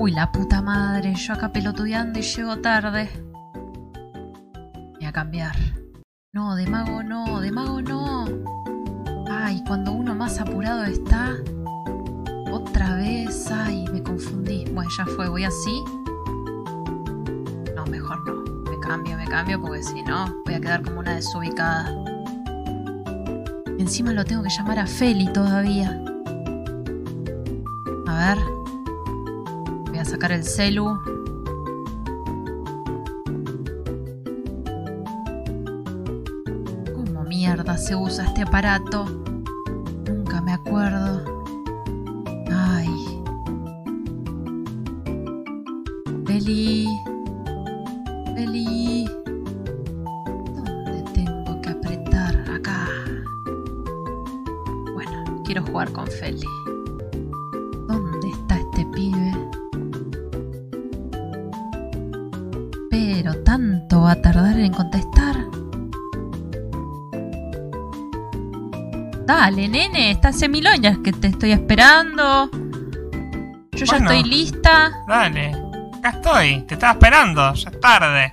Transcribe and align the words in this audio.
Uy, 0.00 0.12
la 0.12 0.30
puta 0.30 0.62
madre, 0.62 1.12
yo 1.16 1.34
acá 1.34 1.50
pelotudeando 1.50 2.20
y 2.20 2.22
llego 2.22 2.58
tarde. 2.58 3.10
Voy 4.94 5.04
a 5.04 5.10
cambiar. 5.10 5.56
No, 6.32 6.54
de 6.54 6.68
mago 6.68 7.02
no, 7.02 7.40
de 7.40 7.50
mago 7.50 7.82
no. 7.82 8.26
Ay, 9.28 9.60
cuando 9.66 9.90
uno 9.90 10.14
más 10.14 10.38
apurado 10.38 10.84
está. 10.84 11.34
Otra 12.52 12.94
vez, 12.94 13.50
ay, 13.50 13.86
me 13.92 14.00
confundí. 14.00 14.66
Bueno, 14.72 14.88
ya 14.96 15.04
fue, 15.04 15.28
voy 15.28 15.42
así. 15.42 15.82
No, 17.74 17.84
mejor 17.86 18.24
no. 18.24 18.70
Me 18.70 18.78
cambio, 18.78 19.16
me 19.16 19.26
cambio 19.26 19.60
porque 19.60 19.82
si 19.82 20.00
no, 20.02 20.32
voy 20.44 20.54
a 20.54 20.60
quedar 20.60 20.82
como 20.82 21.00
una 21.00 21.16
desubicada. 21.16 21.92
Encima 23.80 24.12
lo 24.12 24.24
tengo 24.24 24.44
que 24.44 24.50
llamar 24.50 24.78
a 24.78 24.86
Feli 24.86 25.26
todavía. 25.32 26.00
A 28.06 28.34
ver. 28.36 28.57
El 30.20 30.44
celu. 30.44 31.00
¿Cómo 36.94 37.24
mierda 37.24 37.78
se 37.78 37.96
usa 37.96 38.26
este 38.26 38.42
aparato? 38.42 39.27
Nene, 69.68 70.10
estás 70.10 70.36
hace 70.36 70.48
mil 70.48 70.66
años 70.66 70.98
que 71.04 71.12
te 71.12 71.28
estoy 71.28 71.52
esperando. 71.52 72.50
Yo 73.72 73.84
ya 73.84 73.96
estoy 73.96 74.24
lista. 74.24 74.92
Dale, 75.06 75.54
acá 75.98 76.10
estoy, 76.10 76.62
te 76.62 76.74
estaba 76.74 76.92
esperando, 76.92 77.54
ya 77.54 77.70
es 77.70 77.80
tarde. 77.80 78.32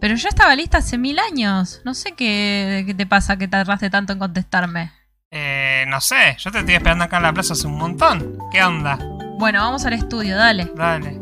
Pero 0.00 0.14
yo 0.14 0.28
estaba 0.28 0.54
lista 0.54 0.78
hace 0.78 0.98
mil 0.98 1.18
años. 1.18 1.80
No 1.84 1.94
sé 1.94 2.12
qué, 2.12 2.84
qué 2.86 2.94
te 2.94 3.06
pasa 3.06 3.36
que 3.36 3.48
tardaste 3.48 3.90
tanto 3.90 4.12
en 4.12 4.18
contestarme. 4.18 4.92
Eh, 5.30 5.84
no 5.88 6.00
sé, 6.00 6.36
yo 6.38 6.50
te 6.50 6.60
estoy 6.60 6.74
esperando 6.74 7.04
acá 7.04 7.16
en 7.18 7.24
la 7.24 7.32
plaza 7.32 7.54
hace 7.54 7.66
un 7.66 7.76
montón. 7.76 8.38
¿Qué 8.52 8.62
onda? 8.62 8.98
Bueno, 9.38 9.60
vamos 9.60 9.84
al 9.84 9.94
estudio, 9.94 10.36
dale. 10.36 10.70
Dale. 10.74 11.18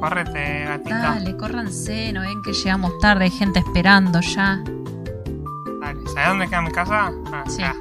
Córrete, 0.00 0.64
gatito. 0.64 0.96
Dale, 0.96 1.36
córranse, 1.36 2.12
no 2.12 2.22
ven 2.22 2.40
que 2.42 2.52
llegamos 2.52 2.98
tarde, 3.00 3.24
hay 3.24 3.30
gente 3.30 3.58
esperando 3.58 4.20
ya. 4.20 4.62
¿Sabes 6.14 6.28
dónde 6.28 6.48
queda 6.48 6.62
mi 6.62 6.70
casa? 6.72 7.10
Ah, 7.32 7.44
Sí. 7.46 7.62
acá. 7.62 7.76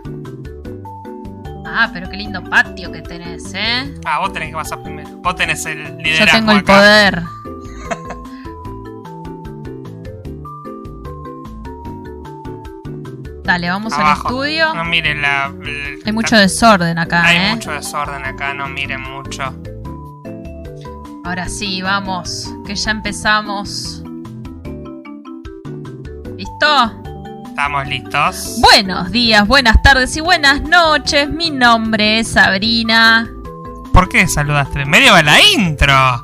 Ah, 1.66 1.89
pero 1.94 2.09
qué 2.09 2.17
lindo 2.17 2.44
patio 2.44 2.91
que 2.91 3.02
tenés, 3.02 3.53
¿eh? 3.53 3.94
Ah, 4.05 4.19
vos 4.19 4.33
tenés 4.33 4.49
que 4.49 4.55
pasar 4.55 4.81
primero. 4.81 5.09
Vos 5.17 5.36
tenés 5.36 5.66
el 5.66 5.97
liderazgo 5.97 6.25
Yo 6.25 6.31
tengo 6.39 6.52
el 6.52 6.58
acá. 6.59 6.73
poder. 6.73 7.23
Dale, 13.44 13.69
vamos 13.69 13.94
al 13.94 14.16
estudio. 14.16 14.73
No 14.75 14.86
miren 14.86 15.21
la... 15.23 15.47
el- 15.64 15.99
Hay 16.05 16.11
mucho 16.14 16.38
desorden 16.38 16.99
acá, 16.99 17.23
Hay 17.25 17.38
¿eh? 17.38 17.55
mucho 17.55 17.71
desorden 17.71 18.23
acá, 18.25 18.53
no 18.53 18.67
miren 18.67 19.02
mucho. 19.02 19.43
Ahora 21.25 21.47
sí, 21.49 21.81
vamos, 21.81 22.53
que 22.66 22.75
ya 22.75 22.91
empezamos. 22.91 24.03
¿Listo? 26.38 26.98
¿Estamos 27.59 27.87
listos? 27.87 28.58
Buenos 28.61 29.11
días, 29.11 29.45
buenas 29.45 29.81
tardes 29.81 30.15
y 30.15 30.21
buenas 30.21 30.61
noches. 30.61 31.30
Mi 31.30 31.49
nombre 31.49 32.20
es 32.20 32.30
Sabrina. 32.30 33.30
¿Por 33.92 34.08
qué 34.08 34.25
saludaste? 34.30 34.86
Medio 34.86 35.11
va 35.11 35.21
la 35.21 35.42
intro. 35.43 36.23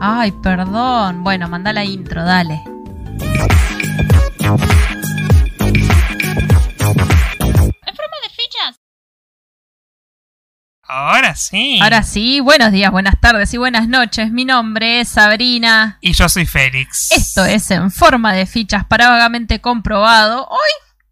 Ay, 0.00 0.32
perdón. 0.32 1.22
Bueno, 1.22 1.48
manda 1.48 1.74
la 1.74 1.84
intro, 1.84 2.24
dale. 2.24 2.62
Ahora 10.92 11.36
sí. 11.36 11.78
Ahora 11.80 12.02
sí, 12.02 12.40
buenos 12.40 12.72
días, 12.72 12.90
buenas 12.90 13.14
tardes 13.20 13.54
y 13.54 13.58
buenas 13.58 13.86
noches. 13.86 14.32
Mi 14.32 14.44
nombre 14.44 15.00
es 15.00 15.08
Sabrina. 15.10 15.98
Y 16.00 16.12
yo 16.14 16.28
soy 16.28 16.46
Félix. 16.46 17.12
Esto 17.12 17.44
es 17.44 17.70
en 17.70 17.92
forma 17.92 18.32
de 18.32 18.44
fichas 18.44 18.84
para 18.86 19.08
vagamente 19.08 19.60
comprobado. 19.60 20.48
Hoy 20.48 20.58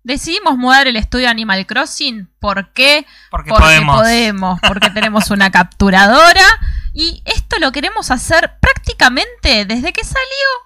decidimos 0.03 0.57
mudar 0.59 0.89
el 0.89 0.97
estudio 0.97 1.29
Animal 1.31 1.65
Crossing. 1.65 2.29
¿Por 2.41 2.73
qué? 2.73 3.07
Porque, 3.31 3.51
Porque 3.51 3.63
podemos. 3.63 3.97
podemos, 4.01 4.61
porque 4.67 4.91
tenemos 4.91 5.31
una 5.31 5.51
capturadora. 5.53 6.45
Y 6.93 7.23
esto 7.25 7.61
lo 7.61 7.71
queremos 7.71 8.11
hacer 8.11 8.55
prácticamente 8.61 9.65
desde 9.65 9.93
que 9.93 10.03
salió 10.03 10.19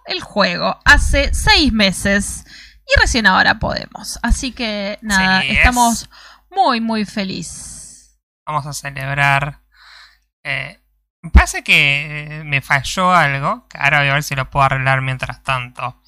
el 0.07 0.23
juego, 0.23 0.79
hace 0.87 1.35
seis 1.35 1.71
meses. 1.71 2.45
Y 2.87 2.99
recién 2.99 3.27
ahora 3.27 3.59
podemos. 3.59 4.19
Así 4.23 4.53
que 4.53 4.99
nada, 5.03 5.43
Sí, 5.43 5.49
estamos 5.51 6.03
es- 6.05 6.11
muy, 6.51 6.81
muy 6.81 7.05
felices. 7.05 7.81
Vamos 8.47 8.67
a 8.67 8.73
celebrar. 8.73 9.61
Eh, 10.43 10.81
me 11.23 11.31
parece 11.31 11.63
que 11.63 12.41
eh, 12.41 12.45
me 12.45 12.61
falló 12.61 13.13
algo. 13.15 13.67
Que 13.69 13.79
ahora 13.79 14.01
voy 14.01 14.09
a 14.09 14.15
ver 14.15 14.23
si 14.23 14.35
lo 14.35 14.51
puedo 14.51 14.65
arreglar 14.65 15.01
mientras 15.01 15.43
tanto. 15.43 16.01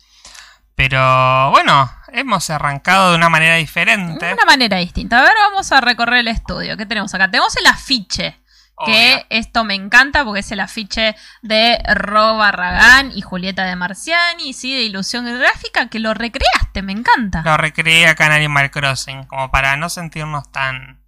Pero 0.75 1.51
bueno, 1.51 1.91
hemos 2.09 2.51
arrancado 2.51 3.11
de 3.11 3.17
una 3.17 3.29
manera 3.29 3.57
diferente. 3.57 4.33
Una 4.33 4.45
manera 4.45 4.79
distinta. 4.79 5.21
A 5.21 5.23
ver, 5.23 5.33
vamos 5.51 5.71
a 5.71 5.81
recorrer 5.81 6.21
el 6.21 6.29
estudio. 6.29 6.77
¿Qué 6.77 6.87
tenemos 6.87 7.15
acá? 7.15 7.31
Tenemos 7.31 7.57
el 7.57 7.67
afiche. 7.67 8.41
Que 8.85 9.25
esto 9.31 9.63
me 9.63 9.75
encanta 9.75 10.25
porque 10.25 10.41
es 10.41 10.51
el 10.51 10.59
afiche 10.59 11.15
de 11.43 11.79
Ro 11.95 12.37
Barragán 12.37 13.13
y 13.15 13.23
Julieta 13.23 13.65
de 13.65 13.77
Marciani, 13.77 14.53
sí, 14.53 14.75
de 14.75 14.83
ilusión 14.83 15.27
gráfica, 15.27 15.89
que 15.89 16.01
lo 16.01 16.13
recreaste, 16.13 16.83
me 16.83 16.91
encanta. 16.91 17.43
Lo 17.45 17.57
recreé 17.57 18.09
acá 18.09 18.27
en 18.27 18.33
Animal 18.33 18.73
Crossing. 18.73 19.27
Como 19.27 19.53
para 19.53 19.77
no 19.77 19.89
sentirnos 19.89 20.51
tan, 20.51 21.04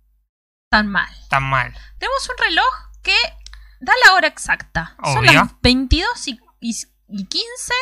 Tan 0.71 0.89
mal. 0.89 1.09
tan 1.29 1.45
mal. 1.45 1.73
Tenemos 1.99 2.29
un 2.29 2.37
reloj 2.45 2.67
que 3.03 3.15
da 3.81 3.93
la 4.05 4.15
hora 4.15 4.27
exacta. 4.29 4.97
Son 5.05 5.25
las 5.25 5.61
22 5.63 6.29
y, 6.29 6.41
y- 6.61 6.75
y 7.09 7.25
15. 7.27 7.73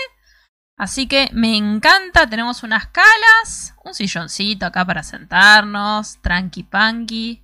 Así 0.77 1.07
que 1.07 1.31
me 1.33 1.57
encanta. 1.57 2.29
Tenemos 2.29 2.63
unas 2.63 2.89
calas, 2.89 3.75
un 3.85 3.95
silloncito 3.95 4.67
acá 4.67 4.85
para 4.85 5.03
sentarnos, 5.03 6.21
tranqui 6.21 6.63
panqui. 6.65 7.43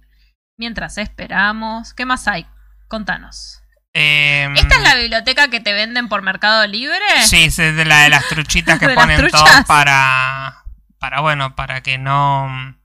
Mientras 0.59 0.99
esperamos. 0.99 1.95
¿Qué 1.95 2.05
más 2.05 2.29
hay? 2.29 2.47
Contanos. 2.89 3.63
Em, 3.93 4.55
¿Esta 4.57 4.77
es 4.77 4.83
la 4.83 4.95
biblioteca 4.95 5.49
que 5.49 5.61
te 5.61 5.73
venden 5.73 6.09
por 6.09 6.23
Mercado 6.23 6.67
Libre? 6.67 7.01
Sí, 7.25 7.45
es 7.45 7.57
de 7.57 7.85
la 7.85 8.03
de 8.03 8.11
las 8.11 8.29
truchitas 8.29 8.79
que 8.79 8.89
ponen 8.95 9.31
todos 9.31 9.65
para. 9.67 10.65
Para, 10.99 11.21
bueno, 11.21 11.57
para 11.57 11.83
que 11.83 11.97
no. 11.99 12.77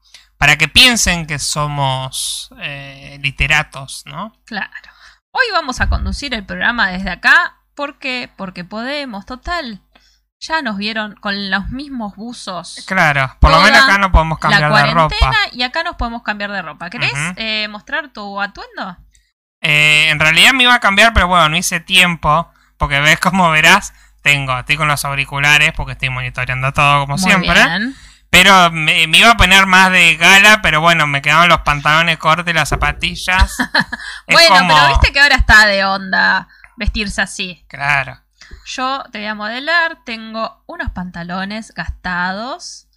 Para 0.46 0.58
que 0.58 0.68
piensen 0.68 1.26
que 1.26 1.40
somos 1.40 2.52
eh, 2.62 3.18
literatos, 3.20 4.04
¿no? 4.06 4.32
Claro. 4.46 4.92
Hoy 5.32 5.44
vamos 5.52 5.82
a 5.82 5.90
conducir 5.90 6.36
el 6.36 6.46
programa 6.46 6.90
desde 6.90 7.10
acá. 7.10 7.58
¿Por 7.74 7.98
qué? 7.98 8.30
Porque 8.38 8.64
podemos, 8.64 9.26
total. 9.26 9.82
Ya 10.40 10.62
nos 10.62 10.78
vieron 10.78 11.16
con 11.16 11.50
los 11.50 11.70
mismos 11.70 12.16
buzos. 12.16 12.86
Claro, 12.86 13.36
por 13.40 13.50
lo 13.50 13.60
menos 13.60 13.86
acá 13.86 13.98
no 13.98 14.12
podemos 14.12 14.38
la 14.38 14.42
cambiar 14.42 14.64
de 14.66 14.70
cuarentena 14.70 15.32
ropa. 15.32 15.36
y 15.52 15.64
acá 15.64 15.82
nos 15.82 15.96
podemos 15.96 16.22
cambiar 16.22 16.52
de 16.52 16.62
ropa. 16.62 16.92
¿Querés 16.92 17.14
eh, 17.38 17.68
mostrar 17.68 18.10
tu 18.14 18.40
atuendo? 18.40 18.98
Eh, 19.62 20.10
en 20.12 20.20
realidad 20.20 20.54
me 20.54 20.62
iba 20.62 20.76
a 20.76 20.80
cambiar, 20.80 21.12
pero 21.16 21.28
bueno, 21.28 21.50
no 21.50 21.58
hice 21.58 21.80
tiempo. 21.80 22.54
Porque 22.78 23.00
ves, 23.00 23.20
como 23.20 23.50
verás, 23.50 23.96
tengo, 24.22 24.60
estoy 24.60 24.78
con 24.78 24.88
los 24.88 25.06
auriculares 25.06 25.74
porque 25.76 25.94
estoy 25.94 26.12
monitoreando 26.12 26.72
todo 26.72 27.00
como 27.00 27.16
Muy 27.16 27.24
siempre. 27.24 27.56
bien. 27.56 27.96
Pero 28.36 28.72
me, 28.72 29.08
me 29.08 29.18
iba 29.20 29.32
a 29.32 29.38
poner 29.38 29.66
más 29.66 29.92
de 29.92 30.16
gala, 30.18 30.60
pero 30.62 30.82
bueno, 30.82 31.08
me 31.08 31.22
quedaban 31.22 31.48
los 31.50 31.62
pantalones 31.62 32.18
cortos 32.18 32.46
y 32.48 32.54
las 32.54 32.70
zapatillas. 32.70 33.56
Bueno, 34.28 34.56
como- 34.58 34.74
pero 34.76 34.88
viste 34.90 35.14
que 35.14 35.20
ahora 35.20 35.36
está 35.36 35.66
de 35.68 35.86
onda 35.86 36.48
vestirse 36.78 37.22
así. 37.22 37.64
Claro. 37.70 38.20
Yo 38.66 39.04
te 39.12 39.20
voy 39.20 39.28
a 39.28 39.36
modelar. 39.36 40.00
Tengo 40.04 40.64
unos 40.68 40.92
pantalones 40.92 41.72
gastados, 41.74 42.88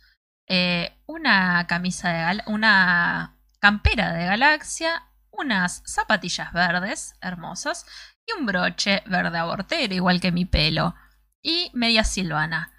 eh, 0.49 0.97
una 1.07 1.67
camisa 1.67 2.09
de 2.09 2.19
gal- 2.23 2.43
una 2.47 3.37
campera 3.61 4.13
de 4.13 4.25
galaxia, 4.27 5.05
unas 5.31 5.83
zapatillas 5.87 6.53
verdes 6.53 7.15
hermosas 7.21 7.85
y 8.27 8.33
un 8.39 8.47
broche 8.47 9.03
verde 9.07 9.39
abortero, 9.39 9.95
igual 9.95 10.21
que 10.21 10.33
mi 10.33 10.47
pelo. 10.47 10.95
Y 11.43 11.71
media 11.75 12.03
silvana. 12.05 12.73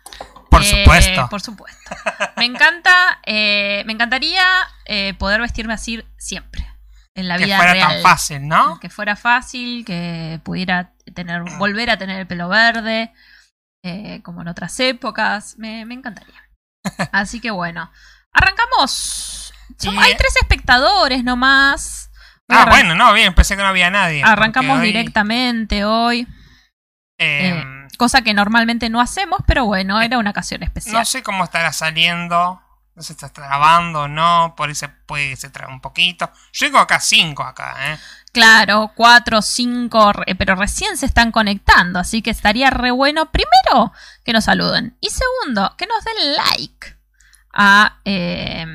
Por 0.49 0.61
Eh, 0.63 0.65
supuesto. 0.65 1.27
Por 1.29 1.41
supuesto. 1.41 1.95
Me 2.37 2.45
encanta, 2.45 3.19
eh, 3.25 3.83
me 3.85 3.93
encantaría 3.93 4.43
eh, 4.85 5.13
poder 5.15 5.41
vestirme 5.41 5.73
así 5.73 6.03
siempre. 6.17 6.65
en 7.15 7.27
la 7.27 7.37
que 7.37 7.45
vida 7.45 7.57
fuera 7.57 7.73
real. 7.73 7.89
tan 7.89 8.01
fácil, 8.01 8.47
¿no? 8.47 8.79
Que 8.79 8.89
fuera 8.89 9.15
fácil, 9.17 9.83
que 9.83 10.39
pudiera 10.43 10.93
tener, 11.13 11.41
volver 11.57 11.89
a 11.89 11.97
tener 11.97 12.17
el 12.19 12.27
pelo 12.27 12.47
verde, 12.47 13.11
eh, 13.83 14.21
como 14.23 14.41
en 14.41 14.47
otras 14.47 14.79
épocas. 14.79 15.55
Me, 15.57 15.85
me 15.85 15.95
encantaría. 15.95 16.41
Así 17.11 17.41
que 17.41 17.51
bueno, 17.51 17.91
arrancamos. 18.31 19.53
Som- 19.77 19.93
Y- 19.95 19.97
Hay 19.97 20.15
tres 20.15 20.35
espectadores 20.41 21.23
nomás. 21.25 22.09
Ah, 22.47 22.65
bueno, 22.69 22.95
no, 22.95 23.11
bien, 23.13 23.33
pensé 23.35 23.55
que 23.55 23.61
no 23.63 23.67
había 23.67 23.89
nadie. 23.91 24.23
Arrancamos 24.23 24.79
hoy, 24.79 24.87
directamente 24.87 25.83
hoy, 25.85 26.25
eh, 27.19 27.87
cosa 27.97 28.21
que 28.21 28.33
normalmente 28.33 28.89
no 28.89 28.99
hacemos, 29.01 29.39
pero 29.45 29.65
bueno, 29.65 30.01
era 30.01 30.17
una 30.17 30.31
ocasión 30.31 30.63
especial. 30.63 30.95
no 30.95 31.05
sé 31.05 31.21
cómo 31.21 31.43
estará 31.43 31.71
saliendo. 31.73 32.61
No 32.95 33.03
sé 33.03 33.07
si 33.07 33.13
está 33.13 33.29
trabando 33.29 34.01
o 34.01 34.07
no. 34.09 34.55
Por 34.57 34.73
se 34.75 34.89
puede 34.89 35.29
que 35.29 35.35
se 35.37 35.49
trabe 35.49 35.71
un 35.71 35.79
poquito. 35.79 36.29
Digo 36.59 36.79
acá 36.79 36.99
cinco 36.99 37.43
acá, 37.43 37.75
¿eh? 37.93 37.97
Claro, 38.33 38.91
cuatro, 38.93 39.41
cinco, 39.41 40.11
re- 40.11 40.35
pero 40.35 40.55
recién 40.55 40.97
se 40.97 41.05
están 41.05 41.31
conectando, 41.31 41.97
así 41.99 42.21
que 42.21 42.29
estaría 42.29 42.69
re 42.69 42.91
bueno, 42.91 43.31
primero, 43.31 43.93
que 44.25 44.33
nos 44.33 44.43
saluden. 44.43 44.97
Y 44.99 45.09
segundo, 45.09 45.75
que 45.77 45.87
nos 45.87 46.03
den 46.03 46.35
like. 46.35 46.97
A, 47.53 47.99
eh, 48.05 48.65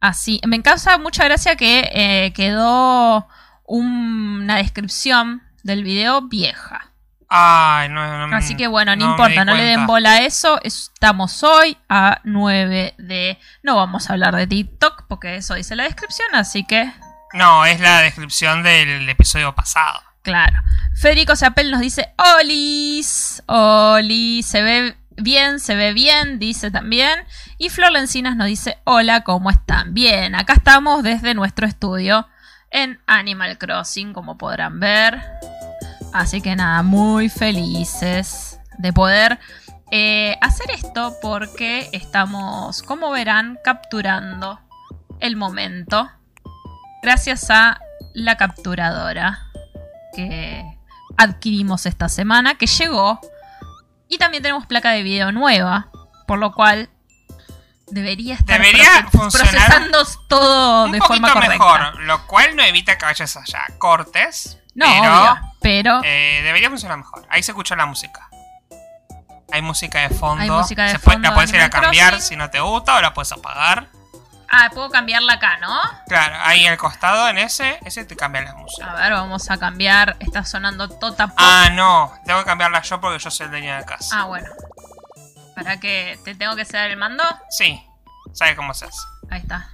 así, 0.00 0.40
me 0.46 0.62
causa 0.62 0.96
mucha 0.98 1.24
gracia 1.24 1.56
que 1.56 1.90
eh, 1.92 2.32
quedó 2.32 3.26
un- 3.64 4.42
una 4.44 4.56
descripción 4.56 5.42
del 5.64 5.82
video 5.82 6.22
vieja. 6.22 6.91
Ay, 7.34 7.88
no, 7.88 8.26
no 8.28 8.36
Así 8.36 8.58
que 8.58 8.66
bueno, 8.66 8.94
no, 8.94 9.12
importa, 9.12 9.46
no 9.46 9.54
le 9.54 9.62
den 9.62 9.86
bola 9.86 10.12
a 10.12 10.20
eso. 10.20 10.60
Estamos 10.62 11.42
hoy 11.42 11.78
a 11.88 12.20
9 12.24 12.94
de... 12.98 13.38
No 13.62 13.76
vamos 13.76 14.10
a 14.10 14.12
hablar 14.12 14.36
de 14.36 14.46
TikTok 14.46 15.06
porque 15.08 15.36
eso 15.36 15.54
dice 15.54 15.74
la 15.74 15.84
descripción, 15.84 16.28
así 16.34 16.66
que... 16.66 16.92
No, 17.32 17.64
es 17.64 17.80
la 17.80 18.02
descripción 18.02 18.62
del 18.62 19.08
episodio 19.08 19.54
pasado. 19.54 19.98
Claro. 20.20 20.60
Federico 20.94 21.34
Seapel 21.34 21.70
nos 21.70 21.80
dice, 21.80 22.12
Olis, 22.36 23.42
Oli, 23.46 24.42
se 24.42 24.60
ve 24.60 24.98
bien, 25.16 25.58
se 25.58 25.74
ve 25.74 25.94
bien, 25.94 26.38
dice 26.38 26.70
también. 26.70 27.24
Y 27.56 27.70
Flor 27.70 27.92
Lencinas 27.92 28.36
nos 28.36 28.48
dice, 28.48 28.76
hola, 28.84 29.22
¿cómo 29.22 29.48
están? 29.48 29.94
Bien, 29.94 30.34
acá 30.34 30.52
estamos 30.52 31.02
desde 31.02 31.32
nuestro 31.32 31.66
estudio 31.66 32.28
en 32.70 33.00
Animal 33.06 33.56
Crossing, 33.56 34.12
como 34.12 34.36
podrán 34.36 34.80
ver. 34.80 35.22
Así 36.12 36.40
que 36.40 36.56
nada, 36.56 36.82
muy 36.82 37.28
felices 37.28 38.60
de 38.78 38.92
poder 38.92 39.38
eh, 39.90 40.36
hacer 40.40 40.70
esto 40.70 41.16
porque 41.20 41.88
estamos, 41.92 42.82
como 42.82 43.10
verán, 43.10 43.58
capturando 43.64 44.60
el 45.20 45.36
momento 45.36 46.10
gracias 47.02 47.50
a 47.50 47.80
la 48.14 48.36
capturadora 48.36 49.50
que 50.14 50.64
adquirimos 51.16 51.86
esta 51.86 52.08
semana, 52.08 52.54
que 52.56 52.66
llegó. 52.66 53.20
Y 54.08 54.18
también 54.18 54.42
tenemos 54.42 54.66
placa 54.66 54.90
de 54.90 55.02
video 55.02 55.32
nueva, 55.32 55.90
por 56.26 56.38
lo 56.38 56.52
cual 56.52 56.90
debería 57.88 58.34
estar 58.34 58.58
Debería 58.58 59.08
procesando 59.10 60.04
todo 60.28 60.84
un 60.86 60.92
de 60.92 60.98
forma 61.00 61.32
correcta. 61.32 61.48
mejor, 61.50 62.02
lo 62.02 62.26
cual 62.26 62.56
no 62.56 62.62
evita 62.62 62.96
que 62.98 63.04
vayas 63.04 63.36
allá. 63.36 63.64
Cortes, 63.78 64.58
No, 64.74 64.86
pero 64.86 65.20
obvio, 65.20 65.40
pero 65.60 66.00
eh, 66.04 66.40
debería 66.42 66.68
funcionar 66.70 66.98
mejor. 66.98 67.26
Ahí 67.28 67.42
se 67.42 67.52
escucha 67.52 67.76
la 67.76 67.86
música. 67.86 68.28
Hay 69.52 69.60
música 69.62 70.00
de 70.00 70.10
fondo. 70.10 70.42
Hay 70.42 70.50
música 70.50 70.84
de 70.84 70.92
Se 70.92 70.98
puede- 70.98 71.16
fondo 71.16 71.28
la 71.28 71.34
puedes 71.34 71.50
de 71.52 71.58
ir 71.58 71.62
a 71.64 71.70
cambiar 71.70 72.10
Crossing. 72.12 72.28
si 72.28 72.36
no 72.36 72.48
te 72.50 72.60
gusta 72.60 72.96
o 72.96 73.00
la 73.02 73.12
puedes 73.12 73.30
apagar. 73.32 73.88
Ah, 74.54 74.68
puedo 74.72 74.90
cambiarla 74.90 75.34
acá, 75.34 75.56
¿no? 75.58 75.74
Claro, 76.08 76.36
ahí 76.42 76.66
al 76.66 76.76
costado 76.76 77.26
en 77.28 77.38
ese, 77.38 77.78
ese 77.84 78.04
te 78.04 78.16
cambia 78.16 78.42
la 78.42 78.54
música. 78.54 78.90
A 78.90 78.94
ver, 78.96 79.12
vamos 79.12 79.50
a 79.50 79.58
cambiar. 79.58 80.16
Está 80.20 80.44
sonando 80.44 80.88
Tota 80.90 81.26
Pop. 81.28 81.36
Ah, 81.40 81.68
no, 81.72 82.12
tengo 82.26 82.38
que 82.40 82.44
cambiarla 82.46 82.82
yo 82.82 83.00
porque 83.00 83.18
yo 83.18 83.30
soy 83.30 83.44
el 83.46 83.50
dueño 83.50 83.76
de 83.76 83.84
casa. 83.84 84.20
Ah, 84.20 84.24
bueno. 84.24 84.48
¿Para 85.54 85.80
qué? 85.80 86.18
¿Te 86.24 86.34
tengo 86.34 86.54
que 86.56 86.64
ceder 86.66 86.90
el 86.90 86.96
mando? 86.98 87.24
Sí, 87.50 87.82
¿sabes 88.34 88.54
cómo 88.56 88.72
se 88.74 88.86
hace? 88.86 88.98
Ahí 89.30 89.40
está. 89.40 89.70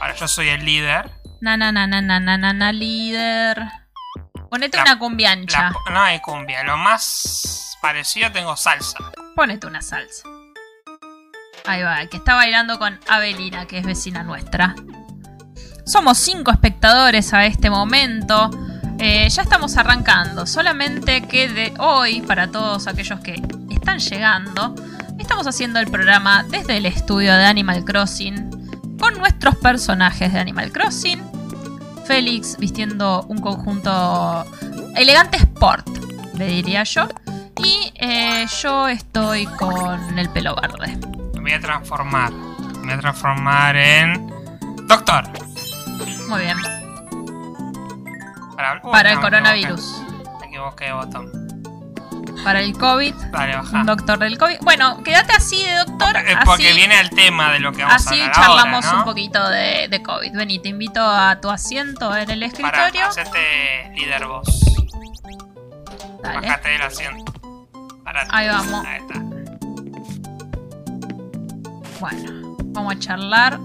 Ahora 0.00 0.14
yo 0.14 0.26
soy 0.28 0.48
el 0.48 0.64
líder. 0.64 1.10
Na 1.40 1.56
na 1.56 1.72
na 1.72 1.86
na 1.88 2.00
na 2.00 2.20
na 2.20 2.36
na, 2.38 2.52
na 2.52 2.72
líder. 2.72 3.70
Ponete 4.52 4.76
La- 4.76 4.82
una 4.82 4.98
cumbiancha. 4.98 5.72
La- 5.86 5.92
no 5.94 6.02
hay 6.02 6.20
cumbia, 6.20 6.62
lo 6.62 6.76
más 6.76 7.78
parecido 7.80 8.30
tengo 8.32 8.54
salsa. 8.54 8.98
Ponete 9.34 9.66
una 9.66 9.80
salsa. 9.80 10.28
Ahí 11.64 11.82
va, 11.82 12.04
que 12.06 12.18
está 12.18 12.34
bailando 12.34 12.78
con 12.78 13.00
Avelina, 13.08 13.64
que 13.66 13.78
es 13.78 13.86
vecina 13.86 14.22
nuestra. 14.22 14.74
Somos 15.86 16.18
cinco 16.18 16.50
espectadores 16.50 17.32
a 17.32 17.46
este 17.46 17.70
momento. 17.70 18.50
Eh, 18.98 19.26
ya 19.30 19.40
estamos 19.40 19.78
arrancando. 19.78 20.44
Solamente 20.46 21.22
que 21.26 21.48
de 21.48 21.72
hoy, 21.78 22.20
para 22.20 22.50
todos 22.50 22.86
aquellos 22.88 23.20
que 23.20 23.40
están 23.70 24.00
llegando, 24.00 24.74
estamos 25.18 25.46
haciendo 25.46 25.80
el 25.80 25.90
programa 25.90 26.44
desde 26.50 26.76
el 26.76 26.84
estudio 26.84 27.34
de 27.34 27.46
Animal 27.46 27.86
Crossing 27.86 28.50
con 28.98 29.16
nuestros 29.16 29.56
personajes 29.56 30.30
de 30.30 30.40
Animal 30.40 30.70
Crossing. 30.72 31.22
Félix 32.06 32.56
vistiendo 32.58 33.24
un 33.28 33.38
conjunto 33.38 34.44
elegante 34.96 35.36
sport, 35.38 35.86
le 36.36 36.46
diría 36.46 36.84
yo. 36.84 37.08
Y 37.58 37.92
eh, 37.96 38.46
yo 38.62 38.88
estoy 38.88 39.46
con 39.46 40.18
el 40.18 40.28
pelo 40.30 40.56
verde. 40.56 40.98
Me 41.34 41.40
voy 41.42 41.52
a 41.52 41.60
transformar. 41.60 42.32
Me 42.32 42.86
voy 42.86 42.92
a 42.92 42.98
transformar 42.98 43.76
en. 43.76 44.26
Doctor. 44.88 45.24
Muy 46.28 46.40
bien. 46.42 46.56
Para, 48.56 48.80
Uy, 48.82 48.90
Para 48.92 49.02
no, 49.02 49.10
el 49.10 49.16
me 49.16 49.22
coronavirus. 49.22 50.02
equivoqué. 50.02 50.38
Me 50.40 50.46
equivoqué 50.46 50.84
de 50.86 50.92
botón. 50.92 51.41
Para 52.44 52.60
el 52.60 52.76
COVID. 52.76 53.14
Baja. 53.30 53.82
Doctor 53.84 54.18
del 54.18 54.38
COVID. 54.38 54.58
Bueno, 54.62 55.02
quédate 55.02 55.32
así 55.32 55.62
de 55.62 55.74
doctor. 55.76 56.16
Es 56.16 56.36
porque 56.44 56.68
así 56.68 56.76
viene 56.76 56.96
al 56.96 57.10
tema 57.10 57.52
de 57.52 57.60
lo 57.60 57.72
que 57.72 57.84
vamos 57.84 58.06
así 58.06 58.20
a 58.20 58.24
hablar 58.24 58.34
charlamos 58.34 58.84
ahora, 58.84 58.92
¿no? 58.92 58.98
un 58.98 59.04
poquito 59.04 59.48
de, 59.48 59.88
de 59.88 60.02
COVID. 60.02 60.32
Vení, 60.32 60.58
te 60.58 60.68
invito 60.70 61.00
a 61.04 61.40
tu 61.40 61.50
asiento 61.50 62.14
en 62.16 62.30
el 62.30 62.40
Para 62.40 62.46
escritorio. 62.46 63.06
hacerte 63.06 63.92
líder 63.94 64.26
vos. 64.26 64.46
Dale. 66.22 66.40
Bajate 66.46 66.68
del 66.68 66.82
asiento. 66.82 67.32
Parate. 68.04 68.28
Ahí 68.32 68.48
vamos. 68.48 68.86
Ahí 68.86 69.00
está. 69.00 69.20
Bueno, 72.00 72.56
vamos 72.66 72.94
a 72.94 72.98
charlar 72.98 73.58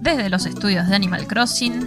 desde 0.00 0.30
los 0.30 0.46
estudios 0.46 0.88
de 0.88 0.96
Animal 0.96 1.26
Crossing. 1.26 1.86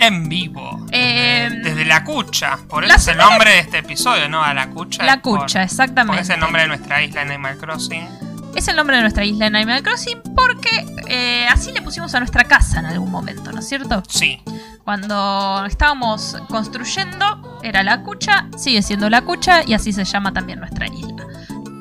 En 0.00 0.28
vivo. 0.28 0.86
Eh, 0.90 1.50
desde, 1.62 1.84
la 1.84 2.02
cucha. 2.04 2.58
Por 2.68 2.84
eso 2.84 2.94
es 2.96 3.08
el 3.08 3.18
nombre 3.18 3.50
de 3.50 3.58
este 3.60 3.78
episodio, 3.78 4.28
¿no? 4.28 4.42
A 4.42 4.54
la 4.54 4.68
cucha. 4.70 5.04
La 5.04 5.20
por- 5.20 5.40
cucha, 5.40 5.62
exactamente. 5.62 6.22
es 6.22 6.30
el 6.30 6.40
nombre 6.40 6.62
de 6.62 6.68
nuestra 6.68 7.02
isla 7.02 7.22
en 7.22 7.28
Animal 7.30 7.58
Crossing. 7.58 8.08
Es 8.56 8.66
el 8.66 8.76
nombre 8.76 8.96
de 8.96 9.02
nuestra 9.02 9.24
isla 9.24 9.46
en 9.46 9.56
Animal 9.56 9.82
Crossing 9.82 10.20
porque 10.34 10.86
eh, 11.06 11.46
así 11.48 11.70
le 11.70 11.82
pusimos 11.82 12.14
a 12.14 12.18
nuestra 12.18 12.44
casa 12.44 12.80
en 12.80 12.86
algún 12.86 13.10
momento, 13.10 13.52
¿no 13.52 13.60
es 13.60 13.68
cierto? 13.68 14.02
Sí. 14.08 14.42
Cuando 14.84 15.64
estábamos 15.66 16.36
construyendo 16.48 17.60
era 17.62 17.82
la 17.82 18.02
cucha, 18.02 18.46
sigue 18.56 18.82
siendo 18.82 19.08
la 19.10 19.20
cucha 19.22 19.62
y 19.66 19.74
así 19.74 19.92
se 19.92 20.04
llama 20.04 20.32
también 20.32 20.58
nuestra 20.58 20.86
isla. 20.86 21.26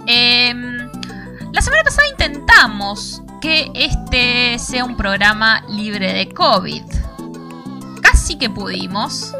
Em, 0.05 0.77
la 1.53 1.61
semana 1.61 1.83
pasada 1.83 2.07
intentamos 2.09 3.23
que 3.41 3.71
este 3.73 4.59
sea 4.59 4.83
un 4.83 4.95
programa 4.97 5.63
libre 5.69 6.13
de 6.13 6.29
COVID. 6.29 6.83
Casi 8.29 8.38
que 8.38 8.50
pudimos. 8.51 9.33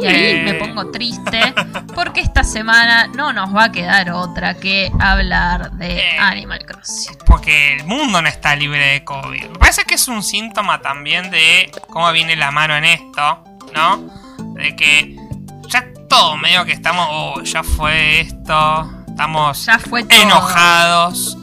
Y 0.00 0.06
ahí 0.06 0.44
me 0.44 0.54
pongo 0.54 0.92
triste 0.92 1.52
porque 1.96 2.20
esta 2.20 2.44
semana 2.44 3.08
no 3.08 3.32
nos 3.32 3.52
va 3.52 3.64
a 3.64 3.72
quedar 3.72 4.12
otra 4.12 4.54
que 4.54 4.92
hablar 5.00 5.72
de 5.72 5.98
Eh. 5.98 6.16
Animal 6.20 6.64
Crossing. 6.64 7.18
Porque 7.26 7.74
el 7.74 7.84
mundo 7.86 8.22
no 8.22 8.28
está 8.28 8.54
libre 8.54 8.86
de 8.86 9.04
COVID. 9.04 9.48
Me 9.48 9.58
parece 9.58 9.82
que 9.82 9.94
es 9.94 10.06
un 10.06 10.22
síntoma 10.22 10.80
también 10.80 11.28
de 11.32 11.72
cómo 11.88 12.12
viene 12.12 12.36
la 12.36 12.52
mano 12.52 12.76
en 12.76 12.84
esto, 12.84 13.42
¿no? 13.74 13.98
De 14.54 14.76
que 14.76 15.16
ya 15.68 15.84
todo 16.08 16.36
medio 16.36 16.64
que 16.64 16.72
estamos, 16.72 17.08
oh, 17.10 17.42
ya 17.42 17.64
fue 17.64 18.20
esto, 18.20 18.88
estamos 19.08 19.66
Ya 19.66 19.80
fue 19.80 20.06
enojados, 20.08 21.36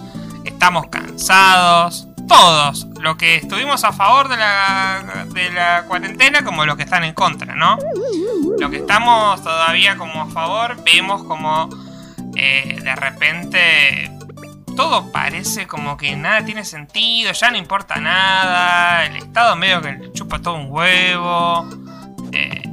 estamos 0.46 0.88
cansados, 0.88 2.08
todos, 2.34 2.88
los 3.00 3.16
que 3.16 3.36
estuvimos 3.36 3.84
a 3.84 3.92
favor 3.94 4.28
de 4.28 4.38
la, 4.38 5.26
de 5.32 5.52
la 5.52 5.84
cuarentena 5.88 6.44
como 6.44 6.66
los 6.66 6.76
que 6.76 6.84
están 6.84 7.04
en 7.04 7.14
contra, 7.14 7.56
¿no? 7.56 7.78
Los 8.60 8.72
que 8.72 8.78
estamos 8.78 9.44
todavía 9.44 9.98
como 9.98 10.22
a 10.24 10.28
favor, 10.28 10.84
vemos 10.84 11.24
como 11.26 11.70
eh, 12.36 12.80
de 12.82 12.96
repente 12.96 14.12
todo 14.76 15.12
parece 15.12 15.68
como 15.68 15.96
que 15.96 16.16
nada 16.16 16.44
tiene 16.44 16.66
sentido, 16.66 17.32
ya 17.34 17.52
no 17.52 17.58
importa 17.58 17.98
nada, 17.98 19.06
el 19.06 19.18
Estado 19.18 19.56
medio 19.56 19.82
que 19.82 19.92
le 19.92 20.12
chupa 20.14 20.40
todo 20.40 20.56
un 20.56 20.72
huevo. 20.72 21.70
eh, 22.32 22.64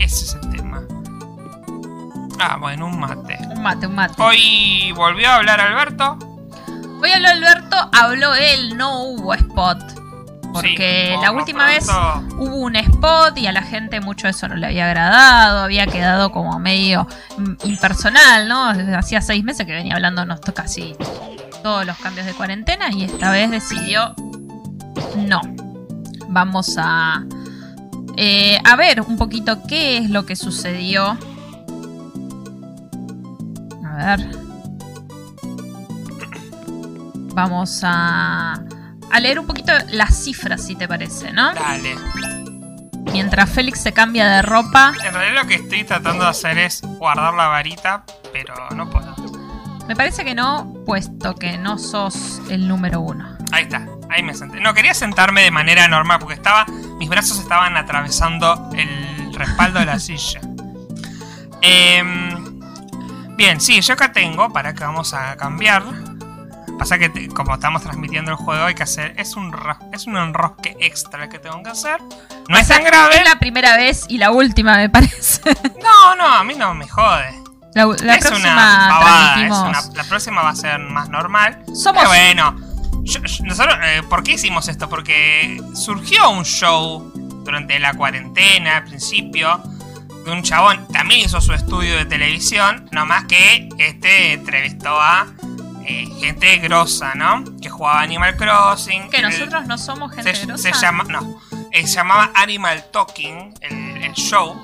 ese 0.00 0.24
es 0.24 0.34
el 0.42 0.48
tema. 0.50 0.80
Ah, 2.40 2.56
bueno, 2.58 2.86
un 2.86 2.98
mate. 2.98 3.36
Un 3.50 3.62
mate, 3.62 3.86
un 3.86 3.94
mate. 3.94 4.14
Hoy 4.22 4.92
volvió 4.92 5.28
a 5.28 5.34
hablar 5.34 5.60
Alberto. 5.60 6.18
Hoy 7.00 7.10
habló 7.10 7.28
Alberto, 7.28 7.76
habló 7.92 8.34
él, 8.34 8.76
no 8.76 9.02
hubo 9.04 9.34
spot. 9.34 9.78
Porque 10.52 11.12
por 11.14 11.22
la 11.22 11.32
última 11.32 11.66
vez 11.66 11.86
hubo 12.38 12.56
un 12.56 12.76
spot 12.76 13.36
y 13.36 13.46
a 13.46 13.52
la 13.52 13.62
gente 13.62 14.00
mucho 14.00 14.28
eso 14.28 14.48
no 14.48 14.56
le 14.56 14.66
había 14.66 14.86
agradado, 14.86 15.60
había 15.60 15.86
quedado 15.86 16.32
como 16.32 16.58
medio 16.58 17.06
mm, 17.36 17.66
impersonal, 17.66 18.48
¿no? 18.48 18.72
Desde 18.72 18.94
hacía 18.94 19.20
seis 19.20 19.44
meses 19.44 19.66
que 19.66 19.72
venía 19.72 19.94
hablándonos 19.94 20.40
casi 20.40 20.96
todos 21.62 21.84
los 21.84 21.98
cambios 21.98 22.26
de 22.26 22.32
cuarentena 22.32 22.90
y 22.90 23.04
esta 23.04 23.30
vez 23.30 23.50
decidió 23.50 24.14
no. 25.16 25.40
Vamos 26.28 26.76
a, 26.78 27.24
eh, 28.16 28.58
a 28.64 28.76
ver 28.76 29.00
un 29.00 29.16
poquito 29.16 29.62
qué 29.66 29.98
es 29.98 30.10
lo 30.10 30.26
que 30.26 30.36
sucedió. 30.36 31.16
A 33.84 34.16
ver. 34.16 34.47
Vamos 37.38 37.82
a, 37.84 38.54
a 39.12 39.20
leer 39.20 39.38
un 39.38 39.46
poquito 39.46 39.72
las 39.92 40.24
cifras, 40.24 40.60
si 40.66 40.74
te 40.74 40.88
parece, 40.88 41.32
¿no? 41.32 41.54
Dale. 41.54 41.94
Mientras 43.12 43.48
Félix 43.48 43.80
se 43.80 43.92
cambia 43.92 44.28
de 44.28 44.42
ropa, 44.42 44.92
En 45.04 45.14
realidad 45.14 45.42
lo 45.42 45.46
que 45.48 45.54
estoy 45.54 45.84
tratando 45.84 46.24
de 46.24 46.30
hacer 46.30 46.58
es 46.58 46.82
guardar 46.82 47.34
la 47.34 47.46
varita, 47.46 48.02
pero 48.32 48.54
no 48.74 48.90
puedo. 48.90 49.14
me 49.86 49.94
parece 49.94 50.24
que 50.24 50.34
no, 50.34 50.82
puesto 50.84 51.36
que 51.36 51.56
no 51.58 51.78
sos 51.78 52.42
el 52.50 52.66
número 52.66 53.02
uno. 53.02 53.38
Ahí 53.52 53.62
está, 53.62 53.86
ahí 54.10 54.24
me 54.24 54.34
senté. 54.34 54.58
No, 54.60 54.74
quería 54.74 54.92
sentarme 54.92 55.42
de 55.42 55.52
manera 55.52 55.86
normal 55.86 56.18
porque 56.18 56.34
estaba. 56.34 56.66
Mis 56.98 57.08
brazos 57.08 57.38
estaban 57.38 57.76
atravesando 57.76 58.68
el 58.74 59.32
respaldo 59.32 59.78
de 59.78 59.86
la 59.86 60.00
silla. 60.00 60.40
Em, 61.62 62.58
bien, 63.36 63.60
sí, 63.60 63.80
yo 63.80 63.94
acá 63.94 64.10
tengo, 64.10 64.52
para 64.52 64.74
que 64.74 64.82
vamos 64.82 65.14
a 65.14 65.36
cambiar. 65.36 65.84
Pasa 66.78 66.98
que 66.98 67.08
te- 67.08 67.28
como 67.28 67.54
estamos 67.54 67.82
transmitiendo 67.82 68.30
el 68.30 68.36
juego 68.36 68.64
hay 68.64 68.74
que 68.74 68.84
hacer. 68.84 69.14
Es 69.18 69.34
un, 69.36 69.54
es 69.92 70.06
un 70.06 70.16
enrosque 70.16 70.76
extra 70.80 71.28
que 71.28 71.38
tengo 71.38 71.62
que 71.62 71.70
hacer. 71.70 72.00
No 72.48 72.56
es 72.56 72.68
tan 72.68 72.84
grave. 72.84 73.16
Es 73.16 73.24
la 73.28 73.38
primera 73.38 73.76
vez 73.76 74.06
y 74.08 74.18
la 74.18 74.30
última, 74.30 74.76
me 74.76 74.88
parece. 74.88 75.40
No, 75.82 76.14
no, 76.16 76.26
a 76.26 76.44
mí 76.44 76.54
no 76.54 76.74
me 76.74 76.86
jode. 76.88 77.34
La, 77.74 77.86
la 77.86 78.14
es 78.14 78.26
próxima 78.26 78.52
una 78.52 78.88
pavada, 78.88 79.42
es 79.42 79.48
transmitimos. 79.48 79.58
una- 79.88 80.02
la 80.02 80.08
próxima 80.08 80.42
va 80.42 80.50
a 80.50 80.54
ser 80.56 80.78
más 80.80 81.08
normal. 81.08 81.62
Somos 81.74 82.02
Pero 82.02 82.08
bueno, 82.08 82.56
yo- 83.02 83.22
yo- 83.22 83.44
nosotros, 83.44 83.76
eh, 83.82 84.02
¿por 84.08 84.22
qué 84.22 84.32
hicimos 84.32 84.68
esto? 84.68 84.88
Porque 84.88 85.60
surgió 85.74 86.30
un 86.30 86.44
show 86.44 87.10
durante 87.44 87.78
la 87.78 87.94
cuarentena 87.94 88.78
al 88.78 88.84
principio 88.84 89.60
de 90.24 90.30
un 90.32 90.42
chabón, 90.42 90.86
también 90.88 91.20
hizo 91.20 91.40
su 91.40 91.52
estudio 91.54 91.96
de 91.96 92.04
televisión, 92.04 92.88
no 92.92 93.06
más 93.06 93.24
que 93.24 93.68
este 93.78 94.34
entrevistó 94.34 95.00
a 95.00 95.26
eh, 95.88 96.06
gente 96.20 96.58
grosa, 96.58 97.14
¿no? 97.14 97.44
Que 97.60 97.68
jugaba 97.70 98.00
Animal 98.02 98.36
Crossing. 98.36 99.08
que 99.10 99.16
el- 99.18 99.22
nosotros 99.24 99.66
no 99.66 99.78
somos 99.78 100.12
gente 100.14 100.34
se, 100.34 100.46
grosa. 100.46 100.62
se 100.74 100.80
llama 100.80 101.04
no 101.04 101.40
eh, 101.72 101.86
se 101.86 101.94
llamaba 101.96 102.30
Animal 102.34 102.84
Talking 102.92 103.54
el, 103.60 104.02
el 104.04 104.12
show 104.14 104.54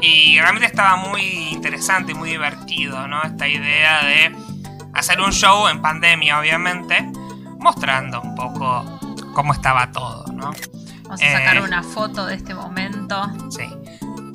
y 0.00 0.38
realmente 0.40 0.66
estaba 0.66 0.96
muy 0.96 1.22
interesante 1.50 2.12
y 2.12 2.14
muy 2.14 2.30
divertido 2.30 3.06
no 3.08 3.22
esta 3.22 3.46
idea 3.48 4.02
de 4.04 4.34
hacer 4.94 5.20
un 5.20 5.32
show 5.32 5.68
en 5.68 5.80
pandemia 5.82 6.38
obviamente 6.38 7.02
mostrando 7.58 8.20
un 8.20 8.34
poco 8.34 8.84
cómo 9.34 9.52
estaba 9.52 9.90
todo 9.92 10.24
no 10.32 10.52
Vamos 11.04 11.20
a 11.22 11.32
sacar 11.32 11.56
eh, 11.56 11.60
una 11.60 11.82
foto 11.82 12.24
de 12.26 12.34
este 12.36 12.54
momento. 12.54 13.22
sí 13.50 13.68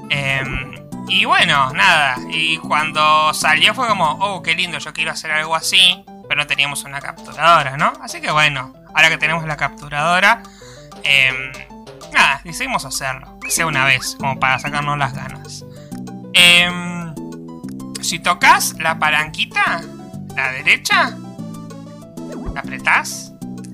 Em, 0.10 0.74
y 1.10 1.26
bueno 1.26 1.72
nada 1.74 2.16
y 2.32 2.58
cuando 2.58 3.34
salió 3.34 3.74
fue 3.74 3.88
como 3.88 4.12
oh 4.22 4.42
qué 4.42 4.56
lindo 4.56 4.78
yo 4.78 4.94
quiero 4.94 5.12
hacer 5.12 5.32
algo 5.32 5.56
así 5.56 6.04
pero 6.38 6.44
no 6.44 6.48
teníamos 6.48 6.84
una 6.84 7.02
capturadora 7.02 7.78
no 7.78 7.94
así 8.04 8.22
que 8.22 8.30
bueno 8.32 8.74
ahora 8.94 9.10
que 9.10 9.18
tenemos 9.18 9.44
la 9.46 9.58
capturadora 9.58 10.44
em, 11.04 11.52
nada, 12.14 12.42
decidimos 12.44 12.86
hacerlo. 12.86 13.38
Que 13.40 13.50
sea 13.52 13.66
una 13.66 13.86
vez, 13.86 14.16
como 14.20 14.40
para 14.40 14.58
sacarnos 14.60 14.98
las 14.98 15.14
ganas. 15.14 15.66
Em, 16.34 17.14
si 18.02 18.20
tocas 18.20 18.76
la 18.80 18.98
palanquita, 18.98 19.82
la 20.36 20.52
derecha, 20.52 21.16
la 22.54 22.60
apretás, 22.62 23.32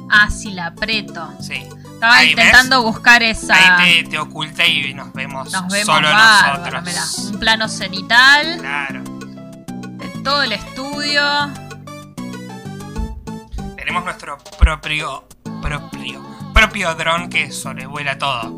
Ah, 0.10 0.29
sí, 0.29 0.51
la 0.51 0.67
aprieto. 0.67 1.34
sí. 1.39 1.63
Estaba 1.93 2.15
Ahí, 2.17 2.32
intentando 2.32 2.84
buscar 2.84 3.24
esa. 3.24 3.55
Ahí 3.79 4.03
te, 4.03 4.10
te 4.12 4.20
oculta 4.20 4.65
y 4.65 4.93
nos 4.93 5.13
vemos, 5.13 5.51
Nos 5.51 5.67
vemos 5.72 5.86
solo 5.86 6.10
bárbaro, 6.10 6.58
nosotros. 6.58 6.84
mirá. 6.84 7.03
Un 7.34 7.39
plano 7.39 7.70
cenital 7.70 8.58
Claro. 8.60 9.03
de 9.03 10.08
todo 10.24 10.41
el 10.43 10.51
estudio. 10.51 11.22
Tenemos 13.93 14.05
nuestro 14.05 14.38
propio, 14.57 15.23
propio, 15.62 16.25
propio 16.51 16.95
dron 16.95 17.29
que 17.29 17.51
sobrevuela 17.51 18.17
todo. 18.17 18.50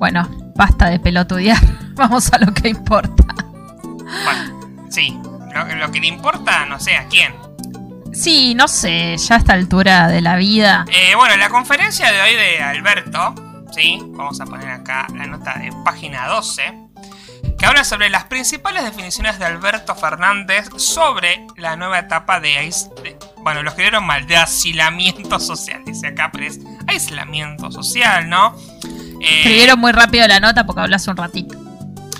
Bueno, 0.00 0.28
basta 0.56 0.86
de 0.90 0.98
pelotudear. 0.98 1.60
Vamos 1.94 2.32
a 2.32 2.38
lo 2.38 2.52
que 2.52 2.68
importa. 2.70 3.22
Bueno, 4.24 4.88
sí. 4.90 5.16
Lo, 5.54 5.76
lo 5.76 5.92
que 5.92 6.00
le 6.00 6.08
importa, 6.08 6.66
no 6.66 6.80
sé 6.80 6.96
a 6.96 7.06
quién. 7.06 7.32
Sí, 8.12 8.56
no 8.56 8.66
sé, 8.66 9.16
ya 9.18 9.36
a 9.36 9.38
esta 9.38 9.52
altura 9.52 10.08
de 10.08 10.20
la 10.20 10.34
vida. 10.34 10.84
Eh, 10.90 11.14
bueno, 11.14 11.36
la 11.36 11.48
conferencia 11.48 12.10
de 12.10 12.20
hoy 12.20 12.34
de 12.34 12.60
Alberto, 12.60 13.36
¿sí? 13.72 14.00
Vamos 14.16 14.40
a 14.40 14.46
poner 14.46 14.68
acá 14.68 15.06
la 15.14 15.26
nota 15.26 15.54
de 15.60 15.70
página 15.84 16.26
12, 16.26 16.74
que 17.56 17.66
habla 17.66 17.84
sobre 17.84 18.10
las 18.10 18.24
principales 18.24 18.82
definiciones 18.82 19.38
de 19.38 19.44
Alberto 19.44 19.94
Fernández 19.94 20.70
sobre 20.76 21.46
la 21.56 21.76
nueva 21.76 22.00
etapa 22.00 22.40
de, 22.40 22.48
de- 23.04 23.16
bueno, 23.44 23.62
lo 23.62 23.68
escribieron 23.68 24.04
mal, 24.06 24.26
de 24.26 24.36
aislamiento 24.36 25.38
social, 25.40 25.82
dice 25.84 26.08
acá, 26.08 26.30
pero 26.32 26.46
es 26.46 26.58
aislamiento 26.86 27.70
social, 27.70 28.28
¿no? 28.28 28.56
Eh, 29.20 29.40
Escribieron 29.40 29.78
muy 29.78 29.92
rápido 29.92 30.26
la 30.26 30.40
nota 30.40 30.66
porque 30.66 30.80
hablas 30.80 31.06
un 31.06 31.16
ratito. 31.16 31.54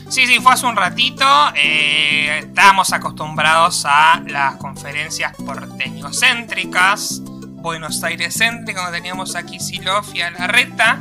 Sí, 0.08 0.26
sí, 0.26 0.38
fue 0.40 0.52
hace 0.52 0.66
un 0.66 0.76
ratito. 0.76 1.24
eh, 1.56 2.40
estábamos 2.44 2.92
acostumbrados 2.92 3.84
a 3.86 4.22
las 4.26 4.56
conferencias 4.56 5.32
porteñocéntricas, 5.44 7.20
Buenos 7.24 8.04
Aires 8.04 8.36
céntricas, 8.38 8.84
donde 8.84 8.98
teníamos 8.98 9.34
aquí 9.34 9.58
Silof 9.58 10.14
y 10.14 10.20
a 10.20 10.30
la 10.30 10.46
reta. 10.46 11.00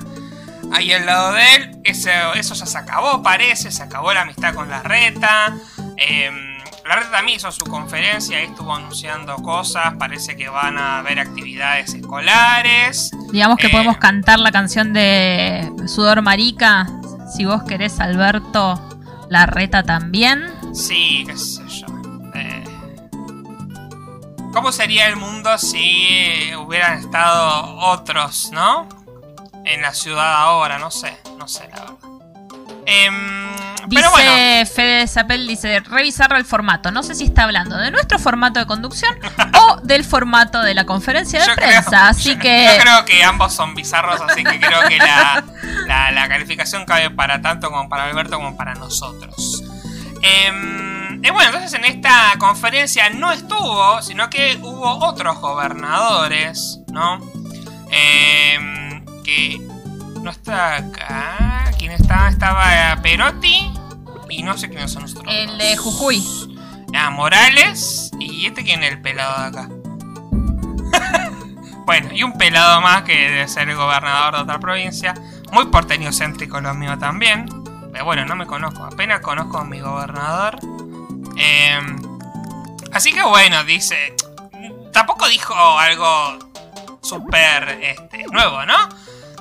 Ahí 0.72 0.94
al 0.94 1.06
lado 1.06 1.34
de 1.34 1.56
él, 1.56 1.78
eso, 1.84 2.10
eso 2.36 2.56
ya 2.56 2.66
se 2.66 2.78
acabó, 2.78 3.22
parece, 3.22 3.70
se 3.70 3.84
acabó 3.84 4.14
la 4.14 4.22
amistad 4.22 4.56
con 4.56 4.70
la 4.70 4.82
reta. 4.82 5.54
Eh, 5.98 6.32
la 6.88 6.96
reta 6.96 7.12
también 7.12 7.38
hizo 7.38 7.52
su 7.52 7.66
conferencia 7.66 8.42
y 8.42 8.46
estuvo 8.48 8.74
anunciando 8.76 9.36
cosas. 9.38 9.94
Parece 9.98 10.36
que 10.36 10.50
van 10.50 10.78
a 10.78 11.00
haber 11.00 11.20
actividades 11.20 11.94
escolares. 11.94 13.12
Digamos 13.32 13.58
que 13.58 13.68
Eh. 13.68 13.72
podemos 13.72 13.98
cantar 13.98 14.40
la 14.40 14.52
canción 14.52 14.94
de 14.94 15.72
Sudor 15.88 16.22
Marica. 16.22 16.88
Si 17.36 17.46
vos 17.46 17.64
querés, 17.64 18.00
Alberto, 18.00 18.80
la 19.30 19.46
reta 19.46 19.84
también. 19.84 20.44
Sí, 20.74 21.24
qué 21.26 21.38
sé 21.38 21.62
yo. 21.68 21.88
Eh, 22.36 22.64
¿Cómo 24.52 24.72
sería 24.72 25.08
el 25.08 25.16
mundo 25.16 25.58
si 25.58 26.52
hubieran 26.58 27.00
estado 27.00 27.76
otros, 27.78 28.52
no? 28.52 28.88
En 29.66 29.82
la 29.82 29.94
ciudad 29.94 30.34
ahora, 30.44 30.78
no 30.78 30.92
sé, 30.92 31.18
no 31.40 31.48
sé 31.48 31.68
la 31.70 31.80
verdad. 31.80 31.96
Em, 32.86 33.54
Dice 33.88 34.08
bueno, 34.10 34.32
Fede 34.74 35.08
Zapel, 35.08 35.46
dice, 35.46 35.82
revisar 35.82 36.32
el 36.34 36.46
formato. 36.46 36.90
No 36.90 37.04
sé 37.04 37.16
si 37.16 37.26
está 37.26 37.44
hablando 37.44 37.78
de 37.78 37.92
nuestro 37.92 38.18
formato 38.18 38.60
de 38.62 38.66
conducción 38.66 39.14
o 39.60 39.78
del 39.84 40.06
formato 40.06 40.62
de 40.62 40.74
la 40.74 40.86
conferencia 40.86 41.42
de 41.42 41.46
yo 41.48 41.54
creo- 41.56 41.68
prensa. 41.70 42.08
así 42.08 42.34
yo- 42.36 42.40
que 42.40 42.66
Yo 42.78 42.82
creo 42.82 43.06
que 43.06 43.24
ambos 43.24 43.54
son 43.54 43.76
bizarros, 43.76 44.22
así 44.22 44.44
que 44.44 44.60
creo 44.60 44.88
que 44.88 44.98
la, 44.98 45.44
la- 45.86 46.12
la 46.12 46.28
calificación 46.30 46.86
cabe 46.86 47.10
para 47.10 47.42
tanto 47.42 47.70
como 47.70 47.90
para 47.90 48.06
Alberto 48.06 48.38
como 48.38 48.56
para 48.56 48.74
nosotros. 48.76 49.62
Eh, 50.22 50.52
bueno, 51.32 51.44
entonces 51.46 51.74
en 51.74 51.84
esta 51.86 52.34
conferencia 52.38 53.10
no 53.10 53.32
estuvo, 53.34 54.02
sino 54.02 54.30
que 54.30 54.58
hubo 54.62 55.06
otros 55.06 55.40
gobernadores, 55.40 56.80
¿no? 56.92 57.20
Em, 57.92 59.06
que 59.24 59.60
no 60.24 60.32
está 60.32 60.78
acá. 60.78 61.66
¿Quién 61.78 61.92
está? 61.92 62.30
Estaba 62.30 62.98
Perotti 63.04 63.72
y 64.30 64.42
no 64.42 64.58
sé 64.58 64.70
quiénes 64.70 64.92
son 64.92 65.04
los 65.04 65.16
otros. 65.16 65.34
El 65.34 65.58
de. 65.58 65.76
Jujuy. 65.78 66.24
Ah, 66.96 67.10
Morales 67.10 68.12
y 68.20 68.46
este 68.46 68.64
quién 68.64 68.84
es 68.84 68.92
el 68.92 69.02
pelado 69.02 69.42
de 69.42 69.48
acá. 69.48 69.70
bueno, 71.86 72.10
y 72.14 72.24
un 72.24 72.38
pelado 72.38 72.80
más 72.82 73.04
que 73.04 73.30
debe 73.30 73.48
ser 73.48 73.68
el 73.70 73.76
gobernador 73.76 74.36
de 74.36 74.42
otra 74.42 74.60
provincia. 74.60 75.14
Muy 75.52 75.66
porteño 75.66 76.12
céntrico 76.14 76.62
lo 76.62 76.74
mío 76.74 76.98
también. 76.98 77.48
Pero 77.92 78.06
bueno, 78.06 78.26
no 78.26 78.36
me 78.36 78.46
conozco. 78.46 78.84
Apenas 78.84 79.20
conozco 79.20 79.58
a 79.58 79.66
mi 79.66 79.82
gobernador. 79.82 80.58
Eh, 81.38 81.80
así 82.94 83.12
que 83.12 83.24
bueno, 83.24 83.64
dice. 83.66 84.16
Tampoco 84.94 85.28
dijo 85.28 85.54
algo 85.78 86.38
súper 87.02 87.80
este, 87.82 88.24
nuevo, 88.32 88.66
¿no? 88.66 88.76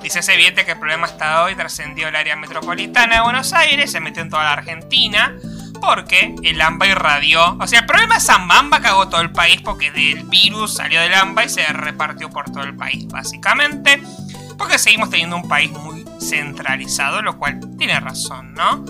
Dice, 0.03 0.19
es 0.19 0.29
evidente 0.29 0.65
que 0.65 0.73
el 0.73 0.79
problema 0.79 1.07
hasta 1.07 1.45
hoy 1.45 1.55
trascendió 1.55 2.09
el 2.09 2.17
área 2.17 2.35
metropolitana 2.35 3.17
de 3.17 3.21
Buenos 3.21 3.53
Aires, 3.53 3.93
se 3.93 4.01
metió 4.01 4.23
en 4.23 4.31
toda 4.31 4.43
la 4.43 4.53
Argentina, 4.55 5.37
porque 5.81 6.35
el 6.43 6.61
AMBA 6.61 6.89
irradió. 6.89 7.57
O 7.61 7.67
sea, 7.67 7.81
el 7.81 7.87
problema 7.87 8.17
es 8.17 8.27
Zambamba 8.27 8.81
cagó 8.81 9.09
todo 9.09 9.21
el 9.21 9.31
país 9.31 9.61
porque 9.63 9.93
del 9.93 10.25
virus 10.25 10.75
salió 10.75 11.01
del 11.01 11.15
AMBA 11.15 11.45
y 11.45 11.49
se 11.49 11.65
repartió 11.67 12.31
por 12.31 12.51
todo 12.51 12.65
el 12.65 12.75
país, 12.75 13.07
básicamente. 13.09 14.03
porque 14.59 14.79
seguimos 14.79 15.11
teniendo 15.11 15.35
un 15.35 15.49
país 15.49 15.71
muy 15.73 16.05
centralizado, 16.21 17.21
lo 17.21 17.37
cual 17.37 17.59
tiene 17.79 17.99
razón, 17.99 18.55
¿no? 18.55 18.85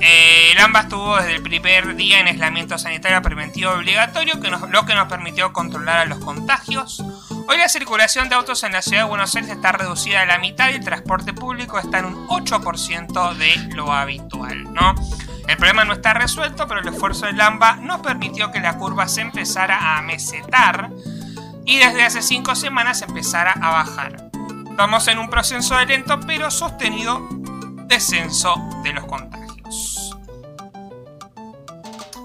Eh, 0.00 0.52
el 0.52 0.58
AMBA 0.58 0.80
estuvo 0.80 1.16
desde 1.16 1.36
el 1.36 1.42
primer 1.42 1.96
día 1.96 2.20
en 2.20 2.26
aislamiento 2.26 2.76
sanitario 2.76 3.22
preventivo 3.22 3.70
obligatorio, 3.70 4.40
que 4.40 4.50
lo 4.50 4.84
que 4.84 4.94
nos 4.94 5.08
permitió 5.08 5.52
controlar 5.52 5.98
a 5.98 6.04
los 6.04 6.18
contagios. 6.18 7.02
Hoy 7.46 7.58
la 7.58 7.68
circulación 7.68 8.30
de 8.30 8.36
autos 8.36 8.62
en 8.62 8.72
la 8.72 8.80
ciudad 8.80 9.02
de 9.02 9.08
Buenos 9.08 9.34
Aires 9.34 9.50
está 9.50 9.72
reducida 9.72 10.22
a 10.22 10.26
la 10.26 10.38
mitad 10.38 10.70
y 10.70 10.74
el 10.74 10.84
transporte 10.84 11.34
público 11.34 11.78
está 11.78 11.98
en 11.98 12.06
un 12.06 12.26
8% 12.28 13.34
de 13.34 13.56
lo 13.74 13.92
habitual, 13.92 14.72
¿no? 14.72 14.94
El 15.46 15.56
problema 15.58 15.84
no 15.84 15.92
está 15.92 16.14
resuelto, 16.14 16.66
pero 16.66 16.80
el 16.80 16.88
esfuerzo 16.88 17.26
del 17.26 17.38
AMBA 17.38 17.76
nos 17.76 18.00
permitió 18.00 18.50
que 18.50 18.60
la 18.60 18.78
curva 18.78 19.08
se 19.08 19.20
empezara 19.20 19.98
a 19.98 20.00
mesetar 20.00 20.90
y 21.66 21.76
desde 21.76 22.04
hace 22.04 22.22
5 22.22 22.54
semanas 22.54 23.02
empezara 23.02 23.52
a 23.52 23.70
bajar. 23.70 24.30
Vamos 24.76 25.06
en 25.08 25.18
un 25.18 25.28
proceso 25.28 25.76
de 25.76 25.84
lento 25.84 26.18
pero 26.26 26.50
sostenido 26.50 27.28
descenso 27.86 28.54
de 28.82 28.94
los 28.94 29.04
contagios. 29.04 30.16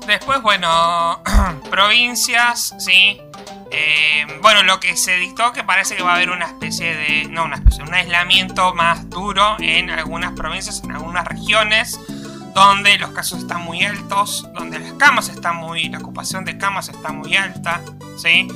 Después, 0.08 0.42
bueno, 0.42 1.22
provincias, 1.70 2.74
¿sí? 2.80 3.22
Eh, 3.72 4.26
bueno, 4.42 4.64
lo 4.64 4.80
que 4.80 4.98
se 4.98 5.18
dictó 5.18 5.52
que 5.52 5.64
parece 5.64 5.96
que 5.96 6.04
va 6.04 6.14
a 6.14 6.16
haber 6.16 6.32
una 6.32 6.46
especie 6.46 6.96
de, 6.96 7.28
no 7.30 7.46
una 7.46 7.58
especie, 7.58 7.84
un 7.84 7.94
aislamiento 7.94 8.74
más 8.74 9.10
duro 9.10 9.58
en 9.60 9.90
algunas 9.90 10.34
provincias, 10.34 10.82
en 10.84 10.92
algunas 10.92 11.26
regiones, 11.26 12.00
donde 12.56 12.98
los 12.98 13.12
casos 13.12 13.40
están 13.40 13.62
muy 13.62 13.84
altos, 13.84 14.48
donde 14.54 14.80
las 14.80 14.94
camas 14.94 15.30
están 15.30 15.58
muy, 15.58 15.90
la 15.90 16.00
ocupación 16.00 16.46
de 16.46 16.58
camas 16.58 16.90
está 16.90 17.12
muy 17.12 17.36
alta, 17.36 17.82
¿sí? 18.18 18.48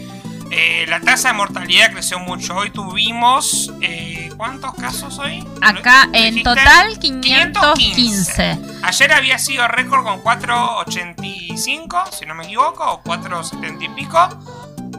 Eh, 0.56 0.86
la 0.88 1.00
tasa 1.00 1.30
de 1.30 1.34
mortalidad 1.34 1.92
creció 1.92 2.20
mucho. 2.20 2.56
Hoy 2.56 2.70
tuvimos. 2.70 3.74
Eh, 3.82 4.30
¿Cuántos 4.38 4.76
casos 4.76 5.18
hoy? 5.18 5.44
Acá 5.62 6.10
en 6.14 6.44
total 6.44 7.00
515. 7.00 8.60
Ayer 8.84 9.14
había 9.14 9.40
sido 9.40 9.68
récord 9.68 10.04
con 10.04 10.20
485, 10.22 12.04
si 12.12 12.26
no 12.28 12.36
me 12.36 12.44
equivoco, 12.44 12.84
o 12.84 13.02
470 13.02 13.84
y 13.84 13.90
pico. 13.90 14.30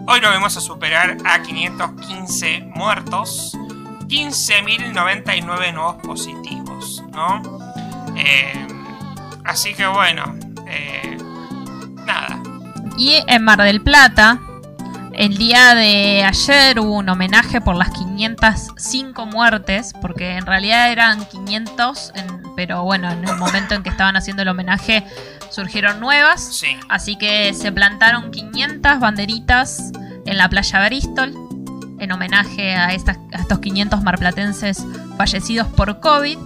Hoy 0.07 0.21
lo 0.21 0.29
vamos 0.29 0.57
a 0.57 0.61
superar 0.61 1.17
a 1.25 1.43
515 1.43 2.71
muertos, 2.75 3.57
15.099 4.07 5.73
nuevos 5.73 5.97
positivos, 6.03 7.03
¿no? 7.11 7.43
Eh, 8.17 8.67
así 9.45 9.73
que 9.75 9.87
bueno, 9.87 10.37
nada. 12.05 12.39
Y 12.99 13.23
en 13.27 13.45
Mar 13.45 13.63
del 13.63 13.81
Plata, 13.81 14.41
el 15.15 15.39
día 15.39 15.75
de 15.75 16.23
ayer 16.23 16.79
hubo 16.81 16.97
un 16.99 17.09
homenaje 17.09 17.61
por 17.61 17.75
las 17.77 17.91
505 17.91 19.27
muertes, 19.27 19.95
porque 20.03 20.37
en 20.37 20.45
realidad 20.45 20.91
eran 20.93 21.25
500, 21.25 22.13
pero 22.57 22.83
bueno, 22.83 23.11
en 23.11 23.27
el 23.27 23.37
momento 23.37 23.75
en 23.75 23.83
que 23.83 23.89
estaban 23.89 24.17
haciendo 24.17 24.43
el 24.43 24.49
homenaje 24.49 25.05
surgieron 25.55 26.01
nuevas. 26.01 26.63
Así 26.89 27.17
que 27.17 27.55
se 27.55 27.73
plantaron 27.73 28.31
500 28.31 29.01
banderitas 29.01 29.93
en 30.27 30.39
la 30.39 30.49
playa 30.49 30.85
Bristol, 30.87 31.35
en 31.99 32.13
homenaje 32.13 32.75
a, 32.75 32.93
estas, 32.93 33.19
a 33.33 33.39
estos 33.39 33.61
500 33.61 34.03
marplatenses 34.03 34.85
fallecidos 35.17 35.69
por 35.69 36.01
COVID. 36.01 36.39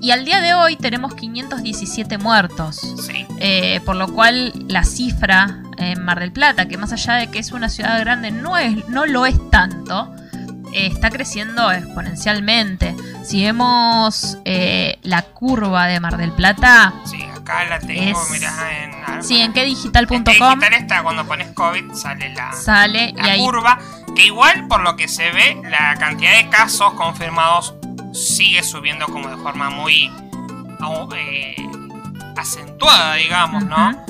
Y 0.00 0.12
al 0.12 0.24
día 0.24 0.40
de 0.40 0.54
hoy 0.54 0.76
tenemos 0.76 1.14
517 1.14 2.18
muertos. 2.18 2.94
Eh, 3.40 3.80
por 3.84 3.96
lo 3.96 4.12
cual 4.12 4.52
la 4.68 4.84
cifra 4.84 5.62
en 5.78 6.04
Mar 6.04 6.20
del 6.20 6.32
Plata, 6.32 6.66
que 6.66 6.76
más 6.76 6.92
allá 6.92 7.14
de 7.14 7.28
que 7.28 7.38
es 7.38 7.52
una 7.52 7.68
ciudad 7.68 8.00
grande, 8.00 8.30
no, 8.30 8.58
es, 8.58 8.88
no 8.88 9.06
lo 9.06 9.26
es 9.26 9.50
tanto, 9.50 10.12
eh, 10.72 10.86
está 10.86 11.10
creciendo 11.10 11.70
exponencialmente. 11.70 12.94
Si 13.22 13.42
vemos 13.42 14.38
eh, 14.44 14.98
la 15.02 15.22
curva 15.22 15.86
de 15.86 16.00
Mar 16.00 16.16
del 16.16 16.32
Plata... 16.32 16.92
Sí, 17.04 17.27
acá 17.48 17.64
la 17.64 17.78
tengo, 17.78 18.20
en... 18.34 19.22
Sí, 19.22 19.40
en 19.40 19.52
quedigital.com. 19.52 20.24
Digital 20.24 20.72
está, 20.74 21.02
cuando 21.02 21.26
pones 21.26 21.52
COVID 21.52 21.92
sale 21.94 22.32
la, 22.34 22.52
sale, 22.52 23.12
la 23.16 23.36
curva, 23.36 23.78
que 24.14 24.26
igual 24.26 24.68
por 24.68 24.80
lo 24.82 24.96
que 24.96 25.08
se 25.08 25.30
ve, 25.30 25.60
la 25.64 25.96
cantidad 25.96 26.36
de 26.36 26.48
casos 26.48 26.92
confirmados 26.94 27.74
sigue 28.12 28.62
subiendo 28.62 29.06
como 29.06 29.28
de 29.28 29.36
forma 29.38 29.70
muy 29.70 30.10
eh, 31.16 31.56
acentuada, 32.36 33.14
digamos, 33.14 33.64
¿no? 33.64 34.04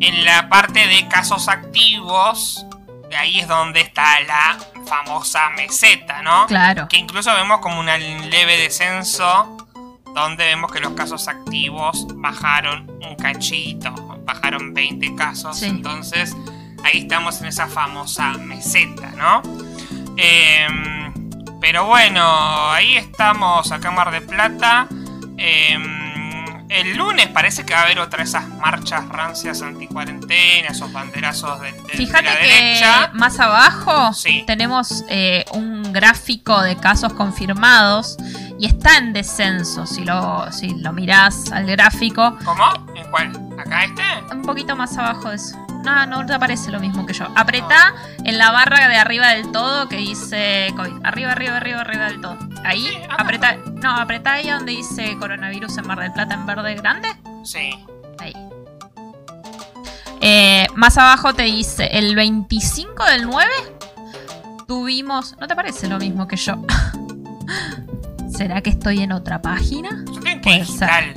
En 0.00 0.24
la 0.24 0.48
parte 0.48 0.86
de 0.86 1.08
casos 1.08 1.48
activos, 1.48 2.66
ahí 3.16 3.40
es 3.40 3.48
donde 3.48 3.80
está 3.80 4.20
la 4.20 4.58
famosa 4.86 5.50
meseta, 5.50 6.22
¿no? 6.22 6.46
Claro. 6.46 6.88
Que 6.88 6.98
incluso 6.98 7.32
vemos 7.34 7.60
como 7.60 7.80
un 7.80 7.86
leve 7.86 8.58
descenso, 8.58 9.56
donde 10.14 10.44
vemos 10.44 10.72
que 10.72 10.80
los 10.80 10.92
casos 10.92 11.28
activos 11.28 12.06
bajaron 12.14 12.90
un 13.02 13.16
cachito, 13.16 13.92
bajaron 14.24 14.72
20 14.72 15.14
casos, 15.16 15.62
entonces 15.62 16.36
ahí 16.84 17.00
estamos 17.00 17.40
en 17.40 17.48
esa 17.48 17.66
famosa 17.66 18.38
meseta, 18.38 19.10
¿no? 19.16 19.42
Eh, 20.16 20.66
pero 21.60 21.86
bueno, 21.86 22.70
ahí 22.70 22.96
estamos 22.96 23.72
a 23.72 23.80
Cámara 23.80 24.10
de 24.10 24.20
Plata. 24.20 24.86
Em, 25.38 26.68
el 26.68 26.94
lunes 26.96 27.28
parece 27.28 27.64
que 27.64 27.72
va 27.72 27.80
a 27.80 27.82
haber 27.84 28.00
otra 28.00 28.18
de 28.18 28.24
esas 28.24 28.46
marchas 28.48 29.08
rancias 29.08 29.62
anticuarentena, 29.62 30.68
esos 30.68 30.92
banderazos 30.92 31.60
de, 31.60 31.72
de, 31.72 31.88
Fíjate 31.96 32.28
que 32.38 32.80
más 33.14 33.40
abajo 33.40 34.10
tenemos 34.46 35.04
eh, 35.08 35.44
un 35.52 35.92
gráfico 35.92 36.60
de 36.60 36.76
casos 36.76 37.12
confirmados 37.14 38.18
y 38.64 38.66
está 38.66 38.96
en 38.96 39.12
descenso. 39.12 39.86
Si 39.86 40.06
lo, 40.06 40.50
si 40.50 40.70
lo 40.78 40.90
mirás 40.94 41.52
al 41.52 41.66
gráfico. 41.66 42.38
¿Cómo? 42.42 42.64
¿En 42.94 43.10
cuál? 43.10 43.30
¿Acá 43.58 43.84
este? 43.84 44.02
Un 44.34 44.40
poquito 44.40 44.74
más 44.74 44.96
abajo 44.96 45.28
de 45.28 45.36
eso. 45.36 45.58
No, 45.84 46.06
no 46.06 46.24
te 46.24 46.32
aparece 46.32 46.70
lo 46.70 46.80
mismo 46.80 47.04
que 47.04 47.12
yo. 47.12 47.26
Apretá 47.36 47.94
en 48.24 48.38
la 48.38 48.52
barra 48.52 48.88
de 48.88 48.96
arriba 48.96 49.28
del 49.28 49.52
todo 49.52 49.86
que 49.86 49.98
dice 49.98 50.72
COVID. 50.76 51.04
Arriba, 51.04 51.32
arriba, 51.32 51.58
arriba, 51.58 51.80
arriba 51.82 52.06
del 52.06 52.22
todo. 52.22 52.38
Ahí, 52.64 52.88
apretá. 53.10 53.56
No, 53.82 53.90
apretá 53.90 54.32
ahí 54.34 54.48
donde 54.48 54.72
dice 54.72 55.14
coronavirus 55.18 55.76
en 55.76 55.86
Mar 55.86 56.00
del 56.00 56.12
Plata 56.12 56.32
en 56.32 56.46
verde 56.46 56.74
grande. 56.74 57.08
Sí. 57.42 57.70
Ahí. 58.18 58.32
Eh, 60.22 60.66
más 60.74 60.96
abajo 60.96 61.34
te 61.34 61.42
dice 61.42 61.86
el 61.92 62.16
25 62.16 63.04
del 63.04 63.26
9 63.26 63.50
tuvimos. 64.66 65.36
¿No 65.38 65.46
te 65.46 65.54
parece 65.54 65.86
lo 65.86 65.98
mismo 65.98 66.26
que 66.26 66.36
yo? 66.36 66.54
¿Será 68.36 68.60
que 68.62 68.70
estoy 68.70 69.00
en 69.00 69.12
otra 69.12 69.40
página? 69.40 70.04
Que 70.42 70.58
digital. 70.58 71.14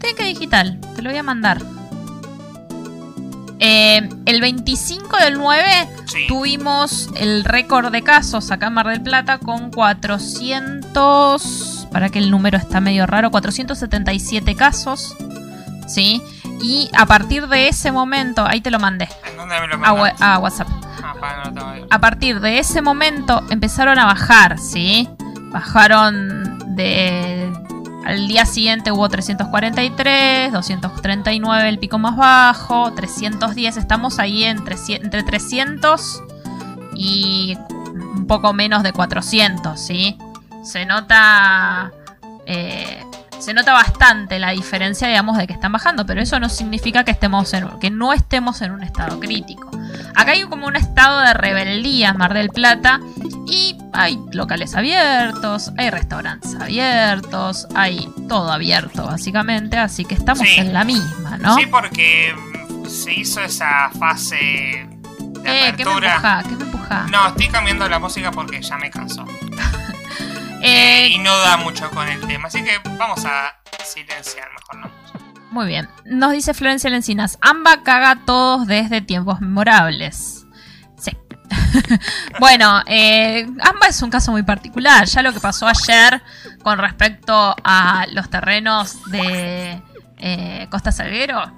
Que 0.00 0.24
digital, 0.24 0.78
te 0.94 1.02
lo 1.02 1.10
voy 1.10 1.18
a 1.18 1.22
mandar. 1.22 1.62
Eh, 3.58 4.08
el 4.26 4.40
25 4.40 5.16
del 5.18 5.38
9 5.38 5.88
tuvimos 6.28 7.10
el 7.16 7.44
récord 7.44 7.92
de 7.92 8.02
casos 8.02 8.50
acá 8.50 8.68
en 8.68 8.74
Mar 8.74 8.88
del 8.88 9.02
Plata 9.02 9.38
con 9.38 9.70
400... 9.70 11.88
Para 11.90 12.08
que 12.08 12.18
el 12.18 12.30
número 12.30 12.56
está 12.56 12.80
medio 12.80 13.06
raro, 13.06 13.30
477 13.30 14.54
casos. 14.54 15.16
¿Sí? 15.88 16.22
Y 16.62 16.88
a 16.96 17.06
partir 17.06 17.48
de 17.48 17.68
ese 17.68 17.90
momento, 17.90 18.46
ahí 18.46 18.60
te 18.60 18.70
lo 18.70 18.78
mandé. 18.78 19.08
¿En 19.28 19.36
dónde 19.36 19.60
me 19.60 19.66
lo 19.66 19.84
a, 19.84 20.34
a, 20.34 20.38
WhatsApp. 20.38 20.68
Ah, 21.02 21.14
a 21.90 21.98
partir 21.98 22.40
de 22.40 22.58
ese 22.58 22.80
momento 22.80 23.42
empezaron 23.50 23.98
a 23.98 24.04
bajar, 24.04 24.58
¿sí? 24.58 25.08
Bajaron 25.50 26.74
de 26.76 27.52
al 28.04 28.28
día 28.28 28.46
siguiente 28.46 28.92
hubo 28.92 29.08
343, 29.08 30.52
239 30.52 31.68
el 31.68 31.78
pico 31.78 31.98
más 31.98 32.16
bajo, 32.16 32.92
310, 32.92 33.76
estamos 33.76 34.18
ahí 34.18 34.44
entre, 34.44 34.76
entre 34.88 35.22
300 35.22 36.22
y 36.94 37.56
un 37.92 38.26
poco 38.26 38.52
menos 38.52 38.82
de 38.82 38.92
400, 38.92 39.78
¿sí? 39.78 40.16
Se 40.64 40.86
nota... 40.86 41.92
Eh, 42.46 43.04
se 43.40 43.54
nota 43.54 43.72
bastante 43.72 44.38
la 44.38 44.50
diferencia, 44.50 45.08
digamos, 45.08 45.36
de 45.38 45.46
que 45.46 45.52
están 45.52 45.72
bajando, 45.72 46.06
pero 46.06 46.20
eso 46.20 46.38
no 46.38 46.48
significa 46.48 47.04
que, 47.04 47.10
estemos 47.10 47.52
en, 47.54 47.68
que 47.80 47.90
no 47.90 48.12
estemos 48.12 48.62
en 48.62 48.72
un 48.72 48.82
estado 48.82 49.18
crítico. 49.18 49.70
Acá 50.14 50.32
hay 50.32 50.42
como 50.44 50.66
un 50.66 50.76
estado 50.76 51.20
de 51.20 51.34
rebeldía 51.34 52.12
Mar 52.14 52.34
del 52.34 52.50
Plata 52.50 53.00
y 53.46 53.76
hay 53.92 54.18
locales 54.32 54.74
abiertos, 54.74 55.72
hay 55.76 55.90
restaurantes 55.90 56.54
abiertos, 56.54 57.66
hay 57.74 58.08
todo 58.28 58.52
abierto 58.52 59.06
básicamente, 59.06 59.78
así 59.78 60.04
que 60.04 60.14
estamos 60.14 60.46
en 60.56 60.72
la 60.72 60.84
misma, 60.84 61.38
¿no? 61.38 61.56
Sí, 61.56 61.66
porque 61.66 62.34
mm, 62.34 62.86
se 62.86 63.14
hizo 63.14 63.40
esa 63.40 63.90
fase 63.98 64.36
de 64.36 65.68
eh, 65.68 65.74
¿qué 65.76 65.84
me 65.84 65.92
empuja? 65.92 66.42
¿Qué 66.42 66.56
me 66.56 66.64
empuja? 66.64 67.06
No, 67.10 67.28
estoy 67.28 67.48
cambiando 67.48 67.88
la 67.88 67.98
música 67.98 68.30
porque 68.30 68.60
ya 68.60 68.76
me 68.76 68.90
cansó. 68.90 69.24
Eh, 70.62 71.08
y 71.08 71.18
no 71.18 71.36
da 71.38 71.56
mucho 71.56 71.90
con 71.90 72.08
el 72.08 72.20
tema, 72.26 72.48
así 72.48 72.62
que 72.62 72.78
vamos 72.98 73.24
a 73.24 73.54
silenciar 73.84 74.48
mejor, 74.52 74.76
¿no? 74.76 75.00
Muy 75.50 75.66
bien. 75.66 75.88
Nos 76.04 76.32
dice 76.32 76.54
Florencia 76.54 76.90
Lencinas, 76.90 77.38
Amba 77.40 77.82
caga 77.82 78.20
todos 78.24 78.66
desde 78.66 79.00
tiempos 79.00 79.40
memorables. 79.40 80.46
Sí. 80.96 81.16
bueno, 82.40 82.82
eh, 82.86 83.48
AMBA 83.60 83.88
es 83.88 84.02
un 84.02 84.10
caso 84.10 84.30
muy 84.30 84.42
particular. 84.44 85.06
Ya 85.06 85.22
lo 85.22 85.32
que 85.32 85.40
pasó 85.40 85.66
ayer 85.66 86.22
con 86.62 86.78
respecto 86.78 87.56
a 87.64 88.06
los 88.12 88.30
terrenos 88.30 89.10
de 89.10 89.82
eh, 90.18 90.68
Costa 90.70 90.92
Salguero 90.92 91.52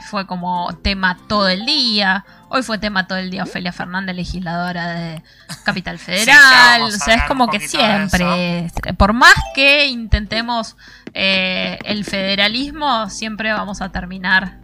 fue 0.00 0.26
como 0.26 0.74
tema 0.82 1.18
todo 1.28 1.48
el 1.48 1.66
día. 1.66 2.24
Hoy 2.48 2.62
fue 2.62 2.78
tema 2.78 3.06
todo 3.06 3.18
el 3.18 3.30
día 3.30 3.42
Ofelia 3.42 3.72
Fernández, 3.72 4.14
legisladora 4.14 4.88
de 4.88 5.22
Capital 5.64 5.98
Federal. 5.98 6.82
o 6.82 6.90
sea, 6.90 7.14
es 7.14 7.22
como 7.24 7.48
que 7.48 7.60
siempre, 7.60 8.70
por 8.96 9.12
más 9.12 9.34
que 9.54 9.86
intentemos 9.86 10.76
eh, 11.12 11.78
el 11.84 12.04
federalismo, 12.04 13.10
siempre 13.10 13.52
vamos 13.52 13.82
a 13.82 13.90
terminar 13.90 14.58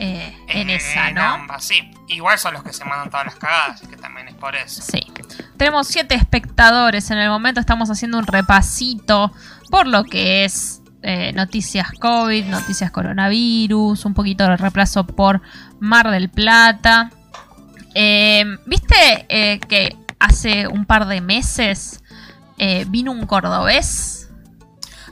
eh, 0.00 0.36
en 0.48 0.70
esa, 0.70 1.10
¿no? 1.10 1.46
sí. 1.58 1.90
Igual 2.08 2.38
son 2.38 2.54
los 2.54 2.62
que 2.62 2.72
se 2.72 2.84
mandan 2.84 3.10
todas 3.10 3.26
las 3.26 3.34
cagadas, 3.34 3.80
que 3.82 3.96
también 3.96 4.28
es 4.28 4.34
por 4.34 4.56
eso. 4.56 4.80
Sí. 4.80 5.00
Tenemos 5.56 5.88
siete 5.88 6.14
espectadores 6.14 7.10
en 7.10 7.18
el 7.18 7.28
momento, 7.28 7.60
estamos 7.60 7.90
haciendo 7.90 8.18
un 8.18 8.26
repasito 8.26 9.32
por 9.70 9.86
lo 9.86 10.04
que 10.04 10.44
es 10.44 10.80
eh, 11.02 11.32
noticias 11.32 11.92
COVID, 12.00 12.46
noticias 12.46 12.90
coronavirus, 12.90 14.04
un 14.04 14.14
poquito 14.14 14.44
de 14.44 14.56
reemplazo 14.56 15.06
por 15.06 15.42
Mar 15.80 16.10
del 16.10 16.28
Plata. 16.28 17.10
Eh, 17.94 18.44
¿Viste 18.66 19.26
eh, 19.28 19.60
que 19.68 19.96
hace 20.18 20.66
un 20.68 20.84
par 20.84 21.06
de 21.06 21.20
meses 21.20 22.02
vino 22.88 23.12
un 23.12 23.24
cordobés 23.24 24.18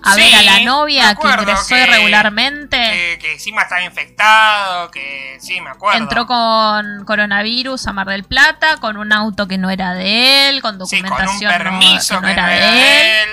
a 0.06 0.14
ver 0.14 0.34
a 0.34 0.42
la 0.42 0.60
novia 0.60 1.14
que 1.14 1.28
ingresó 1.28 1.76
irregularmente? 1.76 3.18
Que, 3.20 3.32
encima 3.32 3.62
estaba 3.62 3.82
infectado, 3.82 4.90
que 4.90 5.36
sí, 5.40 5.60
me 5.60 5.70
acuerdo. 5.70 5.98
Entró 5.98 6.26
con 6.26 7.04
coronavirus 7.04 7.86
a 7.86 7.92
Mar 7.92 8.08
del 8.08 8.24
Plata, 8.24 8.76
con 8.78 8.96
un 8.96 9.12
auto 9.12 9.48
que 9.48 9.58
no 9.58 9.70
era 9.70 9.94
de 9.94 10.48
él, 10.48 10.62
con 10.62 10.78
documentación 10.78 11.52
que 11.52 11.58
no, 11.58 12.28
era, 12.28 12.48
de 12.48 13.22
él. 13.22 13.28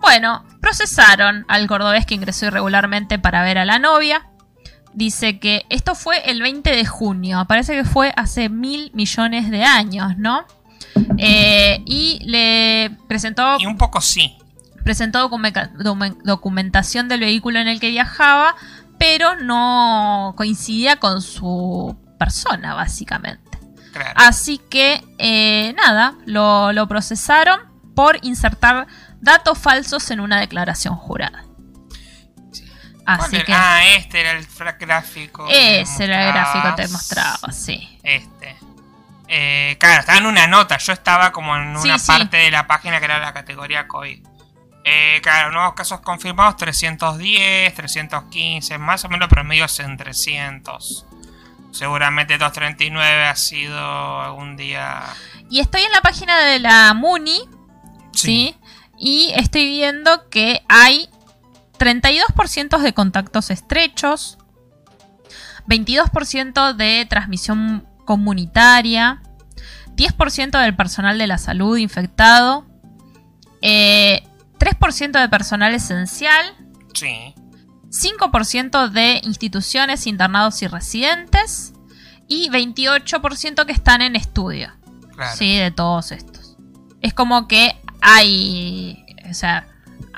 Bueno, 0.00 0.44
procesaron 0.60 1.44
al 1.48 1.66
cordobés 1.66 2.06
que 2.06 2.14
ingresó 2.14 2.46
irregularmente 2.46 3.18
para 3.18 3.42
ver 3.42 3.58
a 3.58 3.64
la 3.64 3.78
novia. 3.78 4.26
Dice 4.94 5.38
que 5.38 5.64
esto 5.70 5.94
fue 5.94 6.30
el 6.30 6.42
20 6.42 6.70
de 6.70 6.84
junio, 6.84 7.44
parece 7.48 7.74
que 7.74 7.84
fue 7.84 8.12
hace 8.16 8.48
mil 8.48 8.90
millones 8.94 9.50
de 9.50 9.64
años, 9.64 10.18
¿no? 10.18 10.44
Eh, 11.18 11.82
y 11.86 12.18
le 12.24 12.90
presentó... 13.08 13.56
Y 13.58 13.66
un 13.66 13.78
poco 13.78 14.00
sí. 14.00 14.36
Presentó 14.84 15.30
documentación 16.24 17.08
del 17.08 17.20
vehículo 17.20 17.60
en 17.60 17.68
el 17.68 17.80
que 17.80 17.90
viajaba, 17.90 18.56
pero 18.98 19.36
no 19.36 20.34
coincidía 20.36 20.96
con 20.96 21.22
su 21.22 21.96
persona, 22.18 22.74
básicamente. 22.74 23.58
Así 24.14 24.58
que, 24.58 25.04
eh, 25.18 25.74
nada, 25.76 26.14
lo, 26.26 26.72
lo 26.72 26.88
procesaron 26.88 27.60
por 27.94 28.18
insertar 28.22 28.86
datos 29.20 29.58
falsos 29.58 30.10
en 30.10 30.20
una 30.20 30.40
declaración 30.40 30.96
jurada. 30.96 31.44
Así 33.04 33.42
que, 33.42 33.52
ah, 33.52 33.84
este 33.96 34.20
era 34.20 34.32
el 34.32 34.46
gráfico. 34.78 35.46
Ese 35.50 36.04
era 36.04 36.26
el 36.26 36.32
gráfico 36.32 36.76
que 36.76 36.82
te 36.82 36.88
mostraba, 36.88 37.52
sí. 37.52 37.98
Este. 38.02 38.56
Eh, 39.28 39.76
claro, 39.80 40.00
estaba 40.00 40.18
en 40.18 40.26
una 40.26 40.46
nota. 40.46 40.78
Yo 40.78 40.92
estaba 40.92 41.32
como 41.32 41.56
en 41.56 41.76
una 41.76 41.98
parte 41.98 42.36
de 42.36 42.50
la 42.50 42.66
página 42.66 42.98
que 42.98 43.06
era 43.06 43.18
la 43.18 43.32
categoría 43.32 43.88
COVID. 43.88 44.20
Eh, 44.84 45.20
claro, 45.22 45.52
nuevos 45.52 45.74
casos 45.74 46.00
confirmados 46.00 46.56
310, 46.56 47.74
315, 47.74 48.78
más 48.78 49.04
o 49.04 49.08
menos 49.08 49.28
promedios 49.28 49.78
en 49.80 49.96
300. 49.96 51.06
Seguramente 51.70 52.36
239 52.36 53.24
ha 53.24 53.36
sido 53.36 54.20
algún 54.20 54.56
día. 54.56 55.02
Y 55.48 55.60
estoy 55.60 55.82
en 55.82 55.92
la 55.92 56.02
página 56.02 56.38
de 56.40 56.58
la 56.58 56.92
MUNI, 56.92 57.48
¿sí? 58.12 58.56
y 58.98 59.32
estoy 59.34 59.66
viendo 59.66 60.28
que 60.28 60.62
hay 60.68 61.08
32% 61.82 62.78
de 62.78 62.94
contactos 62.94 63.50
estrechos, 63.50 64.38
22% 65.66 66.74
de 66.74 67.06
transmisión 67.10 67.88
comunitaria, 68.04 69.20
10% 69.96 70.62
del 70.62 70.76
personal 70.76 71.18
de 71.18 71.26
la 71.26 71.38
salud 71.38 71.76
infectado, 71.76 72.66
3% 73.60 73.62
eh, 73.62 74.22
de 75.18 75.28
personal 75.28 75.74
esencial, 75.74 76.54
5% 76.94 78.88
de 78.88 79.20
instituciones, 79.24 80.06
internados 80.06 80.62
y 80.62 80.68
residentes 80.68 81.72
y 82.28 82.48
28% 82.50 83.66
que 83.66 83.72
están 83.72 84.02
en 84.02 84.14
estudio. 84.14 84.72
Sí, 85.36 85.56
de 85.56 85.72
todos 85.72 86.12
estos. 86.12 86.56
Es 87.00 87.12
como 87.12 87.48
que 87.48 87.76
hay, 88.00 89.04
o 89.28 89.34
sea, 89.34 89.66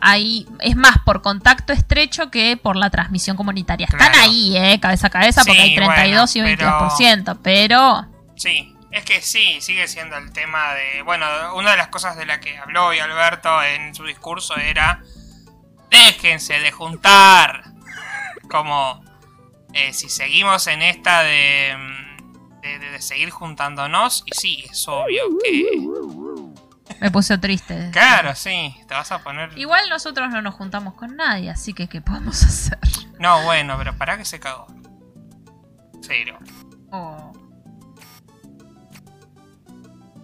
hay, 0.00 0.46
es 0.60 0.76
más 0.76 0.98
por 1.04 1.22
contacto 1.22 1.72
estrecho 1.72 2.30
que 2.30 2.56
por 2.56 2.76
la 2.76 2.90
transmisión 2.90 3.36
comunitaria. 3.36 3.86
Están 3.86 4.14
ahí, 4.14 4.56
¿eh? 4.56 4.78
Cabeza 4.80 5.06
a 5.06 5.10
cabeza, 5.10 5.42
porque 5.44 5.60
hay 5.60 5.74
32 5.74 6.36
y 6.36 6.40
22%, 6.40 7.38
pero... 7.42 8.06
Sí, 8.36 8.74
es 8.90 9.04
que 9.04 9.20
sí, 9.20 9.60
sigue 9.60 9.88
siendo 9.88 10.16
el 10.16 10.32
tema 10.32 10.74
de... 10.74 11.02
Bueno, 11.02 11.26
una 11.54 11.72
de 11.72 11.76
las 11.76 11.88
cosas 11.88 12.16
de 12.16 12.26
la 12.26 12.40
que 12.40 12.56
habló 12.58 12.86
hoy 12.86 12.98
Alberto 12.98 13.62
en 13.62 13.94
su 13.94 14.04
discurso 14.04 14.56
era... 14.56 15.02
Déjense 15.90 16.60
de 16.60 16.72
juntar. 16.72 17.64
Como... 18.50 19.02
Eh, 19.72 19.92
si 19.92 20.08
seguimos 20.08 20.68
en 20.68 20.82
esta 20.82 21.24
de, 21.24 21.76
de, 22.62 22.78
de 22.78 23.02
seguir 23.02 23.30
juntándonos, 23.30 24.22
y 24.24 24.30
sí, 24.32 24.64
es 24.70 24.86
obvio 24.86 25.24
que 25.42 25.50
me 27.00 27.10
puse 27.10 27.38
triste. 27.38 27.90
Claro, 27.92 28.34
sí, 28.34 28.76
te 28.86 28.94
vas 28.94 29.10
a 29.12 29.18
poner. 29.20 29.56
Igual 29.58 29.88
nosotros 29.88 30.30
no 30.30 30.42
nos 30.42 30.54
juntamos 30.54 30.94
con 30.94 31.16
nadie, 31.16 31.50
así 31.50 31.72
que 31.74 31.88
¿qué 31.88 32.00
podemos 32.00 32.42
hacer? 32.44 32.78
No, 33.18 33.42
bueno, 33.42 33.76
pero 33.78 33.96
para 33.96 34.16
que 34.16 34.24
se 34.24 34.40
cagó. 34.40 34.66
Cero. 36.02 36.38
Oh. 36.90 37.32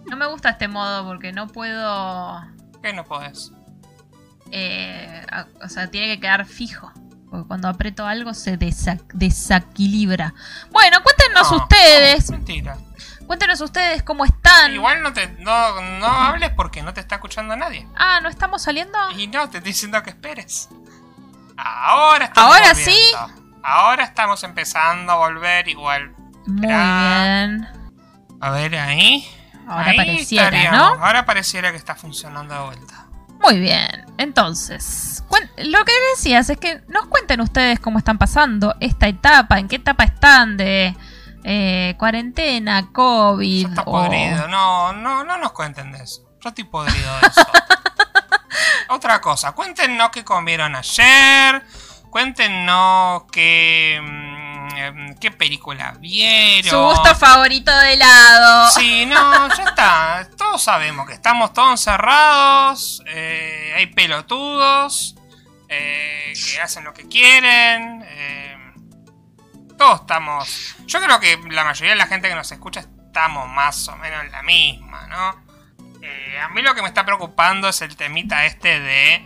No 0.09 0.17
me 0.17 0.25
gusta 0.27 0.49
este 0.49 0.67
modo 0.67 1.05
porque 1.05 1.31
no 1.31 1.47
puedo. 1.47 2.41
¿Qué 2.83 2.93
no 2.93 3.05
podés? 3.05 3.51
Eh, 4.51 5.25
o 5.63 5.69
sea, 5.69 5.89
tiene 5.89 6.07
que 6.07 6.19
quedar 6.19 6.45
fijo. 6.45 6.91
Porque 7.29 7.47
cuando 7.47 7.69
aprieto 7.69 8.05
algo 8.05 8.33
se 8.33 8.57
desequilibra. 8.57 10.33
Bueno, 10.71 10.97
cuéntenos 11.01 11.49
ustedes. 11.53 12.29
mentira. 12.29 12.77
Cuéntenos 13.27 13.61
ustedes 13.61 14.03
cómo 14.03 14.25
están. 14.25 14.73
Igual 14.73 15.01
no 15.01 15.13
te 15.13 15.27
no, 15.39 15.81
no 15.99 16.07
hables 16.07 16.51
porque 16.51 16.81
no 16.81 16.93
te 16.93 16.99
está 17.01 17.15
escuchando 17.15 17.55
nadie. 17.55 17.87
Ah, 17.95 18.19
¿no 18.21 18.29
estamos 18.29 18.61
saliendo? 18.61 18.97
Y 19.17 19.27
no, 19.27 19.49
te 19.49 19.57
estoy 19.57 19.71
diciendo 19.71 20.01
que 20.03 20.09
esperes. 20.09 20.69
Ahora 21.57 22.25
estamos 22.25 22.55
Ahora 22.55 22.75
sí. 22.75 23.13
Ahora 23.63 24.03
estamos 24.03 24.43
empezando 24.43 25.11
a 25.11 25.15
volver 25.15 25.67
igual. 25.67 26.13
Muy 26.47 26.67
bien. 26.67 27.67
A 28.39 28.49
ver 28.49 28.75
ahí. 28.75 29.27
Ahora 29.67 29.93
pareciera, 29.95 30.71
¿no? 30.71 30.85
Ahora 31.03 31.25
pareciera 31.25 31.71
que 31.71 31.77
está 31.77 31.95
funcionando 31.95 32.53
de 32.53 32.61
vuelta. 32.61 33.05
Muy 33.41 33.59
bien. 33.59 34.05
Entonces, 34.17 35.23
lo 35.57 35.85
que 35.85 35.93
decías 36.15 36.49
es 36.49 36.57
que 36.57 36.81
nos 36.87 37.07
cuenten 37.07 37.41
ustedes 37.41 37.79
cómo 37.79 37.97
están 37.97 38.17
pasando 38.17 38.75
esta 38.79 39.07
etapa, 39.07 39.59
en 39.59 39.67
qué 39.67 39.77
etapa 39.77 40.03
están 40.03 40.57
de 40.57 40.95
eh, 41.43 41.95
cuarentena, 41.97 42.91
COVID. 42.91 43.75
Yo 43.75 43.85
podrido. 43.85 44.47
No, 44.47 44.93
no, 44.93 45.23
no 45.23 45.37
nos 45.37 45.51
cuenten 45.51 45.91
de 45.91 46.03
eso. 46.03 46.23
Yo 46.41 46.49
estoy 46.49 46.63
podrido 46.63 47.19
de 47.19 47.27
eso. 47.27 47.41
Otra 48.89 49.21
cosa, 49.21 49.53
cuéntenos 49.53 50.09
qué 50.09 50.23
comieron 50.23 50.75
ayer. 50.75 51.63
Cuéntenos 52.09 53.23
qué, 53.31 53.97
mm, 54.03 54.75
em, 54.75 55.15
qué 55.17 55.31
película 55.31 55.95
vieron. 55.97 56.69
Su 56.69 56.77
gusto 56.77 57.15
favorito 57.15 57.71
de 57.77 57.93
helado. 57.93 58.69
Sí, 58.71 59.05
no, 59.05 59.47
ya 59.55 59.63
está. 59.63 60.27
Todos 60.37 60.61
sabemos 60.61 61.07
que 61.07 61.13
estamos 61.13 61.53
todos 61.53 61.71
encerrados. 61.71 63.01
Eh, 63.07 63.73
hay 63.77 63.85
pelotudos 63.87 65.15
eh, 65.69 66.33
que 66.33 66.59
hacen 66.59 66.83
lo 66.83 66.93
que 66.93 67.07
quieren. 67.07 68.03
Eh, 68.05 68.50
todos 69.81 70.01
estamos. 70.01 70.75
Yo 70.85 71.01
creo 71.01 71.19
que 71.19 71.39
la 71.49 71.63
mayoría 71.63 71.93
de 71.93 71.97
la 71.97 72.05
gente 72.05 72.29
que 72.29 72.35
nos 72.35 72.51
escucha 72.51 72.81
estamos 72.81 73.49
más 73.49 73.87
o 73.87 73.97
menos 73.97 74.23
en 74.23 74.31
la 74.31 74.43
misma, 74.43 75.07
¿no? 75.07 75.43
Eh, 76.03 76.39
a 76.39 76.49
mí 76.49 76.61
lo 76.61 76.75
que 76.75 76.83
me 76.83 76.87
está 76.87 77.03
preocupando 77.03 77.67
es 77.67 77.81
el 77.81 77.95
temita 77.95 78.45
este 78.45 78.79
de. 78.79 79.25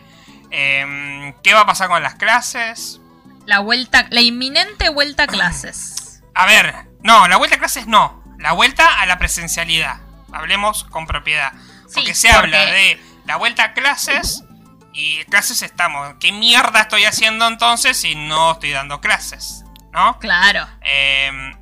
Em, 0.51 1.33
¿Qué 1.43 1.53
va 1.53 1.61
a 1.61 1.65
pasar 1.65 1.89
con 1.89 2.01
las 2.01 2.15
clases? 2.15 3.01
La 3.45 3.59
vuelta. 3.59 4.07
La 4.11 4.21
inminente 4.21 4.87
vuelta 4.87 5.23
a 5.23 5.27
clases. 5.27 6.23
A 6.33 6.45
ver, 6.45 6.73
no, 7.03 7.27
la 7.27 7.35
vuelta 7.35 7.57
a 7.57 7.59
clases 7.59 7.85
no. 7.85 8.23
La 8.39 8.53
vuelta 8.53 9.01
a 9.01 9.05
la 9.07 9.17
presencialidad. 9.17 9.99
Hablemos 10.31 10.85
con 10.85 11.05
propiedad. 11.05 11.51
Porque 11.93 12.15
se 12.15 12.29
habla 12.29 12.65
de 12.67 12.97
la 13.25 13.35
vuelta 13.35 13.65
a 13.65 13.73
clases 13.73 14.45
y 14.93 15.21
clases 15.25 15.63
estamos. 15.63 16.15
¿Qué 16.21 16.31
mierda 16.31 16.79
estoy 16.79 17.03
haciendo 17.03 17.45
entonces 17.45 17.97
si 17.97 18.15
no 18.15 18.53
estoy 18.53 18.71
dando 18.71 19.01
clases? 19.01 19.64
¿No? 19.95 20.19
Claro. 20.19 20.67
Em, 20.81 21.55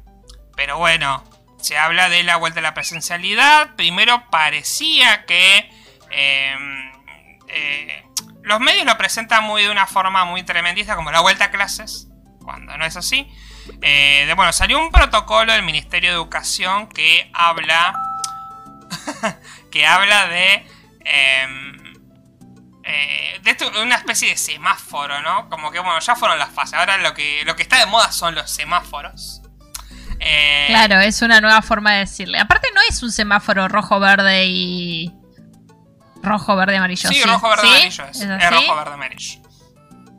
pero 0.56 0.78
bueno, 0.78 1.24
se 1.62 1.78
habla 1.78 2.10
de 2.10 2.24
la 2.24 2.36
vuelta 2.36 2.60
a 2.60 2.64
la 2.64 2.74
presencialidad. 2.74 3.76
Primero 3.76 4.30
parecía 4.30 5.26
que 5.26 5.70
em, 6.10 6.92
eh, 7.48 8.04
los 8.42 8.60
medios 8.60 8.86
lo 8.86 8.98
presentan 8.98 9.44
muy 9.44 9.64
de 9.64 9.70
una 9.70 9.88
forma 9.88 10.26
muy 10.26 10.44
tremendista, 10.44 10.96
como 10.96 11.12
la 11.12 11.22
vuelta 11.22 11.46
a 11.46 11.52
clases, 11.52 12.08
cuando 12.44 12.78
no 12.78 12.86
es 12.86 12.98
así. 12.98 13.32
Eh, 13.82 14.26
de, 14.28 14.34
bueno, 14.34 14.52
salió 14.52 14.80
un 14.80 14.92
protocolo 14.92 15.54
del 15.54 15.64
Ministerio 15.64 16.10
de 16.10 16.16
Educación 16.16 16.88
que 16.88 17.30
habla, 17.34 17.94
que 19.72 19.86
habla 19.86 20.28
de, 20.28 20.68
em, 21.06 21.83
eh, 22.84 23.40
de 23.42 23.82
una 23.82 23.96
especie 23.96 24.30
de 24.30 24.38
semáforo, 24.38 25.22
¿no? 25.22 25.50
Como 25.50 25.72
que, 25.72 25.80
bueno, 25.80 26.00
ya 26.00 26.16
fueron 26.16 26.38
las 26.38 26.50
fases. 26.50 26.74
Ahora 26.74 26.98
lo 26.98 27.14
que, 27.14 27.44
lo 27.46 27.56
que 27.56 27.64
está 27.64 27.80
de 27.80 27.86
moda 27.86 28.12
son 28.12 28.36
los 28.36 28.50
semáforos. 28.50 29.42
Eh, 30.20 30.66
claro, 30.68 31.00
es 31.00 31.22
una 31.22 31.42
nueva 31.42 31.62
forma 31.62 31.94
de 31.94 32.00
decirle. 32.00 32.40
Aparte 32.40 32.70
no 32.74 32.82
es 32.90 33.02
un 33.04 33.12
semáforo 33.12 33.68
rojo, 33.68 34.00
verde 34.00 34.46
y... 34.46 35.14
Rojo, 36.22 36.56
verde, 36.56 36.78
amarillo. 36.78 37.10
Sí, 37.10 37.22
rojo, 37.24 37.50
verde, 37.50 37.68
amarillo. 37.68 38.06
Es, 38.06 38.50
rojo, 38.52 38.76
verde, 38.76 38.94
amarillo. 38.94 39.42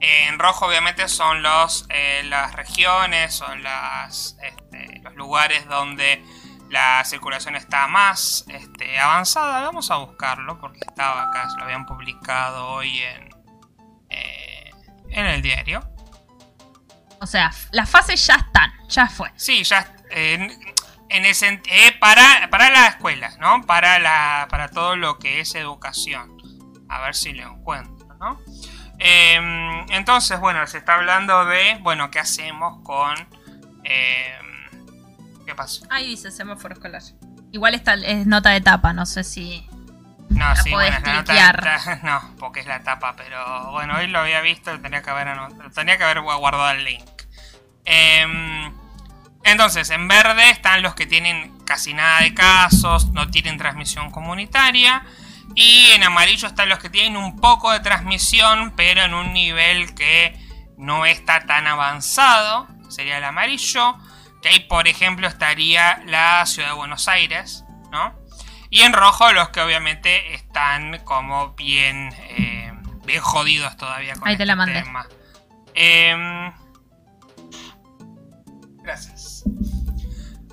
En 0.00 0.38
rojo 0.38 0.66
obviamente 0.66 1.08
son 1.08 1.42
los, 1.42 1.86
eh, 1.88 2.22
las 2.24 2.52
regiones, 2.52 3.34
son 3.34 3.62
las, 3.62 4.36
este, 4.42 5.00
los 5.02 5.14
lugares 5.14 5.66
donde 5.66 6.22
la 6.70 7.04
circulación 7.04 7.56
está 7.56 7.86
más 7.86 8.44
este, 8.48 8.98
avanzada. 8.98 9.62
Vamos 9.62 9.90
a 9.90 9.96
buscarlo 9.96 10.58
porque 10.58 10.80
estaba 10.80 11.24
acá, 11.24 11.48
lo 11.56 11.64
habían 11.64 11.86
publicado 11.86 12.68
hoy 12.68 13.00
en, 13.00 13.28
eh, 14.10 14.70
en 15.10 15.26
el 15.26 15.42
diario. 15.42 15.88
O 17.20 17.26
sea, 17.26 17.52
las 17.72 17.88
fases 17.88 18.26
ya 18.26 18.34
están, 18.34 18.72
ya 18.88 19.06
fue. 19.08 19.30
Sí, 19.36 19.64
ya 19.64 19.94
en, 20.10 20.50
en 21.08 21.24
ese, 21.24 21.60
eh, 21.66 21.92
para, 21.98 22.48
para 22.50 22.70
la 22.70 22.86
escuela, 22.88 23.30
¿no? 23.38 23.62
Para, 23.62 23.98
la, 23.98 24.46
para 24.50 24.68
todo 24.68 24.96
lo 24.96 25.18
que 25.18 25.40
es 25.40 25.54
educación. 25.54 26.36
A 26.88 27.00
ver 27.00 27.14
si 27.14 27.32
lo 27.32 27.48
encuentro, 27.48 28.14
¿no? 28.18 28.38
Em, 28.98 29.86
entonces, 29.90 30.38
bueno, 30.38 30.66
se 30.66 30.78
está 30.78 30.94
hablando 30.94 31.44
de, 31.46 31.78
bueno, 31.80 32.10
¿qué 32.10 32.20
hacemos 32.20 32.82
con... 32.84 33.16
Em, 33.84 34.43
¿Qué 35.46 35.54
pasó? 35.54 35.86
Ahí 35.90 36.08
dice 36.08 36.30
semáforo 36.30 36.74
escolar. 36.74 37.02
Igual 37.52 37.74
esta 37.74 37.94
es 37.94 38.26
nota 38.26 38.50
de 38.50 38.60
tapa, 38.60 38.92
no 38.92 39.06
sé 39.06 39.24
si... 39.24 39.66
No, 40.30 40.56
sí, 40.56 40.70
bueno, 40.70 40.98
la 41.04 41.22
nota, 41.22 42.00
no, 42.02 42.36
porque 42.38 42.60
es 42.60 42.66
la 42.66 42.82
tapa, 42.82 43.14
pero 43.14 43.70
bueno, 43.72 43.96
hoy 43.98 44.06
lo 44.08 44.20
había 44.20 44.40
visto, 44.40 44.80
tenía 44.80 45.02
que 45.02 45.10
haber, 45.10 45.28
tenía 45.74 45.98
que 45.98 46.04
haber 46.04 46.22
guardado 46.22 46.70
el 46.70 46.84
link. 46.84 47.04
Eh, 47.84 48.72
entonces, 49.44 49.90
en 49.90 50.08
verde 50.08 50.50
están 50.50 50.82
los 50.82 50.94
que 50.94 51.06
tienen 51.06 51.56
casi 51.66 51.92
nada 51.92 52.22
de 52.22 52.32
casos, 52.32 53.12
no 53.12 53.30
tienen 53.30 53.58
transmisión 53.58 54.10
comunitaria. 54.10 55.04
Y 55.54 55.90
en 55.92 56.02
amarillo 56.02 56.48
están 56.48 56.70
los 56.70 56.78
que 56.78 56.88
tienen 56.88 57.18
un 57.18 57.38
poco 57.38 57.70
de 57.70 57.80
transmisión, 57.80 58.72
pero 58.74 59.02
en 59.02 59.12
un 59.12 59.34
nivel 59.34 59.94
que 59.94 60.34
no 60.78 61.04
está 61.04 61.44
tan 61.44 61.66
avanzado. 61.66 62.66
Sería 62.88 63.18
el 63.18 63.24
amarillo. 63.24 63.98
Que 64.44 64.50
ahí, 64.50 64.60
por 64.60 64.86
ejemplo, 64.88 65.26
estaría 65.26 66.02
la 66.04 66.44
ciudad 66.44 66.68
de 66.68 66.74
Buenos 66.74 67.08
Aires, 67.08 67.64
¿no? 67.90 68.12
Y 68.68 68.82
en 68.82 68.92
rojo 68.92 69.32
los 69.32 69.48
que 69.48 69.62
obviamente 69.62 70.34
están 70.34 70.98
como 71.04 71.54
bien, 71.54 72.12
eh, 72.28 72.70
bien 73.06 73.22
jodidos 73.22 73.74
todavía 73.78 74.12
con 74.12 74.28
ahí 74.28 74.36
te 74.36 74.44
la 74.44 74.52
este 74.52 74.56
mandé. 74.58 74.82
tema. 74.82 75.06
Em, 75.74 76.52
gracias. 78.82 79.44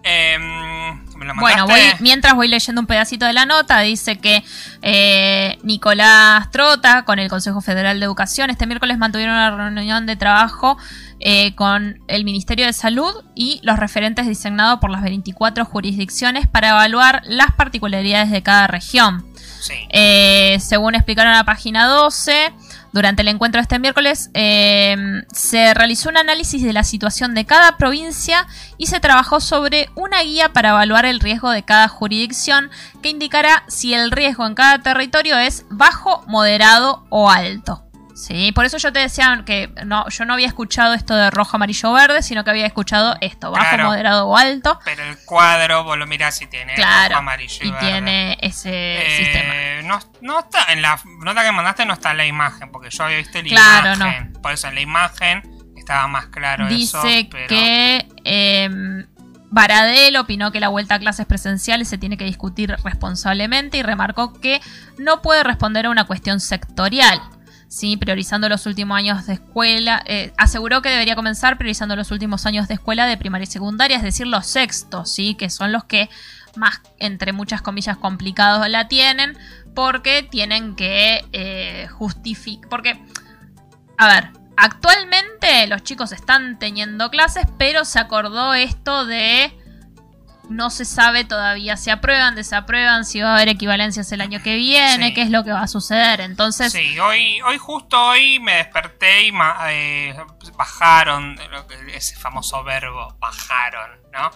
Em, 0.03 1.05
bueno, 1.37 1.67
mientras 1.99 2.33
voy 2.33 2.47
leyendo 2.47 2.79
un 2.79 2.87
pedacito 2.87 3.25
de 3.25 3.33
la 3.33 3.45
nota, 3.45 3.81
dice 3.81 4.19
que 4.19 4.41
eh, 4.81 5.59
Nicolás 5.63 6.49
Trota 6.49 7.03
con 7.03 7.19
el 7.19 7.29
Consejo 7.29 7.59
Federal 7.59 7.99
de 7.99 8.05
Educación 8.05 8.49
este 8.49 8.67
miércoles 8.67 8.97
mantuvieron 8.97 9.35
una 9.35 9.51
reunión 9.51 10.05
de 10.05 10.15
trabajo 10.15 10.77
eh, 11.23 11.53
con 11.53 11.99
el 12.07 12.25
Ministerio 12.25 12.65
de 12.65 12.73
Salud 12.73 13.11
y 13.35 13.59
los 13.63 13.77
referentes 13.77 14.25
designados 14.25 14.79
por 14.79 14.89
las 14.89 15.03
24 15.03 15.65
jurisdicciones 15.65 16.47
para 16.47 16.69
evaluar 16.69 17.21
las 17.25 17.51
particularidades 17.51 18.31
de 18.31 18.41
cada 18.41 18.65
región. 18.65 19.23
Eh, 19.89 20.57
según 20.59 20.95
explicaron 20.95 21.31
en 21.31 21.37
la 21.37 21.43
página 21.43 21.85
12, 21.85 22.51
durante 22.91 23.21
el 23.21 23.27
encuentro 23.27 23.59
de 23.59 23.63
este 23.63 23.77
miércoles 23.77 24.31
eh, 24.33 24.95
se 25.31 25.73
realizó 25.75 26.09
un 26.09 26.17
análisis 26.17 26.63
de 26.63 26.73
la 26.73 26.83
situación 26.83 27.35
de 27.35 27.45
cada 27.45 27.77
provincia 27.77 28.47
y 28.77 28.87
se 28.87 28.99
trabajó 28.99 29.39
sobre 29.39 29.89
una 29.95 30.23
guía 30.23 30.51
para 30.51 30.69
evaluar 30.69 31.05
el 31.05 31.19
riesgo 31.19 31.51
de 31.51 31.63
cada 31.63 31.87
jurisdicción 31.87 32.71
que 33.03 33.09
indicará 33.09 33.63
si 33.67 33.93
el 33.93 34.11
riesgo 34.11 34.45
en 34.47 34.55
cada 34.55 34.79
territorio 34.79 35.37
es 35.37 35.65
bajo, 35.69 36.23
moderado 36.27 37.05
o 37.09 37.29
alto. 37.29 37.90
Sí, 38.21 38.51
por 38.51 38.65
eso 38.65 38.77
yo 38.77 38.93
te 38.93 38.99
decía 38.99 39.41
que 39.47 39.73
no, 39.83 40.07
yo 40.09 40.25
no 40.25 40.33
había 40.33 40.45
escuchado 40.45 40.93
esto 40.93 41.15
de 41.15 41.31
rojo, 41.31 41.55
amarillo, 41.55 41.91
verde, 41.91 42.21
sino 42.21 42.43
que 42.43 42.51
había 42.51 42.67
escuchado 42.67 43.15
esto, 43.19 43.49
bajo, 43.49 43.77
moderado 43.79 44.27
o 44.27 44.37
alto. 44.37 44.79
Pero 44.85 45.03
el 45.03 45.17
cuadro, 45.25 45.83
vos 45.83 45.97
lo 45.97 46.05
mirás 46.05 46.39
y 46.43 46.45
tiene 46.45 46.75
rojo, 46.75 47.17
amarillo 47.17 47.65
y, 47.65 47.71
tiene 47.79 48.37
ese 48.39 48.69
eh, 48.71 49.17
sistema. 49.17 50.03
No, 50.21 50.39
está, 50.39 50.71
en 50.71 50.83
la 50.83 50.99
nota 51.17 51.43
que 51.43 51.51
mandaste 51.51 51.83
no 51.83 51.93
está 51.93 52.11
en 52.11 52.17
la 52.17 52.27
imagen, 52.27 52.71
porque 52.71 52.91
yo 52.91 53.05
había 53.05 53.17
visto 53.17 53.41
la 53.41 53.49
claro, 53.49 53.95
imagen. 53.95 54.33
Por 54.33 54.51
eso 54.51 54.67
en 54.67 54.75
la 54.75 54.81
imagen 54.81 55.41
estaba 55.75 56.07
más 56.07 56.27
claro 56.27 56.67
Dice 56.67 57.27
que 57.27 58.07
eh, 58.23 58.69
Baradel 59.49 60.15
opinó 60.17 60.51
que 60.51 60.59
la 60.59 60.67
vuelta 60.67 60.93
a 60.93 60.99
clases 60.99 61.25
presenciales 61.25 61.87
se 61.87 61.97
tiene 61.97 62.17
que 62.17 62.25
discutir 62.25 62.75
responsablemente 62.83 63.77
y 63.77 63.81
remarcó 63.81 64.39
que 64.39 64.61
no 64.99 65.23
puede 65.23 65.43
responder 65.43 65.87
a 65.87 65.89
una 65.89 66.05
cuestión 66.05 66.39
sectorial 66.39 67.19
¿sí? 67.71 67.95
priorizando 67.95 68.49
los 68.49 68.65
últimos 68.65 68.97
años 68.97 69.25
de 69.25 69.33
escuela. 69.33 70.03
Eh, 70.05 70.33
aseguró 70.37 70.81
que 70.81 70.89
debería 70.89 71.15
comenzar 71.15 71.57
priorizando 71.57 71.95
los 71.95 72.11
últimos 72.11 72.45
años 72.45 72.67
de 72.67 72.73
escuela 72.73 73.05
de 73.05 73.17
primaria 73.17 73.45
y 73.45 73.47
secundaria, 73.47 73.95
es 73.95 74.03
decir, 74.03 74.27
los 74.27 74.45
sextos, 74.45 75.09
¿sí? 75.09 75.35
que 75.35 75.49
son 75.49 75.71
los 75.71 75.85
que 75.85 76.09
más, 76.57 76.81
entre 76.99 77.31
muchas 77.31 77.61
comillas, 77.61 77.95
complicados 77.95 78.67
la 78.67 78.89
tienen, 78.89 79.37
porque 79.73 80.27
tienen 80.29 80.75
que 80.75 81.25
eh, 81.31 81.87
justificar. 81.87 82.69
Porque, 82.69 83.01
a 83.97 84.07
ver, 84.07 84.31
actualmente 84.57 85.65
los 85.67 85.81
chicos 85.83 86.11
están 86.11 86.59
teniendo 86.59 87.09
clases, 87.09 87.45
pero 87.57 87.85
se 87.85 87.99
acordó 87.99 88.53
esto 88.53 89.05
de 89.05 89.57
no 90.51 90.69
se 90.69 90.85
sabe 90.85 91.23
todavía 91.23 91.77
si 91.77 91.89
aprueban, 91.89 92.35
desaprueban, 92.35 93.05
si 93.05 93.21
va 93.21 93.31
a 93.31 93.35
haber 93.35 93.49
equivalencias 93.49 94.11
el 94.11 94.21
año 94.21 94.41
que 94.43 94.55
viene, 94.55 95.13
qué 95.13 95.21
es 95.21 95.29
lo 95.29 95.43
que 95.43 95.51
va 95.51 95.63
a 95.63 95.67
suceder. 95.67 96.21
Entonces. 96.21 96.71
Sí, 96.71 96.99
hoy, 96.99 97.41
hoy 97.41 97.57
justo 97.57 97.99
hoy 97.99 98.39
me 98.39 98.55
desperté 98.55 99.27
y 99.27 99.33
eh, 99.69 100.15
bajaron 100.55 101.39
ese 101.93 102.15
famoso 102.15 102.63
verbo, 102.63 103.15
bajaron, 103.19 103.89
¿no? 104.11 104.29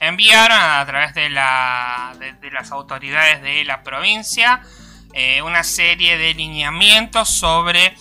Enviaron 0.00 0.58
a 0.60 0.84
través 0.86 1.14
de, 1.14 1.30
la, 1.30 2.14
de, 2.18 2.50
las 2.50 2.70
autoridades 2.72 3.40
de 3.42 3.64
la 3.64 3.82
provincia 3.82 4.60
eh, 5.12 5.40
una 5.42 5.62
serie 5.64 6.18
de 6.18 6.34
lineamientos 6.34 7.30
sobre 7.30 7.96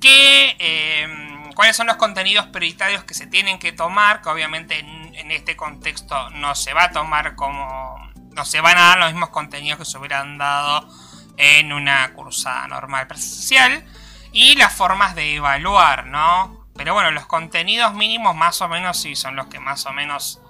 qué. 0.00 0.56
Eh, 0.58 1.28
cuáles 1.58 1.76
son 1.76 1.88
los 1.88 1.96
contenidos 1.96 2.46
prioritarios 2.46 3.02
que 3.02 3.14
se 3.14 3.26
tienen 3.26 3.58
que 3.58 3.72
tomar, 3.72 4.22
que 4.22 4.28
obviamente 4.28 4.84
en, 5.18 5.30
este 5.30 5.56
contexto 5.56 6.30
no 6.30 6.54
se 6.54 6.72
va 6.72 6.84
a 6.84 6.90
tomar 6.90 7.34
como... 7.34 7.96
no 8.32 8.44
se 8.44 8.60
van 8.60 8.78
a 8.78 8.88
dar 8.88 8.98
los 8.98 9.12
mismos 9.12 9.30
contenidos 9.30 9.78
que 9.78 9.84
se 9.84 9.98
hubieran 9.98 10.38
dado 10.38 10.88
en 11.36 11.72
una 11.72 12.12
cursada 12.14 12.66
normal 12.68 13.06
presencial 13.06 13.84
y 14.32 14.56
las 14.56 14.72
formas 14.72 15.14
de 15.14 15.36
evaluar, 15.36 16.06
¿no? 16.06 16.66
Pero 16.74 16.94
bueno, 16.94 17.10
los 17.10 17.26
contenidos 17.26 17.94
mínimos 17.94 18.34
más 18.36 18.60
o 18.60 18.68
menos 18.68 19.00
sí 19.00 19.16
son 19.16 19.36
los 19.36 19.46
que 19.46 19.60
más 19.60 19.86
o 19.86 19.92
menos 19.92 20.40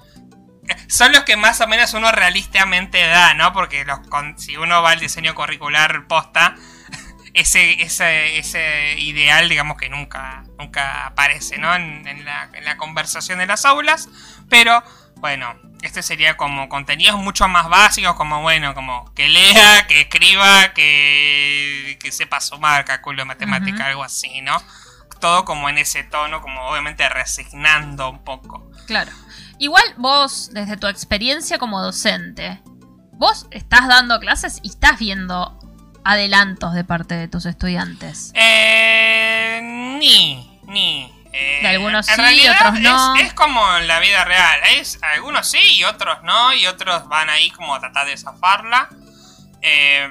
son 0.88 1.12
los 1.12 1.24
que 1.24 1.36
más 1.36 1.60
o 1.60 1.66
menos 1.66 1.94
uno 1.94 2.12
realistamente 2.12 3.06
da, 3.06 3.34
¿no? 3.34 3.52
Porque 3.52 3.84
los, 3.84 4.00
si 4.36 4.56
uno 4.56 4.82
va 4.82 4.90
al 4.90 5.00
diseño 5.00 5.34
curricular 5.34 6.06
posta, 6.06 6.56
ese, 7.34 7.82
ese, 7.82 8.38
ese 8.38 8.98
ideal, 8.98 9.48
digamos 9.48 9.76
que 9.76 9.88
nunca, 9.88 10.44
nunca 10.58 11.06
aparece, 11.06 11.58
¿no? 11.58 11.74
En, 11.74 12.24
la, 12.24 12.50
en, 12.52 12.64
la, 12.64 12.76
conversación 12.76 13.38
de 13.38 13.46
las 13.46 13.64
aulas, 13.64 14.08
pero 14.48 14.82
bueno, 15.16 15.54
este 15.82 16.02
sería 16.02 16.36
como 16.36 16.68
contenidos 16.68 17.18
mucho 17.18 17.48
más 17.48 17.68
básicos, 17.68 18.14
como 18.16 18.42
bueno, 18.42 18.74
como 18.74 19.12
que 19.14 19.28
lea, 19.28 19.86
que 19.86 20.02
escriba, 20.02 20.72
que, 20.74 21.98
que 22.00 22.12
sepa 22.12 22.40
sumar, 22.40 22.84
cálculo, 22.84 23.24
matemática, 23.26 23.86
algo 23.86 24.04
así, 24.04 24.40
¿no? 24.40 24.60
Todo 25.20 25.44
como 25.44 25.68
en 25.68 25.78
ese 25.78 26.04
tono, 26.04 26.40
como 26.40 26.62
obviamente 26.68 27.08
resignando 27.08 28.08
un 28.10 28.24
poco. 28.24 28.70
Claro. 28.86 29.10
Igual 29.58 29.84
vos, 29.96 30.50
desde 30.52 30.76
tu 30.76 30.86
experiencia 30.86 31.58
como 31.58 31.82
docente, 31.82 32.62
vos 33.12 33.48
estás 33.50 33.88
dando 33.88 34.20
clases 34.20 34.60
y 34.62 34.68
estás 34.70 34.98
viendo 34.98 35.57
adelantos 36.04 36.74
de 36.74 36.84
parte 36.84 37.14
de 37.14 37.28
tus 37.28 37.46
estudiantes? 37.46 38.32
Eh, 38.34 39.60
ni, 39.62 40.60
ni. 40.66 41.12
Eh, 41.32 41.58
De 41.62 41.68
algunos 41.68 42.08
en 42.08 42.14
sí, 42.16 42.20
realidad 42.20 42.56
otros 42.60 42.74
es- 42.76 42.80
no. 42.82 43.16
Es, 43.16 43.32
como 43.34 43.76
en 43.76 43.86
la 43.86 44.00
vida 44.00 44.24
real. 44.24 44.60
Es, 44.76 44.98
algunos 45.02 45.48
sí 45.50 45.58
y 45.76 45.84
otros 45.84 46.22
no. 46.22 46.52
Y 46.54 46.66
otros 46.66 47.06
van 47.08 47.30
ahí 47.30 47.50
como 47.50 47.74
a 47.74 47.80
tratar 47.80 48.06
de 48.06 48.16
zafarla. 48.16 48.88
Eh, 49.60 50.08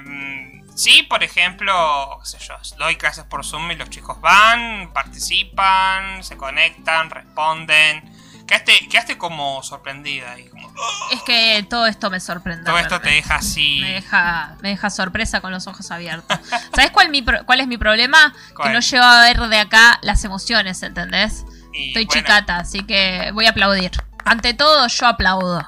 sí, 0.76 1.02
por 1.04 1.22
ejemplo, 1.24 2.18
sé 2.24 2.38
yo, 2.38 2.54
doy 2.78 2.96
clases 2.96 3.24
por 3.24 3.44
Zoom 3.44 3.70
y 3.72 3.76
los 3.76 3.90
chicos 3.90 4.20
van, 4.20 4.92
participan, 4.92 6.22
se 6.22 6.36
conectan, 6.36 7.10
responden. 7.10 8.17
Quedaste, 8.48 8.88
quedaste 8.88 9.18
como 9.18 9.62
sorprendida 9.62 10.38
y 10.38 10.48
como... 10.48 10.72
Es 11.12 11.22
que 11.22 11.64
todo 11.68 11.86
esto 11.86 12.08
me 12.10 12.18
sorprende. 12.18 12.64
Todo 12.64 12.78
esto 12.78 12.98
te 13.00 13.10
deja 13.10 13.36
así... 13.36 13.78
Me 13.82 13.92
deja, 13.92 14.56
me 14.62 14.70
deja 14.70 14.88
sorpresa 14.90 15.40
con 15.42 15.52
los 15.52 15.66
ojos 15.66 15.90
abiertos. 15.90 16.38
¿Sabes 16.74 16.90
cuál, 16.90 17.10
mi 17.10 17.20
pro- 17.22 17.44
cuál 17.44 17.60
es 17.60 17.66
mi 17.68 17.76
problema? 17.76 18.34
¿Cuál? 18.56 18.68
Que 18.68 18.74
no 18.74 18.80
llego 18.80 19.04
a 19.04 19.20
ver 19.20 19.38
de 19.38 19.58
acá 19.58 19.98
las 20.02 20.24
emociones, 20.24 20.82
¿entendés? 20.82 21.44
y 21.74 21.88
Estoy 21.88 22.06
bueno, 22.06 22.22
chicata, 22.22 22.56
así 22.56 22.82
que 22.84 23.30
voy 23.34 23.44
a 23.46 23.50
aplaudir. 23.50 23.90
Ante 24.24 24.54
todo, 24.54 24.88
yo 24.88 25.06
aplaudo. 25.06 25.66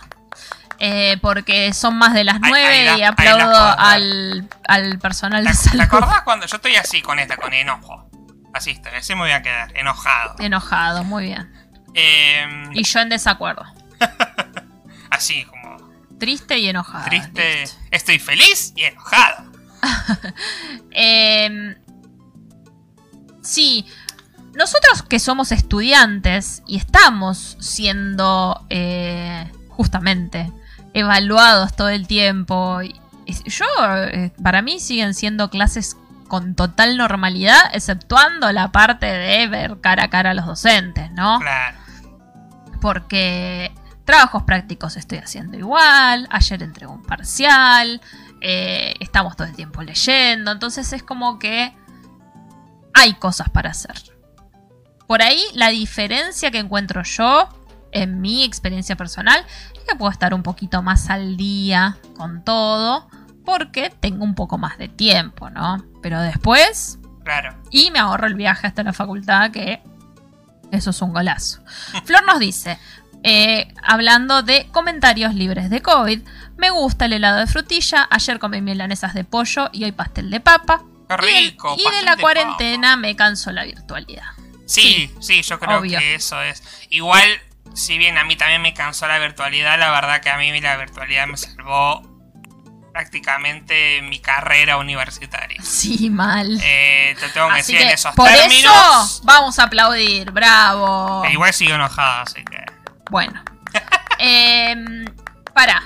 Eh, 0.79 1.19
porque 1.21 1.75
son 1.75 1.97
más 1.99 2.14
de 2.14 2.25
las 2.25 2.37
Ahí- 2.37 2.40
nueve 2.49 2.66
ahí 2.79 2.85
la- 2.87 2.99
y 2.99 3.03
aplaudo 3.03 3.75
al, 3.79 4.49
al 4.66 4.99
personal 4.99 5.45
¿Te, 5.45 5.51
de 5.51 5.57
te 5.57 5.62
salud. 5.69 5.83
acordás 5.83 6.21
cuando 6.25 6.47
yo 6.47 6.57
estoy 6.57 6.77
así 6.77 7.03
con 7.03 7.19
esta, 7.19 7.37
con 7.37 7.53
enojo? 7.53 8.09
Así 8.55 8.81
así 8.97 9.14
me 9.14 9.21
voy 9.21 9.31
a 9.33 9.43
quedar, 9.43 9.77
enojado. 9.77 10.37
Enojado, 10.38 11.05
muy 11.05 11.25
bien. 11.27 11.53
Eh, 11.94 12.46
Y 12.72 12.83
yo 12.85 13.00
en 13.00 13.09
desacuerdo. 13.09 13.64
así 15.11 15.44
como 15.44 15.79
Triste 16.18 16.59
y 16.59 16.68
enojado. 16.68 17.05
triste. 17.07 17.64
Estoy 17.90 18.18
feliz 18.18 18.72
y 18.76 18.85
enojado. 18.85 19.50
Eh, 20.92 21.76
sí, 23.42 23.87
nosotros 24.55 25.03
que 25.03 25.18
somos 25.18 25.53
estudiantes 25.53 26.62
y 26.66 26.76
estamos 26.76 27.57
siendo 27.61 28.66
eh, 28.68 29.50
justamente 29.68 30.53
evaluados 30.92 31.74
todo 31.76 31.88
el 31.88 32.07
tiempo, 32.07 32.81
yo, 32.83 33.64
eh, 34.09 34.33
para 34.42 34.61
mí 34.61 34.81
siguen 34.81 35.14
siendo 35.14 35.48
clases 35.50 35.96
con 36.29 36.55
total 36.55 36.96
normalidad, 36.96 37.59
exceptuando 37.72 38.53
la 38.53 38.72
parte 38.72 39.07
de 39.07 39.46
ver 39.46 39.81
cara 39.81 40.05
a 40.05 40.11
cara 40.11 40.31
a 40.31 40.35
los 40.35 40.46
docentes, 40.46 41.11
¿no? 41.12 41.38
Claro. 41.40 41.79
Porque 42.81 43.73
trabajos 44.05 44.43
prácticos 44.43 44.97
estoy 44.97 45.19
haciendo 45.19 45.57
igual, 45.57 46.27
ayer 46.31 46.62
entregué 46.62 46.93
un 46.93 47.03
parcial, 47.03 48.01
eh, 48.40 48.95
estamos 49.01 49.37
todo 49.37 49.47
el 49.47 49.55
tiempo 49.55 49.83
leyendo, 49.83 50.51
entonces 50.51 50.93
es 50.93 51.03
como 51.03 51.38
que 51.38 51.73
hay 52.95 53.14
cosas 53.14 53.49
para 53.51 53.71
hacer. 53.71 53.97
Por 55.07 55.23
ahí 55.23 55.43
la 55.55 55.69
diferencia 55.69 56.51
que 56.51 56.59
encuentro 56.59 57.03
yo 57.03 57.49
en 57.93 58.21
mi 58.21 58.45
experiencia 58.45 58.97
personal 58.97 59.45
es 59.75 59.81
que 59.85 59.97
puedo 59.97 60.11
estar 60.12 60.35
un 60.35 60.43
poquito 60.43 60.83
más 60.83 61.11
al 61.11 61.37
día 61.37 61.99
con 62.16 62.45
todo 62.45 63.09
porque 63.45 63.90
tengo 63.90 64.25
un 64.25 64.35
poco 64.35 64.59
más 64.59 64.79
de 64.79 64.88
tiempo, 64.88 65.51
¿no? 65.51 65.85
Pero 66.03 66.21
después 66.21 66.99
Claro. 67.25 67.57
y 67.71 67.90
me 67.90 67.99
ahorro 67.99 68.27
el 68.27 68.35
viaje 68.35 68.66
hasta 68.66 68.83
la 68.83 68.93
facultad, 68.93 69.51
que 69.51 69.83
eso 70.73 70.91
es 70.91 71.03
un 71.03 71.13
golazo. 71.13 71.63
Flor 72.05 72.25
nos 72.27 72.39
dice, 72.39 72.79
eh, 73.23 73.73
hablando 73.83 74.43
de 74.43 74.69
comentarios 74.73 75.35
libres 75.35 75.71
de 75.71 75.83
COVID, 75.83 76.21
me 76.57 76.71
gusta 76.71 77.05
el 77.07 77.15
helado 77.15 77.39
de 77.39 77.47
frutilla, 77.47 78.07
ayer 78.11 78.39
comí 78.39 78.61
milanesas 78.61 79.15
de 79.15 79.25
pollo 79.25 79.69
y 79.73 79.85
hoy 79.85 79.93
pastel 79.93 80.31
de 80.31 80.41
papa. 80.41 80.83
Qué 81.09 81.15
Y 81.15 81.51
rico. 81.51 81.77
Y 81.79 81.83
de, 81.83 82.03
la 82.03 82.17
cuarentena 82.17 82.97
me 82.97 83.17
cansó 83.17 83.51
la 83.53 83.65
virtualidad. 83.65 84.27
Sí, 84.67 85.13
sí, 85.21 85.43
yo 85.43 85.59
creo 85.59 85.81
obvio. 85.81 85.99
que 85.99 86.15
eso 86.15 86.41
es. 86.43 86.63
Igual, 86.91 87.29
si 87.75 87.99
bien 87.99 88.17
a 88.19 88.25
mí 88.25 88.37
también 88.37 88.63
me 88.63 88.73
cansó 88.73 89.09
la 89.09 89.19
virtualidad, 89.19 89.79
la 89.79 89.91
verdad 89.91 90.21
que 90.21 90.31
a 90.31 90.37
mí 90.37 90.61
la 90.61 90.77
virtualidad 90.77 91.27
me 91.27 91.37
salvó 91.37 92.03
prácticamente 93.05 94.03
mi 94.03 94.21
carrera 94.21 94.77
universitaria. 94.77 95.61
Sí, 95.63 96.11
mal. 96.11 96.59
Eh, 96.63 97.17
te 97.19 97.29
tengo 97.31 97.49
que 97.49 97.61
Así 97.61 97.73
decir 97.73 97.83
en 97.83 97.89
que 97.89 97.95
esos 97.95 98.15
por 98.15 98.29
términos. 98.29 98.73
eso 99.17 99.21
vamos 99.25 99.59
a 99.59 99.65
aplaudir, 99.65 100.31
bravo. 100.31 101.25
e 101.25 101.33
igual 101.33 101.53
sigo 101.55 101.75
enojado, 101.75 102.23
así 102.23 102.45
que. 102.45 102.65
Bueno. 103.11 103.43
Em, 104.19 105.07
pará. 105.55 105.83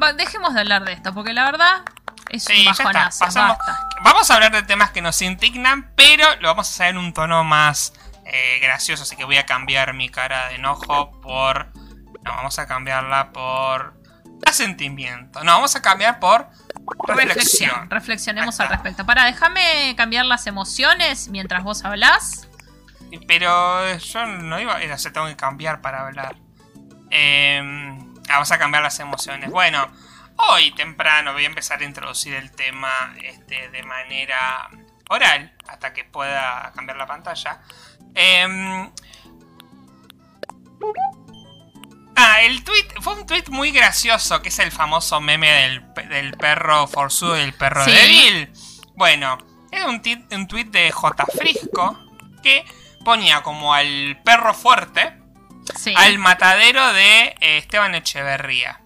Va- 0.00 0.12
dejemos 0.12 0.52
de 0.52 0.60
hablar 0.60 0.84
de 0.84 0.92
esto, 0.92 1.14
porque 1.14 1.32
la 1.32 1.44
verdad 1.46 1.82
es 2.28 2.44
Sí, 2.44 2.60
un 2.60 2.64
bajonazo. 2.76 3.24
pasamos. 3.24 3.56
basta. 3.56 3.88
Vamos 4.02 4.30
a 4.30 4.34
hablar 4.34 4.52
de 4.52 4.62
temas 4.62 4.90
que 4.90 5.00
nos 5.00 5.20
indignan, 5.22 5.90
pero 5.96 6.26
lo 6.40 6.48
vamos 6.48 6.68
a 6.68 6.70
hacer 6.72 6.88
en 6.88 6.98
un 6.98 7.14
tono 7.14 7.42
más 7.42 7.94
eh, 8.26 8.58
gracioso, 8.60 9.04
así 9.04 9.16
que 9.16 9.24
voy 9.24 9.38
a 9.38 9.46
cambiar 9.46 9.94
mi 9.94 10.10
cara 10.10 10.48
de 10.48 10.56
enojo 10.56 11.18
por... 11.22 11.68
No, 12.22 12.32
vamos 12.36 12.58
a 12.58 12.66
cambiarla 12.66 13.32
por... 13.32 13.94
Asentimiento. 14.46 15.42
No, 15.44 15.52
vamos 15.52 15.76
a 15.76 15.82
cambiar 15.82 16.18
por 16.20 16.48
reflexión. 17.06 17.88
Reflexionemos 17.90 18.58
al 18.60 18.68
respecto. 18.68 19.04
Para, 19.06 19.24
déjame 19.24 19.94
cambiar 19.96 20.26
las 20.26 20.46
emociones 20.46 21.28
mientras 21.28 21.62
vos 21.62 21.84
hablás. 21.84 22.48
Pero 23.26 23.96
yo 23.96 24.26
no 24.26 24.60
iba... 24.60 24.82
eh, 24.82 24.92
O 24.92 24.98
sea, 24.98 25.12
tengo 25.12 25.26
que 25.26 25.36
cambiar 25.36 25.80
para 25.80 26.06
hablar. 26.06 26.36
Eh, 27.10 27.60
ah, 28.28 28.32
vamos 28.34 28.52
a 28.52 28.58
cambiar 28.58 28.82
las 28.82 28.98
emociones. 29.00 29.50
Bueno, 29.50 29.90
hoy 30.36 30.72
temprano 30.72 31.32
voy 31.32 31.44
a 31.44 31.46
empezar 31.46 31.80
a 31.80 31.84
introducir 31.84 32.34
el 32.34 32.50
tema 32.52 32.90
este, 33.22 33.68
de 33.70 33.82
manera 33.82 34.70
oral, 35.08 35.52
hasta 35.68 35.92
que 35.92 36.04
pueda 36.04 36.72
cambiar 36.74 36.96
la 36.96 37.06
pantalla. 37.06 37.60
Eh, 38.14 38.90
ah, 42.20 42.42
el 42.42 42.62
tweet 42.64 42.86
fue 43.00 43.14
un 43.14 43.26
tweet 43.26 43.44
muy 43.50 43.70
gracioso, 43.70 44.42
que 44.42 44.48
es 44.50 44.58
el 44.58 44.70
famoso 44.72 45.20
meme 45.20 45.50
del, 45.50 46.08
del 46.08 46.32
perro 46.36 46.86
forzudo 46.86 47.38
y 47.38 47.42
el 47.42 47.52
perro 47.54 47.84
Sí. 47.84 47.90
débil. 47.92 48.52
Bueno, 48.94 49.38
es 49.70 49.84
un, 49.84 50.02
un 50.32 50.46
tweet 50.48 50.64
de 50.66 50.90
J. 50.90 51.24
Frisco 51.38 51.98
que 52.42 52.64
ponía 53.04 53.42
como 53.42 53.72
al 53.74 54.20
perro 54.24 54.52
fuerte 54.54 55.16
Sí. 55.76 55.94
al 55.96 56.18
matadero 56.18 56.92
de 56.92 57.36
eh, 57.40 57.58
Esteban 57.58 57.94
Echeverría. 57.94 58.80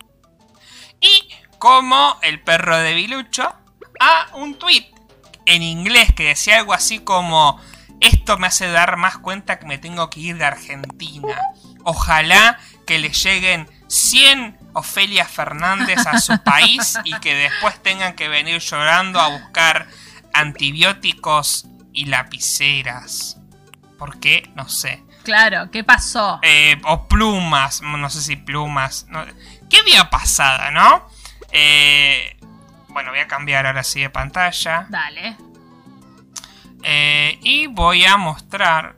Y 1.00 1.28
como 1.58 2.18
el 2.22 2.40
perro 2.42 2.76
de 2.76 2.94
Bilucho 2.94 3.52
a 4.00 4.28
un 4.34 4.58
tweet 4.58 4.90
en 5.46 5.62
inglés 5.62 6.12
que 6.14 6.24
decía 6.24 6.58
algo 6.58 6.74
así 6.74 6.98
como 7.00 7.60
esto 8.00 8.36
me 8.38 8.46
hace 8.48 8.68
dar 8.68 8.96
más 8.96 9.18
cuenta 9.18 9.58
que 9.58 9.66
me 9.66 9.78
tengo 9.78 10.10
que 10.10 10.20
ir 10.20 10.36
de 10.36 10.44
Argentina. 10.44 11.40
Ojalá 11.84 12.58
que 12.86 12.98
le 12.98 13.10
lleguen 13.10 13.68
100 13.88 14.58
Ofelia 14.74 15.24
Fernández 15.24 16.06
a 16.06 16.18
su 16.20 16.36
país 16.44 16.98
y 17.04 17.14
que 17.20 17.34
después 17.34 17.80
tengan 17.82 18.14
que 18.14 18.28
venir 18.28 18.60
llorando 18.60 19.20
a 19.20 19.28
buscar 19.28 19.86
antibióticos 20.32 21.66
y 21.92 22.06
lapiceras. 22.06 23.36
¿Por 23.98 24.18
qué? 24.20 24.50
No 24.56 24.68
sé. 24.68 25.02
Claro, 25.22 25.70
¿qué 25.70 25.84
pasó? 25.84 26.38
Eh, 26.42 26.80
o 26.84 27.06
plumas, 27.08 27.80
no 27.82 28.10
sé 28.10 28.20
si 28.20 28.36
plumas. 28.36 29.06
no- 29.08 29.24
¿Qué 29.70 29.82
día 29.84 30.10
pasada, 30.10 30.70
no? 30.70 31.08
Eh, 31.52 32.36
bueno, 32.88 33.10
voy 33.10 33.20
a 33.20 33.26
cambiar 33.28 33.66
ahora 33.66 33.82
sí 33.84 34.00
de 34.00 34.10
pantalla. 34.10 34.86
Dale. 34.90 35.36
Eh, 36.82 37.38
y 37.42 37.66
voy 37.68 38.04
a 38.04 38.16
mostrar. 38.16 38.96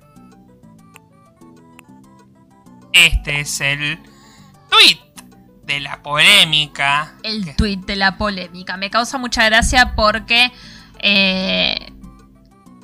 Este 2.96 3.40
es 3.40 3.60
el 3.60 3.98
tweet 4.70 5.00
de 5.64 5.80
la 5.80 6.02
polémica. 6.02 7.14
El 7.22 7.44
que- 7.44 7.54
tweet 7.54 7.76
de 7.86 7.96
la 7.96 8.16
polémica. 8.16 8.76
Me 8.76 8.90
causa 8.90 9.18
mucha 9.18 9.44
gracia 9.44 9.94
porque 9.96 10.52
eh, 11.00 11.92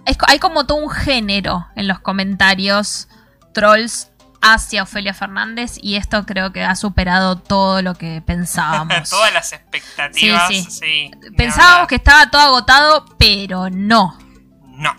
es 0.04 0.16
hay 0.26 0.38
como 0.38 0.66
todo 0.66 0.78
un 0.78 0.90
género 0.90 1.66
en 1.76 1.88
los 1.88 2.00
comentarios 2.00 3.08
trolls 3.54 4.10
hacia 4.44 4.82
Ofelia 4.82 5.14
Fernández 5.14 5.76
y 5.80 5.94
esto 5.94 6.26
creo 6.26 6.52
que 6.52 6.64
ha 6.64 6.74
superado 6.74 7.36
todo 7.38 7.80
lo 7.80 7.94
que 7.94 8.20
pensábamos. 8.26 9.08
Todas 9.10 9.32
las 9.32 9.52
expectativas. 9.52 10.48
Sí, 10.48 10.62
Sí, 10.68 11.10
Pensábamos 11.36 11.86
que 11.86 11.94
estaba 11.94 12.28
todo 12.28 12.42
agotado, 12.42 13.04
pero 13.18 13.70
no. 13.70 14.18
No. 14.66 14.94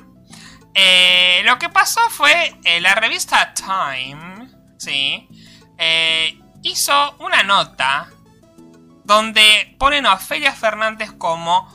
Eh, 0.74 1.41
lo 1.45 1.59
que 1.59 1.68
pasó 1.70 1.99
fue 2.09 2.55
eh, 2.64 2.80
la 2.80 2.95
revista 2.95 3.53
Time, 3.53 4.32
eh, 4.88 6.39
hizo 6.61 7.15
una 7.19 7.43
nota 7.43 8.09
donde 9.03 9.75
ponen 9.77 10.05
a 10.05 10.13
Ofelia 10.13 10.53
Fernández 10.53 11.11
como 11.11 11.67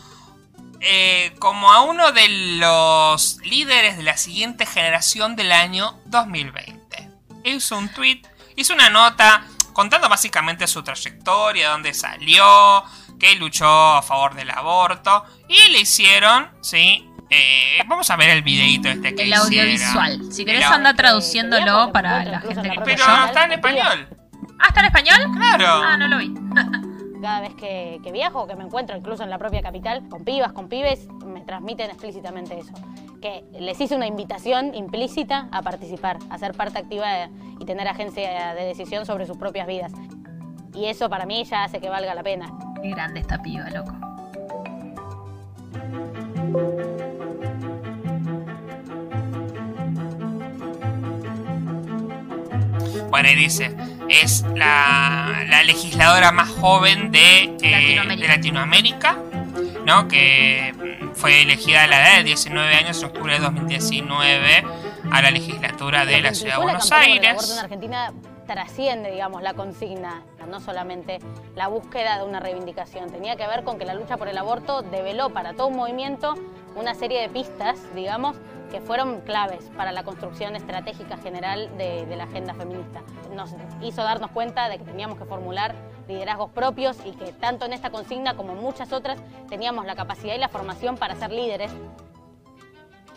eh, 0.80 1.34
como 1.40 1.72
a 1.72 1.82
uno 1.82 2.12
de 2.12 2.28
los 2.58 3.38
líderes 3.42 3.96
de 3.96 4.04
la 4.04 4.16
siguiente 4.16 4.64
generación 4.64 5.34
del 5.34 5.50
año 5.50 5.98
2020. 6.06 7.10
Hizo 7.44 7.78
un 7.78 7.88
tweet, 7.88 8.22
hizo 8.54 8.74
una 8.74 8.88
nota 8.88 9.44
contando 9.72 10.08
básicamente 10.08 10.68
su 10.68 10.84
trayectoria, 10.84 11.70
dónde 11.70 11.94
salió, 11.94 12.84
que 13.18 13.34
luchó 13.34 13.66
a 13.66 14.02
favor 14.02 14.34
del 14.34 14.50
aborto 14.50 15.24
y 15.48 15.70
le 15.70 15.80
hicieron, 15.80 16.48
sí, 16.60 17.07
Eh, 17.30 17.78
vamos 17.86 18.08
a 18.10 18.16
ver 18.16 18.30
el 18.30 18.42
videito 18.42 18.88
este 18.88 19.14
que 19.14 19.22
El 19.22 19.28
hicieron. 19.28 19.46
audiovisual. 19.46 20.32
Si 20.32 20.44
querés 20.44 20.64
anda 20.64 20.94
traduciéndolo 20.94 21.92
para 21.92 22.24
la 22.24 22.40
gente 22.40 22.62
que 22.62 22.80
Pero 22.84 22.90
escucha. 22.96 23.26
está 23.26 23.44
en 23.44 23.52
español. 23.52 24.08
Ah, 24.60 24.66
¿está 24.68 24.80
en 24.80 24.86
español? 24.86 25.16
Claro. 25.36 25.66
Ah, 25.84 25.96
no 25.98 26.08
lo 26.08 26.18
vi. 26.18 26.34
Cada 27.22 27.40
vez 27.40 27.54
que, 27.56 27.98
que 28.02 28.12
viajo 28.12 28.42
o 28.42 28.46
que 28.46 28.54
me 28.54 28.62
encuentro 28.64 28.96
incluso 28.96 29.24
en 29.24 29.30
la 29.30 29.38
propia 29.38 29.60
capital, 29.60 30.08
con 30.08 30.24
pibas, 30.24 30.52
con 30.52 30.68
pibes, 30.68 31.08
me 31.26 31.40
transmiten 31.40 31.90
explícitamente 31.90 32.58
eso. 32.58 32.72
Que 33.20 33.42
les 33.58 33.80
hice 33.80 33.96
una 33.96 34.06
invitación 34.06 34.72
implícita 34.74 35.48
a 35.50 35.62
participar, 35.62 36.18
a 36.30 36.38
ser 36.38 36.54
parte 36.54 36.78
activa 36.78 37.08
de- 37.08 37.28
y 37.60 37.64
tener 37.64 37.88
agencia 37.88 38.54
de 38.54 38.64
decisión 38.64 39.04
sobre 39.04 39.26
sus 39.26 39.36
propias 39.36 39.66
vidas. 39.66 39.92
Y 40.74 40.86
eso 40.86 41.10
para 41.10 41.26
mí 41.26 41.42
ya 41.44 41.64
hace 41.64 41.80
que 41.80 41.88
valga 41.88 42.14
la 42.14 42.22
pena. 42.22 42.52
Qué 42.80 42.90
grande 42.90 43.18
esta 43.20 43.42
piba, 43.42 43.68
loco. 43.70 43.92
Bueno, 53.10 53.30
y 53.30 53.34
dice, 53.34 53.74
es 54.08 54.44
la, 54.54 55.44
la 55.48 55.62
legisladora 55.64 56.32
más 56.32 56.50
joven 56.50 57.10
de, 57.10 57.56
eh, 57.62 57.96
Latinoamérica. 57.96 58.20
de 58.20 58.28
Latinoamérica, 58.28 59.18
¿no? 59.84 60.08
Que 60.08 60.74
mm, 60.76 61.14
fue 61.14 61.42
elegida 61.42 61.84
a 61.84 61.86
la 61.86 62.00
edad 62.00 62.18
de 62.18 62.24
19 62.24 62.74
años 62.74 62.98
en 63.02 63.08
octubre 63.08 63.34
de 63.34 63.40
2019 63.40 64.64
a 65.10 65.22
la 65.22 65.30
legislatura 65.30 66.04
de 66.04 66.20
la 66.20 66.34
ciudad 66.34 66.56
de 66.56 66.62
Buenos 66.62 66.92
Aires. 66.92 67.52
en 67.52 67.58
Argentina 67.58 68.12
trasciende, 68.46 69.10
digamos, 69.10 69.42
la 69.42 69.54
consigna, 69.54 70.22
no 70.48 70.60
solamente 70.60 71.18
la 71.54 71.68
búsqueda 71.68 72.18
de 72.18 72.24
una 72.24 72.40
reivindicación. 72.40 73.10
Tenía 73.10 73.36
que 73.36 73.46
ver 73.46 73.62
con 73.62 73.78
que 73.78 73.84
la 73.84 73.94
lucha 73.94 74.16
por 74.16 74.28
el 74.28 74.38
aborto 74.38 74.82
develó 74.82 75.30
para 75.30 75.52
todo 75.52 75.66
un 75.68 75.76
movimiento 75.76 76.34
una 76.78 76.94
serie 76.94 77.20
de 77.20 77.28
pistas, 77.28 77.78
digamos, 77.94 78.36
que 78.70 78.80
fueron 78.80 79.20
claves 79.22 79.70
para 79.76 79.92
la 79.92 80.04
construcción 80.04 80.54
estratégica 80.56 81.16
general 81.16 81.70
de, 81.78 82.06
la 82.16 82.24
agenda 82.24 82.54
feminista. 82.54 83.02
Nos 83.34 83.54
hizo 83.82 84.02
darnos 84.02 84.30
cuenta 84.30 84.68
de 84.68 84.78
que 84.78 84.84
teníamos 84.84 85.18
que 85.18 85.24
formular 85.24 85.74
liderazgos 86.06 86.50
propios 86.50 86.98
y 87.04 87.12
que 87.12 87.32
tanto 87.32 87.66
en 87.66 87.72
esta 87.72 87.90
consigna 87.90 88.36
como 88.36 88.52
en 88.52 88.58
muchas 88.58 88.92
otras 88.92 89.18
teníamos 89.48 89.86
la 89.86 89.94
capacidad 89.94 90.34
y 90.34 90.38
la 90.38 90.48
formación 90.48 90.96
para 90.96 91.14
ser 91.16 91.32
líderes 91.32 91.70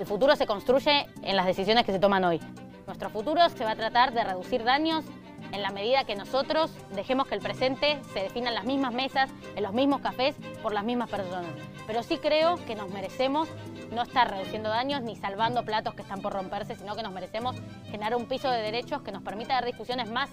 el 0.02 0.08
futuro 0.08 0.36
se 0.36 0.48
construye 0.48 1.06
en 1.22 1.36
las 1.36 1.46
decisiones 1.46 1.86
que 1.86 1.92
se 1.92 2.00
toman 2.00 2.24
hoy. 2.24 2.40
Nuestro 2.88 3.12
futuro 3.12 3.48
se 3.50 3.64
va 3.64 3.72
a 3.72 3.76
tratar 3.76 4.14
de 4.14 4.24
reducir 4.24 4.64
daños 4.64 5.06
en 5.52 5.62
la 5.62 5.72
medida 5.72 6.04
que 6.04 6.16
nosotros 6.16 6.72
dejemos 6.96 7.28
que 7.28 7.36
el 7.36 7.42
presente 7.42 8.02
se 8.14 8.24
defina 8.24 8.50
en 8.50 8.56
las 8.56 8.66
mismas 8.66 8.94
mesas, 8.94 9.30
en 9.56 9.64
los 9.64 9.74
mismos 9.74 10.02
cafés, 10.02 10.36
por 10.62 10.74
las 10.74 10.84
mismas 10.84 11.10
personas. 11.10 11.52
Pero 11.88 12.04
sí 12.04 12.18
creo 12.18 12.56
que 12.66 12.76
nos 12.76 12.90
merecemos 12.90 13.50
no 13.92 14.04
estar 14.04 14.30
reduciendo 14.30 14.70
daños 14.70 15.02
ni 15.02 15.16
salvando 15.16 15.64
platos 15.64 15.94
que 15.94 16.02
están 16.02 16.22
por 16.22 16.34
romperse, 16.34 16.76
sino 16.76 16.96
que 16.96 17.04
nos 17.04 17.12
merecemos 17.12 17.56
generar 17.90 18.16
un 18.16 18.26
piso 18.26 18.50
de 18.50 18.62
derechos 18.62 19.02
que 19.02 19.12
nos 19.12 19.22
permita 19.22 19.54
dar 19.54 19.66
discusiones 19.66 20.10
más 20.10 20.30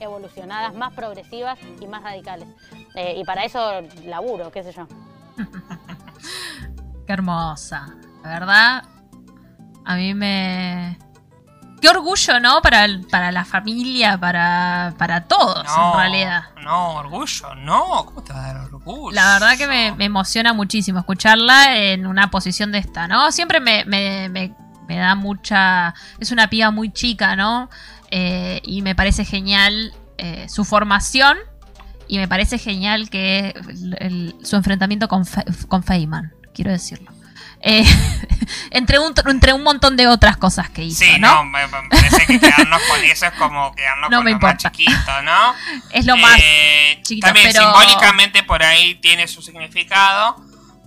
evolucionadas, 0.00 0.74
más 0.74 0.94
progresivas 0.94 1.58
y 1.80 1.86
más 1.86 2.02
radicales. 2.02 2.48
Eh, 2.94 3.16
y 3.18 3.24
para 3.24 3.44
eso 3.44 3.82
laburo, 4.04 4.50
qué 4.50 4.62
sé 4.62 4.72
yo. 4.72 4.86
Qué 7.06 7.12
hermosa. 7.12 7.94
La 8.22 8.30
verdad, 8.30 8.84
a 9.84 9.96
mí 9.96 10.14
me... 10.14 10.98
Qué 11.82 11.88
orgullo, 11.88 12.40
¿no? 12.40 12.62
Para, 12.62 12.84
el- 12.86 13.04
para 13.08 13.30
la 13.32 13.44
familia, 13.44 14.16
para, 14.16 14.94
para 14.96 15.24
todos, 15.24 15.66
en 15.92 15.98
realidad. 15.98 16.44
no, 16.62 16.94
orgullo, 16.94 17.54
no, 17.56 18.04
¿cómo 18.06 18.22
te 18.22 18.32
va 18.32 18.44
a 18.44 18.52
dar 18.54 18.64
orgullo? 18.66 19.14
La 19.14 19.32
verdad 19.34 19.58
que 19.58 19.66
me, 19.66 19.92
me 19.92 20.04
emociona 20.06 20.52
muchísimo 20.52 21.00
escucharla 21.00 21.76
en 21.76 22.06
una 22.06 22.30
posición 22.30 22.70
de 22.72 22.78
esta, 22.78 23.08
¿no? 23.08 23.30
Siempre 23.32 23.58
me, 23.60 23.84
me- 23.84 24.28
me- 24.30 24.54
me 24.88 24.96
da 24.96 25.14
mucha... 25.16 25.94
Es 26.18 26.30
una 26.32 26.48
piba 26.48 26.70
muy 26.70 26.92
chica, 26.92 27.34
¿no? 27.36 27.68
Eh, 28.10 28.60
y 28.64 28.82
me 28.82 28.94
parece 28.94 29.24
genial 29.24 29.92
eh, 30.18 30.46
su 30.48 30.64
formación 30.64 31.36
y 32.08 32.18
me 32.18 32.28
parece 32.28 32.58
genial 32.58 33.08
que 33.10 33.54
el- 33.68 33.96
el- 33.98 34.34
su 34.44 34.54
enfrentamiento 34.56 35.08
con, 35.08 35.24
Fe- 35.26 35.44
con 35.68 35.82
Feynman, 35.82 36.32
quiero 36.54 36.70
decirlo. 36.70 37.10
Eh, 37.62 37.84
entre, 38.70 38.98
un, 38.98 39.14
entre 39.26 39.52
un 39.52 39.62
montón 39.62 39.96
de 39.96 40.08
otras 40.08 40.36
cosas 40.36 40.68
que 40.70 40.82
hizo, 40.84 41.04
Sí, 41.04 41.18
¿no? 41.18 41.36
no, 41.36 41.44
me, 41.44 41.66
me 41.68 41.88
parece 41.88 42.26
que 42.26 42.40
quedarnos 42.40 42.82
con 42.90 43.04
eso 43.04 43.26
es 43.26 43.32
como 43.34 43.72
quedarnos 43.74 44.10
No 44.10 44.16
con 44.18 44.24
me 44.24 44.30
lo 44.32 44.38
más 44.40 44.50
importa. 44.54 44.70
chiquito, 44.72 45.22
¿no? 45.22 45.54
Es 45.92 46.04
lo 46.06 46.16
más... 46.16 46.38
Eh, 46.42 46.98
chiquito, 47.02 47.26
también 47.26 47.50
pero- 47.52 47.62
simbólicamente 47.64 48.42
por 48.42 48.62
ahí 48.64 48.96
tiene 48.96 49.28
su 49.28 49.42
significado, 49.42 50.36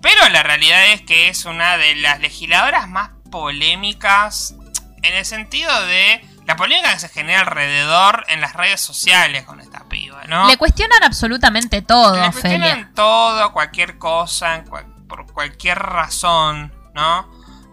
pero 0.01 0.28
la 0.30 0.43
realidad 0.43 0.86
es 0.88 1.01
que 1.01 1.30
es 1.30 1.45
una 1.45 1.78
de 1.78 1.95
las 1.95 2.19
legisladoras 2.19 2.88
más 2.89 3.09
polémicas 3.32 4.55
en 5.01 5.13
el 5.15 5.26
sentido 5.26 5.86
de 5.86 6.23
la 6.45 6.55
polémica 6.55 6.93
que 6.93 6.99
se 6.99 7.09
genera 7.09 7.39
alrededor 7.41 8.23
en 8.28 8.39
las 8.41 8.53
redes 8.53 8.80
sociales 8.82 9.45
con 9.45 9.59
esta 9.61 9.84
piba, 9.86 10.23
¿no? 10.28 10.47
Le 10.47 10.57
cuestionan 10.57 11.03
absolutamente 11.03 11.82
todo, 11.82 12.15
Le 12.21 12.32
cuestionan 12.32 12.93
todo, 12.93 13.51
cualquier 13.51 13.97
cosa, 13.97 14.55
en 14.55 14.65
cual- 14.65 14.86
por 15.08 15.32
cualquier 15.32 15.78
razón, 15.80 16.74
¿no? 16.93 17.30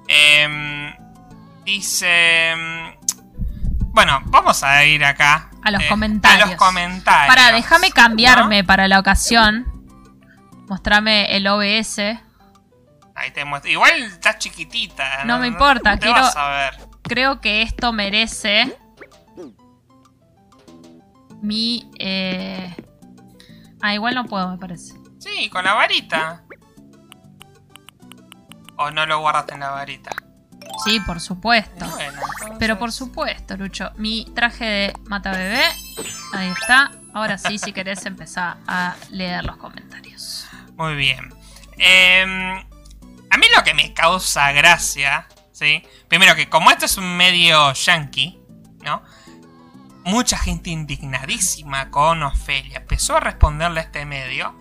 Em, 0.09 0.93
dice... 1.65 2.51
em, 2.51 2.95
Bueno, 3.95 4.21
vamos 4.27 4.63
a 4.63 4.85
ir 4.85 5.05
acá. 5.05 5.51
A 5.63 5.71
los 5.71 5.83
eh, 5.83 5.89
comentarios. 5.89 6.43
A 6.43 6.47
los 6.47 6.57
comentarios. 6.57 7.35
Para, 7.35 7.53
déjame 7.53 7.91
cambiarme 7.93 8.63
¿no? 8.63 8.67
para 8.67 8.89
la 8.89 8.99
ocasión. 8.99 9.67
Mostrame 10.69 11.37
el 11.37 11.47
OBS. 11.47 11.99
Ahí 13.15 13.31
te 13.33 13.45
muestro. 13.45 13.71
Igual 13.71 13.93
estás 14.03 14.39
chiquitita. 14.39 15.25
No 15.25 15.39
me 15.39 15.47
importa, 15.47 15.95
no 15.95 16.01
quiero- 16.01 16.21
vas 16.23 16.37
a 16.37 16.49
ver. 16.49 16.75
Creo 17.03 17.41
que 17.41 17.63
esto 17.63 17.93
merece 17.93 18.77
mi... 21.43 21.91
eh, 21.99 22.75
Ah, 23.85 23.95
igual 23.95 24.15
no 24.15 24.25
puedo, 24.27 24.49
me 24.49 24.59
parece. 24.59 24.95
Sí, 25.19 25.49
con 25.51 25.65
la 25.65 25.75
varita. 25.75 26.43
O 28.83 28.91
no 28.91 29.07
lo 29.07 29.21
guardaste 29.21 29.55
en 29.55 29.61
la 29.61 29.71
varita. 29.71 30.11
Sí, 30.85 31.01
por 31.01 31.21
supuesto. 31.21 31.87
Bueno, 31.87 32.13
entonces- 32.23 32.57
Pero 32.59 32.79
por 32.79 32.93
supuesto, 32.93 33.57
Lucho. 33.57 33.91
Mi 33.97 34.25
traje 34.35 34.65
de 34.65 34.93
mata 35.05 35.31
bebé. 35.33 35.63
Ahí 36.33 36.49
está. 36.49 36.91
Ahora 37.15 37.37
sí, 37.39 37.59
si 37.59 37.73
querés 37.73 38.05
empezar 38.07 38.57
a 38.67 38.95
leer 39.11 39.45
los 39.45 39.57
comentarios. 39.59 40.47
Muy 40.77 40.95
bien. 40.95 41.33
Em, 41.79 42.57
a 43.31 43.37
mí 43.37 43.47
lo 43.57 43.63
que 43.65 43.75
me 43.75 43.93
causa 43.93 44.51
gracia, 44.53 45.27
¿sí? 45.53 45.83
Primero 46.09 46.35
que 46.35 46.49
como 46.49 46.71
esto 46.71 46.87
es 46.87 46.97
un 46.97 47.17
medio 47.17 47.73
yankee, 47.75 48.41
¿no? 48.83 49.03
Mucha 50.05 50.39
gente 50.39 50.71
indignadísima 50.71 51.91
con 51.91 52.23
Ofelia 52.23 52.79
empezó 52.79 53.17
a 53.17 53.21
responderle 53.21 53.81
a 53.81 53.83
este 53.85 54.05
medio 54.05 54.55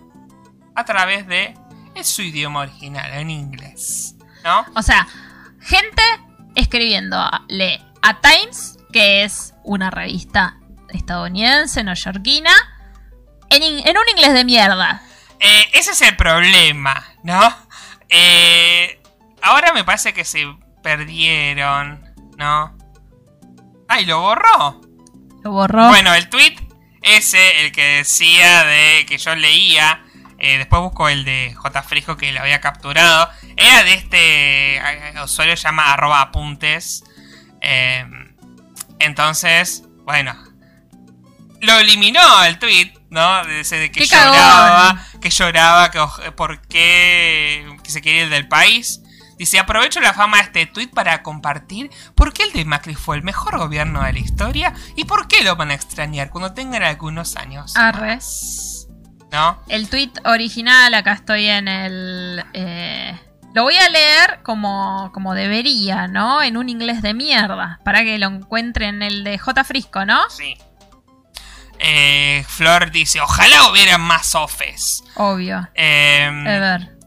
a 0.74 0.84
través 0.84 1.26
de 1.26 1.54
en 1.94 2.04
su 2.04 2.22
idioma 2.22 2.60
original, 2.60 3.12
en 3.14 3.30
inglés, 3.30 4.14
¿no? 4.44 4.64
O 4.74 4.82
sea, 4.82 5.06
gente 5.60 6.02
escribiendo 6.54 7.16
a- 7.18 7.44
Times, 8.20 8.78
que 8.92 9.24
es 9.24 9.54
una 9.64 9.90
revista 9.90 10.56
estadounidense, 10.90 11.82
neoyorquina, 11.84 12.52
en, 13.50 13.62
en 13.62 13.96
un 13.96 14.08
inglés 14.10 14.32
de 14.34 14.44
mierda. 14.44 15.02
Eh, 15.40 15.64
ese 15.72 15.92
es 15.92 16.02
el 16.02 16.16
problema, 16.16 17.04
¿no? 17.22 17.40
Eh, 18.08 19.00
ahora 19.42 19.72
me 19.72 19.84
parece 19.84 20.12
que 20.12 20.24
se 20.24 20.46
perdieron, 20.82 22.02
¿no? 22.36 22.76
¡Ay, 23.88 24.04
lo 24.06 24.20
borró! 24.20 24.80
Lo 25.42 25.50
borró. 25.52 25.88
Bueno, 25.88 26.14
el 26.14 26.28
tweet 26.28 26.56
ese, 27.02 27.64
el 27.64 27.72
que 27.72 27.82
decía 27.96 28.64
de 28.64 29.04
que 29.06 29.18
yo 29.18 29.34
leía, 29.34 30.04
eh, 30.42 30.58
después 30.58 30.82
busco 30.82 31.08
el 31.08 31.24
de 31.24 31.54
J. 31.56 31.82
Frisco 31.84 32.16
que 32.18 32.32
lo 32.32 32.40
había 32.40 32.60
capturado, 32.60 33.30
era 33.56 33.84
de 33.84 33.94
este 33.94 34.76
eh, 34.76 35.14
usuario 35.24 35.54
que 35.54 35.56
se 35.56 35.62
llama 35.68 35.92
arroba 35.92 36.20
apuntes. 36.20 37.04
Eh, 37.60 38.04
entonces, 38.98 39.84
bueno, 40.04 40.36
lo 41.60 41.78
eliminó 41.78 42.44
el 42.44 42.58
tweet, 42.58 42.92
¿no? 43.10 43.44
De 43.44 43.60
ese 43.60 43.76
de 43.76 43.90
que 43.92 44.00
¡Qué 44.00 44.08
cagón! 44.08 44.34
lloraba, 44.34 45.06
que 45.20 45.30
lloraba, 45.30 45.90
que 45.90 45.98
oj- 46.00 46.32
por 46.34 46.60
qué 46.62 47.66
que 47.84 47.90
se 47.90 48.02
quería 48.02 48.24
ir 48.24 48.28
del 48.30 48.48
país. 48.48 49.00
Dice, 49.38 49.58
aprovecho 49.58 50.00
la 50.00 50.12
fama 50.12 50.36
de 50.38 50.42
este 50.44 50.66
tweet 50.66 50.88
para 50.88 51.22
compartir 51.22 51.90
por 52.14 52.32
qué 52.32 52.44
el 52.44 52.52
de 52.52 52.64
Macri 52.64 52.94
fue 52.94 53.16
el 53.16 53.22
mejor 53.24 53.58
gobierno 53.58 54.02
de 54.04 54.12
la 54.12 54.18
historia 54.20 54.72
y 54.96 55.04
por 55.04 55.26
qué 55.26 55.42
lo 55.42 55.56
van 55.56 55.70
a 55.70 55.74
extrañar 55.74 56.30
cuando 56.30 56.52
tengan 56.52 56.82
algunos 56.84 57.34
años. 57.36 57.74
Arre. 57.76 58.16
más". 58.16 58.71
¿No? 59.32 59.62
El 59.68 59.88
tweet 59.88 60.12
original, 60.24 60.92
acá 60.94 61.14
estoy 61.14 61.46
en 61.46 61.66
el... 61.66 62.44
eh, 62.52 63.18
lo 63.54 63.62
voy 63.64 63.76
a 63.76 63.88
leer 63.88 64.40
como, 64.42 65.10
como 65.12 65.34
debería, 65.34 66.06
¿no? 66.06 66.42
En 66.42 66.56
un 66.56 66.68
inglés 66.68 67.02
de 67.02 67.14
mierda. 67.14 67.80
Para 67.84 68.02
que 68.02 68.18
lo 68.18 68.28
encuentren 68.28 69.02
el 69.02 69.24
de 69.24 69.38
J. 69.38 69.64
Frisco, 69.64 70.04
¿no? 70.04 70.20
Sí. 70.30 70.54
Eh, 71.78 72.44
Flor 72.46 72.90
dice, 72.90 73.20
ojalá 73.20 73.70
hubieran 73.70 74.00
más 74.00 74.34
ofes. 74.34 75.02
Obvio. 75.16 75.68
Eh, 75.74 76.26
Ever. 76.46 76.88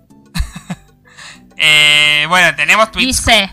Eh, 1.57 2.25
bueno, 2.27 2.53
tenemos 2.53 2.91
tweets. 2.91 3.25
Dice, 3.25 3.49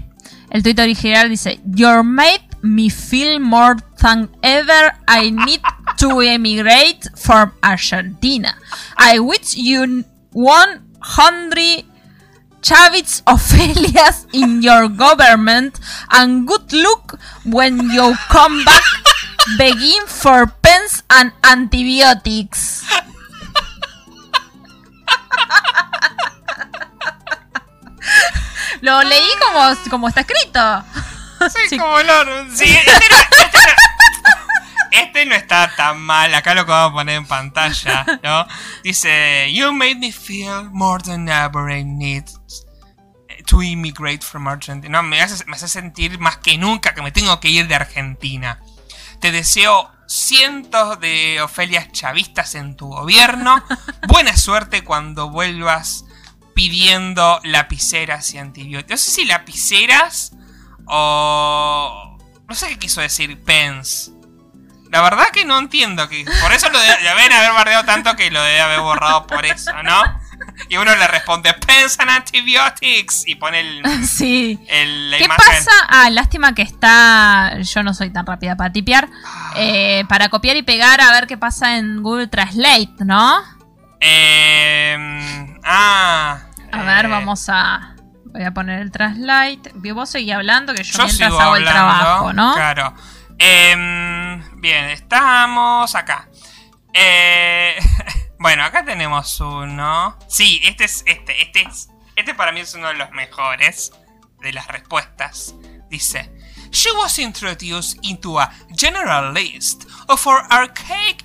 el 0.50 0.64
tweet 0.64 0.74
original 0.82 1.28
dice, 1.28 1.60
Your 1.64 2.02
made 2.02 2.48
me 2.60 2.90
feel 2.90 3.38
more 3.38 3.76
than 4.02 4.28
ever 4.42 4.90
I 5.08 5.30
need 5.30 5.60
to 5.98 6.20
emigrate 6.20 7.06
from 7.16 7.52
Argentina. 7.62 8.54
I 8.98 9.18
wish 9.20 9.54
you 9.56 10.04
100 10.32 11.84
Chavits 12.62 13.22
Ophelias 13.32 14.26
in 14.32 14.62
your 14.62 14.88
government 14.88 15.78
and 16.10 16.46
good 16.46 16.72
luck 16.72 17.18
when 17.44 17.78
you 17.90 18.14
come 18.28 18.64
back 18.64 18.82
begging 19.58 20.06
for 20.06 20.46
pens 20.62 21.02
and 21.10 21.32
antibiotics. 21.42 22.84
Lo 28.80 29.00
leí 29.02 29.28
como, 29.40 29.74
como 29.90 30.08
está 30.08 30.20
escrito. 30.22 30.84
Sí, 31.48 31.68
Sí. 31.70 31.78
como 31.78 31.98
lo- 32.02 32.46
sí, 32.54 32.64
este, 32.86 32.92
este 32.92 33.58
este 34.92 35.26
no 35.26 35.34
está 35.34 35.74
tan 35.74 36.00
mal. 36.00 36.34
Acá 36.34 36.54
lo 36.54 36.64
que 36.64 36.70
vamos 36.70 36.92
a 36.92 36.94
poner 36.94 37.16
en 37.16 37.26
pantalla, 37.26 38.06
¿no? 38.22 38.46
Dice: 38.84 39.52
You 39.52 39.72
made 39.72 39.96
me 39.96 40.12
feel 40.12 40.70
more 40.70 41.02
than 41.02 41.28
ever 41.28 41.70
I 41.70 41.84
need 41.84 42.24
to 43.46 43.62
immigrate 43.62 44.24
from 44.24 44.46
Argentina. 44.46 45.00
No, 45.00 45.02
me 45.02 45.20
hace, 45.20 45.68
sentir 45.68 46.18
más 46.18 46.38
que 46.38 46.58
nunca 46.58 46.94
que 46.94 47.02
me 47.02 47.12
tengo 47.12 47.40
que 47.40 47.48
ir 47.48 47.68
de 47.68 47.74
Argentina. 47.74 48.60
Te 49.20 49.32
deseo 49.32 49.90
cientos 50.06 51.00
de 51.00 51.40
Ofelias 51.40 51.90
chavistas 51.92 52.54
en 52.54 52.76
tu 52.76 52.88
gobierno. 52.88 53.62
Buena 54.08 54.36
suerte 54.36 54.84
cuando 54.84 55.30
vuelvas 55.30 56.04
pidiendo 56.54 57.40
lapiceras 57.44 58.32
y 58.34 58.38
antibióticos. 58.38 58.90
No 58.90 58.96
sé 58.98 59.10
si 59.10 59.24
lapiceras 59.24 60.32
o... 60.86 62.18
No 62.48 62.54
sé 62.54 62.68
qué 62.68 62.78
quiso 62.78 63.00
decir 63.00 63.42
Pence. 63.42 64.10
La 64.92 65.00
verdad 65.00 65.24
que 65.32 65.44
no 65.46 65.58
entiendo. 65.58 66.06
que 66.08 66.24
Por 66.42 66.52
eso 66.52 66.68
lo 66.68 66.78
de- 66.78 66.96
deben 67.02 67.32
haber 67.32 67.52
bardeado 67.52 67.84
tanto 67.84 68.14
que 68.14 68.30
lo 68.30 68.42
debe 68.42 68.60
haber 68.60 68.80
borrado 68.80 69.26
por 69.26 69.44
eso, 69.46 69.72
¿no? 69.82 70.02
Y 70.68 70.76
uno 70.76 70.94
le 70.94 71.06
responde 71.08 71.54
Pence 71.54 71.96
and 72.00 72.10
antibiotics 72.10 73.26
y 73.26 73.36
pone 73.36 73.60
el, 73.60 73.82
Sí. 74.06 74.60
el- 74.68 75.10
la 75.10 75.16
¿Qué 75.16 75.24
imagen. 75.24 75.44
pasa? 75.46 75.70
Ah, 75.88 76.10
lástima 76.10 76.54
que 76.54 76.60
está. 76.62 77.58
Yo 77.62 77.82
no 77.82 77.94
soy 77.94 78.10
tan 78.10 78.26
rápida 78.26 78.54
para 78.54 78.70
tipear. 78.70 79.08
Eh, 79.56 80.04
para 80.10 80.28
copiar 80.28 80.56
y 80.56 80.62
pegar 80.62 81.00
a 81.00 81.10
ver 81.12 81.26
qué 81.26 81.38
pasa 81.38 81.78
en 81.78 82.02
Google 82.02 82.26
Translate, 82.26 82.92
¿no? 83.04 83.42
Eh, 84.00 85.56
ah. 85.64 86.38
A 86.70 86.82
ver, 86.82 87.06
eh, 87.06 87.08
vamos 87.08 87.48
a. 87.48 87.94
Voy 88.26 88.44
a 88.44 88.52
poner 88.52 88.80
el 88.80 88.90
Translate. 88.90 89.72
Vos 89.74 90.10
seguí 90.10 90.32
hablando 90.32 90.74
que 90.74 90.82
yo, 90.84 90.92
Yo 90.98 91.04
mientras 91.04 91.30
sigo 91.30 91.40
hago 91.40 91.56
el 91.56 91.66
hablando, 91.66 91.94
trabajo, 91.98 92.32
¿no? 92.34 92.54
Claro. 92.54 92.94
Em, 93.38 94.42
bien, 94.62 94.90
estamos 94.90 95.94
acá. 95.96 96.28
Eh, 96.94 97.74
bueno, 98.38 98.62
acá 98.62 98.84
tenemos 98.84 99.40
uno. 99.40 100.16
Sí, 100.28 100.60
este 100.64 100.84
es 100.84 101.02
este. 101.06 101.42
Este 101.42 101.62
es. 101.62 101.90
Este 102.14 102.34
para 102.34 102.52
mí 102.52 102.60
es 102.60 102.72
uno 102.74 102.88
de 102.88 102.94
los 102.94 103.10
mejores 103.10 103.92
de 104.40 104.52
las 104.52 104.68
respuestas. 104.68 105.54
Dice. 105.90 106.30
She 106.70 106.90
was 106.92 107.18
introduced 107.18 107.98
into 108.02 108.38
a 108.38 108.50
general 108.74 109.32
list 109.34 109.84
of 110.08 110.26
our 110.26 110.46
archaic 110.50 111.24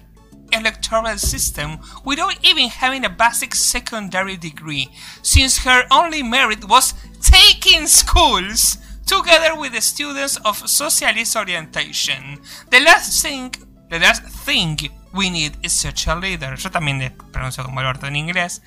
electoral 0.52 1.18
system 1.18 1.80
without 2.04 2.38
even 2.44 2.70
having 2.70 3.06
a 3.06 3.10
basic 3.10 3.54
secondary 3.56 4.36
degree, 4.36 4.90
since 5.22 5.60
her 5.60 5.86
only 5.90 6.24
merit 6.24 6.66
was 6.68 6.94
taking 7.22 7.88
schools 7.88 8.78
together 9.08 9.56
with 9.58 9.72
the 9.72 9.82
students 9.82 10.38
of 10.44 10.58
socialist 10.68 11.36
orientation. 11.36 12.40
The 12.70 12.82
last 12.82 13.24
thing, 13.24 13.52
the 13.90 14.00
last 14.00 14.24
thing 14.46 14.78
we 15.14 15.30
need 15.30 15.58
is 15.64 15.74
such 15.74 16.08
a 16.08 16.16
leader. 16.16 16.56
Yo 16.56 16.70
también 16.70 17.00
le 17.00 17.12
pronuncio 17.12 17.64
como 17.64 17.80
el 17.82 17.88
orto 17.88 18.06
en 18.08 18.16
inglés. 18.16 18.62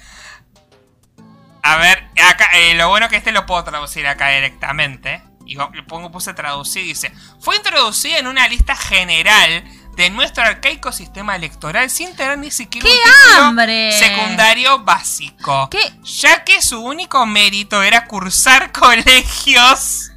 A 1.62 1.76
ver, 1.76 2.02
acá, 2.26 2.48
eh, 2.54 2.74
lo 2.74 2.88
bueno 2.88 3.08
que 3.08 3.16
este 3.16 3.32
lo 3.32 3.44
puedo 3.46 3.62
traducir 3.64 4.06
acá 4.06 4.30
directamente. 4.30 5.22
Y 5.46 5.56
le 5.56 5.82
pongo, 5.82 6.10
puse 6.12 6.32
traducir, 6.32 6.84
dice, 6.84 7.12
fue 7.40 7.56
introducida 7.56 8.18
en 8.18 8.28
una 8.28 8.46
lista 8.46 8.76
general 8.76 9.64
de 9.96 10.08
nuestro 10.10 10.44
arcaico 10.44 10.92
sistema 10.92 11.34
electoral 11.34 11.90
sin 11.90 12.14
tener 12.14 12.38
ni 12.38 12.52
siquiera 12.52 12.88
¡Qué 12.88 12.94
un 12.94 13.02
título 13.02 13.44
hambre! 13.44 13.92
secundario 13.98 14.78
básico. 14.84 15.68
¿Qué? 15.68 15.80
Ya 16.04 16.44
que 16.44 16.62
su 16.62 16.80
único 16.80 17.26
mérito 17.26 17.82
era 17.82 18.06
cursar 18.06 18.70
colegios 18.78 20.09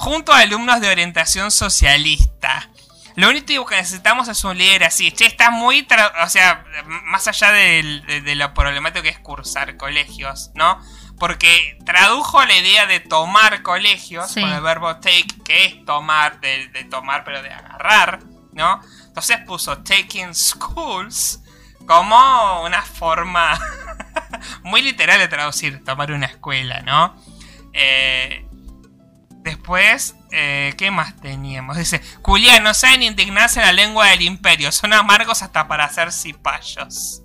junto 0.00 0.32
a 0.32 0.38
alumnos 0.38 0.80
de 0.80 0.88
orientación 0.88 1.50
socialista. 1.50 2.70
Lo 3.16 3.28
único 3.28 3.66
que 3.66 3.76
necesitamos 3.76 4.28
es 4.28 4.42
un 4.44 4.56
líder 4.56 4.84
así. 4.84 5.12
Che, 5.12 5.26
está 5.26 5.50
muy... 5.50 5.86
O 6.24 6.28
sea, 6.30 6.64
más 7.04 7.28
allá 7.28 7.52
de, 7.52 8.22
de 8.24 8.34
lo 8.34 8.54
problemático 8.54 9.02
que 9.02 9.10
es 9.10 9.18
cursar 9.18 9.76
colegios, 9.76 10.52
¿no? 10.54 10.80
Porque 11.18 11.76
tradujo 11.84 12.42
la 12.46 12.56
idea 12.56 12.86
de 12.86 13.00
tomar 13.00 13.62
colegios 13.62 14.30
Sí. 14.30 14.40
con 14.40 14.50
el 14.50 14.62
verbo 14.62 14.96
take, 14.96 15.26
que 15.44 15.66
es 15.66 15.84
tomar, 15.84 16.40
de, 16.40 16.68
de 16.68 16.84
tomar, 16.84 17.24
pero 17.24 17.42
de 17.42 17.52
agarrar, 17.52 18.20
¿no? 18.54 18.80
Entonces 19.06 19.36
puso 19.46 19.78
taking 19.82 20.34
schools 20.34 21.40
como 21.86 22.62
una 22.62 22.80
forma 22.80 23.60
muy 24.62 24.80
literal 24.80 25.18
de 25.18 25.28
traducir, 25.28 25.84
tomar 25.84 26.10
una 26.12 26.26
escuela, 26.26 26.80
¿no? 26.80 27.14
Eh, 27.74 28.46
después, 29.42 30.16
eh, 30.30 30.74
¿qué 30.76 30.90
más 30.90 31.16
teníamos? 31.20 31.76
Dice, 31.76 32.00
Julián, 32.22 32.62
no 32.62 32.74
saben 32.74 33.02
indignarse 33.02 33.60
en 33.60 33.66
la 33.66 33.72
lengua 33.72 34.06
del 34.06 34.22
imperio, 34.22 34.72
son 34.72 34.92
amargos 34.92 35.42
hasta 35.42 35.68
para 35.68 35.84
hacer 35.84 36.12
cipayos. 36.12 37.22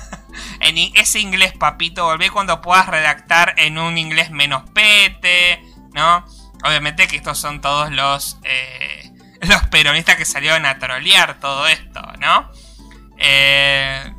en 0.60 0.76
ese 0.94 1.20
inglés, 1.20 1.52
papito, 1.52 2.04
volvé 2.04 2.30
cuando 2.30 2.60
puedas 2.60 2.86
redactar 2.86 3.54
en 3.58 3.78
un 3.78 3.98
inglés 3.98 4.30
menos 4.30 4.68
pete, 4.70 5.62
¿no? 5.92 6.24
Obviamente 6.64 7.06
que 7.06 7.16
estos 7.16 7.38
son 7.38 7.60
todos 7.60 7.90
los, 7.90 8.38
eh, 8.44 9.10
los 9.42 9.62
peronistas 9.68 10.16
que 10.16 10.24
salieron 10.24 10.66
a 10.66 10.78
trolear 10.78 11.40
todo 11.40 11.66
esto, 11.66 12.00
¿no? 12.18 12.50
Eh, 13.18 14.12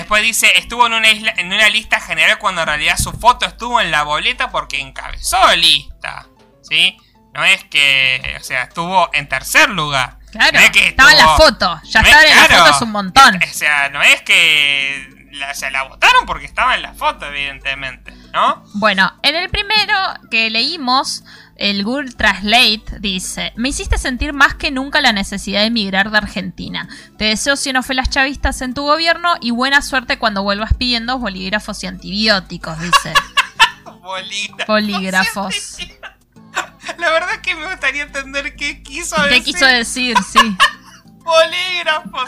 Después 0.00 0.22
dice, 0.22 0.50
estuvo 0.58 0.86
en 0.86 0.94
una, 0.94 1.10
isla- 1.10 1.34
en 1.36 1.52
una 1.52 1.68
lista 1.68 2.00
general 2.00 2.38
cuando 2.38 2.62
en 2.62 2.66
realidad 2.68 2.96
su 2.98 3.12
foto 3.12 3.46
estuvo 3.46 3.80
en 3.80 3.90
la 3.90 4.02
boleta 4.04 4.50
porque 4.50 4.80
encabezó 4.80 5.54
lista. 5.56 6.26
¿Sí? 6.62 6.96
No 7.34 7.44
es 7.44 7.64
que, 7.64 8.36
o 8.40 8.42
sea, 8.44 8.64
estuvo 8.64 9.10
en 9.12 9.28
tercer 9.28 9.70
lugar. 9.70 10.18
Claro, 10.32 10.52
No 10.52 10.60
es 10.60 10.70
que 10.70 10.88
estaba 10.88 11.10
en 11.12 11.18
la 11.18 11.28
foto. 11.36 11.80
Ya 11.84 12.02
no 12.02 12.08
estar 12.08 12.24
es- 12.24 12.30
en 12.32 12.36
la 12.36 12.44
foto 12.58 12.70
es 12.76 12.82
un 12.82 12.92
montón. 12.92 13.40
O 13.42 13.54
sea, 13.54 13.88
no 13.90 14.02
es 14.02 14.22
que 14.22 15.26
la, 15.32 15.54
se 15.54 15.70
la 15.70 15.82
votaron 15.84 16.26
porque 16.26 16.46
estaba 16.46 16.74
en 16.74 16.82
la 16.82 16.94
foto, 16.94 17.26
evidentemente, 17.26 18.12
¿no? 18.32 18.64
Bueno, 18.74 19.12
en 19.22 19.34
el 19.36 19.48
primero 19.50 19.94
que 20.30 20.50
leímos, 20.50 21.22
el 21.58 21.84
Google 21.84 22.12
Translate 22.12 22.84
dice: 23.00 23.52
Me 23.56 23.68
hiciste 23.68 23.98
sentir 23.98 24.32
más 24.32 24.54
que 24.54 24.70
nunca 24.70 25.00
la 25.00 25.12
necesidad 25.12 25.60
de 25.60 25.66
emigrar 25.66 26.10
de 26.10 26.18
Argentina. 26.18 26.88
Te 27.18 27.26
deseo 27.26 27.56
cienofelas 27.56 28.08
chavistas 28.10 28.62
en 28.62 28.74
tu 28.74 28.82
gobierno 28.82 29.34
y 29.40 29.50
buena 29.50 29.82
suerte 29.82 30.18
cuando 30.18 30.42
vuelvas 30.42 30.74
pidiendo 30.74 31.18
bolígrafos 31.18 31.82
y 31.84 31.86
antibióticos, 31.88 32.80
dice. 32.80 33.12
Bolígrafos. 34.02 34.66
Bolígrafos. 34.66 35.76
La 36.98 37.10
verdad 37.10 37.34
es 37.34 37.38
que 37.40 37.54
me 37.54 37.66
gustaría 37.66 38.04
entender 38.04 38.56
qué 38.56 38.82
quiso 38.82 39.16
¿Qué 39.16 39.34
decir. 39.34 39.44
quiso 39.44 39.66
decir? 39.66 40.16
Sí. 40.26 40.38
Bolígrafos. 41.28 42.24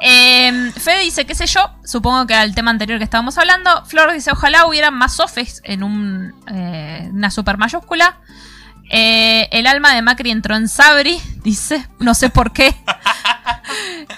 Eh, 0.00 0.70
Fede 0.76 1.00
dice, 1.00 1.24
qué 1.24 1.34
sé 1.34 1.46
yo, 1.46 1.70
supongo 1.84 2.26
que 2.26 2.34
al 2.34 2.54
tema 2.54 2.70
anterior 2.70 2.98
que 2.98 3.04
estábamos 3.04 3.36
hablando. 3.38 3.84
Flor 3.86 4.12
dice, 4.12 4.30
ojalá 4.30 4.66
hubieran 4.66 4.94
más 4.94 5.16
sofes 5.16 5.60
en 5.64 5.82
un, 5.82 6.34
eh, 6.46 7.08
una 7.12 7.30
super 7.30 7.58
mayúscula. 7.58 8.18
Eh, 8.90 9.48
el 9.50 9.66
alma 9.66 9.94
de 9.94 10.02
Macri 10.02 10.30
entró 10.30 10.56
en 10.56 10.68
Sabri, 10.68 11.18
dice, 11.42 11.86
no 11.98 12.14
sé 12.14 12.30
por 12.30 12.52
qué. 12.52 12.74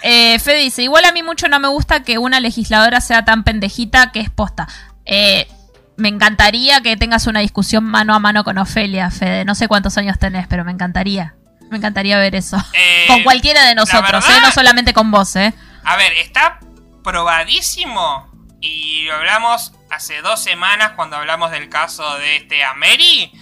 Eh, 0.03 0.39
Fede 0.39 0.59
dice, 0.59 0.83
igual 0.83 1.05
a 1.05 1.13
mí 1.13 1.23
mucho 1.23 1.49
no 1.49 1.59
me 1.59 1.69
gusta 1.69 2.03
que 2.03 2.19
una 2.19 2.39
legisladora 2.39 3.01
sea 3.01 3.25
tan 3.25 3.43
pendejita 3.43 4.13
que 4.13 4.21
es 4.21 4.31
posta. 4.31 4.69
Eh, 5.05 5.49
me 5.97 6.09
encantaría 6.09 6.81
que 6.81 6.97
tengas 6.97 7.27
una 7.27 7.41
discusión 7.41 7.85
mano 7.85 8.15
a 8.15 8.19
mano 8.19 8.45
con 8.45 8.59
Ofelia, 8.59 9.11
Fede. 9.11 9.45
No 9.45 9.55
sé 9.55 9.67
cuántos 9.67 9.97
años 9.99 10.19
tenés, 10.19 10.47
pero 10.47 10.65
me 10.65 10.73
encantaría. 10.73 11.35
Me 11.71 11.79
encantaría 11.79 12.19
ver 12.19 12.35
eso. 12.35 12.57
Eh, 12.75 13.05
con 13.09 13.23
cualquiera 13.23 13.64
de 13.64 13.75
nosotros, 13.75 14.25
verdad- 14.25 14.37
¿eh? 14.39 14.41
No 14.41 14.51
solamente 14.53 14.93
con 14.95 15.11
vos, 15.11 15.35
¿eh? 15.37 15.53
A 15.85 15.97
ver, 15.97 16.12
está 16.14 16.61
probadísimo. 17.03 18.31
Y 18.61 19.03
lo 19.05 19.14
hablamos 19.14 19.73
hace 19.91 20.23
dos 20.23 20.43
semanas 20.43 20.93
cuando 20.97 21.17
hablamos 21.17 21.51
del 21.51 21.69
caso 21.69 22.19
de 22.19 22.37
este 22.37 22.64
Ameri. 22.64 23.33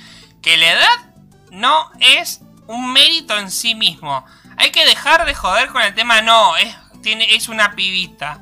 Que 0.43 0.57
la 0.57 0.73
edad 0.73 0.99
no 1.51 1.91
es 2.01 2.41
un 2.67 2.93
mérito 2.93 3.39
en 3.39 3.51
sí 3.51 3.75
mismo. 3.75 4.25
Hay 4.57 4.71
que 4.71 4.85
dejar 4.87 5.25
de 5.27 5.35
joder 5.35 5.69
con 5.69 5.83
el 5.83 5.95
tema, 5.95 6.23
no, 6.23 6.57
es, 6.57 6.75
tiene, 7.03 7.35
es 7.35 7.49
una 7.49 7.75
pibita. 7.75 8.41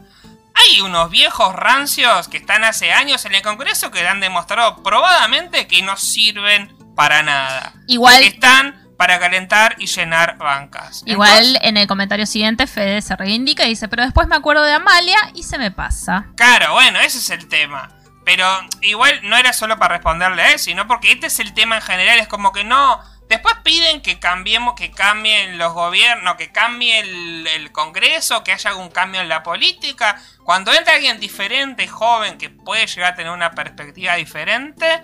hay 0.55 0.81
unos 0.83 1.11
viejos 1.11 1.55
rancios 1.55 2.29
que 2.29 2.37
están 2.37 2.63
hace 2.65 2.93
años 2.93 3.25
en 3.25 3.35
el 3.35 3.43
Congreso 3.43 3.91
que 3.91 4.07
han 4.07 4.21
demostrado 4.21 4.83
probadamente 4.83 5.67
que 5.67 5.81
no 5.83 5.97
sirven 5.97 6.73
para 6.95 7.23
nada. 7.23 7.73
Igual- 7.89 8.21
Que 8.21 8.27
están 8.27 8.82
para 9.03 9.19
calentar 9.19 9.75
y 9.79 9.87
llenar 9.87 10.39
bancas. 10.39 11.03
Igual 11.07 11.31
Entonces, 11.39 11.61
en 11.65 11.77
el 11.77 11.89
comentario 11.89 12.25
siguiente 12.25 12.69
Fede 12.69 13.03
se 13.03 13.17
reivindica 13.17 13.65
y 13.65 13.71
dice, 13.71 13.89
pero 13.89 14.05
después 14.05 14.29
me 14.29 14.37
acuerdo 14.37 14.63
de 14.63 14.75
Amalia 14.75 15.19
y 15.35 15.43
se 15.43 15.59
me 15.59 15.73
pasa. 15.73 16.27
Claro, 16.37 16.75
bueno, 16.75 17.01
ese 17.01 17.19
es 17.19 17.31
el 17.31 17.49
tema. 17.49 17.89
Pero 18.25 18.47
igual 18.81 19.19
no 19.25 19.37
era 19.37 19.53
solo 19.53 19.77
para 19.77 19.97
responderle 19.97 20.43
a 20.43 20.53
él, 20.53 20.61
sino 20.61 20.87
porque 20.87 21.11
este 21.11 21.27
es 21.27 21.41
el 21.41 21.53
tema 21.53 21.75
en 21.75 21.83
general. 21.83 22.21
Es 22.21 22.29
como 22.29 22.53
que 22.53 22.63
no. 22.63 23.01
Después 23.29 23.57
piden 23.65 24.03
que 24.03 24.21
cambiemos, 24.21 24.75
que 24.77 24.93
cambien 24.93 25.59
los 25.59 25.73
gobiernos, 25.73 26.37
que 26.37 26.53
cambie 26.53 27.01
el, 27.01 27.49
el 27.49 27.73
Congreso, 27.73 28.45
que 28.45 28.53
haya 28.53 28.71
algún 28.71 28.91
cambio 28.91 29.21
en 29.21 29.29
la 29.29 29.43
política. 29.43 30.23
Cuando 30.45 30.73
entra 30.73 30.95
alguien 30.95 31.19
diferente, 31.19 31.89
joven, 31.89 32.39
que 32.39 32.51
puede 32.51 32.87
llegar 32.87 33.15
a 33.15 33.17
tener 33.17 33.33
una 33.33 33.51
perspectiva 33.51 34.15
diferente. 34.15 35.03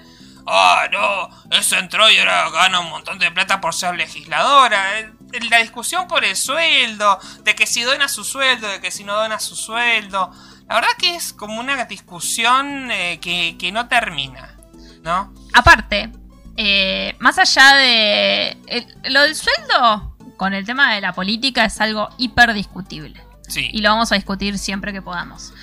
Ah, 0.50 0.86
no, 0.90 1.28
ese 1.56 1.78
entró 1.78 2.10
y 2.10 2.18
ahora 2.18 2.48
gana 2.50 2.80
un 2.80 2.88
montón 2.88 3.18
de 3.18 3.30
plata 3.30 3.60
por 3.60 3.74
ser 3.74 3.94
legisladora. 3.96 4.98
Eh, 5.00 5.12
La 5.50 5.58
discusión 5.58 6.08
por 6.08 6.24
el 6.24 6.34
sueldo, 6.36 7.18
de 7.44 7.54
que 7.54 7.66
si 7.66 7.82
dona 7.82 8.08
su 8.08 8.24
sueldo, 8.24 8.66
de 8.66 8.80
que 8.80 8.90
si 8.90 9.04
no 9.04 9.14
dona 9.14 9.38
su 9.38 9.54
sueldo. 9.56 10.32
La 10.68 10.76
verdad 10.76 10.90
que 10.98 11.14
es 11.16 11.32
como 11.32 11.60
una 11.60 11.84
discusión 11.84 12.90
eh, 12.90 13.18
que, 13.20 13.56
que 13.58 13.72
no 13.72 13.88
termina, 13.88 14.56
¿no? 15.02 15.32
Aparte, 15.54 16.10
eh, 16.56 17.14
más 17.20 17.38
allá 17.38 17.74
de... 17.76 18.56
el- 18.66 18.96
lo 19.12 19.22
del 19.22 19.34
sueldo 19.36 20.16
con 20.36 20.54
el 20.54 20.64
tema 20.64 20.94
de 20.94 21.00
la 21.00 21.12
política 21.12 21.64
es 21.66 21.80
algo 21.80 22.08
hiper 22.18 22.52
discutible. 22.54 23.22
Sí. 23.48 23.70
y 23.72 23.80
lo 23.80 23.88
vamos 23.88 24.12
a 24.12 24.14
discutir 24.14 24.58
siempre 24.58 24.92
que 24.92 25.00
podamos. 25.00 25.54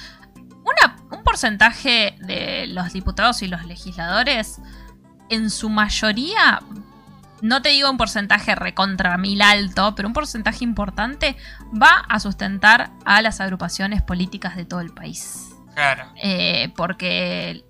Una- 0.66 0.95
un 1.16 1.24
porcentaje 1.24 2.16
de 2.20 2.68
los 2.68 2.91
diputados 2.91 3.41
y 3.41 3.47
los 3.47 3.66
legisladores, 3.66 4.59
en 5.30 5.49
su 5.49 5.70
mayoría, 5.70 6.61
no 7.41 7.61
te 7.61 7.70
digo 7.70 7.89
un 7.89 7.97
porcentaje 7.97 8.55
recontra 8.55 9.18
mil 9.18 9.41
alto, 9.41 9.93
pero 9.95 10.07
un 10.07 10.13
porcentaje 10.13 10.63
importante 10.63 11.38
va 11.72 12.03
a 12.09 12.20
sustentar 12.20 12.91
a 13.05 13.22
las 13.22 13.39
agrupaciones 13.41 14.01
políticas 14.01 14.55
de 14.55 14.66
todo 14.66 14.82
el 14.82 14.91
país. 14.93 15.49
Claro. 15.76 16.11
Eh, 16.24 16.72
porque 16.76 17.63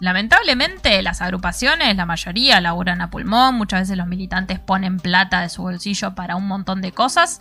lamentablemente 0.00 1.02
las 1.02 1.20
agrupaciones, 1.22 1.96
la 1.96 2.06
mayoría 2.06 2.60
laburan 2.60 3.00
a 3.00 3.10
pulmón, 3.10 3.56
muchas 3.56 3.80
veces 3.80 3.96
los 3.96 4.06
militantes 4.06 4.60
ponen 4.60 4.98
plata 4.98 5.40
de 5.40 5.48
su 5.48 5.62
bolsillo 5.62 6.14
para 6.14 6.36
un 6.36 6.46
montón 6.46 6.80
de 6.82 6.92
cosas, 6.92 7.40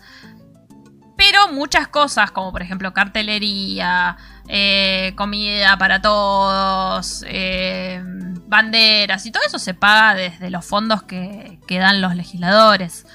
pero 1.18 1.50
muchas 1.52 1.88
cosas, 1.88 2.32
como 2.32 2.52
por 2.52 2.62
ejemplo 2.62 2.94
cartelería, 2.94 4.18
eh, 4.48 5.14
comida 5.16 5.78
para 5.78 6.02
todos, 6.02 7.24
eh, 7.28 8.02
banderas 8.48 9.26
y 9.26 9.32
todo 9.32 9.44
eso 9.46 9.60
se 9.60 9.74
paga 9.74 10.16
desde 10.16 10.50
los 10.50 10.66
fondos 10.66 11.04
que, 11.04 11.60
que 11.68 11.80
dan 11.80 12.02
los 12.02 12.16
legisladores. 12.16 13.06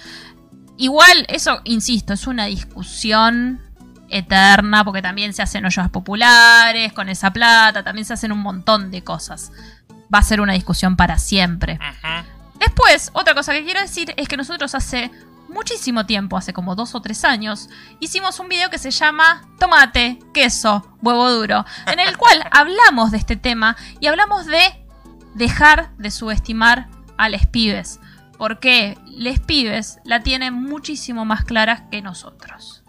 Igual, 0.76 1.26
eso, 1.28 1.60
insisto, 1.64 2.14
es 2.14 2.26
una 2.26 2.46
discusión 2.46 3.60
eterna, 4.10 4.84
porque 4.84 5.02
también 5.02 5.32
se 5.32 5.42
hacen 5.42 5.64
ollas 5.64 5.88
populares 5.90 6.92
con 6.92 7.08
esa 7.08 7.32
plata, 7.32 7.82
también 7.82 8.04
se 8.04 8.14
hacen 8.14 8.32
un 8.32 8.40
montón 8.40 8.90
de 8.90 9.02
cosas. 9.02 9.52
Va 10.12 10.18
a 10.18 10.22
ser 10.22 10.40
una 10.40 10.54
discusión 10.54 10.96
para 10.96 11.18
siempre. 11.18 11.78
Después, 12.58 13.10
otra 13.14 13.34
cosa 13.34 13.52
que 13.52 13.64
quiero 13.64 13.80
decir 13.80 14.12
es 14.16 14.28
que 14.28 14.36
nosotros 14.36 14.74
hace 14.74 15.10
muchísimo 15.50 16.06
tiempo, 16.06 16.36
hace 16.36 16.52
como 16.52 16.74
dos 16.74 16.94
o 16.94 17.02
tres 17.02 17.24
años, 17.24 17.68
hicimos 17.98 18.40
un 18.40 18.48
video 18.48 18.70
que 18.70 18.78
se 18.78 18.90
llama 18.90 19.46
Tomate, 19.58 20.18
queso, 20.32 20.96
huevo 21.02 21.30
duro, 21.30 21.64
en 21.86 22.00
el 22.00 22.16
cual 22.16 22.42
hablamos 22.50 23.10
de 23.10 23.18
este 23.18 23.36
tema 23.36 23.76
y 24.00 24.06
hablamos 24.06 24.46
de 24.46 24.86
dejar 25.34 25.90
de 25.96 26.10
subestimar 26.10 26.88
a 27.18 27.28
les 27.28 27.46
pibes. 27.46 28.00
Porque 28.38 28.96
les 29.06 29.38
pibes 29.38 29.98
la 30.04 30.22
tienen 30.22 30.54
muchísimo 30.54 31.26
más 31.26 31.44
clara 31.44 31.90
que 31.90 32.00
nosotros. 32.00 32.82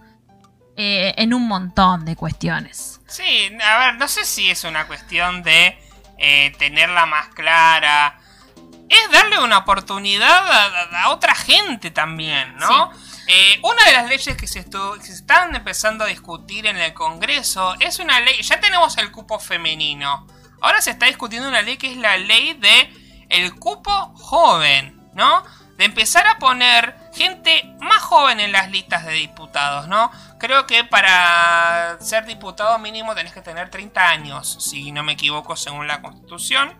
Eh, 0.78 1.14
en 1.18 1.34
un 1.34 1.48
montón 1.48 2.06
de 2.06 2.16
cuestiones. 2.16 3.02
Sí, 3.06 3.52
a 3.62 3.78
ver, 3.78 3.96
no 3.96 4.08
sé 4.08 4.24
si 4.24 4.50
es 4.50 4.64
una 4.64 4.88
cuestión 4.88 5.44
de 5.44 5.78
eh, 6.18 6.56
tenerla 6.58 7.06
más 7.06 7.28
clara. 7.30 8.21
Es 8.92 9.12
darle 9.12 9.40
una 9.40 9.60
oportunidad 9.60 10.30
a, 10.52 10.66
a- 10.66 11.04
a 11.04 11.10
otra 11.12 11.34
gente 11.36 11.92
también, 11.92 12.56
¿no? 12.58 12.92
Eh, 13.28 13.60
una 13.64 13.86
de 13.86 13.92
las 13.94 14.10
leyes 14.10 14.36
que 14.36 14.48
se, 14.48 14.66
que 14.66 15.06
se 15.06 15.14
están 15.14 15.56
empezando 15.56 16.04
a 16.04 16.08
discutir 16.08 16.66
en 16.68 16.78
el 16.78 16.94
Congreso 16.94 17.76
es 17.80 18.00
una 18.00 18.20
ley, 18.20 18.42
ya 18.42 18.60
tenemos 18.60 18.98
el 18.98 19.12
cupo 19.12 19.40
femenino. 19.40 20.28
Ahora 20.62 20.82
se 20.82 20.92
está 20.92 21.06
discutiendo 21.06 21.48
una 21.48 21.62
ley 21.62 21.78
que 21.78 21.92
es 21.92 21.98
la 21.98 22.18
ley 22.18 22.54
de 22.54 23.26
el 23.30 23.56
cupo 23.56 23.92
joven, 24.16 25.00
¿no? 25.14 25.44
De 25.78 25.86
empezar 25.86 26.28
a 26.28 26.38
poner 26.38 26.96
gente 27.14 27.64
más 27.80 28.00
joven 28.02 28.40
en 28.40 28.52
las 28.52 28.70
listas 28.70 29.06
de 29.06 29.14
diputados, 29.14 29.88
¿no? 29.88 30.12
Creo 30.40 30.68
que 30.68 30.84
para 30.84 31.98
ser 32.02 32.26
diputado 32.26 32.78
mínimo 32.80 33.16
tenés 33.16 33.32
que 33.34 33.42
tener 33.42 33.70
30 33.70 34.10
años, 34.10 34.58
si 34.60 34.92
no 34.92 35.02
me 35.04 35.14
equivoco, 35.14 35.56
según 35.56 35.88
la 35.88 36.02
Constitución. 36.02 36.78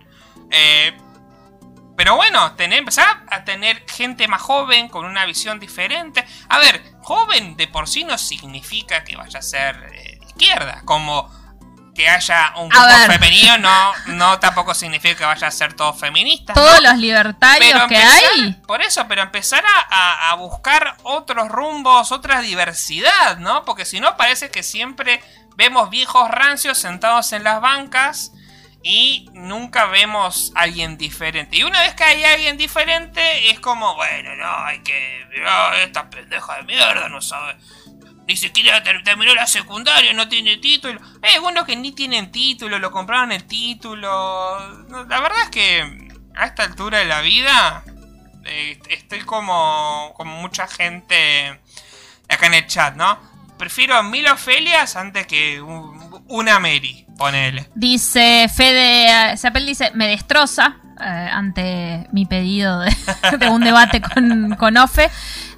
Eh, 0.52 0.96
pero 2.02 2.16
bueno, 2.16 2.54
tener, 2.54 2.80
empezar 2.80 3.06
a 3.30 3.44
tener 3.44 3.86
gente 3.88 4.28
más 4.28 4.42
joven, 4.42 4.90
con 4.90 5.06
una 5.06 5.24
visión 5.28 5.60
diferente. 5.60 6.26
A 6.50 6.58
ver, 6.58 6.82
joven 7.04 7.56
de 7.56 7.68
por 7.68 7.88
sí 7.88 8.04
no 8.04 8.18
significa 8.18 9.04
que 9.04 9.16
vaya 9.16 9.38
a 9.38 9.44
ser 9.44 9.76
eh, 9.94 10.18
de 10.20 10.26
izquierda. 10.26 10.82
Como 10.84 11.30
que 11.94 12.10
haya 12.10 12.54
un 12.58 12.70
grupo 12.70 12.88
femenino 13.06 13.60
no, 13.60 13.94
no 14.08 14.40
tampoco 14.40 14.74
significa 14.74 15.16
que 15.16 15.26
vaya 15.26 15.46
a 15.46 15.52
ser 15.52 15.74
todos 15.74 16.00
feministas. 16.00 16.56
¿no? 16.56 16.64
Todos 16.64 16.82
los 16.82 16.98
libertarios 16.98 17.84
que 17.88 17.96
empezar- 17.96 18.32
hay. 18.34 18.54
Por 18.66 18.82
eso, 18.82 19.06
pero 19.08 19.22
empezar 19.22 19.64
a 19.92 20.34
buscar 20.40 20.98
otros 21.04 21.50
rumbos, 21.50 22.12
otra 22.12 22.42
diversidad, 22.42 23.38
¿no? 23.38 23.64
Porque 23.64 23.86
si 23.86 24.00
no, 24.00 24.18
parece 24.18 24.50
que 24.50 24.64
siempre 24.64 25.22
vemos 25.56 25.92
viejos 25.92 26.28
rancios 26.32 26.80
sentados 26.80 27.32
en 27.32 27.44
las 27.44 27.62
bancas 27.62 28.32
y 28.84 29.30
nunca 29.34 29.86
vemos 29.86 30.52
a 30.56 30.62
alguien 30.62 30.98
diferente. 30.98 31.58
Y 31.58 31.64
una 31.64 31.82
vez 31.82 31.94
que 31.96 32.04
hay 32.04 32.24
alguien 32.24 32.58
diferente, 32.58 33.50
es 33.52 33.60
como, 33.60 33.96
bueno, 33.96 34.36
no, 34.36 34.58
hay 34.66 34.80
que. 34.80 35.26
No, 35.44 35.74
esta 35.74 36.10
pendeja 36.10 36.58
de 36.58 36.64
mierda 36.64 37.08
no 37.10 37.22
sabe. 37.22 37.56
Ni 38.28 38.38
siquiera 38.38 38.82
ter- 38.84 39.04
terminó 39.04 39.34
la 39.36 39.48
secundaria, 39.48 40.14
no 40.14 40.28
tiene 40.30 40.58
título. 40.58 41.00
Hay 41.22 41.36
algunos 41.36 41.66
que 41.66 41.76
ni 41.76 41.92
tienen 41.92 42.32
título, 42.32 42.80
lo 42.80 42.92
compraron 42.92 43.32
el 43.32 43.46
título. 43.46 44.08
La 45.08 45.20
verdad 45.20 45.42
es 45.44 45.50
que 45.50 46.08
a 46.36 46.46
esta 46.46 46.64
altura 46.64 47.00
de 47.00 47.06
la 47.06 47.22
vida 47.22 47.84
estoy 48.90 49.20
como, 49.22 50.14
como 50.16 50.36
mucha 50.38 50.68
gente 50.68 51.60
acá 52.30 52.48
en 52.48 52.54
el 52.56 52.68
chat, 52.68 52.96
¿no? 52.96 53.20
Prefiero 53.58 54.02
mil 54.04 54.26
Ofelias 54.28 54.96
antes 54.96 55.28
que 55.28 55.62
un- 55.62 56.01
una 56.32 56.60
Mary, 56.60 57.06
ponele. 57.18 57.70
Dice 57.76 58.48
Fede, 58.54 59.38
Seapel 59.38 59.66
dice, 59.66 59.92
me 59.94 60.08
destroza 60.08 60.78
eh, 61.00 61.04
ante 61.32 62.08
mi 62.12 62.26
pedido 62.26 62.80
de, 62.80 62.96
de 63.40 63.50
un 63.50 63.62
debate 63.64 64.02
con, 64.02 64.56
con 64.56 64.78
Ofe. 64.78 65.10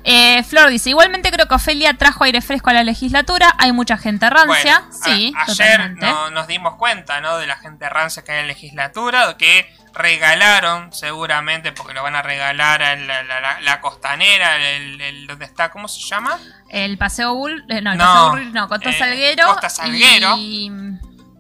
Eh, 0.06 0.44
Flor 0.44 0.70
dice, 0.70 0.90
igualmente 0.90 1.32
creo 1.32 1.48
que 1.48 1.56
Ofelia 1.56 1.94
trajo 1.94 2.26
aire 2.26 2.42
fresco 2.42 2.70
a 2.70 2.74
la 2.74 2.84
legislatura, 2.84 3.54
hay 3.58 3.72
mucha 3.72 3.98
gente 3.98 4.30
rancia. 4.30 4.84
Bueno, 4.90 4.98
sí, 5.06 5.34
a- 5.38 5.44
ayer 5.50 5.92
no- 5.96 6.30
nos 6.32 6.48
dimos 6.48 6.76
cuenta, 6.76 7.22
¿no? 7.22 7.38
De 7.38 7.48
la 7.48 7.56
gente 7.56 7.88
rancia 7.88 8.22
que 8.24 8.34
hay 8.34 8.40
en 8.40 8.48
la 8.48 8.54
legislatura, 8.54 9.38
que 9.38 9.66
regalaron, 9.94 10.92
seguramente, 10.94 11.72
porque 11.72 11.94
lo 11.94 12.04
van 12.04 12.16
a 12.16 12.22
regalar 12.22 12.82
a 12.84 12.96
la, 12.96 13.24
la- 13.24 13.40
la- 13.40 13.62
la 13.62 13.82
costanera, 13.82 14.58
el, 14.58 15.00
el- 15.02 15.28
¿dónde 15.28 15.46
está? 15.46 15.70
¿Cómo 15.70 15.88
se 15.88 16.02
llama? 16.02 16.38
El 16.70 16.98
Paseo 16.98 17.34
Bull, 17.36 17.64
eh, 17.70 17.82
no, 17.82 17.92
el 17.92 17.98
No, 17.98 18.06
Paseo 18.06 18.30
Bull, 18.32 18.54
no, 18.54 18.68
Costa 18.68 18.90
eh, 18.90 18.98
Salguero. 19.00 19.48
Costa 19.48 19.70
Salguero. 19.70 20.36
Y 20.38 20.70
mm, 20.70 21.00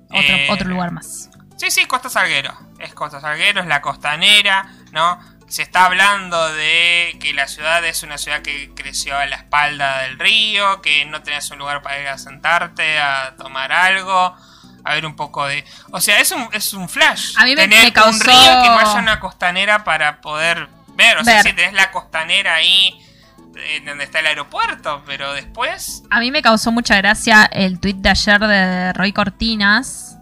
otro, 0.10 0.36
Eh, 0.36 0.47
otro 0.51 0.70
lugar 0.70 0.91
más. 0.91 1.30
Sí, 1.58 1.72
sí, 1.72 1.86
Costa 1.86 2.10
Salguero. 2.10 2.58
Es 2.80 2.93
Costa 2.93 3.20
Salguero, 3.22 3.62
es 3.62 3.68
la 3.68 3.82
costanera, 3.82 4.68
¿no? 4.91 5.20
Se 5.47 5.62
está 5.62 5.86
hablando 5.86 6.51
de 6.54 7.16
que 7.22 7.34
la 7.34 7.47
ciudad 7.47 7.84
es 7.86 8.01
una 8.04 8.18
ciudad 8.18 8.41
que 8.41 8.72
creció 8.76 9.18
a 9.18 9.26
la 9.28 9.36
espalda 9.36 9.99
del 10.01 10.18
río, 10.18 10.82
que 10.82 11.06
no 11.06 11.22
tenés 11.22 11.49
un 11.51 11.60
lugar 11.60 11.82
para 11.84 11.99
ir 12.01 12.08
a 12.08 12.18
sentarte, 12.18 12.97
a 12.99 13.36
tomar 13.38 13.72
algo, 13.72 14.36
a 14.84 14.94
ver 14.94 15.06
un 15.06 15.16
poco 15.16 15.46
de... 15.48 15.64
O 15.92 16.02
sea, 16.02 16.20
es 16.20 16.32
un, 16.32 16.48
es 16.52 16.74
un 16.74 16.90
flash. 16.90 17.34
A 17.38 17.46
mí 17.46 17.56
me- 17.56 17.64
tener 17.64 17.80
me 17.82 17.88
un 17.88 17.92
causó- 17.94 18.24
río 18.26 18.62
que 18.64 18.70
no 18.70 18.80
haya 18.80 18.96
una 19.00 19.20
costanera 19.20 19.84
para 19.84 20.22
poder 20.22 20.68
ver. 20.96 21.18
O 21.18 21.24
sea, 21.24 21.36
Ver. 21.36 21.44
si 21.44 21.54
tenés 21.54 21.74
la 21.74 21.92
costanera 21.92 22.56
ahí 22.56 23.00
eh, 23.56 23.82
donde 23.86 24.04
está 24.04 24.20
el 24.20 24.26
aeropuerto, 24.28 25.04
pero 25.06 25.34
después... 25.34 26.04
A 26.10 26.20
mí 26.20 26.32
me 26.32 26.42
causó 26.42 26.72
mucha 26.72 26.96
gracia 26.98 27.46
el 27.52 27.80
tweet 27.80 27.96
de 27.96 28.10
ayer 28.10 28.40
de 28.40 28.94
Roy 28.94 29.14
Cortinas. 29.14 30.18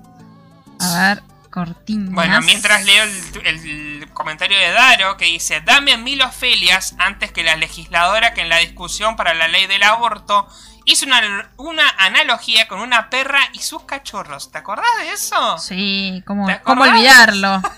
A 0.80 0.99
ver, 1.16 1.24
Cortinas. 1.49 2.14
Bueno, 2.14 2.41
mientras 2.41 2.86
leo 2.86 3.03
el, 3.03 3.45
el 3.45 4.09
comentario 4.14 4.57
de 4.57 4.72
Daro 4.72 5.18
que 5.18 5.26
dice, 5.26 5.62
dame 5.62 5.97
mil 5.97 6.22
Ofelias 6.22 6.95
antes 6.97 7.32
que 7.32 7.43
la 7.43 7.55
legisladora 7.55 8.34
que 8.34 8.41
en 8.41 8.49
la 8.49 8.57
discusión 8.57 9.16
para 9.16 9.34
la 9.34 9.47
ley 9.47 9.68
del 9.68 9.84
aborto 9.84 10.47
hizo 10.86 11.05
una, 11.05 11.49
una 11.57 11.84
analogía 11.97 12.67
con 12.67 12.79
una 12.79 13.09
perra 13.09 13.39
y 13.53 13.59
sus 13.59 13.84
cachorros. 13.84 14.51
¿Te 14.51 14.57
acordás 14.57 14.86
de 15.01 15.11
eso? 15.11 15.57
Sí, 15.57 16.23
¿cómo, 16.25 16.47
¿Te 16.47 16.61
cómo 16.61 16.84
olvidarlo? 16.84 17.61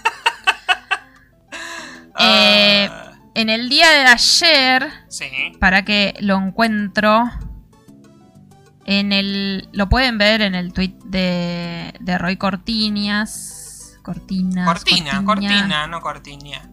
Eh, 2.19 2.87
Ah, 2.91 3.11
en 3.33 3.49
el 3.49 3.69
día 3.69 3.89
de 3.89 4.05
ayer, 4.05 4.91
sí. 5.09 5.25
para 5.59 5.83
que 5.83 6.15
lo 6.19 6.37
encuentro, 6.37 7.23
en 8.85 9.11
el 9.11 9.67
lo 9.71 9.89
pueden 9.89 10.19
ver 10.19 10.41
en 10.43 10.53
el 10.53 10.73
tweet 10.73 10.93
de, 11.05 11.91
de 11.99 12.17
Roy 12.19 12.37
Cortiñas. 12.37 13.97
Cortinas. 14.03 14.67
Cortina, 14.67 15.23
cortina, 15.25 15.87
no 15.87 16.01
cortiña. 16.01 16.69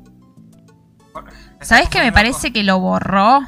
Cor- 1.12 1.32
¿Sabes 1.62 1.88
que 1.88 1.98
me 2.00 2.06
loco. 2.06 2.14
parece 2.16 2.52
que 2.52 2.62
lo 2.62 2.78
borró? 2.78 3.40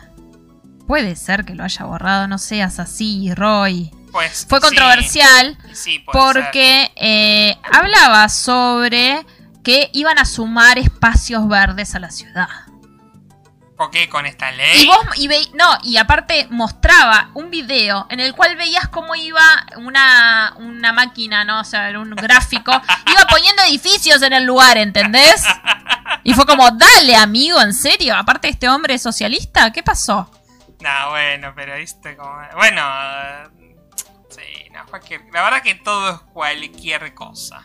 Puede 0.87 1.17
ser 1.17 1.45
que 1.45 1.55
lo 1.55 1.65
haya 1.65 1.85
borrado, 1.85 2.27
no 2.29 2.39
seas 2.39 2.79
así, 2.79 3.33
Roy. 3.35 3.91
Pues, 4.11 4.45
Fue 4.49 4.59
sí, 4.61 4.67
controversial 4.67 5.59
sí, 5.73 5.93
ser. 5.95 6.05
porque 6.13 6.93
eh, 6.97 7.57
hablaba 7.73 8.29
sobre 8.29 9.25
que 9.65 9.91
iban 9.95 10.19
a 10.19 10.25
sumar 10.25 10.79
espacios 10.79 11.49
verdes 11.49 11.95
a 11.95 11.99
la 11.99 12.11
ciudad. 12.11 12.49
¿Por 13.77 13.91
qué 13.91 14.09
con 14.09 14.27
esta 14.27 14.51
ley? 14.53 14.83
Y 14.83 14.87
vos, 14.87 14.99
y 15.17 15.29
ve- 15.29 15.49
no, 15.55 15.67
y 15.83 15.97
aparte 15.97 16.47
mostraba 16.51 17.31
un 17.35 17.51
video 17.51 18.07
en 18.11 18.21
el 18.21 18.35
cual 18.35 18.55
veías 18.57 18.87
cómo 18.89 19.15
iba 19.15 19.41
una, 19.79 20.53
una 20.59 20.93
máquina, 20.93 21.45
¿no? 21.45 21.61
O 21.61 21.65
sea, 21.65 21.89
era 21.89 21.99
un 21.99 22.11
gráfico, 22.11 22.71
iba 22.71 23.27
poniendo 23.31 23.63
edificios 23.63 24.21
en 24.23 24.35
el 24.35 24.45
lugar, 24.45 24.77
¿entendés? 24.77 25.43
Y 26.23 26.35
fue 26.35 26.45
como, 26.47 26.71
dale, 26.71 27.17
amigo, 27.17 27.61
¿en 27.61 27.73
serio? 27.73 28.15
Aparte 28.15 28.49
este 28.49 28.69
hombre 28.69 28.95
es 28.95 29.03
socialista, 29.03 29.73
¿qué 29.73 29.83
pasó? 29.83 30.31
No, 30.83 31.11
bueno, 31.11 31.53
pero 31.55 31.77
viste 31.77 32.17
como. 32.17 32.37
Bueno. 32.57 32.83
Sí, 34.31 34.69
no, 34.73 34.85
cualquier. 34.87 35.23
La 35.33 35.43
verdad 35.43 35.63
que 35.63 35.75
todo 35.77 36.11
es 36.15 36.19
cualquier 36.33 37.15
cosa. 37.15 37.65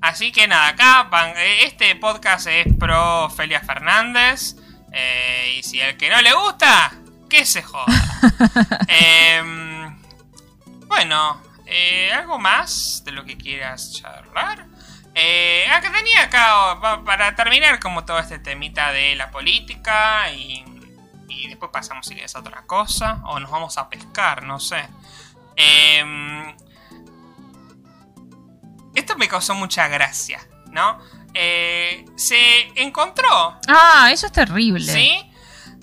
Así 0.00 0.30
que 0.30 0.46
nada, 0.46 0.68
acá 0.68 1.04
van- 1.04 1.36
eh, 1.36 1.64
este 1.64 1.96
podcast 1.96 2.46
es 2.46 2.66
pro 2.78 3.28
Felia 3.30 3.60
Fernández. 3.60 4.54
eh, 4.92 5.56
y 5.58 5.62
si 5.62 5.80
el 5.80 5.96
que 5.96 6.08
no 6.08 6.22
le 6.22 6.32
gusta, 6.32 6.92
que 7.28 7.44
se 7.44 7.62
joda. 7.62 7.84
Em, 8.88 10.00
bueno, 10.86 11.42
eh, 11.66 12.10
¿algo 12.14 12.38
más 12.38 13.02
de 13.04 13.12
lo 13.12 13.24
que 13.24 13.36
quieras 13.36 13.92
charlar? 13.92 14.66
Que 15.12 15.90
tenía 15.92 16.22
acá, 16.24 16.78
pa- 16.80 17.04
para 17.04 17.34
terminar, 17.34 17.78
como 17.80 18.04
todo 18.04 18.18
este 18.18 18.38
temita 18.38 18.92
de 18.92 19.16
la 19.16 19.30
política 19.30 20.30
y, 20.30 20.64
y 21.28 21.48
después 21.48 21.70
pasamos 21.72 22.06
si 22.06 22.14
quieres 22.14 22.34
a 22.36 22.40
otra 22.40 22.62
cosa, 22.66 23.20
o 23.24 23.38
nos 23.40 23.50
vamos 23.50 23.76
a 23.78 23.88
pescar, 23.88 24.42
no 24.44 24.58
sé. 24.60 24.86
Em, 25.56 26.54
esto 28.94 29.16
me 29.16 29.28
causó 29.28 29.54
mucha 29.54 29.88
gracia, 29.88 30.40
¿no? 30.70 30.98
Eh, 31.34 32.04
se 32.16 32.36
encontró 32.80 33.58
Ah, 33.68 34.08
eso 34.10 34.26
es 34.26 34.32
terrible. 34.32 34.90
¿Sí? 34.90 35.30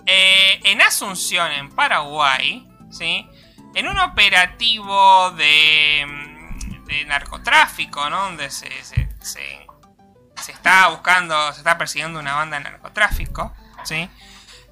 Eh, 0.05 0.59
en 0.63 0.81
Asunción, 0.81 1.51
en 1.51 1.69
Paraguay, 1.69 2.67
¿sí? 2.91 3.27
En 3.75 3.87
un 3.87 3.97
operativo 3.99 5.31
de, 5.31 6.05
de 6.85 7.05
narcotráfico, 7.05 8.09
¿no? 8.09 8.23
Donde 8.23 8.49
se, 8.49 8.69
se, 8.83 9.09
se- 9.21 9.67
se 10.41 10.51
está 10.51 10.89
buscando, 10.89 11.53
se 11.53 11.59
está 11.59 11.77
persiguiendo 11.77 12.19
una 12.19 12.33
banda 12.35 12.57
de 12.57 12.63
narcotráfico, 12.63 13.53
¿sí? 13.83 14.09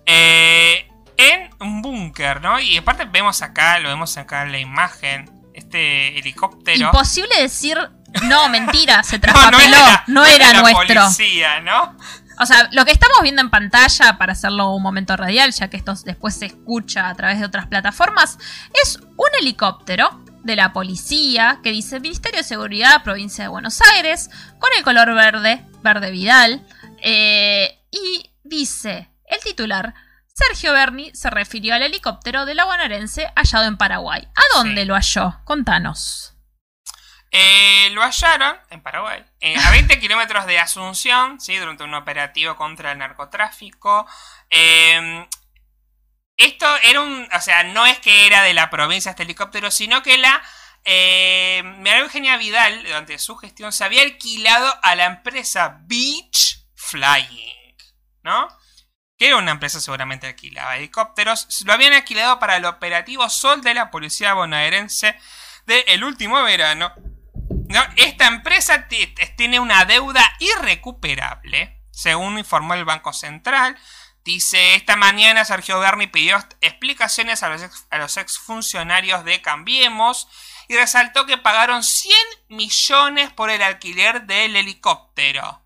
Eh, 0.06 0.88
en 1.18 1.50
un 1.60 1.82
búnker, 1.82 2.42
¿no? 2.42 2.60
Y 2.60 2.78
aparte 2.78 3.06
vemos 3.06 3.42
acá, 3.42 3.80
lo 3.80 3.90
vemos 3.90 4.18
acá 4.18 4.44
en 4.44 4.52
la 4.52 4.60
imagen, 4.60 5.30
este 5.54 6.18
helicóptero. 6.18 6.86
Imposible 6.86 7.30
decir, 7.40 7.78
no, 8.24 8.50
mentira, 8.50 9.04
se 9.04 9.18
No, 9.20 9.22
traspapeló, 9.22 9.78
no 10.08 10.26
era, 10.26 10.48
de 10.48 10.54
la 10.56 10.62
nuestro. 10.62 11.02
policía, 11.02 11.60
¿no? 11.62 11.96
O 12.40 12.46
sea, 12.46 12.70
lo 12.72 12.86
que 12.86 12.92
estamos 12.92 13.20
viendo 13.22 13.42
en 13.42 13.52
pantalla, 13.52 14.18
para 14.18 14.34
hacerlo 14.34 14.74
un 14.74 14.82
momento 14.82 15.16
radial, 15.16 15.52
ya 15.52 15.70
que 15.70 15.78
esto 15.78 15.94
después 16.06 16.36
se 16.36 16.48
escucha 16.48 17.08
a 17.10 17.16
través 17.16 17.40
de 17.40 17.46
otras 17.46 17.68
plataformas, 17.68 18.40
es 18.84 18.98
un 18.98 19.28
helicóptero 19.40 20.24
de 20.44 20.56
la 20.56 20.74
policía 20.74 21.60
que 21.62 21.72
dice 21.72 22.00
Ministerio 22.00 22.40
de 22.40 22.44
Seguridad, 22.44 23.04
Provincia 23.04 23.44
de 23.44 23.50
Buenos 23.50 23.80
Aires, 23.96 24.32
con 24.58 24.72
el 24.76 24.84
color 24.84 25.14
verde, 25.14 25.64
verde 25.84 26.10
Vidal, 26.10 26.66
eh, 27.04 27.80
y 27.92 28.32
dice 28.44 29.12
el 29.32 29.40
titular. 29.42 29.94
Sergio 30.34 30.72
Berni 30.74 31.14
se 31.14 31.30
refirió 31.30 31.76
al 31.76 31.84
helicóptero 31.84 32.46
de 32.46 32.56
la 32.56 32.66
bonaerense 32.66 33.32
hallado 33.36 33.66
en 33.66 33.78
Paraguay. 33.78 34.28
¿A 34.36 34.58
dónde 34.58 34.82
Sí. 34.82 34.88
lo 34.88 34.96
halló? 34.96 35.42
Contanos. 35.44 36.34
Eh, 37.32 37.90
lo 37.92 38.02
hallaron 38.02 38.58
en 38.70 38.82
Paraguay, 38.82 39.24
eh, 39.40 39.56
a 39.58 39.72
20 39.72 40.00
kilómetros 40.02 40.46
de 40.46 40.60
Asunción, 40.60 41.40
¿sí? 41.40 41.56
durante 41.58 41.84
un 41.86 41.94
operativo 41.94 42.56
contra 42.58 42.92
el 42.92 42.98
narcotráfico. 42.98 44.06
Eh, 44.50 45.26
esto 46.38 46.66
era 46.84 47.02
un. 47.02 47.28
O 47.34 47.40
sea, 47.42 47.64
no 47.64 47.86
es 47.86 48.00
que 48.00 48.26
era 48.28 48.42
de 48.44 48.54
la 48.54 48.70
provincia 48.70 49.12
este 49.12 49.24
helicóptero, 49.24 49.72
sino 49.72 50.02
que 50.04 50.18
la. 50.18 50.42
Eh, 50.84 51.62
María 51.64 52.00
Eugenia 52.00 52.38
Vidal, 52.38 52.84
durante 52.84 53.20
su 53.20 53.38
gestión, 53.38 53.72
se 53.72 53.84
había 53.84 54.02
alquilado 54.02 54.74
a 54.82 54.96
la 54.96 55.06
empresa 55.06 55.78
Beach 55.84 56.66
Flying, 56.76 57.76
¿no? 58.24 58.48
Que 59.22 59.28
era 59.28 59.38
una 59.38 59.52
empresa 59.52 59.80
seguramente 59.80 60.26
alquilaba 60.26 60.78
helicópteros. 60.78 61.48
Lo 61.66 61.74
habían 61.74 61.94
alquilado 61.94 62.40
para 62.40 62.58
el 62.58 62.66
operativo 62.66 63.30
Sol 63.30 63.62
de 63.62 63.76
la 63.76 63.92
policía 63.92 64.34
bonaerense 64.34 65.16
del 65.68 66.04
último 66.04 66.42
verano. 66.42 66.92
¿no? 67.70 67.84
Esta 67.98 68.26
empresa 68.26 68.88
tiene 69.38 69.60
una 69.60 69.86
deuda 69.86 70.28
irrecuperable, 70.40 71.84
según 71.92 72.40
informó 72.40 72.74
el 72.74 72.84
Banco 72.84 73.14
Central. 73.14 73.78
Dice, 74.24 74.74
esta 74.74 74.96
mañana 74.96 75.46
Sergio 75.46 75.80
Berni 75.80 76.08
pidió 76.08 76.44
explicaciones 76.60 77.44
a 77.44 77.50
los, 77.50 77.86
a 77.92 78.00
los 78.00 78.18
exfuncionarios 78.18 79.24
de 79.24 79.40
Cambiemos 79.40 80.30
y 80.68 80.76
resaltó 80.76 81.28
que 81.28 81.38
pagaron 81.38 81.84
100 81.84 82.18
millones 82.48 83.32
por 83.32 83.52
el 83.52 83.62
alquiler 83.62 84.24
del 84.24 84.56
helicóptero. 84.56 85.61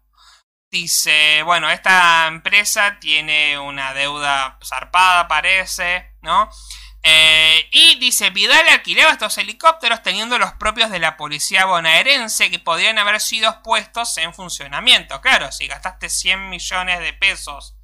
Dice, 0.75 1.41
bueno, 1.43 1.69
esta 1.69 2.27
empresa 2.27 2.97
tiene 2.99 3.57
una 3.57 3.93
deuda 3.93 4.59
zarpada, 4.61 5.25
parece, 5.25 6.11
¿no? 6.21 6.49
Eh, 7.01 7.69
y 7.71 7.97
dice, 7.99 8.29
Vidal 8.29 8.67
alquilaba 8.67 9.13
estos 9.13 9.37
helicópteros 9.37 10.03
teniendo 10.03 10.37
los 10.37 10.51
propios 10.55 10.91
de 10.91 10.99
la 10.99 11.15
policía 11.15 11.63
bonaerense 11.63 12.51
que 12.51 12.59
podrían 12.59 12.99
haber 12.99 13.21
sido 13.21 13.63
puestos 13.63 14.17
en 14.17 14.33
funcionamiento. 14.33 15.21
Claro, 15.21 15.49
si 15.53 15.65
gastaste 15.65 16.09
100 16.09 16.49
millones 16.49 16.99
de 16.99 17.13
pesos 17.13 17.77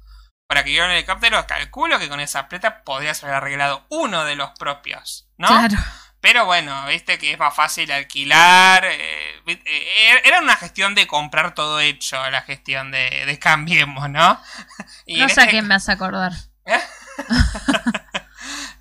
para 0.46 0.60
alquilar 0.60 0.90
un 0.90 0.94
helicóptero, 0.94 1.46
calculo 1.46 1.98
que 1.98 2.10
con 2.10 2.20
esa 2.20 2.46
plata 2.46 2.84
podrías 2.84 3.24
haber 3.24 3.36
arreglado 3.36 3.86
uno 3.88 4.26
de 4.26 4.36
los 4.36 4.50
propios, 4.58 5.30
¿no? 5.38 5.48
Claro. 5.48 5.78
Pero 6.22 6.46
bueno, 6.46 6.86
viste 6.86 7.18
que 7.18 7.32
es 7.32 7.38
más 7.38 7.54
fácil 7.54 7.90
alquilar. 7.92 8.84
eh, 8.86 9.42
eh, 9.46 10.20
era 10.24 10.40
una 10.40 10.56
gestión 10.56 10.94
de 10.94 11.06
comprar 11.08 11.52
todo 11.54 11.80
hecho, 11.80 12.16
la 12.30 12.42
gestión 12.42 12.90
de, 12.92 13.26
de 13.26 13.38
Cambiemos, 13.40 14.08
¿no? 14.08 14.40
Y 15.06 15.18
No 15.18 15.28
sé 15.28 15.42
a 15.42 15.44
este 15.44 15.48
quién 15.48 15.66
me 15.68 15.74
hace 15.74 15.92
acordar. 15.92 16.32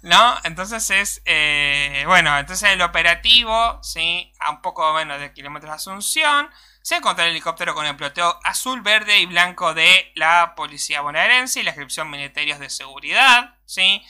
¿No? 0.01 0.35
Entonces 0.43 0.89
es. 0.89 1.21
eh, 1.25 2.03
bueno, 2.07 2.37
entonces 2.39 2.69
el 2.71 2.81
operativo, 2.81 3.79
¿sí? 3.83 4.31
A 4.39 4.51
un 4.51 4.61
poco 4.61 4.93
menos 4.93 5.19
de 5.19 5.33
kilómetros 5.33 5.69
de 5.71 5.75
Asunción. 5.75 6.49
Se 6.81 6.95
encontró 6.95 7.23
el 7.25 7.31
helicóptero 7.31 7.75
con 7.75 7.85
el 7.85 7.95
ploteo 7.95 8.39
azul, 8.43 8.81
verde 8.81 9.19
y 9.19 9.27
blanco 9.27 9.73
de 9.75 10.11
la 10.15 10.53
policía 10.55 11.01
bonaerense 11.01 11.59
y 11.59 11.63
la 11.63 11.69
inscripción 11.71 12.09
Ministerios 12.09 12.57
de 12.59 12.69
Seguridad, 12.71 13.53
¿sí? 13.65 14.03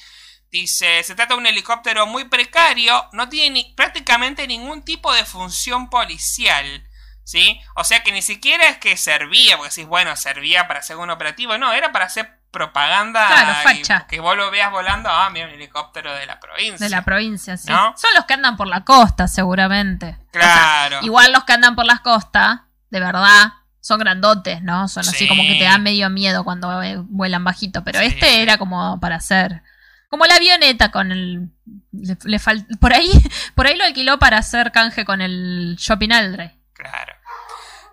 Dice, 0.52 1.02
se 1.04 1.16
trata 1.16 1.34
de 1.36 1.39
un 1.39 1.47
helicóptero 1.47 2.06
muy 2.08 2.26
precario, 2.26 3.06
no 3.14 3.30
tiene 3.30 3.52
ni- 3.52 3.74
prácticamente 3.74 4.47
ningún 4.47 4.84
tipo 4.84 5.14
de 5.14 5.24
función 5.24 5.89
policial, 5.89 6.84
¿sí? 7.24 7.60
O 7.76 7.84
sea 7.86 8.04
que 8.04 8.12
ni 8.12 8.22
siquiera 8.22 8.68
es 8.68 8.78
que 8.78 8.97
servía, 8.97 9.56
porque 9.58 9.70
decís, 9.70 9.88
bueno, 9.88 10.14
servía 10.18 10.68
para 10.68 10.82
hacer 10.82 10.97
un 10.97 11.10
operativo, 11.10 11.58
no, 11.58 11.72
era 11.72 11.91
para 11.93 12.06
hacer 12.06 12.38
propaganda 12.52 13.28
Claro, 13.28 13.54
facha. 13.64 14.08
que 14.08 14.20
vos 14.20 14.36
lo 14.36 14.52
veas 14.52 14.72
volando, 14.72 15.10
ah, 15.10 15.30
mira 15.30 15.47
un 15.47 15.54
helicóptero 15.54 16.14
de 16.14 16.26
la 16.26 16.38
provincia. 16.41 16.86
De 16.86 16.89
la 16.89 17.04
provincia, 17.06 17.56
sí. 17.56 17.70
¿No? 17.70 17.95
Son 17.97 18.10
los 18.14 18.26
que 18.26 18.34
andan 18.34 18.58
por 18.58 18.68
la 18.68 18.84
costa, 18.84 19.30
seguramente. 19.30 20.18
O 20.20 20.34
sea, 20.34 20.41
Claro. 20.89 20.99
igual 21.04 21.32
los 21.32 21.45
que 21.45 21.54
andan 21.54 21.76
por 21.78 21.86
las 21.86 22.02
costas, 22.02 22.60
de 22.89 22.99
verdad, 22.99 23.54
son 23.80 23.99
grandotes, 23.99 24.62
¿no? 24.62 24.89
Son 24.89 25.08
así 25.08 25.20
Sí. 25.20 25.28
como 25.30 25.43
que 25.43 25.56
te 25.56 25.64
dan 25.64 25.82
medio 25.82 26.10
miedo 26.10 26.43
cuando 26.43 26.84
eh, 26.84 26.97
vuelan 26.99 27.45
bajito. 27.45 27.86
Pero 27.86 27.99
Sí, 27.99 28.08
este 28.08 28.41
era 28.41 28.58
como 28.58 28.99
para 28.99 29.16
hacer. 29.16 29.64
Como 30.12 30.26
la 30.26 30.36
avioneta 30.36 30.91
con 30.91 31.14
el. 31.14 31.51
Le, 31.93 32.18
le 32.26 32.39
por 32.82 32.93
ahí, 32.93 33.09
por 33.55 33.66
ahí 33.66 33.78
lo 33.78 33.86
alquiló 33.86 34.20
para 34.20 34.39
hacer 34.39 34.74
canje 34.74 35.05
con 35.05 35.22
el 35.22 35.78
Shopping 35.80 36.12
Aldre. 36.12 36.57
Claro. 36.74 37.14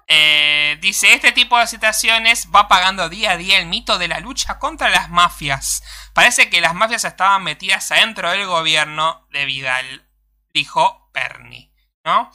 Eh, 0.09 0.79
dice, 0.81 1.13
este 1.13 1.31
tipo 1.31 1.57
de 1.61 1.69
situaciones 1.69 2.49
va 2.53 2.67
pagando 2.67 3.09
día 3.09 3.33
a 3.33 3.37
día 3.37 3.61
el 3.61 3.67
mito 3.67 3.99
de 3.99 4.09
la 4.09 4.19
lucha 4.19 4.59
contra 4.59 4.91
las 4.91 5.11
mafias. 5.11 5.85
Parece 6.13 6.51
que 6.51 6.61
las 6.61 6.75
mafias 6.75 7.05
estaban 7.05 7.45
metidas 7.45 7.93
adentro 7.93 8.33
del 8.33 8.47
gobierno 8.47 9.29
de 9.31 9.45
Vidal, 9.45 10.09
dijo 10.53 11.09
Perni, 11.13 11.73
¿no? 12.05 12.33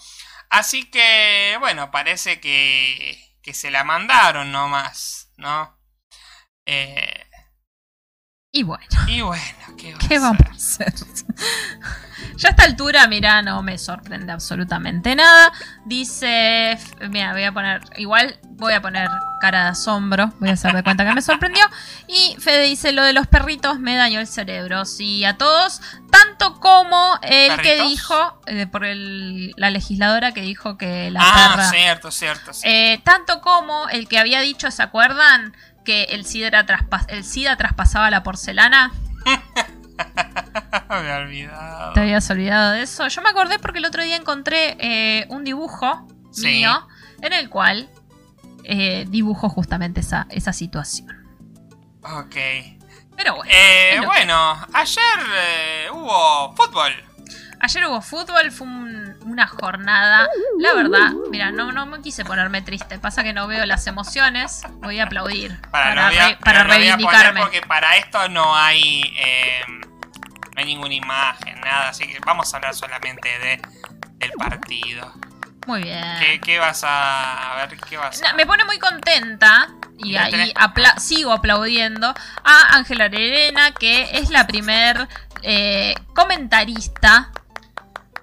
Así 0.49 0.89
que, 0.89 1.57
bueno, 1.59 1.91
parece 1.91 2.39
que, 2.39 3.35
que 3.41 3.53
se 3.53 3.69
la 3.69 3.83
mandaron 3.83 4.53
nomás, 4.53 5.33
¿no? 5.35 5.77
Eh, 6.65 7.22
Y 8.55 8.61
bueno, 8.61 8.85
y 9.07 9.19
bueno, 9.21 9.43
¿qué, 9.79 9.93
va 9.93 9.99
¿qué 10.07 10.15
a 10.17 10.19
vamos 10.19 10.41
a 10.47 10.51
hacer? 10.53 10.93
ya 12.37 12.49
a 12.49 12.51
esta 12.51 12.65
altura, 12.65 13.07
mira, 13.07 13.41
no 13.41 13.63
me 13.63 13.79
sorprende 13.79 14.31
absolutamente 14.31 15.15
nada. 15.15 15.51
Dice, 15.85 16.77
mira, 17.09 17.33
voy 17.33 17.45
a 17.45 17.51
poner, 17.51 17.81
igual 17.97 18.37
voy 18.51 18.73
a 18.73 18.81
poner 18.83 19.09
cara 19.41 19.63
de 19.63 19.69
asombro, 19.71 20.31
voy 20.39 20.49
a 20.49 20.53
hacer 20.53 20.71
de 20.71 20.83
cuenta 20.83 21.03
que 21.03 21.13
me 21.15 21.23
sorprendió. 21.23 21.63
Y 22.07 22.35
Fede 22.39 22.65
dice, 22.65 22.91
lo 22.91 23.01
de 23.01 23.13
los 23.13 23.25
perritos 23.25 23.79
me 23.79 23.95
dañó 23.95 24.19
el 24.19 24.27
cerebro. 24.27 24.85
Sí, 24.85 25.25
a 25.25 25.35
todos, 25.35 25.81
tanto 26.11 26.59
como 26.59 27.17
el 27.23 27.59
que 27.59 27.81
dijo, 27.81 28.39
eh, 28.45 28.67
por 28.67 28.85
el- 28.85 29.51
la 29.57 29.71
legisladora 29.71 30.31
que 30.31 30.41
dijo 30.41 30.77
que 30.77 31.09
la 31.09 31.21
Ah, 31.23 31.49
perra... 31.55 31.69
cierto, 31.71 32.11
cierto. 32.11 32.51
Eh, 32.65 33.01
tanto 33.03 33.41
como 33.41 33.89
el 33.89 34.07
que 34.07 34.19
había 34.19 34.41
dicho, 34.41 34.69
¿se 34.69 34.83
acuerdan? 34.83 35.55
Que 35.85 36.03
el 36.05 36.25
SIDA, 36.25 36.47
era 36.47 36.65
traspas- 36.65 37.05
el 37.09 37.23
SIDA 37.23 37.55
traspasaba 37.57 38.09
la 38.09 38.23
porcelana. 38.23 38.91
me 40.89 41.09
he 41.09 41.13
olvidado. 41.13 41.93
¿Te 41.93 41.99
habías 42.01 42.29
olvidado 42.29 42.71
de 42.71 42.83
eso? 42.83 43.07
Yo 43.07 43.21
me 43.21 43.29
acordé 43.29 43.59
porque 43.59 43.79
el 43.79 43.85
otro 43.85 44.03
día 44.03 44.15
encontré 44.15 44.75
eh, 44.79 45.25
un 45.29 45.43
dibujo 45.43 46.07
Sí. 46.31 46.47
mío 46.47 46.87
en 47.21 47.33
el 47.33 47.49
cual 47.49 47.89
eh, 48.63 49.05
dibujo 49.09 49.49
justamente 49.49 49.99
esa, 49.99 50.25
esa 50.29 50.53
situación. 50.53 51.09
Ok. 52.01 52.35
Pero 53.15 53.35
bueno, 53.35 53.51
Eh, 53.53 54.01
bueno, 54.05 54.67
ayer 54.73 55.19
eh, 55.35 55.87
hubo 55.91 56.53
fútbol. 56.55 56.91
Ayer 57.63 57.85
hubo 57.87 58.01
fútbol, 58.01 58.51
fue 58.51 58.67
un- 58.67 59.17
una 59.25 59.47
jornada. 59.47 60.27
La 60.59 60.73
verdad, 60.73 61.11
mira, 61.31 61.51
no, 61.51 61.71
no 61.71 61.85
me 61.85 62.01
quise 62.01 62.23
ponerme 62.25 62.61
triste. 62.61 62.99
Pasa 62.99 63.23
que 63.23 63.33
no 63.33 63.47
veo 63.47 63.65
las 63.65 63.87
emociones. 63.87 64.61
Voy 64.81 64.99
a 64.99 65.05
aplaudir 65.05 65.59
Para, 65.71 65.89
para, 65.95 66.07
a- 66.07 66.09
re- 66.09 66.37
para 66.37 66.59
a 66.61 66.63
poner 66.63 66.79
reivindicarme. 66.81 67.39
porque 67.41 67.61
para 67.61 67.97
esto 67.97 68.29
no 68.29 68.55
hay 68.55 69.01
eh, 69.17 69.61
no 69.67 70.57
hay 70.57 70.65
ninguna 70.65 70.93
imagen, 70.93 71.59
nada. 71.61 71.89
Así 71.89 72.05
que 72.07 72.19
vamos 72.19 72.53
a 72.53 72.57
hablar 72.57 72.75
solamente 72.75 73.27
de 73.39 73.61
del 74.17 74.31
partido. 74.33 75.11
Muy 75.65 75.81
bien. 75.83 76.03
¿Qué, 76.19 76.41
qué 76.41 76.59
vas 76.59 76.83
a, 76.83 77.53
a 77.53 77.55
ver? 77.65 77.77
¿Qué 77.79 77.95
vas 77.97 78.21
a 78.21 78.33
Me 78.33 78.45
pone 78.45 78.65
muy 78.65 78.77
contenta 78.79 79.69
y 79.97 80.15
ahí 80.17 80.51
apla- 80.55 80.97
sigo 80.99 81.31
aplaudiendo 81.31 82.13
a 82.43 82.75
Ángela 82.75 83.05
Arena, 83.05 83.71
que 83.71 84.09
es 84.17 84.29
la 84.29 84.45
primer 84.45 85.07
eh, 85.41 85.95
comentarista 86.13 87.31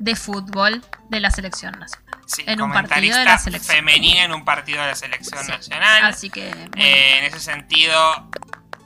de 0.00 0.16
fútbol 0.16 0.82
de 1.08 1.20
la 1.20 1.30
selección 1.30 1.78
nacional. 1.78 2.06
Sí, 2.26 2.42
en 2.46 2.60
un 2.60 2.72
partido 2.72 3.18
de 3.18 3.24
la 3.24 3.38
selección. 3.38 3.76
femenina 3.76 4.24
en 4.24 4.32
un 4.32 4.44
partido 4.44 4.80
de 4.82 4.88
la 4.88 4.94
selección 4.94 5.44
Sí. 5.44 5.50
nacional. 5.50 6.04
Así 6.04 6.30
que. 6.30 6.48
Eh, 6.76 7.18
en 7.18 7.24
ese 7.24 7.40
sentido, 7.40 8.28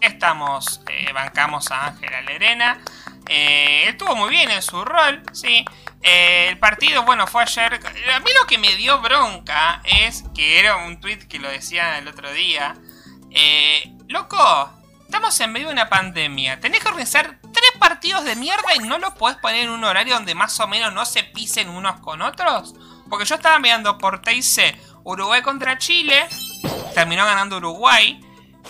estamos, 0.00 0.80
eh, 0.88 1.12
bancamos 1.12 1.70
a 1.70 1.86
Ángela 1.88 2.20
Lerena. 2.22 2.78
Eh, 3.26 3.84
estuvo 3.88 4.14
muy 4.16 4.30
bien 4.30 4.50
en 4.50 4.60
su 4.62 4.84
rol, 4.84 5.22
sí. 5.32 5.64
Eh, 6.02 6.48
el 6.50 6.58
partido, 6.58 7.04
bueno, 7.04 7.26
fue 7.26 7.42
ayer. 7.42 7.80
A 8.14 8.20
mí 8.20 8.30
lo 8.38 8.46
que 8.46 8.58
me 8.58 8.74
dio 8.76 9.00
bronca 9.00 9.80
es 9.84 10.24
que 10.34 10.58
era 10.58 10.76
un 10.76 11.00
tweet 11.00 11.20
que 11.28 11.38
lo 11.38 11.48
decía 11.48 11.98
el 11.98 12.08
otro 12.08 12.30
día. 12.32 12.74
Eh, 13.30 13.92
loco, 14.08 14.70
estamos 15.04 15.38
en 15.40 15.52
medio 15.52 15.68
de 15.68 15.72
una 15.74 15.88
pandemia. 15.88 16.60
Tenés 16.60 16.80
que 16.80 16.88
organizar 16.88 17.38
partidos 17.88 18.24
de 18.24 18.34
mierda 18.36 18.74
y 18.74 18.78
no 18.80 18.98
lo 18.98 19.14
podés 19.14 19.36
poner 19.38 19.64
en 19.64 19.70
un 19.70 19.84
horario 19.84 20.14
donde 20.14 20.34
más 20.34 20.58
o 20.60 20.66
menos 20.66 20.92
no 20.92 21.04
se 21.04 21.22
pisen 21.22 21.68
unos 21.68 22.00
con 22.00 22.22
otros. 22.22 22.74
Porque 23.10 23.26
yo 23.26 23.34
estaba 23.34 23.58
mirando 23.58 23.98
por 23.98 24.22
TIC 24.22 24.78
Uruguay 25.04 25.42
contra 25.42 25.76
Chile. 25.78 26.26
Terminó 26.94 27.24
ganando 27.26 27.58
Uruguay. 27.58 28.20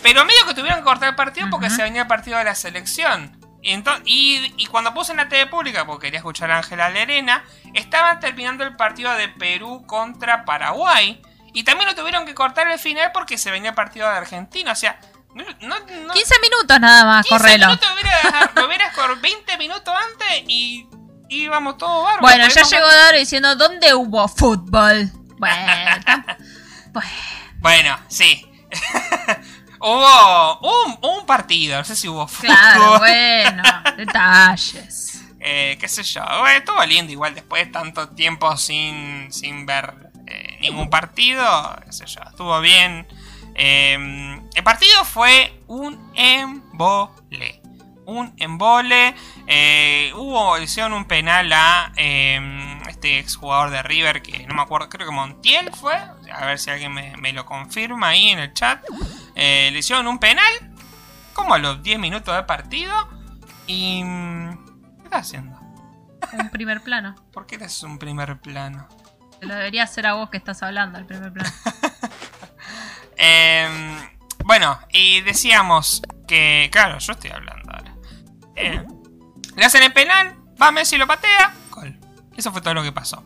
Pero 0.02 0.24
medio 0.24 0.44
que 0.46 0.54
tuvieron 0.54 0.80
que 0.80 0.84
cortar 0.84 1.10
el 1.10 1.14
partido 1.14 1.48
porque 1.50 1.70
se 1.70 1.82
venía 1.82 2.02
el 2.02 2.08
partido 2.08 2.36
de 2.38 2.44
la 2.44 2.54
selección. 2.56 3.38
Y, 3.62 3.72
ento- 3.72 4.02
y, 4.04 4.52
y 4.56 4.66
cuando 4.66 4.92
puse 4.92 5.12
en 5.12 5.18
la 5.18 5.28
TV 5.28 5.46
pública, 5.46 5.86
porque 5.86 6.08
quería 6.08 6.18
escuchar 6.18 6.50
a 6.50 6.58
Ángela 6.58 6.90
Lerena, 6.90 7.44
estaban 7.72 8.18
terminando 8.20 8.64
el 8.64 8.74
partido 8.76 9.12
de 9.14 9.28
Perú 9.28 9.84
contra 9.86 10.44
Paraguay. 10.44 11.22
Y 11.54 11.62
también 11.62 11.88
lo 11.88 11.94
tuvieron 11.94 12.26
que 12.26 12.34
cortar 12.34 12.66
al 12.66 12.78
final 12.80 13.12
porque 13.14 13.38
se 13.38 13.50
venía 13.52 13.70
el 13.70 13.76
partido 13.76 14.10
de 14.10 14.16
Argentina. 14.16 14.72
O 14.72 14.74
sea, 14.76 14.98
no, 15.34 15.44
no, 15.60 15.78
no- 16.06 16.12
15 16.14 16.34
minutos 16.42 16.80
nada 16.80 17.04
más, 17.04 17.26
15 17.26 17.28
correlo. 17.42 17.66
minutos 17.66 17.88
lo 18.54 18.66
hubieras 18.66 18.94
con 18.94 19.20
20 19.20 19.58
minutos 19.58 19.94
antes 20.12 20.44
y 20.48 20.86
íbamos 21.28 21.76
todo 21.78 22.02
bárbaro. 22.04 22.22
Bueno, 22.22 22.48
ya 22.48 22.62
llegó 22.62 22.86
Daro 22.86 23.18
diciendo, 23.18 23.56
¿dónde 23.56 23.94
hubo 23.94 24.28
fútbol? 24.28 25.10
Bueno, 25.38 25.56
Bueno, 27.60 27.98
sí. 28.08 28.46
hubo 29.80 30.58
un, 30.60 30.98
un 31.02 31.26
partido, 31.26 31.78
no 31.78 31.84
sé 31.84 31.96
si 31.96 32.08
hubo 32.08 32.26
fútbol. 32.26 32.54
claro, 32.54 32.98
bueno, 32.98 33.62
detalles. 33.96 35.22
Eh, 35.40 35.76
qué 35.78 35.88
sé 35.88 36.02
yo. 36.02 36.22
Bueno, 36.40 36.58
estuvo 36.58 36.84
lindo 36.86 37.12
igual 37.12 37.34
después 37.34 37.66
de 37.66 37.72
tanto 37.72 38.08
tiempo 38.10 38.56
sin, 38.56 39.30
sin 39.32 39.66
ver 39.66 39.94
eh, 40.26 40.56
ningún 40.60 40.88
partido. 40.88 41.44
Qué 41.84 41.92
sé 41.92 42.06
yo. 42.06 42.20
Estuvo 42.28 42.60
bien. 42.60 43.06
Eh, 43.54 44.40
el 44.54 44.64
partido 44.64 45.04
fue 45.04 45.60
un 45.66 46.12
embole. 46.14 47.60
Un 48.06 48.34
embole. 48.36 49.14
Eh, 49.46 50.12
hubo, 50.14 50.56
le 50.58 50.64
hicieron 50.64 50.92
un 50.92 51.06
penal 51.06 51.52
a 51.52 51.92
eh, 51.96 52.78
este 52.88 53.18
exjugador 53.18 53.70
de 53.70 53.82
River 53.82 54.22
que 54.22 54.46
no 54.46 54.54
me 54.54 54.62
acuerdo, 54.62 54.88
creo 54.88 55.06
que 55.08 55.14
Montiel 55.14 55.70
fue. 55.74 55.94
A 55.94 56.46
ver 56.46 56.58
si 56.58 56.70
alguien 56.70 56.92
me, 56.92 57.16
me 57.16 57.32
lo 57.32 57.46
confirma 57.46 58.08
ahí 58.08 58.28
en 58.28 58.38
el 58.38 58.52
chat. 58.52 58.84
Eh, 59.34 59.70
le 59.72 59.78
hicieron 59.78 60.06
un 60.06 60.18
penal. 60.18 60.52
Como 61.32 61.54
a 61.54 61.58
los 61.58 61.82
10 61.82 61.98
minutos 61.98 62.34
de 62.34 62.42
partido. 62.44 62.94
Y... 63.66 64.04
mm, 64.04 64.64
¿Qué 64.98 65.04
estás 65.04 65.26
haciendo? 65.26 65.58
Un 66.38 66.50
primer 66.50 66.80
plano. 66.80 67.14
¿Por 67.32 67.46
qué 67.46 67.56
eres 67.56 67.82
un 67.82 67.98
primer 67.98 68.38
plano? 68.40 68.88
Te 69.40 69.46
lo 69.46 69.54
debería 69.54 69.82
hacer 69.82 70.06
a 70.06 70.14
vos 70.14 70.30
que 70.30 70.36
estás 70.36 70.62
hablando, 70.62 70.98
el 70.98 71.06
primer 71.06 71.32
plano. 71.32 71.50
Eh, 73.16 73.68
bueno, 74.44 74.78
y 74.92 75.20
decíamos 75.22 76.02
que... 76.26 76.68
Claro, 76.72 76.98
yo 76.98 77.12
estoy 77.12 77.30
hablando 77.30 77.72
ahora. 77.72 77.94
Eh, 78.56 78.84
le 79.56 79.64
hacen 79.64 79.82
el 79.82 79.92
penal, 79.92 80.36
va 80.60 80.70
Messi 80.70 80.96
y 80.96 80.98
lo 80.98 81.06
patea. 81.06 81.54
Gol. 81.70 81.98
Eso 82.36 82.52
fue 82.52 82.60
todo 82.60 82.74
lo 82.74 82.82
que 82.82 82.92
pasó. 82.92 83.24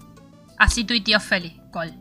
Así 0.58 0.84
tuiteó 0.84 1.20
Feli, 1.20 1.60
Col. 1.72 1.94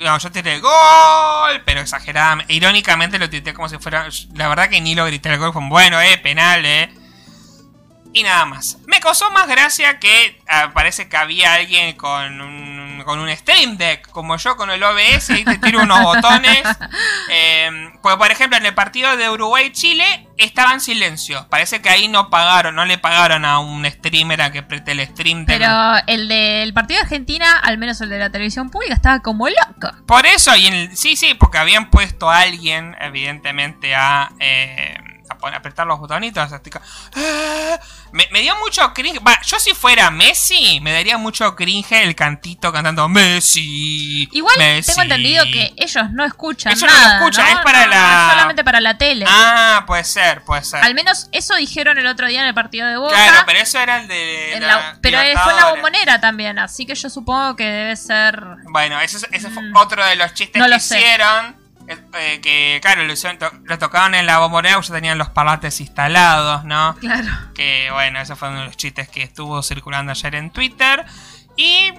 No, 0.00 0.16
yo 0.16 0.32
tiré 0.32 0.58
gol, 0.60 1.62
pero 1.66 1.82
exageradamente. 1.82 2.54
Irónicamente 2.54 3.18
lo 3.18 3.28
tuiteé 3.28 3.52
como 3.52 3.68
si 3.68 3.76
fuera. 3.76 4.08
La 4.34 4.48
verdad 4.48 4.70
que 4.70 4.80
ni 4.80 4.94
lo 4.94 5.04
grité 5.04 5.28
el 5.28 5.38
gol. 5.38 5.52
Fue 5.52 5.68
bueno, 5.68 6.00
eh, 6.00 6.16
penal, 6.16 6.64
eh. 6.64 6.90
Y 8.12 8.22
nada 8.24 8.44
más. 8.44 8.78
Me 8.86 8.98
causó 8.98 9.30
más 9.30 9.46
gracia 9.46 9.98
que 10.00 10.40
ah, 10.48 10.70
parece 10.74 11.08
que 11.08 11.16
había 11.16 11.54
alguien 11.54 11.96
con 11.96 12.40
un, 12.40 13.02
con 13.04 13.20
un 13.20 13.30
Stream 13.36 13.76
Deck, 13.76 14.08
como 14.10 14.36
yo 14.36 14.56
con 14.56 14.70
el 14.70 14.82
OBS, 14.82 15.30
y 15.30 15.44
te 15.44 15.58
tiro 15.58 15.82
unos 15.82 16.02
botones. 16.02 16.62
Eh, 17.28 17.70
pues, 18.02 18.16
por 18.16 18.30
ejemplo, 18.30 18.58
en 18.58 18.66
el 18.66 18.74
partido 18.74 19.16
de 19.16 19.30
Uruguay-Chile 19.30 20.26
estaba 20.38 20.72
en 20.72 20.80
silencio. 20.80 21.46
Parece 21.50 21.80
que 21.82 21.88
ahí 21.88 22.08
no 22.08 22.30
pagaron, 22.30 22.74
no 22.74 22.84
le 22.84 22.98
pagaron 22.98 23.44
a 23.44 23.60
un 23.60 23.84
streamer 23.88 24.42
a 24.42 24.50
que 24.50 24.62
preste 24.64 24.92
el 24.92 25.06
stream 25.06 25.44
Deck. 25.46 25.58
Pero 25.58 25.72
el 26.06 26.26
del 26.28 26.72
partido 26.74 26.98
de 26.98 27.02
Argentina, 27.04 27.58
al 27.58 27.78
menos 27.78 28.00
el 28.00 28.08
de 28.08 28.18
la 28.18 28.30
televisión 28.30 28.70
pública, 28.70 28.94
estaba 28.94 29.20
como 29.20 29.48
loco. 29.48 29.94
Por 30.06 30.26
eso, 30.26 30.56
y 30.56 30.66
en 30.66 30.74
el- 30.74 30.96
sí, 30.96 31.14
sí, 31.16 31.34
porque 31.34 31.58
habían 31.58 31.90
puesto 31.90 32.28
a 32.30 32.40
alguien, 32.40 32.96
evidentemente, 33.00 33.94
a, 33.94 34.32
eh, 34.40 34.96
apretar 35.54 35.86
los 35.86 35.98
botonitos. 35.98 36.50
¡ah! 36.52 37.78
me, 38.12 38.26
me 38.32 38.40
dio 38.40 38.56
mucho 38.58 38.92
cringe. 38.94 39.20
Va, 39.26 39.40
yo 39.42 39.58
si 39.58 39.72
fuera 39.74 40.10
Messi, 40.10 40.80
me 40.80 40.92
daría 40.92 41.18
mucho 41.18 41.54
cringe 41.54 41.92
el 42.02 42.14
cantito 42.14 42.72
cantando 42.72 43.08
Messi. 43.08 44.28
Igual 44.32 44.56
Messi". 44.58 44.90
tengo 44.90 45.02
entendido 45.02 45.44
que 45.44 45.72
ellos 45.76 46.10
no 46.12 46.24
escuchan 46.24 46.72
Ellos 46.72 46.82
no 46.82 46.88
lo 46.96 47.02
nada. 47.02 47.16
escuchan, 47.18 47.44
¿no? 47.50 47.58
es 47.58 47.64
para 47.64 47.84
No, 47.84 47.90
la- 47.90 48.24
es 48.26 48.30
solamente 48.32 48.64
para 48.64 48.80
la 48.80 48.98
tele. 48.98 49.24
Ah, 49.28 49.84
puede 49.86 50.04
ser, 50.04 50.42
puede 50.44 50.64
ser. 50.64 50.82
Al 50.84 50.94
menos 50.94 51.28
eso 51.32 51.54
dijeron 51.56 51.98
el 51.98 52.06
otro 52.06 52.26
día 52.28 52.40
en 52.42 52.46
el 52.48 52.54
partido 52.54 52.86
de 52.88 52.96
Boca. 52.96 53.14
claro, 53.14 53.42
pero 53.46 53.58
eso 53.60 53.78
era 53.78 54.00
el 54.00 54.08
de. 54.08 54.56
la 54.60 54.66
la- 54.66 54.98
pero 55.00 55.18
fue 55.42 55.52
en 55.52 55.56
la 55.58 55.70
bombonera 55.70 56.20
también, 56.20 56.58
así 56.58 56.86
que 56.86 56.94
yo 56.94 57.08
supongo 57.10 57.56
que 57.56 57.64
debe 57.64 57.96
ser. 57.96 58.40
Bueno, 58.70 59.00
ese, 59.00 59.18
es- 59.18 59.26
ese 59.32 59.50
fue 59.50 59.62
Mm. 59.62 59.76
otro 59.76 60.04
de 60.04 60.16
los 60.16 60.34
chistes 60.34 60.58
No 60.58 60.64
que 60.66 60.70
lo 60.70 60.76
hicieron. 60.76 61.59
Eh, 62.14 62.40
que, 62.42 62.78
claro, 62.82 63.02
lo, 63.04 63.78
tocaban 63.78 64.14
en 64.14 64.26
la 64.26 64.38
bombonera, 64.38 64.80
ya 64.80 64.94
tenían 64.94 65.18
los 65.18 65.30
parlantes 65.30 65.80
instalados, 65.80 66.64
¿no? 66.64 66.94
Claro. 67.00 67.28
Que 67.54 67.88
bueno, 67.92 68.20
ese 68.20 68.36
fue 68.36 68.48
uno 68.48 68.60
de 68.60 68.66
los 68.66 68.76
chistes 68.76 69.08
que 69.08 69.22
estuvo 69.22 69.62
circulando 69.62 70.12
ayer 70.12 70.34
en 70.36 70.50
Twitter. 70.50 71.04
Y 71.56 71.92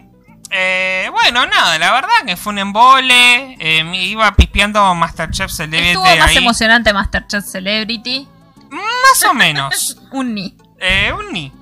Eh, 0.53 1.09
bueno, 1.13 1.45
nada, 1.45 1.77
la 1.79 1.91
verdad 1.93 2.09
que 2.25 2.35
fue 2.35 2.51
un 2.51 2.59
embole. 2.59 3.55
eh, 3.59 3.83
me 3.85 4.03
iba 4.03 4.29
pispeando 4.35 4.93
Masterchef 4.95 5.49
Celebrity 5.49 5.87
Estuvo 5.91 6.03
más 6.17 6.29
ahí. 6.29 6.37
emocionante 6.37 6.91
Masterchef 6.93 7.45
Celebrity. 7.45 8.27
Más 8.69 9.23
o 9.29 9.33
menos. 9.33 9.97
Un 10.11 10.33
ni. 10.33 10.57
Eh, 10.79 11.13
un 11.13 11.31
ni. 11.31 11.53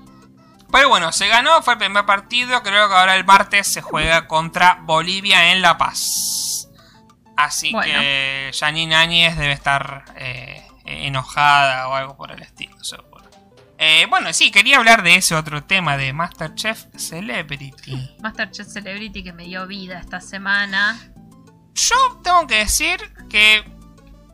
Pero 0.71 0.89
bueno, 0.89 1.11
se 1.11 1.27
ganó, 1.27 1.61
fue 1.61 1.73
el 1.73 1.79
primer 1.79 2.05
partido. 2.05 2.63
Creo 2.63 2.87
que 2.89 2.95
ahora 2.95 3.15
el 3.15 3.25
martes 3.25 3.67
se 3.67 3.81
juega 3.81 4.27
contra 4.27 4.79
Bolivia 4.83 5.51
en 5.51 5.61
La 5.61 5.77
Paz. 5.77 6.48
Así 7.39 7.71
Bueno. 7.71 7.99
que 8.01 8.51
Janine 8.53 8.95
Áñez 8.95 9.37
debe 9.37 9.53
estar 9.53 10.03
eh, 10.17 10.61
enojada 10.83 11.87
o 11.87 11.95
algo 11.95 12.17
por 12.17 12.31
el 12.31 12.41
estilo, 12.41 12.83
seguro. 12.83 13.09
Eh, 13.77 14.05
bueno, 14.09 14.33
sí, 14.33 14.51
quería 14.51 14.75
hablar 14.75 15.03
de 15.03 15.15
ese 15.15 15.35
otro 15.35 15.63
tema 15.63 15.95
de 15.95 16.11
Masterchef 16.11 16.85
Celebrity. 16.97 18.17
Masterchef 18.21 18.67
Celebrity 18.67 19.23
que 19.23 19.31
me 19.31 19.45
dio 19.45 19.65
vida 19.67 19.99
esta 19.99 20.19
semana. 20.19 20.99
Yo 21.75 21.95
tengo 22.21 22.45
que 22.45 22.55
decir 22.57 22.97
que 23.29 23.63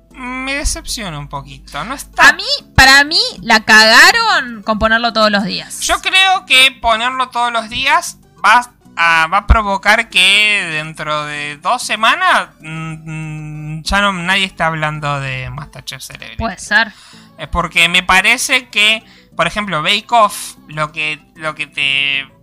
me 0.10 0.56
decepciona 0.56 1.20
un 1.20 1.28
poquito. 1.28 1.84
No 1.84 1.94
está 1.94 2.30
A 2.30 2.34
mí, 2.34 2.44
para 2.76 3.04
mí, 3.04 3.22
la 3.44 3.60
cagaron 3.60 4.64
con 4.64 4.80
ponerlo 4.80 5.14
todos 5.14 5.30
los 5.30 5.44
días. 5.44 5.82
Yo 5.82 6.02
creo 6.02 6.48
que 6.48 6.72
ponerlo 6.82 7.30
todos 7.30 7.52
los 7.52 7.70
días 7.70 8.18
va 8.44 8.72
a, 8.96 9.28
va 9.28 9.40
a 9.40 9.48
provocar 9.48 10.10
que 10.10 10.70
dentro 10.72 11.26
de 11.26 11.58
dos 11.58 11.84
semanas 11.84 12.50
mm, 12.60 13.80
mm, 13.80 13.84
ya 13.84 14.02
no 14.02 14.14
nadie 14.14 14.46
está 14.46 14.68
hablando 14.68 15.20
de 15.20 15.50
Masterchef 15.50 16.02
Celebrity. 16.02 16.38
Puede 16.38 16.58
ser. 16.58 16.94
Es 17.38 17.48
porque 17.50 17.90
me 17.90 18.04
parece 18.04 18.70
que, 18.70 19.04
por 19.36 19.48
ejemplo, 19.48 19.82
Bake 19.82 20.08
Off, 20.12 20.56
lo 20.68 20.92
que, 20.92 21.20
lo 21.36 21.56
que 21.56 21.68
te... 21.68 22.34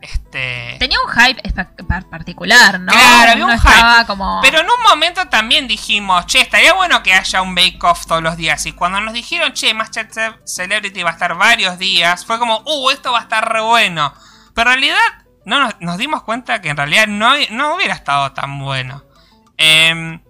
Este... 0.00 0.76
Tenía 0.78 0.98
un 1.04 1.10
hype 1.10 1.42
particular, 2.08 2.78
¿no? 2.78 2.92
Claro, 2.92 3.32
había 3.32 3.46
un 3.46 3.50
estaba 3.50 4.06
como... 4.06 4.38
Pero 4.42 4.60
en 4.60 4.66
un 4.66 4.82
momento 4.88 5.26
también 5.28 5.66
dijimos, 5.66 6.26
che, 6.26 6.40
estaría 6.40 6.72
bueno 6.74 7.02
que 7.02 7.12
haya 7.12 7.42
un 7.42 7.56
Bake 7.56 7.78
Off 7.82 8.06
todos 8.06 8.22
los 8.22 8.36
días. 8.36 8.64
Y 8.66 8.72
cuando 8.72 9.00
nos 9.00 9.14
dijeron, 9.14 9.52
che, 9.52 9.74
Masterchef 9.74 10.36
Celebrity 10.44 11.02
va 11.02 11.10
a 11.10 11.14
estar 11.14 11.34
varios 11.36 11.78
días, 11.78 12.24
fue 12.24 12.38
como, 12.38 12.62
uh, 12.64 12.90
esto 12.90 13.10
va 13.10 13.18
a 13.18 13.22
estar 13.22 13.52
re 13.52 13.60
bueno. 13.60 14.14
Pero 14.54 14.70
en 14.70 14.74
realidad, 14.76 15.25
no 15.46 15.60
nos, 15.60 15.80
nos 15.80 15.96
dimos 15.96 16.24
cuenta 16.24 16.60
que 16.60 16.68
en 16.68 16.76
realidad 16.76 17.06
no, 17.06 17.32
no 17.50 17.76
hubiera 17.76 17.94
estado 17.94 18.32
tan 18.32 18.58
bueno. 18.58 19.04
Em, 19.56 20.20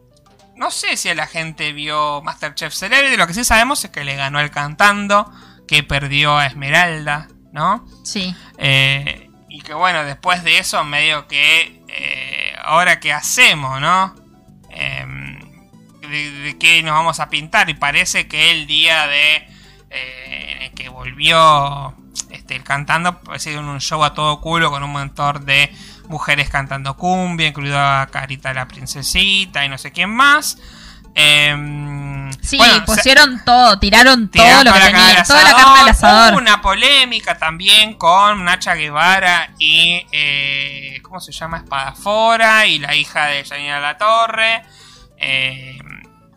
no 0.56 0.70
sé 0.70 0.96
si 0.96 1.12
la 1.14 1.26
gente 1.26 1.72
vio 1.72 2.22
Masterchef 2.22 2.72
Celebrity, 2.72 3.16
lo 3.16 3.26
que 3.26 3.34
sí 3.34 3.42
sabemos 3.42 3.82
es 3.84 3.90
que 3.90 4.04
le 4.04 4.14
ganó 4.14 4.40
el 4.40 4.50
cantando, 4.50 5.32
que 5.66 5.82
perdió 5.82 6.36
a 6.36 6.46
Esmeralda, 6.46 7.28
¿no? 7.50 7.86
Sí. 8.04 8.36
Eh, 8.58 9.30
y 9.48 9.62
que 9.62 9.72
bueno, 9.72 10.04
después 10.04 10.44
de 10.44 10.58
eso, 10.58 10.84
medio 10.84 11.26
que. 11.26 11.82
eh, 11.88 12.54
ahora 12.62 13.00
qué 13.00 13.12
hacemos, 13.12 13.80
¿no? 13.80 14.14
Em, 14.68 15.40
de, 16.02 16.30
de 16.30 16.58
qué 16.58 16.82
nos 16.82 16.92
vamos 16.92 17.20
a 17.20 17.30
pintar. 17.30 17.70
Y 17.70 17.74
parece 17.74 18.28
que 18.28 18.50
el 18.50 18.66
día 18.66 19.06
de. 19.06 19.55
Eh, 19.96 20.52
en 20.56 20.62
el 20.62 20.70
que 20.72 20.88
volvió 20.88 21.94
este, 22.30 22.56
el 22.56 22.62
cantando, 22.64 23.20
que 23.32 23.38
en 23.54 23.64
un 23.64 23.80
show 23.80 24.02
a 24.04 24.14
todo 24.14 24.40
culo 24.40 24.70
con 24.70 24.82
un 24.82 24.90
montón 24.90 25.44
de 25.44 25.74
mujeres 26.08 26.48
cantando 26.50 26.96
cumbia, 26.96 27.48
incluida 27.48 28.02
a 28.02 28.06
Carita 28.08 28.52
la 28.54 28.68
Princesita 28.68 29.64
y 29.64 29.68
no 29.68 29.78
sé 29.78 29.90
quién 29.92 30.10
más. 30.10 30.58
Em, 31.18 32.30
Sí, 32.42 32.58
bueno, 32.58 32.74
se- 32.74 32.80
pusieron 32.82 33.42
todo, 33.44 33.78
tiraron 33.78 34.28
todo 34.30 34.44
lo 34.64 34.72
que 34.72 34.78
al 34.78 34.92
toda 35.26 35.42
la 35.44 35.50
carne 35.56 35.80
al 35.80 35.88
asador. 35.88 36.32
Hubo 36.32 36.38
una 36.38 36.60
polémica 36.60 37.38
también 37.38 37.94
con 37.94 38.44
Nacha 38.44 38.74
Guevara 38.74 39.50
y. 39.58 40.06
eh, 40.12 41.00
¿Cómo 41.02 41.20
se 41.20 41.32
llama? 41.32 41.58
Espadafora 41.58 42.66
y 42.66 42.78
la 42.78 42.94
hija 42.94 43.26
de 43.26 43.44
Janina 43.44 43.80
La 43.80 43.96
Torre. 43.96 44.62
eh, 45.18 45.78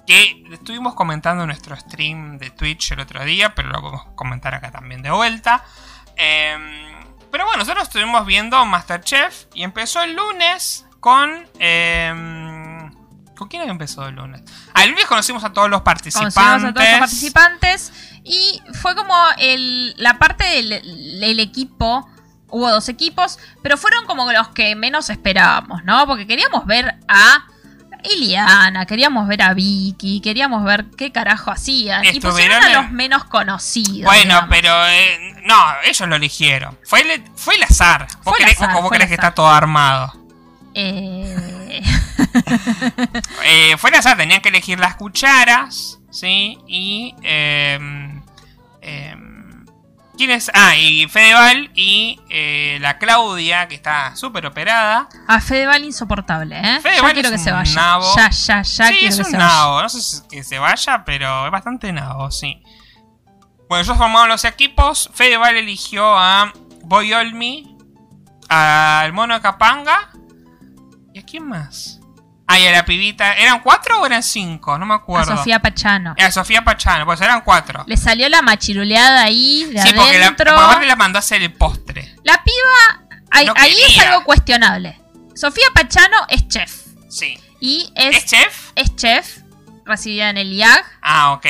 que 0.10 0.44
estuvimos 0.52 0.96
comentando 0.96 1.44
en 1.44 1.50
nuestro 1.50 1.76
stream 1.76 2.40
de 2.40 2.50
Twitch 2.50 2.94
el 2.94 3.00
otro 3.00 3.24
día, 3.24 3.54
pero 3.54 3.70
lo 3.70 3.80
podemos 3.80 4.06
comentar 4.16 4.56
acá 4.56 4.72
también 4.72 5.04
de 5.04 5.12
vuelta. 5.12 5.64
Eh, 6.18 6.58
pero 7.30 7.46
bueno, 7.46 7.60
nosotros 7.60 7.84
estuvimos 7.84 8.26
viendo 8.26 8.66
Masterchef 8.66 9.46
y 9.54 9.62
empezó 9.62 10.02
el 10.02 10.16
lunes 10.16 10.88
con. 11.00 11.48
eh, 11.60 12.90
¿Con 13.38 13.48
quién 13.50 13.70
empezó 13.70 14.08
el 14.08 14.16
lunes? 14.16 14.42
Ah, 14.74 14.84
el 14.84 14.90
lunes 14.90 15.06
conocimos 15.06 15.44
a 15.44 15.54
todos 15.54 15.70
los 15.70 15.84
participantes. 15.84 16.34
Conocimos 16.34 16.72
a 16.72 16.74
todos 16.74 16.90
los 16.90 17.00
participantes 17.00 17.94
y 18.24 18.64
fue 18.82 18.96
como 18.96 19.14
el, 19.38 19.94
la 19.98 20.18
parte 20.18 20.44
del, 20.44 20.70
del 21.20 21.40
equipo. 21.40 22.10
Hubo 22.48 22.68
dos 22.72 22.90
equipos, 22.90 23.38
pero 23.62 23.78
fueron 23.78 24.08
como 24.08 24.32
los 24.32 24.48
que 24.50 24.76
menos 24.76 25.12
esperábamos, 25.12 25.84
¿no? 25.84 26.08
Porque 26.08 26.26
queríamos 26.26 26.66
ver 26.66 26.96
a 27.08 27.46
Iliana, 28.04 28.86
queríamos 28.86 29.28
ver 29.28 29.42
a 29.42 29.54
Vicky, 29.54 30.22
queríamos 30.22 30.64
ver 30.64 30.86
qué 30.98 31.12
carajo 31.12 31.52
hacían. 31.52 32.06
Y 32.06 32.20
pusieron 32.20 32.64
a 32.64 32.70
los 32.82 32.92
menos 32.92 33.24
conocidos. 33.26 34.06
Bueno, 34.06 34.24
digamos. 34.24 34.50
pero 34.50 34.88
eh, 34.88 35.36
no, 35.46 35.56
ellos 35.84 36.08
lo 36.08 36.16
eligieron. 36.16 36.78
Fue 36.84 37.02
el, 37.02 37.24
fue 37.36 37.56
el 37.56 37.64
azar. 37.64 38.08
¿Vos, 38.24 38.36
Fue 38.38 38.46
el 38.46 38.52
azar, 38.52 38.74
vos 38.82 38.90
creés 38.92 39.08
que 39.08 39.16
está 39.16 39.32
todo 39.34 39.48
armado? 39.50 40.14
Eh, 40.74 41.82
Eh, 43.44 43.76
fue 43.78 43.90
el 43.90 43.96
azar, 43.96 44.18
tenían 44.18 44.42
que 44.42 44.50
elegir 44.50 44.80
las 44.80 44.96
cucharas, 44.96 46.00
¿sí? 46.12 46.58
Y... 46.68 47.16
em, 47.24 48.22
¿Quién 50.20 50.32
es? 50.32 50.52
Ah, 50.54 50.76
y 50.76 51.08
Fedeval 51.08 51.72
y 51.76 52.20
eh, 52.30 52.78
la 52.82 52.98
Claudia, 52.98 53.70
que 53.70 53.76
está 53.76 54.14
súper 54.18 54.46
operada. 54.46 55.08
a 55.30 55.40
Fedeval 55.40 55.86
insoportable, 55.86 56.60
¿eh? 56.60 56.82
Fedeval 56.82 57.08
ya 57.08 57.14
quiero 57.14 57.30
es 57.30 57.36
que 57.36 57.38
se 57.40 57.52
un 57.54 57.58
vaya. 57.58 57.74
nabo. 57.76 58.16
Ya, 58.18 58.30
ya, 58.30 58.62
ya 58.62 58.64
sí, 58.64 58.94
quiero 58.96 59.08
es 59.08 59.16
que 59.16 59.22
un 59.22 59.32
se 59.32 59.38
vaya. 59.38 59.48
nabo. 59.48 59.82
No 59.82 59.88
sé 59.88 60.02
si 60.02 60.28
que 60.28 60.44
se 60.44 60.60
vaya, 60.60 61.06
pero 61.06 61.46
es 61.46 61.52
bastante 61.54 61.94
nabo, 61.94 62.30
sí. 62.32 62.62
Bueno, 63.70 63.82
ellos 63.86 63.96
formaron 63.98 64.28
los 64.28 64.44
equipos. 64.44 65.10
Fedeval 65.14 65.56
eligió 65.56 66.18
a 66.18 66.52
Boy 66.84 67.14
Olmi, 67.14 67.78
al 68.50 69.14
mono 69.14 69.42
Capanga. 69.42 70.10
¿Y 71.14 71.20
a 71.20 71.24
quién 71.24 71.48
más? 71.48 71.99
Ah, 72.52 72.58
y 72.58 72.66
a 72.66 72.72
la 72.72 72.84
pibita. 72.84 73.34
¿Eran 73.36 73.60
cuatro 73.60 74.02
o 74.02 74.06
eran 74.08 74.24
cinco? 74.24 74.78
No 74.80 74.86
me 74.88 74.96
A 74.96 74.98
acuerdo. 74.98 75.38
Sofía 75.38 75.60
Pachano. 75.60 76.16
A 76.20 76.32
Sofía 76.32 76.64
Pachano, 76.64 77.06
pues 77.06 77.22
eran 77.22 77.42
cuatro. 77.42 77.84
Le 77.86 77.96
salió 77.96 78.28
la 78.28 78.42
machiruleada 78.42 79.22
ahí 79.22 79.66
de 79.66 79.80
sí, 79.84 79.94
porque 79.96 80.18
la, 80.18 80.26
adentro. 80.26 80.56
por 80.56 80.84
la 80.84 80.96
mandó 80.96 81.18
a 81.18 81.22
hacer 81.22 81.44
el 81.44 81.54
postre. 81.54 82.16
La 82.24 82.44
piba, 82.44 83.04
ahí, 83.30 83.46
No 83.46 83.54
ahí 83.56 83.78
es 83.88 84.00
algo 84.00 84.24
cuestionable. 84.24 85.00
Sofía 85.36 85.68
Pachano 85.76 86.18
es 86.28 86.48
chef. 86.48 86.74
Sí. 87.08 87.40
Y 87.60 87.92
¿Es, 87.96 88.18
es, 88.18 88.26
chef? 88.26 88.72
es 88.76 88.96
chef, 88.96 89.38
recibida 89.86 90.30
en 90.32 90.38
el 90.38 90.52
IAG. 90.52 90.84
Ah, 91.04 91.34
ok. 91.34 91.46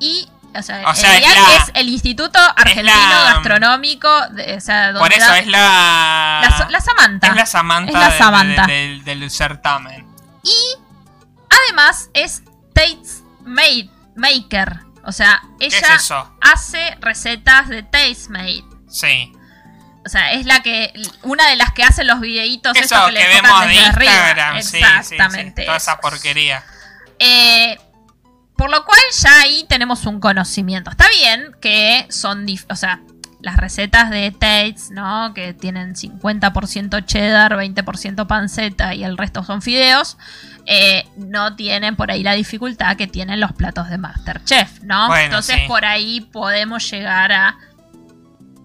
Y, 0.00 0.28
o 0.54 0.62
sea, 0.62 0.82
O 0.90 0.94
sea, 0.94 1.16
el 1.16 1.24
es 1.24 1.30
IAG 1.30 1.48
es 1.56 1.70
el 1.74 1.88
Instituto 1.88 2.38
Argentino 2.54 2.92
la- 2.92 3.32
Gastronómico. 3.32 4.10
de- 4.32 4.56
o 4.56 4.60
sea, 4.60 4.92
donde 4.92 5.00
Por 5.00 5.12
eso 5.14 5.32
es 5.34 5.46
la. 5.46 6.40
la, 6.42 6.68
la 6.70 6.80
Samantha. 6.82 7.28
Es 7.28 7.34
la 7.34 7.46
Samantha, 7.46 7.92
Es 7.92 7.98
la 7.98 8.10
de- 8.10 8.18
Samantha. 8.18 8.66
del 8.66 9.30
certamen. 9.30 10.06
Y 10.42 10.74
además 11.50 12.10
es 12.14 12.42
Taste 12.72 13.22
Made 13.42 13.90
Maker. 14.16 14.80
O 15.04 15.12
sea, 15.12 15.42
¿Qué 15.58 15.66
ella 15.66 15.78
es 15.78 16.02
eso? 16.02 16.36
hace 16.40 16.96
recetas 17.00 17.68
de 17.68 17.82
Taste 17.82 18.28
Made. 18.28 18.64
Sí. 18.88 19.32
O 20.04 20.08
sea, 20.08 20.32
es 20.32 20.46
la 20.46 20.62
que 20.62 20.92
una 21.22 21.48
de 21.48 21.56
las 21.56 21.72
que 21.72 21.82
hace 21.82 22.04
los 22.04 22.20
videitos 22.20 22.76
Eso 22.76 22.94
estos 22.94 23.10
que, 23.10 23.16
que, 23.16 23.26
vemos 23.26 23.66
de 23.66 23.78
arriba. 23.78 24.12
Instagram. 24.12 24.62
sí, 24.62 24.62
sí, 24.62 24.78
sí. 24.78 24.84
Exactamente. 25.14 25.64
Toda 25.64 25.76
esa 25.76 25.92
eso. 25.92 26.00
porquería. 26.00 26.64
Eh, 27.18 27.78
por 28.56 28.70
lo 28.70 28.84
cual 28.84 28.98
ya 29.12 29.40
ahí 29.40 29.66
tenemos 29.68 30.04
un 30.06 30.20
conocimiento. 30.20 30.90
Está 30.90 31.08
bien 31.10 31.54
que 31.60 32.06
son, 32.10 32.46
o 32.68 32.76
sea, 32.76 33.00
las 33.40 33.56
recetas 33.56 34.10
de 34.10 34.30
Tates, 34.32 34.90
¿no? 34.90 35.32
Que 35.34 35.54
tienen 35.54 35.94
50% 35.94 37.04
cheddar, 37.04 37.52
20% 37.52 38.26
panceta 38.26 38.94
y 38.94 39.04
el 39.04 39.16
resto 39.16 39.44
son 39.44 39.62
fideos. 39.62 40.16
eh, 40.66 41.08
no 41.16 41.56
tienen 41.56 41.96
por 41.96 42.10
ahí 42.10 42.22
la 42.22 42.32
dificultad 42.34 42.96
que 42.96 43.06
tienen 43.06 43.40
los 43.40 43.52
platos 43.52 43.88
de 43.88 43.96
Masterchef, 43.96 44.82
¿no? 44.82 45.06
Bueno, 45.06 45.24
Entonces 45.24 45.60
sí. 45.62 45.66
por 45.68 45.84
ahí 45.86 46.20
podemos 46.20 46.90
llegar 46.90 47.32
a... 47.32 47.56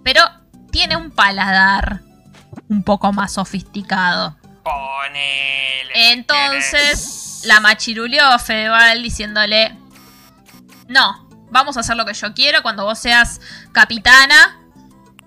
Pero 0.04 0.22
tiene 0.72 0.98
un 0.98 1.12
paladar 1.12 2.02
un 2.68 2.84
poco 2.84 3.14
más 3.14 3.34
sofisticado. 3.34 4.36
Ponele. 4.64 6.12
Entonces, 6.12 7.42
la 7.46 7.60
machiruleó 7.60 8.38
Fedeval 8.40 9.02
diciéndole: 9.04 9.78
No, 10.88 11.30
vamos 11.52 11.78
a 11.78 11.82
hacer 11.82 11.96
lo 11.96 12.06
que 12.06 12.14
yo 12.14 12.34
quiero. 12.34 12.62
Cuando 12.64 12.84
vos 12.86 13.00
seas 13.00 13.40
capitana, 13.72 14.60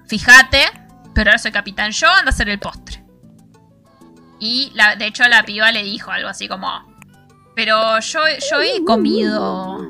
fíjate, 0.08 0.62
pero 1.14 1.30
ahora 1.30 1.38
soy 1.38 1.52
capitán 1.52 1.90
yo, 1.92 2.08
anda 2.08 2.30
a 2.30 2.34
hacer 2.34 2.48
el 2.48 2.58
postre. 2.58 3.02
Y 4.38 4.70
la, 4.74 4.96
de 4.96 5.06
hecho, 5.06 5.24
la 5.28 5.42
piba 5.44 5.72
le 5.72 5.82
dijo 5.82 6.10
algo 6.10 6.28
así 6.28 6.46
como: 6.48 6.68
Pero 7.54 7.98
yo, 8.00 8.20
yo 8.50 8.60
he 8.60 8.84
comido. 8.84 9.88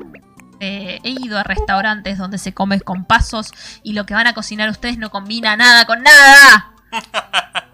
eh, 0.59 0.99
he 1.03 1.09
ido 1.09 1.37
a 1.37 1.43
restaurantes 1.43 2.17
donde 2.17 2.37
se 2.37 2.53
come 2.53 2.79
con 2.81 3.05
pasos 3.05 3.51
y 3.83 3.93
lo 3.93 4.05
que 4.05 4.13
van 4.13 4.25
a 4.27 4.33
cocinar 4.33 4.69
ustedes 4.69 4.97
no 4.97 5.09
combina 5.11 5.55
nada 5.57 5.85
con 5.85 6.01
nada. 6.03 6.71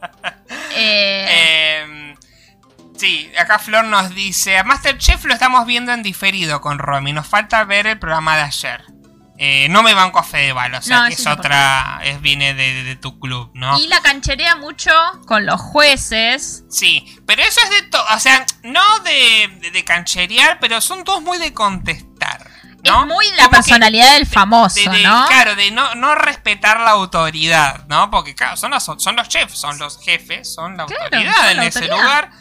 Eh, 0.75 1.25
Eh, 1.29 2.15
sí, 2.97 3.31
acá 3.39 3.59
Flor 3.59 3.85
nos 3.85 4.13
dice, 4.15 4.57
a 4.57 4.63
Masterchef 4.63 5.23
lo 5.25 5.33
estamos 5.35 5.65
viendo 5.67 5.91
en 5.93 6.01
diferido 6.01 6.61
con 6.61 6.79
Romy, 6.79 7.13
nos 7.13 7.27
falta 7.27 7.63
ver 7.63 7.85
el 7.85 7.99
programa 7.99 8.35
de 8.37 8.41
ayer. 8.43 8.83
Eh, 9.45 9.67
no 9.67 9.83
me 9.83 9.93
banco 9.93 10.19
a 10.19 10.23
Fedeval, 10.23 10.73
o 10.73 10.81
sea 10.81 11.01
No, 11.01 11.07
que 11.09 11.15
es 11.15 11.27
otra, 11.27 11.99
es, 12.05 12.21
viene 12.21 12.53
de, 12.53 12.95
tu 12.95 13.19
club, 13.19 13.51
¿no? 13.53 13.77
Y 13.77 13.87
la 13.87 13.99
cancherea 14.01 14.55
mucho 14.55 14.89
con 15.27 15.45
los 15.45 15.59
jueces. 15.59 16.63
Sí, 16.69 17.19
pero 17.27 17.41
eso 17.41 17.59
es 17.61 17.69
de 17.69 17.81
todo, 17.89 18.05
o 18.09 18.19
sea, 18.21 18.45
no 18.63 18.99
de, 18.99 19.49
de, 19.59 19.71
de 19.71 19.83
cancherear, 19.83 20.59
pero 20.61 20.79
son 20.79 21.03
todos 21.03 21.21
muy 21.21 21.39
de 21.39 21.53
contestar. 21.53 22.49
¿no? 22.85 23.01
Es 23.01 23.07
muy 23.07 23.25
la 23.31 23.45
Como 23.45 23.49
personalidad 23.51 24.13
del 24.13 24.25
famoso, 24.25 24.79
¿no? 24.85 25.27
Claro, 25.27 25.55
de 25.55 25.71
no, 25.71 25.93
no 25.95 26.15
respetar 26.15 26.79
la 26.79 26.91
autoridad, 26.91 27.85
¿no? 27.87 28.09
Porque, 28.11 28.35
claro, 28.35 28.55
son 28.55 28.71
los, 28.71 28.83
son 28.83 29.15
los 29.17 29.27
chefs, 29.27 29.57
son 29.57 29.77
los 29.77 29.99
jefes, 30.01 30.53
son 30.53 30.77
la 30.77 30.85
Claro, 30.85 31.03
autoridad 31.03 31.35
son 31.35 31.49
en 31.49 31.63
ese 31.63 31.87
lugar. 31.89 32.31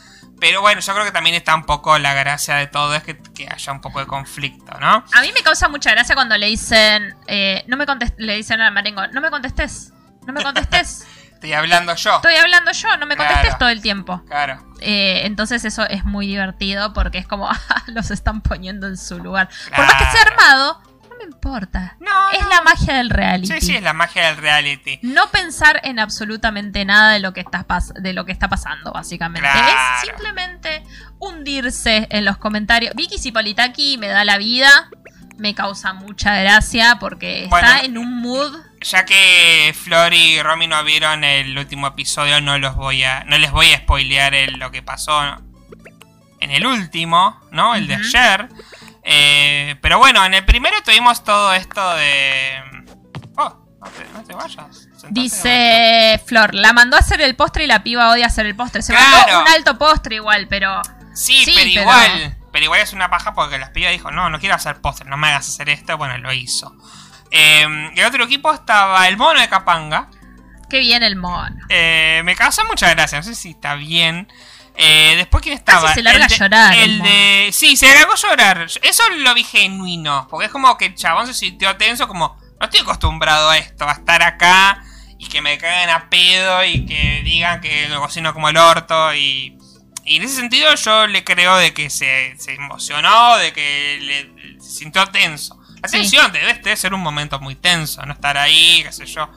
Pero 0.43 0.61
bueno, 0.61 0.81
yo 0.81 0.93
creo 0.93 1.05
que 1.05 1.13
también 1.13 1.37
está 1.37 1.55
un 1.55 1.63
poco 1.65 1.97
la 2.01 2.15
gracia 2.15 2.57
de 2.57 2.67
todo, 2.67 2.97
es 2.97 3.05
que, 3.05 3.17
que 3.17 3.49
haya 3.49 3.73
un 3.73 3.81
poco 3.81 4.01
de 4.01 4.09
conflicto, 4.09 4.77
¿no? 4.81 5.05
A 5.13 5.21
mí 5.21 5.31
me 5.33 5.41
causa 5.45 5.69
mucha 5.69 5.93
gracia 5.93 6.17
cuando 6.17 6.37
le 6.37 6.49
dicen, 6.49 7.15
eh, 7.29 7.63
no 7.69 7.77
me 7.77 7.87
le 8.17 8.35
dicen 8.35 8.61
al 8.61 8.73
marengo, 8.75 9.07
no 9.07 9.21
me 9.21 9.31
contestes, 9.31 9.93
no 10.27 10.33
me 10.33 10.43
contestes, 10.43 11.07
Estoy 11.35 11.53
hablando 11.53 11.95
yo. 11.95 12.17
estoy 12.17 12.35
hablando 12.35 12.73
yo, 12.73 12.97
no 12.97 13.07
me 13.07 13.17
contestes 13.17 13.43
Claro. 13.43 13.59
todo 13.59 13.69
el 13.69 13.83
tiempo. 13.83 14.21
Claro. 14.27 14.65
Eh, 14.81 15.23
entonces 15.27 15.65
eso 15.65 15.85
es 15.89 16.05
muy 16.05 16.27
divertido 16.27 16.93
porque 16.93 17.19
es 17.19 17.29
como, 17.29 17.49
ah, 17.51 17.83
los 17.87 18.11
están 18.11 18.41
poniendo 18.41 18.89
en 18.89 18.97
su 18.97 19.21
lugar. 19.21 19.49
Por 19.77 19.87
más 19.87 19.95
que 19.95 20.11
sea 20.11 20.23
armado, 20.23 20.83
me 21.23 21.35
importa. 21.35 21.97
No, 22.01 22.31
Es 22.33 22.43
no. 22.43 22.49
la 22.49 22.61
magia 22.63 22.95
del 22.95 23.11
reality. 23.11 23.61
Sí, 23.61 23.67
sí, 23.67 23.77
es 23.77 23.83
la 23.83 23.93
magia 23.93 24.27
del 24.29 24.37
reality. 24.37 24.99
No 25.03 25.29
pensar 25.31 25.81
en 25.85 25.99
absolutamente 25.99 26.85
nada 26.85 27.13
de 27.13 27.21
lo 27.21 27.33
que 27.33 27.41
está, 27.41 27.67
pas- 27.67 27.93
de 27.95 28.13
lo 28.13 28.25
que 28.25 28.33
está 28.33 28.49
pasando, 28.49 28.93
básicamente. 28.93 29.49
Claro. 29.49 29.69
Es 29.69 30.09
simplemente 30.09 30.83
hundirse 31.19 32.07
en 32.11 32.25
los 32.25 32.37
comentarios. 32.39 32.95
Vicky 32.95 33.19
Cipolitaki 33.19 33.99
me 33.99 34.09
da 34.09 34.25
la 34.25 34.39
vida. 34.39 34.89
Me 35.39 35.55
causa 35.55 35.93
mucha 35.95 36.37
gracia 36.41 36.99
porque 37.01 37.47
Bueno. 37.49 37.67
está 37.67 37.85
en 37.85 37.97
un 37.99 38.21
mood. 38.21 38.55
Ya 38.83 39.05
que 39.05 39.75
Flor 39.77 40.13
y 40.13 40.41
Romy 40.43 40.67
no 40.69 40.83
vieron 40.85 41.25
el 41.25 41.57
último 41.57 41.87
episodio, 41.87 42.41
no 42.41 42.59
los 42.59 42.77
voy 42.77 43.03
a. 43.03 43.25
no 43.25 43.39
les 43.39 43.51
voy 43.51 43.73
a 43.73 43.79
spoilear 43.79 44.35
el- 44.35 44.59
lo 44.59 44.71
que 44.71 44.83
pasó 44.83 45.21
en 46.41 46.51
el 46.51 46.67
último, 46.67 47.41
¿no? 47.51 47.75
El 47.75 47.87
de 47.87 47.95
ayer. 47.95 48.49
Eh, 49.05 49.77
pero 49.81 49.99
bueno, 49.99 50.25
en 50.25 50.35
el 50.35 50.45
primero 50.45 50.77
tuvimos 50.85 51.25
todo 51.25 51.53
esto 51.55 51.95
de. 51.97 52.63
Oh, 53.37 53.65
no 53.81 53.91
te, 53.91 54.05
no 54.13 54.23
te 54.25 54.35
vayas. 54.35 54.89
Sentate, 54.97 55.09
Dice 55.11 56.23
Flor, 56.27 56.55
la 56.55 56.73
mandó 56.73 56.97
a 56.97 57.01
hacer 57.01 57.21
el 57.21 57.35
postre 57.35 57.65
y 57.65 57.67
la 57.67 57.83
piba 57.83 58.11
odia 58.11 58.27
hacer 58.27 58.47
el 58.47 58.55
postre. 58.55 58.83
Se 58.83 58.93
Claro. 58.95 59.11
mandó 59.17 59.41
un 59.43 59.49
alto 59.49 59.79
postre 59.79 60.17
igual, 60.17 60.47
pero 60.49 60.81
Sí, 61.15 61.45
Sí, 61.45 61.53
pero 61.55 61.67
pero- 61.69 61.81
igual. 61.83 62.37
Pero 62.53 62.65
igual 62.67 62.81
es 62.81 62.93
una 62.93 63.09
paja 63.11 63.33
porque 63.33 63.59
las 63.59 63.71
pibas 63.71 63.93
dijo, 63.93 64.11
no, 64.11 64.29
no 64.29 64.39
quiero 64.39 64.55
hacer 64.55 64.81
postre, 64.83 65.09
no 65.09 65.17
me 65.17 65.29
hagas 65.29 65.49
hacer 65.49 65.69
esto. 65.71 65.97
Bueno, 65.97 66.19
lo 66.19 66.33
hizo. 66.35 66.77
Eh, 67.31 67.65
el 67.97 68.05
otro 68.05 68.25
equipo 68.25 68.53
estaba 68.53 69.09
el 69.09 69.17
mono 69.17 69.41
de 69.41 69.49
Capanga. 69.49 70.09
qué 70.69 70.79
bien 70.81 71.03
el 71.03 71.17
mono. 71.17 71.57
Eh, 71.71 72.21
me 72.25 72.35
causa 72.37 72.63
mucha 72.65 72.89
gracia, 72.91 73.19
no 73.19 73.25
sé 73.25 73.35
si 73.35 73.51
está 73.51 73.75
bien. 73.75 74.31
Eh, 74.75 75.15
después, 75.17 75.43
¿quién 75.43 75.55
estaba? 75.55 75.83
Casi 75.83 75.95
se 75.95 76.03
larga 76.03 76.25
El 76.25 76.29
de- 76.29 76.35
a 76.35 76.39
llorar, 76.39 76.75
El 76.75 76.81
el 76.83 77.03
de. 77.03 77.51
Sí, 77.53 77.77
se 77.77 77.93
largó 77.95 78.13
a 78.13 78.17
llorar. 78.17 78.67
Eso 78.83 79.03
lo 79.19 79.35
vi 79.35 79.45
genuino. 79.45 80.27
Porque 80.31 80.47
es 80.47 80.53
como 80.53 80.77
que 80.79 80.87
el 80.87 80.95
chabón 80.95 81.27
se 81.27 81.35
sintió 81.35 81.77
tenso, 81.77 82.09
como. 82.09 82.37
No 82.61 82.67
estoy 82.67 82.81
acostumbrado 82.81 83.51
a 83.51 83.59
esto, 83.59 83.89
a 83.89 83.93
estar 83.93 84.23
acá 84.23 84.83
y 85.19 85.27
que 85.29 85.43
me 85.43 85.59
caguen 85.59 85.91
a 85.91 86.09
pedo 86.09 86.65
y 86.65 86.87
que 86.87 87.23
digan 87.25 87.61
que 87.61 87.89
lo 87.89 88.01
cocino 88.01 88.33
como 88.33 88.49
el 88.49 88.57
orto. 88.57 89.13
Y, 89.15 89.59
y 90.05 90.17
en 90.17 90.23
ese 90.23 90.37
sentido, 90.37 90.73
yo 90.77 91.07
le 91.09 91.25
creo 91.25 91.57
de 91.57 91.75
que 91.75 91.91
se, 91.91 92.35
se 92.39 92.55
emocionó, 92.55 93.37
de 93.37 93.53
que 93.53 93.99
le, 94.01 94.61
se 94.63 94.71
sintió 94.71 95.07
tenso. 95.09 95.59
La 95.83 95.89
Sí. 95.89 95.97
tensión 95.99 96.31
debe, 96.33 96.55
debe 96.55 96.77
ser 96.77 96.95
un 96.95 97.01
momento 97.01 97.41
muy 97.41 97.57
tenso, 97.57 98.07
no 98.07 98.13
estar 98.13 98.39
ahí, 98.39 98.83
qué 98.85 98.93
sé 98.93 99.07
yo. 99.07 99.29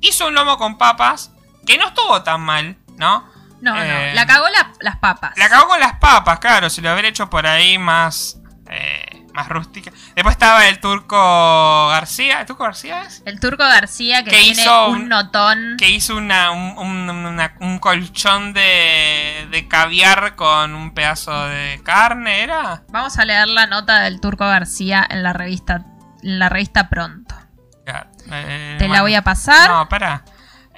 Hizo 0.00 0.28
un 0.28 0.34
lomo 0.34 0.56
con 0.56 0.78
papas 0.78 1.32
que 1.66 1.76
no 1.76 1.88
estuvo 1.88 2.22
tan 2.22 2.40
mal, 2.40 2.76
¿no? 2.96 3.28
No, 3.60 3.76
Eh, 3.82 4.08
no. 4.10 4.14
La 4.14 4.26
cagó 4.26 4.48
la- 4.48 4.72
las 4.80 4.96
papas. 4.98 5.36
La 5.36 5.48
cagó 5.48 5.68
con 5.68 5.80
las 5.80 5.94
papas, 5.94 6.38
claro. 6.38 6.70
Si 6.70 6.80
lo 6.80 6.92
hubiera 6.92 7.08
hecho 7.08 7.28
por 7.30 7.46
ahí 7.46 7.78
más. 7.78 8.34
eh, 8.70 9.24
más 9.32 9.48
rústica. 9.48 9.90
Después 10.14 10.32
estaba 10.34 10.66
el 10.68 10.78
turco 10.78 11.88
García. 11.88 12.40
¿El 12.40 12.46
turco 12.46 12.64
García 12.64 13.02
es? 13.04 13.22
El 13.24 13.40
turco 13.40 13.62
García 13.64 14.22
que 14.24 14.30
Que 14.30 14.36
tiene 14.40 14.60
hizo 14.62 14.88
un 14.88 15.02
un- 15.02 15.08
notón. 15.08 15.76
Que 15.78 15.88
hizo 15.88 16.16
una, 16.16 16.50
un, 16.50 16.76
un- 16.76 17.08
una- 17.26 17.54
un 17.60 17.78
colchón 17.78 18.52
de, 18.52 19.48
de 19.50 19.68
caviar 19.68 20.34
con 20.36 20.74
un 20.74 20.92
pedazo 20.92 21.46
de 21.46 21.80
carne, 21.82 22.42
¿era? 22.42 22.82
Vamos 22.90 23.16
a 23.18 23.24
leer 23.24 23.48
la 23.48 23.66
nota 23.66 24.00
del 24.02 24.20
turco 24.20 24.44
García 24.46 25.06
en 25.08 25.22
la 25.22 25.32
revista, 25.32 25.86
en 26.22 26.38
la 26.38 26.48
revista 26.50 26.90
pronto. 26.90 27.34
Eh, 28.30 28.76
Te 28.78 28.88
la 28.88 29.00
voy 29.00 29.14
a 29.14 29.22
pasar. 29.22 29.70
No, 29.70 29.88
para. 29.88 30.24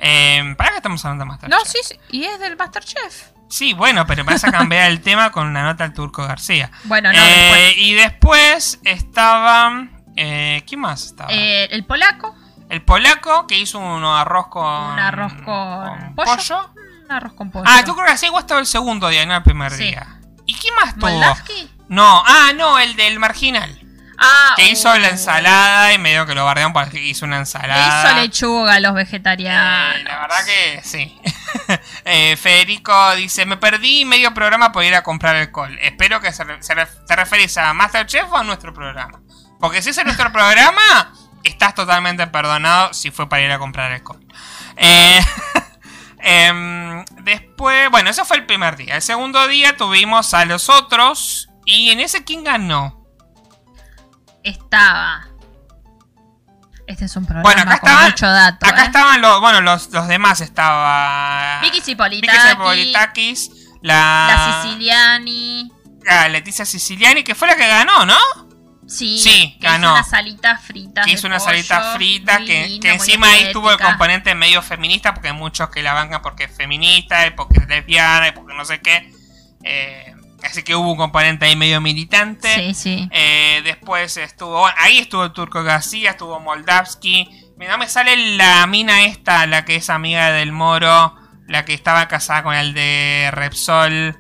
Eh, 0.03 0.55
¿Para 0.57 0.71
qué 0.71 0.77
estamos 0.77 1.05
hablando 1.05 1.27
más 1.27 1.39
tarde? 1.41 1.55
No, 1.55 1.63
sí, 1.65 1.79
sí, 1.85 1.99
y 2.11 2.25
es 2.25 2.39
del 2.41 2.57
Masterchef. 2.57 3.29
Sí, 3.49 3.75
bueno, 3.75 4.07
pero 4.07 4.25
vas 4.25 4.43
a 4.45 4.51
cambiar 4.51 4.91
el 4.91 5.01
tema 5.03 5.31
con 5.31 5.47
una 5.47 5.63
nota 5.63 5.85
al 5.85 5.93
turco 5.93 6.27
García. 6.27 6.71
Bueno, 6.85 7.13
no, 7.13 7.19
Eh, 7.19 7.23
después. 7.23 7.75
Y 7.77 7.95
después 7.95 8.81
estaba. 8.85 9.89
Eh, 10.17 10.63
¿Quién 10.67 10.81
más 10.81 11.05
estaba? 11.05 11.31
Eh, 11.33 11.65
el 11.71 11.85
polaco, 11.85 12.35
el 12.69 12.83
polaco 12.83 13.47
que 13.47 13.59
hizo 13.59 13.79
un 13.79 14.05
arroz 14.05 14.49
con. 14.49 14.65
un 14.65 14.99
arroz 14.99 15.33
con, 15.45 16.15
pollo. 16.15 16.73
Un 17.05 17.13
arroz 17.13 17.33
con 17.35 17.51
pollo. 17.51 17.65
Ah, 17.69 17.83
tú 17.85 17.95
creo 17.95 18.07
que 18.07 18.13
así 18.13 18.27
igual 18.27 18.43
estaba 18.43 18.61
el 18.61 18.67
segundo 18.67 19.09
día, 19.09 19.27
no 19.27 19.37
el 19.37 19.43
primer 19.43 19.73
Sí. 19.73 19.85
día. 19.85 20.07
¿Y 20.47 20.55
quién 20.55 20.75
más 20.77 20.95
tuvo? 20.95 21.09
¿Moldavsky? 21.11 21.71
No, 21.89 22.23
ah, 22.27 22.53
no, 22.57 22.79
el 22.79 22.95
del 22.97 23.19
marginal. 23.19 23.80
Ah, 24.23 24.53
Que 24.55 24.69
hizo 24.69 24.93
uh, 24.93 24.99
la 24.99 25.09
ensalada 25.09 25.95
y 25.95 25.99
medio 25.99 26.27
que 26.27 26.35
lo 26.35 26.45
bardearon 26.45 26.75
porque 26.75 27.01
hizo 27.03 27.25
una 27.25 27.37
Le 27.37 27.41
ensalada. 27.41 28.05
hizo 28.13 28.21
lechuga 28.21 28.75
a 28.75 28.81
los 28.81 28.93
vegetarianos. 28.95 29.97
Eh, 29.97 30.05
la 30.05 30.19
verdad 30.21 30.45
que 30.45 30.81
sí. 30.85 31.19
Eh, 32.05 32.37
Federico 32.37 33.15
dice: 33.17 33.45
Me 33.47 33.57
perdí 33.57 34.05
medio 34.05 34.33
programa 34.35 34.73
por 34.73 34.85
ir 34.85 34.95
a 34.95 35.03
comprar 35.03 35.37
alcohol. 35.37 35.77
Espero 35.83 36.21
que 36.21 36.33
se, 36.33 36.45
re- 36.45 36.63
se 36.63 36.75
te 37.07 37.17
referís 37.17 37.57
a 37.59 37.73
Masterchef 37.73 38.31
o 38.31 38.37
a 38.37 38.45
nuestro 38.45 38.73
programa. 38.75 39.21
Porque 39.59 39.83
si 39.83 39.91
es 39.91 40.05
nuestro 40.05 40.31
programa, 40.33 41.13
estás 41.45 41.75
totalmente 41.75 42.27
perdonado 42.29 42.93
si 42.95 43.11
fue 43.11 43.29
para 43.29 43.43
ir 43.43 43.51
a 43.53 43.59
comprar 43.59 43.91
alcohol. 43.93 44.25
Eh, 44.77 45.21
em, 46.19 47.05
después, 47.23 47.91
bueno, 47.91 48.11
eso 48.11 48.25
fue 48.25 48.37
el 48.39 48.47
primer 48.47 48.77
día. 48.77 48.97
El 48.97 49.03
segundo 49.03 49.47
día 49.49 49.77
tuvimos 49.77 50.35
a 50.35 50.45
los 50.45 50.69
otros. 50.69 51.49
Y 51.65 51.91
en 51.91 52.01
ese, 52.01 52.25
¿quién 52.25 52.43
ganó? 52.45 53.00
Estaba. 54.43 55.27
Este 56.87 57.05
es 57.05 57.15
un 57.17 57.25
programa 57.25 57.43
Bueno, 57.45 57.63
acá 57.63 57.79
con 57.79 57.89
estaban- 57.91 58.11
mucho 58.11 58.27
dato. 58.27 58.67
Acá 58.67 58.83
¿eh? 58.83 58.87
estaban 58.87 59.21
los, 59.21 59.41
bueno, 59.41 59.61
los, 59.61 59.91
los 59.91 60.09
demás. 60.09 60.41
Estaba. 60.41 61.61
Vicky 61.61 61.77
Vicky 61.79 61.85
Cipolitaki, 61.93 62.39
Cipolitakis, 62.51 63.51
la, 63.83 64.27
la 64.29 64.63
Siciliani. 64.63 65.73
la 66.03 66.29
Leticia 66.29 66.65
Siciliani, 66.65 67.23
que 67.23 67.35
fue 67.35 67.47
la 67.49 67.57
que 67.57 67.67
ganó, 67.69 68.05
¿no? 68.07 68.17
Sí, 68.89 69.19
Sí, 69.21 69.57
que 69.61 69.69
ganó. 69.69 69.97
hizo 70.01 70.11
fritas. 70.59 71.05
Que 71.05 71.13
de 71.13 71.17
hizo 71.17 71.29
una 71.29 71.39
pollo, 71.39 71.51
salita 71.51 71.93
frita, 71.95 72.39
muy 72.41 72.47
que, 72.49 72.81
que 72.83 72.93
encima 72.93 73.29
ahí 73.29 73.53
tuvo 73.53 73.71
el 73.71 73.79
componente 73.79 74.35
medio 74.35 74.61
feminista, 74.63 75.15
porque 75.15 75.29
hay 75.29 75.35
muchos 75.35 75.71
que 75.71 75.81
la 75.83 75.93
bancan 75.93 76.23
porque 76.23 76.45
es 76.45 76.57
feminista, 76.57 77.25
y 77.25 77.31
porque 77.31 77.61
es 77.61 77.69
lesbiana, 77.69 78.27
y 78.29 78.33
porque 78.33 78.53
no 78.55 78.65
sé 78.65 78.81
qué. 78.81 79.13
Eh, 79.63 80.10
así 80.43 80.63
que 80.63 80.75
hubo 80.75 80.93
un 80.93 80.97
componente 80.97 81.47
ahí 81.47 81.57
medio 81.57 81.81
militante. 81.81 82.55
Sí, 82.55 82.75
sí. 82.75 83.09
Eh, 83.13 83.61
después 83.65 84.17
estuvo, 84.17 84.67
ahí 84.77 84.99
estuvo 84.99 85.25
el 85.25 85.33
Turco 85.33 85.63
García, 85.63 86.11
estuvo 86.11 86.41
Moldavsky. 86.41 87.29
No 87.57 87.77
me 87.79 87.89
sale 87.89 88.37
la 88.37 88.67
mina 88.67 89.05
esta, 89.05 89.47
la 89.47 89.65
que 89.65 89.77
es 89.77 89.91
amiga 89.91 90.33
del 90.33 90.51
Moro, 90.51 91.15
la 91.47 91.65
que 91.65 91.75
estaba 91.75 92.09
casada 92.09 92.43
con 92.43 92.55
el 92.55 92.73
de 92.73 93.29
Repsol. 93.33 94.17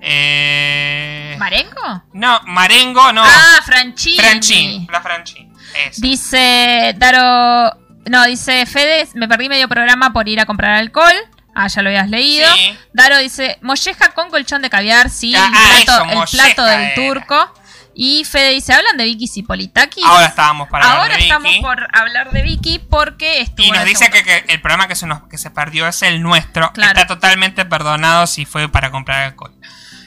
Eh, 0.00 1.36
¿Marengo? 1.38 2.02
no, 2.12 2.40
Marengo, 2.46 3.12
no. 3.12 3.22
Ah, 3.24 3.60
Franchini. 3.64 4.16
Franchín, 4.16 4.86
la 4.90 5.00
Franchín. 5.00 5.52
Eso. 5.86 6.00
Dice 6.02 6.94
Daro. 6.96 7.78
No, 8.10 8.24
dice 8.26 8.66
Fede, 8.66 9.08
me 9.14 9.28
perdí 9.28 9.48
medio 9.48 9.68
programa 9.68 10.12
por 10.12 10.28
ir 10.28 10.40
a 10.40 10.44
comprar 10.44 10.72
alcohol. 10.72 11.14
Ah, 11.54 11.66
ya 11.68 11.82
lo 11.82 11.88
habías 11.90 12.08
leído. 12.08 12.46
Sí. 12.54 12.78
Daro 12.92 13.18
dice, 13.18 13.58
molleja 13.62 14.08
con 14.12 14.30
colchón 14.30 14.62
de 14.62 14.70
caviar, 14.70 15.10
sí, 15.10 15.34
Ah, 15.36 15.46
el 15.48 15.54
ah, 15.54 15.60
plato, 15.84 15.92
eso, 16.02 16.10
el 16.10 16.16
molleja 16.18 16.44
plato 16.54 16.64
del 16.64 16.80
era. 16.82 16.94
turco. 16.94 17.54
Y 17.94 18.24
Fede 18.24 18.50
dice, 18.52 18.72
¿hablan 18.72 18.96
de 18.96 19.04
Vicky 19.04 19.28
Cipolitakis? 19.28 20.02
Ahora 20.06 20.24
estábamos 20.24 20.70
para 20.70 20.84
hablar 20.86 21.00
Ahora 21.02 21.16
de 21.16 21.22
estamos 21.24 21.50
Vicky. 21.50 21.60
por 21.62 21.88
hablar 21.94 22.30
de 22.30 22.40
Vicky 22.42 22.78
porque 22.78 23.42
estuvo 23.42 23.66
Y 23.66 23.70
nos 23.70 23.84
dice 23.84 24.08
que, 24.08 24.22
que 24.24 24.44
el 24.48 24.62
programa 24.62 24.88
que 24.88 24.94
se, 24.96 25.06
nos, 25.06 25.24
que 25.28 25.36
se 25.36 25.50
perdió 25.50 25.86
es 25.86 26.00
el 26.00 26.22
nuestro. 26.22 26.72
Claro. 26.72 26.92
Está 26.98 27.06
totalmente 27.06 27.66
perdonado 27.66 28.26
si 28.26 28.46
fue 28.46 28.66
para 28.70 28.90
comprar 28.90 29.24
alcohol. 29.24 29.52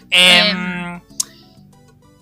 Em, 0.09 0.99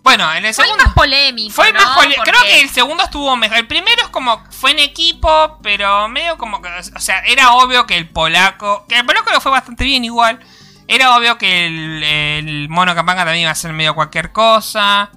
bueno, 0.03 0.31
en 0.33 0.45
el 0.45 0.53
Fue 0.53 0.65
segundo... 0.65 0.83
más 0.85 0.93
polémico, 0.93 1.53
Fue 1.53 1.71
más 1.73 1.95
Porque- 1.95 2.15
Creo 2.23 2.41
que 2.41 2.61
el 2.61 2.69
segundo 2.69 3.03
estuvo 3.03 3.35
mejor. 3.37 3.57
El 3.57 3.67
primero 3.67 4.01
es 4.03 4.09
como. 4.09 4.43
Fue 4.51 4.71
en 4.71 4.79
equipo, 4.79 5.57
pero 5.63 6.07
medio 6.09 6.37
como 6.37 6.61
que. 6.61 6.69
O 6.95 6.99
sea, 6.99 7.19
era 7.21 7.53
obvio 7.53 7.85
que 7.87 7.95
el 7.97 8.09
polaco. 8.09 8.85
Que 8.89 8.99
el 8.99 9.05
polaco 9.05 9.31
lo 9.31 9.39
fue 9.41 9.51
bastante 9.51 9.85
bien 9.85 10.03
igual. 10.03 10.39
Era 10.87 11.15
obvio 11.15 11.37
que 11.37 11.65
el, 11.67 12.03
el 12.03 12.69
mono 12.69 12.93
Capanga 12.93 13.23
también 13.23 13.43
iba 13.43 13.51
a 13.51 13.55
ser 13.55 13.71
medio 13.71 13.95
cualquier 13.95 14.33
cosa. 14.33 15.09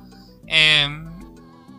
Eh, 0.46 0.88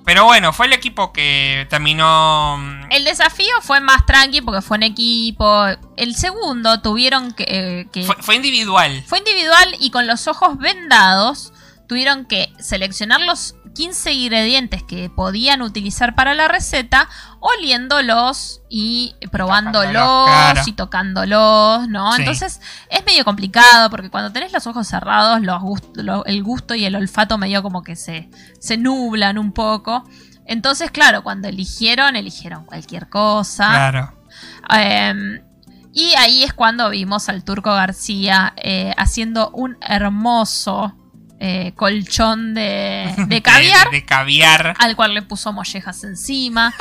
pero 0.06 0.24
bueno, 0.26 0.52
fue 0.54 0.66
el 0.68 0.74
equipo 0.74 1.12
que 1.14 1.66
terminó. 1.70 2.58
mm, 2.58 2.92
El 2.92 3.06
desafío 3.06 3.54
fue 3.62 3.80
más 3.80 4.06
tranqui 4.06 4.42
porque 4.42 4.62
fue 4.62 4.78
en 4.78 4.84
equipo. 4.84 5.66
El 5.96 6.16
segundo 6.16 6.82
tuvieron 6.82 7.32
que... 7.34 7.44
eh, 7.48 7.88
que- 7.92 8.04
Fue, 8.04 8.16
fue 8.20 8.36
individual. 8.36 9.04
Fue 9.08 9.18
individual 9.20 9.76
y 9.80 9.92
con 9.92 10.08
los 10.08 10.28
ojos 10.28 10.58
vendados 10.58 11.54
tuvieron 11.88 12.26
que 12.26 12.52
seleccionar 12.60 13.22
los 13.22 13.56
15 13.76 14.12
ingredientes 14.14 14.82
que 14.84 15.10
podían 15.10 15.62
utilizar 15.62 16.16
para 16.16 16.34
la 16.34 16.48
receta, 16.48 17.08
oliéndolos 17.40 18.62
y 18.70 19.16
probándolos 19.32 19.94
claro. 20.28 20.62
y 20.66 20.72
tocándolos, 20.74 21.88
¿no? 21.88 22.12
Sí. 22.14 22.22
Entonces 22.22 22.60
es 22.90 23.06
medio 23.06 23.24
complicado 23.24 23.90
porque 23.90 24.10
cuando 24.10 24.32
tenés 24.32 24.52
los 24.54 24.66
ojos 24.68 24.88
cerrados, 24.88 25.42
los 25.42 25.62
gust- 25.62 25.96
lo- 26.02 26.26
el 26.26 26.44
gusto 26.44 26.74
y 26.76 26.86
el 26.86 26.96
olfato 26.96 27.38
medio 27.38 27.62
como 27.62 27.84
que 27.84 27.96
se, 27.96 28.30
se 28.60 28.78
nublan 28.78 29.38
un 29.38 29.52
poco. 29.52 30.04
Entonces, 30.46 30.90
claro, 30.92 31.24
cuando 31.24 31.48
eligieron, 31.48 32.16
eligieron 32.16 32.66
cualquier 32.66 33.10
cosa. 33.10 33.70
Claro. 33.70 34.14
Eh, 34.76 35.42
y 35.94 36.14
ahí 36.18 36.44
es 36.44 36.54
cuando 36.54 36.90
vimos 36.90 37.28
al 37.30 37.44
Turco 37.44 37.74
García 37.74 38.54
eh, 38.58 38.94
haciendo 38.98 39.50
un 39.52 39.78
hermoso 39.82 40.96
eh, 41.40 41.74
colchón 41.76 42.54
de, 42.54 43.14
de 43.28 43.42
caviar, 43.42 43.90
De, 43.92 43.98
de 43.98 44.06
caviar. 44.06 44.76
al 44.80 44.96
cual 44.96 45.14
le 45.14 45.22
puso 45.22 45.54
mollejas 45.54 46.04
encima. 46.04 46.74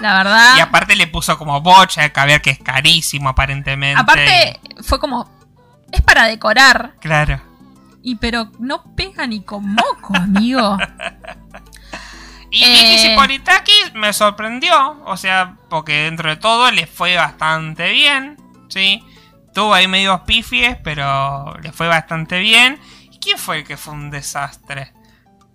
La 0.00 0.14
verdad. 0.18 0.54
Y 0.56 0.60
aparte 0.60 0.96
le 0.96 1.06
puso 1.06 1.36
como 1.38 1.60
bocha 1.60 2.02
de 2.02 2.12
caviar, 2.12 2.40
que 2.40 2.50
es 2.50 2.58
carísimo 2.58 3.28
aparentemente. 3.30 4.00
Aparte, 4.00 4.60
fue 4.82 4.98
como. 5.00 5.28
Es 5.92 6.02
para 6.02 6.24
decorar. 6.26 6.94
Claro. 7.00 7.40
Y 8.02 8.14
pero 8.16 8.50
no 8.58 8.84
pega 8.94 9.26
ni 9.26 9.42
con 9.42 9.74
moco, 9.74 10.14
amigo. 10.16 10.76
Y 12.50 12.64
Eh. 12.64 12.98
Zipolitakis 12.98 13.92
me 13.94 14.12
sorprendió. 14.12 15.02
O 15.04 15.16
sea, 15.16 15.56
porque 15.68 16.04
dentro 16.04 16.30
de 16.30 16.36
todo 16.36 16.70
le 16.70 16.86
fue 16.86 17.14
bastante 17.16 17.90
bien. 17.90 18.38
¿Sí? 18.68 19.02
Tuvo 19.54 19.74
ahí 19.74 19.86
medios 19.88 20.20
pifies, 20.22 20.76
pero 20.82 21.54
le 21.62 21.72
fue 21.72 21.88
bastante 21.88 22.38
bien. 22.40 22.78
¿Y 23.28 23.32
quién 23.32 23.38
fue 23.38 23.58
el 23.58 23.64
que 23.64 23.76
fue 23.76 23.92
un 23.92 24.10
desastre? 24.10 24.90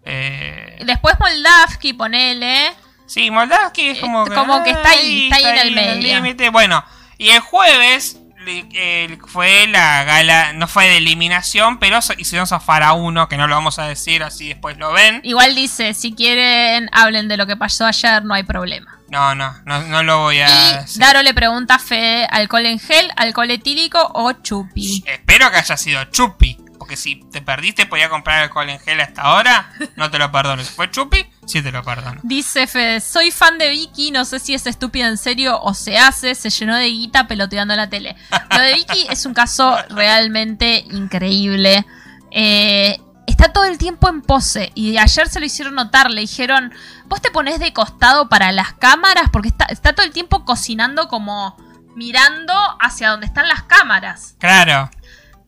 Eh, 0.05 0.77
Después 0.85 1.15
Moldavski, 1.19 1.93
ponele. 1.93 2.71
Sí, 3.07 3.31
Moldavski 3.31 3.89
es 3.89 3.99
como 3.99 4.25
Eh, 4.25 4.29
que, 4.29 4.35
como 4.35 4.63
que 4.63 4.69
está 4.69 4.89
ahí, 4.91 5.23
está 5.31 5.37
ahí 5.37 5.45
en 5.45 5.57
el 5.67 5.71
medio. 5.75 6.15
límite. 6.15 6.49
Bueno, 6.49 6.83
y 7.17 7.29
el 7.29 7.39
jueves 7.39 8.19
eh, 8.45 9.17
fue 9.27 9.65
la 9.67 10.03
gala, 10.03 10.53
no 10.53 10.67
fue 10.67 10.85
de 10.87 10.97
eliminación, 10.97 11.79
pero 11.79 11.97
hicieron 12.17 12.45
zafar 12.45 12.83
a 12.83 12.93
uno, 12.93 13.27
que 13.27 13.37
no 13.37 13.47
lo 13.47 13.55
vamos 13.55 13.79
a 13.79 13.87
decir, 13.87 14.21
así 14.21 14.49
después 14.49 14.77
lo 14.77 14.91
ven. 14.91 15.21
Igual 15.23 15.55
dice, 15.55 15.95
si 15.95 16.13
quieren, 16.13 16.89
hablen 16.91 17.27
de 17.27 17.37
lo 17.37 17.47
que 17.47 17.55
pasó 17.57 17.85
ayer, 17.87 18.23
no 18.23 18.33
hay 18.35 18.43
problema. 18.43 18.99
No, 19.09 19.33
no, 19.35 19.53
no, 19.65 19.79
no 19.83 20.03
lo 20.03 20.19
voy 20.23 20.39
a 20.41 20.47
Y 20.49 20.77
decir. 20.77 20.99
Daro 20.99 21.21
le 21.23 21.33
pregunta 21.33 21.75
a 21.75 21.79
Fede, 21.79 22.27
¿alcohol 22.29 22.65
en 22.65 22.79
gel, 22.79 23.11
alcohol 23.15 23.49
etílico 23.51 23.99
o 24.13 24.31
chupi? 24.33 25.03
Espero 25.07 25.49
que 25.51 25.57
haya 25.57 25.77
sido 25.77 26.03
Chupi, 26.05 26.57
porque 26.83 26.97
si 26.97 27.15
te 27.31 27.41
perdiste 27.41 27.85
podía 27.85 28.09
comprar 28.09 28.43
alcohol 28.43 28.69
en 28.69 28.77
gel 28.77 28.99
hasta 28.99 29.21
ahora, 29.21 29.71
no 29.95 30.11
te 30.11 30.19
lo 30.19 30.29
perdono. 30.33 30.61
Si 30.61 30.69
fue 30.69 30.91
Chupi, 30.91 31.25
sí 31.45 31.61
te 31.61 31.71
lo 31.71 31.81
perdono. 31.81 32.19
Dice 32.23 32.67
Fede, 32.67 32.99
soy 32.99 33.31
fan 33.31 33.57
de 33.57 33.69
Vicky, 33.69 34.11
no 34.11 34.25
sé 34.25 34.37
si 34.37 34.53
es 34.53 34.67
estúpida 34.67 35.07
en 35.07 35.17
serio 35.17 35.61
o 35.61 35.73
se 35.73 35.97
hace, 35.97 36.35
se 36.35 36.49
llenó 36.49 36.75
de 36.75 36.89
guita 36.89 37.25
peloteando 37.25 37.73
la 37.77 37.89
tele. 37.89 38.17
Lo 38.49 38.59
de 38.59 38.73
Vicky 38.73 39.07
es 39.09 39.25
un 39.25 39.33
caso 39.33 39.77
realmente 39.91 40.83
increíble. 40.91 41.85
Eh, 42.31 42.99
está 43.27 43.53
todo 43.53 43.63
el 43.63 43.77
tiempo 43.77 44.09
en 44.09 44.21
pose 44.21 44.73
y 44.75 44.97
ayer 44.97 45.29
se 45.29 45.39
lo 45.39 45.45
hicieron 45.45 45.75
notar, 45.75 46.11
le 46.11 46.19
dijeron, 46.19 46.73
vos 47.05 47.21
te 47.21 47.31
pones 47.31 47.61
de 47.61 47.71
costado 47.71 48.27
para 48.27 48.51
las 48.51 48.73
cámaras 48.73 49.29
porque 49.31 49.47
está, 49.47 49.63
está 49.69 49.93
todo 49.93 50.05
el 50.05 50.11
tiempo 50.11 50.43
cocinando 50.43 51.07
como 51.07 51.55
mirando 51.95 52.53
hacia 52.81 53.11
donde 53.11 53.25
están 53.25 53.47
las 53.47 53.63
cámaras. 53.63 54.35
Claro. 54.39 54.89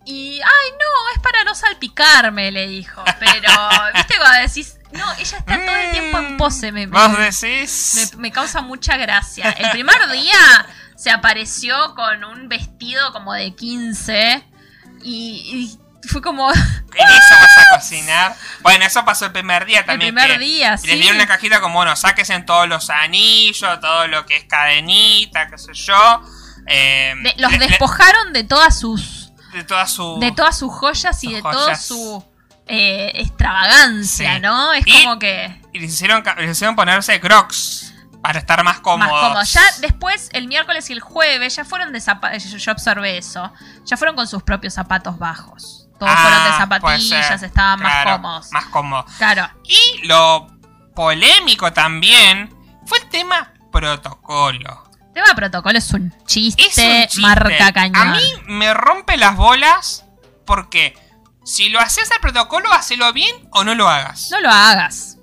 Y, 0.05 0.39
ay, 0.39 0.71
no, 0.73 1.15
es 1.15 1.21
para 1.21 1.43
no 1.43 1.55
salpicarme, 1.55 2.51
le 2.51 2.67
dijo. 2.67 3.03
Pero, 3.19 3.49
viste 3.95 4.15
cuando 4.17 4.39
decís, 4.47 4.77
no, 4.91 5.11
ella 5.13 5.37
está 5.39 5.65
todo 5.65 5.75
el 5.75 5.91
tiempo 5.91 6.17
en 6.19 6.37
pose, 6.37 6.71
me, 6.71 6.85
me- 6.87 6.97
Vos 6.97 7.17
decís... 7.17 8.11
me- 8.13 8.21
me 8.21 8.31
causa 8.31 8.61
mucha 8.61 8.97
gracia. 8.97 9.49
El 9.51 9.71
primer 9.71 10.07
día 10.11 10.65
se 10.95 11.09
apareció 11.11 11.95
con 11.95 12.23
un 12.23 12.47
vestido 12.47 13.11
como 13.13 13.33
de 13.33 13.55
15 13.55 14.43
y, 15.03 15.77
y 16.03 16.07
fue 16.07 16.21
como 16.21 16.51
el 16.51 16.57
En 16.97 17.07
eso 17.09 17.35
vas 17.41 17.57
a 17.57 17.75
cocinar. 17.75 18.35
Bueno, 18.61 18.85
eso 18.85 19.03
pasó 19.03 19.25
el 19.25 19.31
primer 19.31 19.65
día 19.65 19.85
también. 19.85 20.13
primer 20.13 20.33
que- 20.37 20.45
día, 20.45 20.75
Y 20.75 20.77
sí. 20.77 20.87
les 20.87 20.99
dieron 20.99 21.15
una 21.17 21.27
cajita 21.27 21.59
como, 21.61 21.75
bueno, 21.79 21.95
saques 21.95 22.29
en 22.29 22.45
todos 22.45 22.67
los 22.69 22.89
anillos, 22.91 23.79
todo 23.81 24.07
lo 24.07 24.25
que 24.27 24.37
es 24.37 24.43
cadenita, 24.45 25.49
qué 25.49 25.57
sé 25.57 25.73
yo. 25.73 26.21
Eh, 26.67 27.13
De- 27.23 27.33
los 27.37 27.51
le- 27.51 27.57
le- 27.59 27.67
despojaron 27.67 28.33
de 28.33 28.43
todas 28.43 28.79
sus 28.79 29.14
de 29.55 29.63
todas 29.63 29.91
sus... 29.91 30.19
de 30.19 30.31
todas 30.31 30.57
sus 30.57 30.71
joyas 30.71 31.23
y 31.23 31.27
Sus 31.27 31.35
de 31.35 31.41
toda 31.41 31.63
joyas. 31.63 31.85
su 31.85 32.23
eh, 32.67 33.11
extravagancia, 33.15 34.35
Sí. 34.35 34.41
¿no? 34.41 34.73
Es 34.73 34.83
Y- 34.87 35.03
como 35.03 35.19
que 35.19 35.61
Y 35.73 35.79
les 35.79 35.93
hicieron, 35.93 36.23
les 36.37 36.51
hicieron 36.51 36.75
ponerse 36.75 37.19
crocs 37.19 37.93
para 38.21 38.39
estar 38.39 38.57
más 38.63 38.75
más 38.75 38.81
cómodos. 38.81 39.19
cómodo. 39.21 39.43
Ya 39.43 39.61
después, 39.81 40.29
el 40.33 40.47
miércoles 40.47 40.89
y 40.89 40.93
el 40.93 40.99
jueves, 40.99 41.55
ya 41.55 41.63
fueron 41.65 41.91
de 41.93 42.01
zapatos. 42.01 42.43
Yo, 42.43 42.57
yo 42.57 42.71
observé 42.71 43.17
eso. 43.19 43.51
Ya 43.85 43.97
fueron 43.97 44.15
con 44.15 44.27
sus 44.27 44.41
propios 44.43 44.73
zapatos 44.73 45.19
bajos. 45.19 45.87
Todos 45.99 46.11
Ah, 46.13 46.21
fueron 46.23 46.43
de 46.43 46.57
zapatillas, 46.57 47.43
estaban 47.43 47.81
más 47.81 48.03
cómodos. 48.05 48.51
Más 48.51 48.65
cómodos. 48.65 49.11
Claro. 49.17 49.47
Y 49.63 50.07
lo 50.07 50.47
polémico 50.95 51.71
también 51.71 52.49
fue 52.87 52.97
el 52.97 53.09
tema 53.09 53.53
protocolo. 53.71 54.84
El 55.15 55.23
tema 55.23 55.27
de 55.29 55.35
protocolo 55.35 55.77
es 55.77 55.91
un 55.93 56.13
chiste, 56.25 56.61
Es 56.67 56.77
un 56.77 57.07
chiste. 57.07 57.21
marca 57.21 57.71
cañón. 57.71 57.95
A 58.09 58.11
mí 58.15 58.33
me 58.47 58.73
rompe 58.73 59.15
las 59.15 59.37
bolas 59.37 60.03
porque 60.45 60.97
si 61.45 61.69
lo 61.69 61.79
haces 61.79 62.11
al 62.11 62.19
protocolo, 62.19 62.71
hacelo 62.73 63.11
bien 63.13 63.33
o 63.51 63.63
no 63.63 63.75
lo 63.75 63.87
hagas. 63.87 64.29
No 64.31 64.41
lo 64.41 64.49
hagas. 64.49 65.17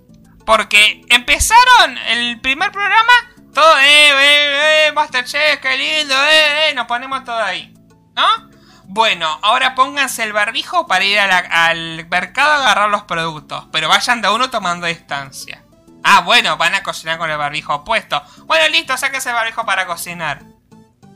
Porque 0.47 1.03
empezaron 1.11 1.99
el 2.09 2.41
primer 2.41 2.73
programa, 2.73 3.13
todo, 3.53 3.79
eh, 3.81 3.85
eh, 3.85 4.87
eh, 4.89 4.93
Masterchef, 4.95 5.61
qué 5.61 5.77
lindo, 5.77 6.15
eh, 6.25 6.71
eh, 6.71 6.75
nos 6.75 6.87
ponemos 6.87 7.23
todo 7.25 7.39
ahí. 7.43 7.75
¿No? 8.17 8.51
Bueno, 8.85 9.39
ahora 9.43 9.75
pónganse 9.75 10.23
el 10.23 10.33
barbijo 10.33 10.87
para 10.87 11.05
ir 11.05 11.19
a 11.19 11.27
la- 11.27 11.39
al 11.69 12.07
mercado 12.09 12.53
a 12.53 12.57
agarrar 12.57 12.89
los 12.91 13.03
productos. 13.03 13.67
Pero 13.73 13.89
vayan 13.89 14.21
de 14.23 14.31
uno 14.31 14.49
tomando 14.51 14.87
distancia. 14.87 15.62
Ah, 16.05 16.21
bueno, 16.21 16.57
van 16.57 16.75
a 16.75 16.83
cocinar 16.83 17.19
con 17.19 17.31
el 17.31 17.37
barbijo 17.39 17.85
puesto. 17.85 18.23
Bueno, 18.47 18.69
listo, 18.69 18.97
sáquese 18.97 19.29
el 19.31 19.35
barbijo 19.35 19.65
para 19.65 19.87
cocinar. 19.87 20.43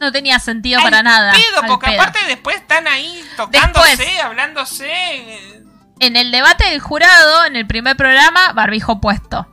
No 0.00 0.12
tenía 0.12 0.38
sentido 0.38 0.78
Al 0.78 0.84
para 0.84 1.02
nada. 1.02 1.32
pedo, 1.32 1.60
al 1.62 1.66
porque 1.66 1.86
pedo. 1.90 2.00
aparte 2.02 2.24
después 2.26 2.56
están 2.56 2.86
ahí 2.86 3.24
tocándose, 3.36 3.96
Después. 3.96 4.20
hablándose. 4.20 5.62
En 6.00 6.16
el 6.16 6.30
debate 6.30 6.64
del 6.64 6.80
jurado, 6.80 7.46
en 7.46 7.56
el 7.56 7.66
primer 7.66 7.96
programa, 7.96 8.52
barbijo 8.52 9.00
puesto. 9.00 9.46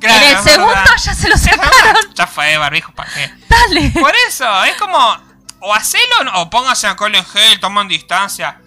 claro, 0.00 0.24
en 0.26 0.36
el 0.36 0.42
segundo 0.42 0.74
verdad. 0.74 0.96
ya 1.02 1.14
se 1.14 1.28
lo 1.28 1.36
sacaron. 1.36 2.14
Ya 2.14 2.26
fue, 2.26 2.56
barbijo, 2.56 2.92
¿para 2.92 3.12
qué? 3.12 3.30
Dale. 3.48 3.90
Por 3.90 4.14
eso, 4.28 4.64
es 4.64 4.76
como, 4.76 4.98
o 5.60 5.74
hacelo 5.74 6.14
o 6.36 6.48
pónganse 6.50 6.86
alcohol 6.86 7.14
en 7.14 7.24
gel, 7.26 7.60
toman 7.60 7.86
distancia. 7.88 8.60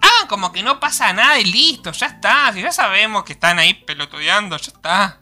Hagan 0.00 0.28
como 0.28 0.52
que 0.52 0.62
no 0.62 0.78
pasa 0.78 1.12
nada 1.12 1.38
y 1.40 1.44
listo, 1.44 1.90
ya 1.90 2.06
está. 2.06 2.52
Si 2.52 2.62
ya 2.62 2.70
sabemos 2.72 3.24
que 3.24 3.32
están 3.32 3.58
ahí 3.58 3.74
pelotudeando, 3.74 4.56
ya 4.56 4.72
está. 4.72 5.18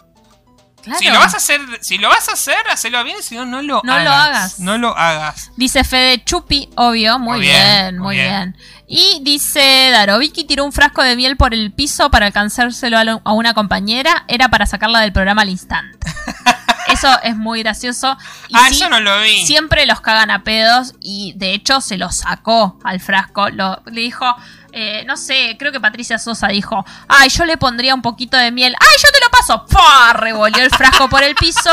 Claro. 0.83 0.99
Si 0.99 1.09
lo 1.09 1.19
vas 1.19 1.35
a 1.35 1.37
hacer, 1.37 1.61
si 1.81 1.99
lo 1.99 2.09
vas 2.09 2.29
a 2.29 2.33
hacer, 2.33 2.57
hacelo 2.71 3.03
bien, 3.05 3.23
si 3.23 3.35
no, 3.37 3.45
no 3.45 3.63
lo 3.63 3.81
No 3.85 3.93
hagas. 3.93 4.05
lo 4.05 4.11
hagas. 4.13 4.59
No 4.61 4.79
lo 4.79 4.97
hagas. 4.97 5.51
Dice 5.57 5.85
Fede 5.85 6.23
Chupi, 6.25 6.69
obvio, 6.77 7.19
muy, 7.19 7.39
Muy 7.39 7.41
bien, 7.47 7.63
bien, 7.65 7.99
muy 7.99 8.17
bien. 8.17 8.57
Y 8.87 9.21
dice 9.23 9.91
Daro, 9.93 10.19
Vicky 10.19 10.45
tiró 10.45 10.65
un 10.65 10.73
frasco 10.73 11.03
de 11.03 11.15
miel 11.17 11.37
por 11.37 11.55
el 11.55 11.71
piso 11.73 12.11
para 12.11 12.27
alcanzárselo 12.27 12.99
a, 12.99 13.05
lo- 13.05 13.23
a 13.25 13.33
una 13.33 13.55
compañera, 13.55 14.25
era 14.27 14.49
para 14.49 14.67
sacarla 14.67 15.01
del 15.01 15.13
programa 15.13 15.43
al 15.43 15.49
instante. 15.51 15.99
Eso 16.89 17.09
es 17.23 17.37
muy 17.37 17.63
gracioso. 17.63 18.17
Y 18.49 18.55
ah, 18.57 18.67
sí, 18.69 18.75
eso 18.75 18.89
no 18.89 18.99
lo 18.99 19.21
vi. 19.21 19.47
siempre 19.47 19.87
los 19.87 20.01
cagan 20.01 20.31
a 20.33 20.43
pedos 20.43 20.95
y 21.01 21.35
de 21.37 21.53
hecho 21.55 21.81
se 21.81 21.97
lo 21.99 22.11
sacó 22.11 22.81
al 22.83 22.99
frasco. 22.99 23.49
Lo, 23.51 23.81
le 23.87 24.01
dijo, 24.01 24.27
eh, 24.73 25.05
no 25.07 25.17
sé, 25.17 25.57
creo 25.59 25.73
que 25.73 25.81
Patricia 25.81 26.19
Sosa 26.19 26.49
dijo, 26.49 26.85
ay, 27.09 27.29
yo 27.29 27.45
le 27.45 27.57
pondría 27.57 27.95
un 27.95 28.03
poquito 28.03 28.37
de 28.37 28.51
miel. 28.53 28.75
Ay, 28.79 28.97
yo 29.03 29.09
te 29.13 29.21
lo 29.25 29.31
paso. 29.31 29.67
¡Pua! 29.67 30.13
Revolvió 30.15 30.63
el 30.63 30.71
frasco 30.71 31.09
por 31.09 31.23
el 31.23 31.35
piso 31.35 31.71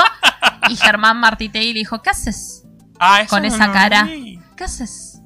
y 0.69 0.75
Germán 0.75 1.17
Martitei 1.19 1.73
le 1.73 1.79
dijo, 1.79 2.01
¿qué 2.01 2.09
haces? 2.09 2.63
Ah, 2.99 3.23
con 3.29 3.45
esa 3.45 3.71
cara. 3.71 4.07
¿Qué 4.55 4.63
haces? 4.63 5.19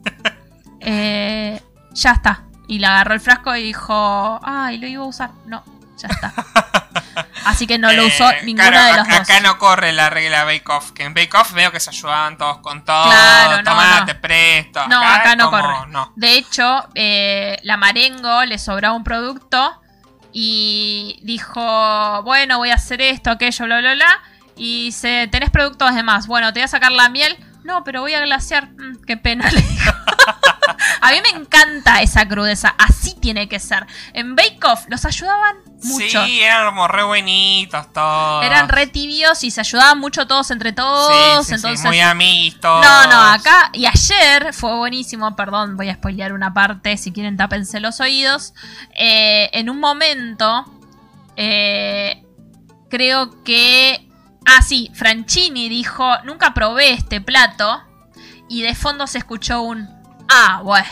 Eh, 0.83 1.61
ya 1.93 2.11
está. 2.13 2.45
Y 2.67 2.79
le 2.79 2.87
agarró 2.87 3.13
el 3.13 3.19
frasco 3.19 3.55
y 3.55 3.63
dijo, 3.63 4.39
ay, 4.43 4.79
lo 4.79 4.87
iba 4.87 5.03
a 5.03 5.07
usar. 5.07 5.31
No, 5.45 5.63
ya 5.95 6.07
está. 6.07 6.33
Así 7.45 7.67
que 7.67 7.77
no 7.77 7.91
lo 7.91 8.03
Eh, 8.03 8.07
usó 8.07 8.29
ninguna 8.43 8.69
claro, 8.69 8.85
de 8.87 8.97
los 8.99 9.07
a- 9.07 9.11
dos. 9.11 9.19
Acá 9.29 9.39
no 9.41 9.57
corre 9.57 9.91
la 9.93 10.09
regla 10.09 10.43
Bake 10.43 10.69
Off, 10.69 10.91
que 10.91 11.03
en 11.03 11.13
Bake 11.13 11.35
Off 11.37 11.53
veo 11.53 11.71
que 11.71 11.79
se 11.79 11.89
ayudaban 11.89 12.37
todos 12.37 12.57
con 12.59 12.83
todo. 12.85 13.05
Claro, 13.09 13.57
no, 13.57 13.63
Tomá, 13.63 13.99
no. 14.01 14.05
te 14.05 14.15
presto. 14.15 14.87
No, 14.87 15.01
acá 15.01 15.35
no 15.35 15.49
como, 15.51 15.61
corre. 15.61 15.87
no. 15.91 16.11
De 16.15 16.33
hecho, 16.37 16.87
eh, 16.95 17.57
la 17.63 17.77
Marengo 17.77 18.45
le 18.45 18.57
sobraba 18.59 18.95
un 18.95 19.03
producto 19.03 19.77
y 20.33 21.19
dijo, 21.23 22.23
bueno, 22.23 22.57
voy 22.57 22.69
a 22.71 22.75
hacer 22.75 23.01
esto, 23.01 23.31
aquello, 23.31 23.65
bla, 23.65 23.79
bla, 23.79 23.93
bla. 23.95 24.19
Y 24.55 24.85
dice, 24.85 25.27
¿tenés 25.31 25.49
productos 25.49 25.93
de 25.95 26.03
más? 26.03 26.27
Bueno, 26.27 26.53
te 26.53 26.59
voy 26.59 26.65
a 26.65 26.67
sacar 26.67 26.91
la 26.91 27.09
miel. 27.09 27.35
No, 27.63 27.83
pero 27.83 28.01
voy 28.01 28.13
a 28.13 28.21
glaciar. 28.21 28.69
Mm, 28.71 29.03
qué 29.05 29.17
pena, 29.17 29.49
le 29.51 29.61
dijo. 29.61 29.91
a 31.01 31.11
mí 31.11 31.17
me 31.21 31.39
encanta 31.39 32.01
esa 32.01 32.27
crudeza. 32.27 32.73
Así 32.77 33.15
tiene 33.19 33.47
que 33.47 33.59
ser. 33.59 33.85
En 34.13 34.35
Bake 34.35 34.59
Off 34.65 34.85
los 34.89 35.05
ayudaban 35.05 35.57
mucho. 35.83 36.25
Sí, 36.25 36.41
eran 36.41 36.65
como 36.67 36.87
re 36.87 37.03
buenitos 37.03 37.91
todos. 37.93 38.43
Eran 38.45 38.69
re 38.69 38.87
tibios 38.87 39.43
y 39.43 39.51
se 39.51 39.61
ayudaban 39.61 39.99
mucho 39.99 40.27
todos 40.27 40.51
entre 40.51 40.69
Sí, 40.71 40.75
todos. 40.75 41.45
sí, 41.45 41.49
sí, 41.49 41.55
entonces, 41.55 41.85
muy 41.85 41.99
amistos. 41.99 42.83
no, 42.85 43.07
no, 43.07 43.21
acá 43.31 43.69
y 43.73 43.85
ayer 43.85 44.53
fue 44.53 44.75
buenísimo, 44.75 45.35
perdón, 45.35 45.77
voy 45.77 45.89
a 45.89 45.95
spoilear 45.95 46.33
una 46.33 46.53
parte, 46.53 46.97
si 46.97 47.11
quieren 47.11 47.35
tápense 47.37 47.79
los 47.79 47.99
oídos. 47.99 48.53
Eh, 48.97 49.49
en 49.53 49.69
un 49.69 49.79
momento, 49.79 50.65
eh, 51.35 52.23
creo 52.89 53.43
que... 53.43 54.07
Ah, 54.45 54.61
sí, 54.61 54.91
Franchini 54.93 55.69
dijo, 55.69 56.17
nunca 56.23 56.53
probé 56.53 56.91
este 56.93 57.21
plato 57.21 57.81
y 58.49 58.61
de 58.63 58.75
fondo 58.75 59.07
se 59.07 59.19
escuchó 59.19 59.61
un... 59.61 59.87
Ah, 60.27 60.61
bueno. 60.63 60.87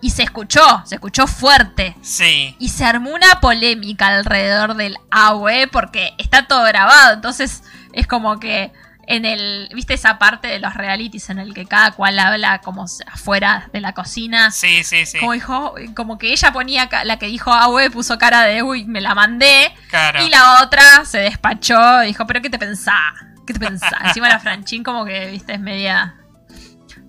Y 0.00 0.10
se 0.10 0.22
escuchó, 0.22 0.82
se 0.84 0.96
escuchó 0.96 1.26
fuerte. 1.26 1.96
Sí. 2.02 2.54
Y 2.58 2.68
se 2.68 2.84
armó 2.84 3.10
una 3.14 3.40
polémica 3.40 4.08
alrededor 4.08 4.74
del 4.74 4.98
AWE 5.10 5.66
porque 5.68 6.12
está 6.18 6.46
todo 6.46 6.62
grabado. 6.64 7.14
Entonces 7.14 7.62
es 7.94 8.06
como 8.06 8.38
que 8.38 8.70
en 9.06 9.24
el. 9.24 9.68
¿Viste 9.74 9.94
esa 9.94 10.18
parte 10.18 10.48
de 10.48 10.58
los 10.58 10.74
realities 10.74 11.30
en 11.30 11.38
el 11.38 11.54
que 11.54 11.66
cada 11.66 11.92
cual 11.92 12.18
habla 12.18 12.60
como 12.60 12.86
afuera 13.06 13.68
de 13.72 13.80
la 13.80 13.92
cocina? 13.92 14.50
Sí, 14.50 14.84
sí, 14.84 15.06
sí. 15.06 15.18
Como 15.18 15.32
dijo, 15.32 15.74
como 15.94 16.18
que 16.18 16.32
ella 16.32 16.52
ponía, 16.52 16.88
la 17.04 17.18
que 17.18 17.26
dijo 17.26 17.52
AWE 17.52 17.90
puso 17.90 18.18
cara 18.18 18.42
de 18.42 18.62
uy, 18.62 18.84
me 18.84 19.00
la 19.00 19.14
mandé. 19.14 19.74
Claro. 19.90 20.24
Y 20.24 20.30
la 20.30 20.62
otra 20.62 21.04
se 21.04 21.18
despachó 21.18 22.02
y 22.02 22.08
dijo, 22.08 22.26
pero 22.26 22.40
¿qué 22.42 22.50
te 22.50 22.58
pensás? 22.58 23.14
¿Qué 23.46 23.52
te 23.52 23.60
pensás? 23.60 23.92
Encima 24.04 24.28
la 24.28 24.38
Franchín 24.40 24.82
como 24.82 25.04
que, 25.04 25.30
viste, 25.30 25.54
es 25.54 25.60
media... 25.60 26.16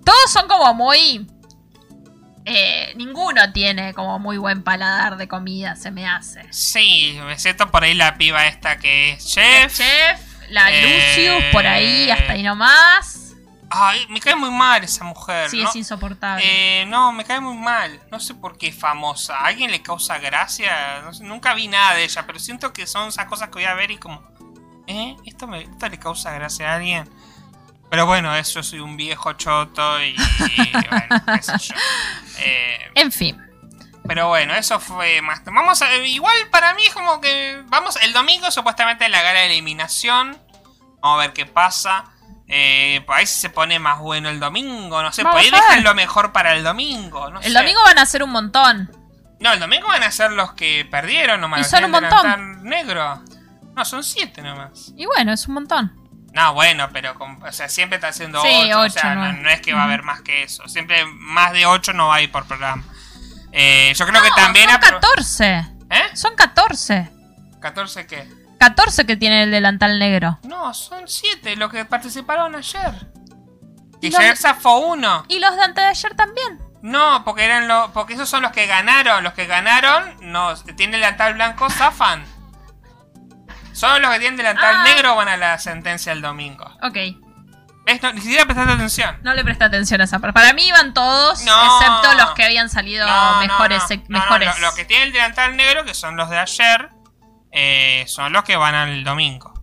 Todos 0.03 0.31
son 0.31 0.47
como 0.47 0.73
muy... 0.73 1.27
eh, 2.45 2.93
ninguno 2.95 3.51
tiene 3.53 3.93
como 3.93 4.19
muy 4.19 4.37
buen 4.37 4.63
paladar 4.63 5.17
de 5.17 5.27
comida, 5.27 5.75
se 5.75 5.89
me 5.89 6.07
hace. 6.07 6.41
Sí, 6.51 7.19
excepto 7.31 7.71
por 7.71 7.83
ahí 7.83 7.95
la 7.95 8.15
piba 8.17 8.45
esta 8.45 8.77
que 8.77 9.13
es 9.13 9.25
chef. 9.25 9.75
Chef, 9.75 10.19
la 10.49 10.71
Eh, 10.71 10.81
Lucius, 10.81 11.43
por 11.51 11.65
ahí, 11.65 12.09
hasta 12.09 12.33
ahí 12.33 12.43
nomás. 12.43 13.33
Ay, 13.69 14.05
me 14.09 14.19
cae 14.19 14.35
muy 14.35 14.51
mal 14.51 14.83
esa 14.83 15.03
mujer. 15.03 15.49
Sí, 15.49 15.61
¿no? 15.61 15.69
es 15.69 15.75
insoportable. 15.75 16.43
Eh, 16.45 16.85
no, 16.85 17.11
me 17.11 17.25
cae 17.25 17.39
muy 17.39 17.55
mal. 17.57 17.99
No 18.11 18.19
sé 18.19 18.35
por 18.35 18.57
qué 18.57 18.67
es 18.67 18.75
famosa. 18.75 19.37
¿A 19.37 19.47
alguien 19.47 19.71
le 19.71 19.81
causa 19.81 20.17
gracia? 20.19 21.01
No 21.03 21.13
sé, 21.13 21.23
nunca 21.23 21.53
vi 21.53 21.67
nada 21.67 21.95
de 21.95 22.03
ella, 22.03 22.25
pero 22.25 22.39
siento 22.39 22.71
que 22.71 22.87
son 22.87 23.09
esas 23.09 23.25
cosas 23.25 23.49
que 23.49 23.55
voy 23.55 23.65
a 23.65 23.73
ver 23.73 23.91
y 23.91 23.97
como... 23.97 24.23
¿Eh? 24.87 25.15
¿Esto, 25.25 25.47
me, 25.47 25.63
esto 25.63 25.89
le 25.89 25.97
causa 25.97 26.31
gracia 26.31 26.71
a 26.71 26.75
alguien? 26.75 27.09
Pero 27.89 28.05
bueno, 28.05 28.35
eso 28.35 28.61
soy 28.61 28.79
un 28.79 28.97
viejo 28.97 29.33
choto 29.33 30.01
y, 30.03 30.09
y, 30.09 30.71
bueno, 30.71 31.23
qué 31.35 31.41
sé 31.41 31.57
yo. 31.59 31.75
Eh, 32.37 32.91
En 32.95 33.13
fin, 33.13 33.41
pero 34.07 34.27
bueno, 34.27 34.53
eso 34.55 34.79
fue 34.79 35.21
más. 35.21 35.43
Vamos 35.45 35.81
a. 35.81 35.95
Igual 35.97 36.35
para 36.51 36.73
mí 36.73 36.83
es 36.85 36.93
como 36.93 37.21
que. 37.21 37.61
Vamos. 37.67 37.97
El 38.01 38.13
domingo 38.13 38.49
supuestamente 38.51 39.07
la 39.09 39.21
gala 39.21 39.39
de 39.41 39.47
eliminación. 39.47 40.37
Vamos 41.01 41.19
a 41.19 41.21
ver 41.21 41.33
qué 41.33 41.45
pasa. 41.45 42.05
Eh, 42.47 43.01
por 43.07 43.15
ahí 43.15 43.25
si 43.25 43.39
se 43.39 43.49
pone 43.49 43.79
más 43.79 43.99
bueno 43.99 44.29
el 44.29 44.39
domingo. 44.39 45.01
No 45.01 45.11
sé. 45.11 45.23
Por 45.23 45.35
ahí 45.35 45.47
a 45.47 45.51
ver. 45.51 45.61
dejan 45.61 45.83
lo 45.83 45.93
mejor 45.95 46.31
para 46.31 46.53
el 46.53 46.63
domingo. 46.63 47.29
No 47.31 47.39
el 47.41 47.51
sé. 47.51 47.53
domingo 47.57 47.81
van 47.83 47.97
a 47.97 48.05
ser 48.05 48.23
un 48.23 48.31
montón. 48.31 48.91
No, 49.39 49.51
el 49.53 49.59
domingo 49.59 49.87
van 49.87 50.03
a 50.03 50.11
ser 50.11 50.31
los 50.31 50.53
que 50.53 50.87
perdieron 50.89 51.41
nomás. 51.41 51.61
Y 51.61 51.63
son 51.65 51.83
un 51.85 51.91
montón. 51.91 52.63
negro. 52.63 53.21
No, 53.75 53.83
son 53.83 54.03
siete 54.03 54.41
nomás. 54.41 54.93
Y 54.95 55.05
bueno, 55.05 55.33
es 55.33 55.47
un 55.47 55.55
montón. 55.55 56.01
No, 56.33 56.53
bueno, 56.53 56.89
pero 56.91 57.15
con- 57.15 57.41
o 57.43 57.51
sea, 57.51 57.69
siempre 57.69 57.95
está 57.95 58.09
haciendo 58.09 58.41
Sí, 58.41 58.47
8. 58.49 58.77
o 58.77 58.81
ocho, 58.83 58.93
sea, 58.99 59.15
no, 59.15 59.31
no 59.33 59.49
es 59.49 59.61
que 59.61 59.73
va 59.73 59.81
a 59.81 59.85
haber 59.85 60.03
más 60.03 60.21
que 60.21 60.43
eso. 60.43 60.67
Siempre 60.67 61.05
más 61.05 61.53
de 61.53 61.65
8 61.65 61.93
no 61.93 62.07
va 62.09 62.15
a 62.15 62.21
ir 62.21 62.31
por 62.31 62.45
programa. 62.45 62.83
Eh, 63.57 63.93
yo 63.95 64.05
creo 64.05 64.21
que 64.21 64.29
también. 64.35 64.69
son 64.69 64.79
apro- 64.81 64.99
14. 65.01 65.55
¿Eh? 65.89 66.03
Son 66.13 66.35
14. 66.35 67.09
¿14 67.61 68.05
qué? 68.05 68.29
14 68.59 69.05
que 69.05 69.15
tiene 69.17 69.43
el 69.43 69.51
delantal 69.51 69.97
negro. 69.97 70.39
No, 70.43 70.73
son 70.73 71.07
7 71.07 71.55
los 71.55 71.71
que 71.71 71.85
participaron 71.85 72.55
ayer. 72.55 73.07
¿Y 74.01 74.13
ayer 74.15 74.35
zafó 74.37 74.77
uno. 74.79 75.25
Y 75.29 75.39
los 75.39 75.55
de 75.55 75.61
antes 75.63 75.83
de 75.83 75.89
ayer 75.89 76.15
también. 76.15 76.59
No, 76.81 77.23
porque 77.25 77.43
eran 77.45 77.67
los. 77.67 77.89
Porque 77.91 78.13
esos 78.13 78.29
son 78.29 78.41
los 78.43 78.51
que 78.51 78.67
ganaron. 78.67 79.23
Los 79.23 79.33
que 79.33 79.45
ganaron, 79.47 80.17
no, 80.21 80.53
tienen 80.75 80.91
delantal 80.91 81.33
blanco, 81.33 81.69
zafan. 81.69 82.23
Solo 83.73 83.99
los 83.99 84.11
que 84.11 84.19
tienen 84.19 84.37
delantal 84.37 84.75
Ah. 84.79 84.83
negro 84.83 85.15
van 85.15 85.27
a 85.27 85.37
la 85.37 85.57
sentencia 85.59 86.11
el 86.11 86.21
domingo. 86.21 86.65
Ok, 86.83 86.97
¿Ves? 87.85 88.01
No, 88.01 88.11
ni 88.13 88.21
siquiera 88.21 88.45
prestaste 88.45 88.73
atención. 88.73 89.17
no 89.21 89.33
le 89.33 89.43
presté 89.43 89.63
atención 89.65 90.01
a 90.01 90.05
esa 90.05 90.19
parte. 90.19 90.33
Para 90.33 90.53
mí 90.53 90.65
iban 90.67 90.93
todos, 90.93 91.43
No. 91.43 91.79
excepto 91.79 92.13
los 92.15 92.31
que 92.31 92.43
habían 92.43 92.69
salido 92.69 93.05
No, 93.07 93.39
mejores. 93.41 93.83
no. 93.89 94.03
mejores. 94.09 94.55
lo- 94.55 94.61
Los 94.61 94.73
que 94.75 94.85
tienen 94.85 95.07
el 95.07 95.13
delantal 95.13 95.55
negro, 95.55 95.85
que 95.85 95.93
son 95.93 96.15
los 96.17 96.29
de 96.29 96.39
ayer, 96.39 96.89
eh, 97.51 98.03
son 98.07 98.33
los 98.33 98.43
que 98.43 98.55
van 98.55 98.73
al 98.75 99.03
domingo. 99.03 99.53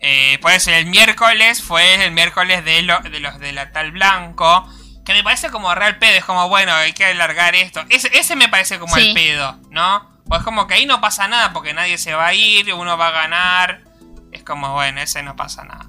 Eh, 0.00 0.38
puede 0.42 0.60
ser 0.60 0.74
el 0.74 0.86
miércoles, 0.86 1.62
fue 1.62 2.04
el 2.04 2.10
miércoles 2.12 2.64
de, 2.64 2.82
lo- 2.82 3.00
de 3.00 3.20
los 3.20 3.38
delantal 3.38 3.92
blanco. 3.92 4.68
Que 5.04 5.12
me 5.14 5.22
parece 5.22 5.50
como 5.50 5.72
real 5.74 5.98
pedo, 5.98 6.16
es 6.18 6.24
como, 6.24 6.48
bueno, 6.48 6.74
hay 6.74 6.92
que 6.92 7.04
alargar 7.06 7.54
esto. 7.54 7.84
Ese, 7.88 8.10
ese 8.18 8.34
me 8.34 8.48
parece 8.48 8.78
como 8.80 8.96
Sí. 8.96 9.08
el 9.08 9.14
pedo, 9.14 9.56
¿no? 9.70 10.10
Pues 10.28 10.40
es 10.40 10.44
como 10.44 10.66
que 10.66 10.74
ahí 10.74 10.84
no 10.86 11.00
pasa 11.00 11.28
nada 11.28 11.52
porque 11.52 11.72
nadie 11.72 11.96
se 11.96 12.12
va 12.14 12.26
a 12.26 12.34
ir, 12.34 12.74
uno 12.74 12.98
va 12.98 13.08
a 13.08 13.10
ganar. 13.12 13.82
Es 14.32 14.42
como, 14.42 14.72
bueno, 14.74 15.00
ese 15.00 15.22
no 15.22 15.36
pasa 15.36 15.62
nada. 15.64 15.86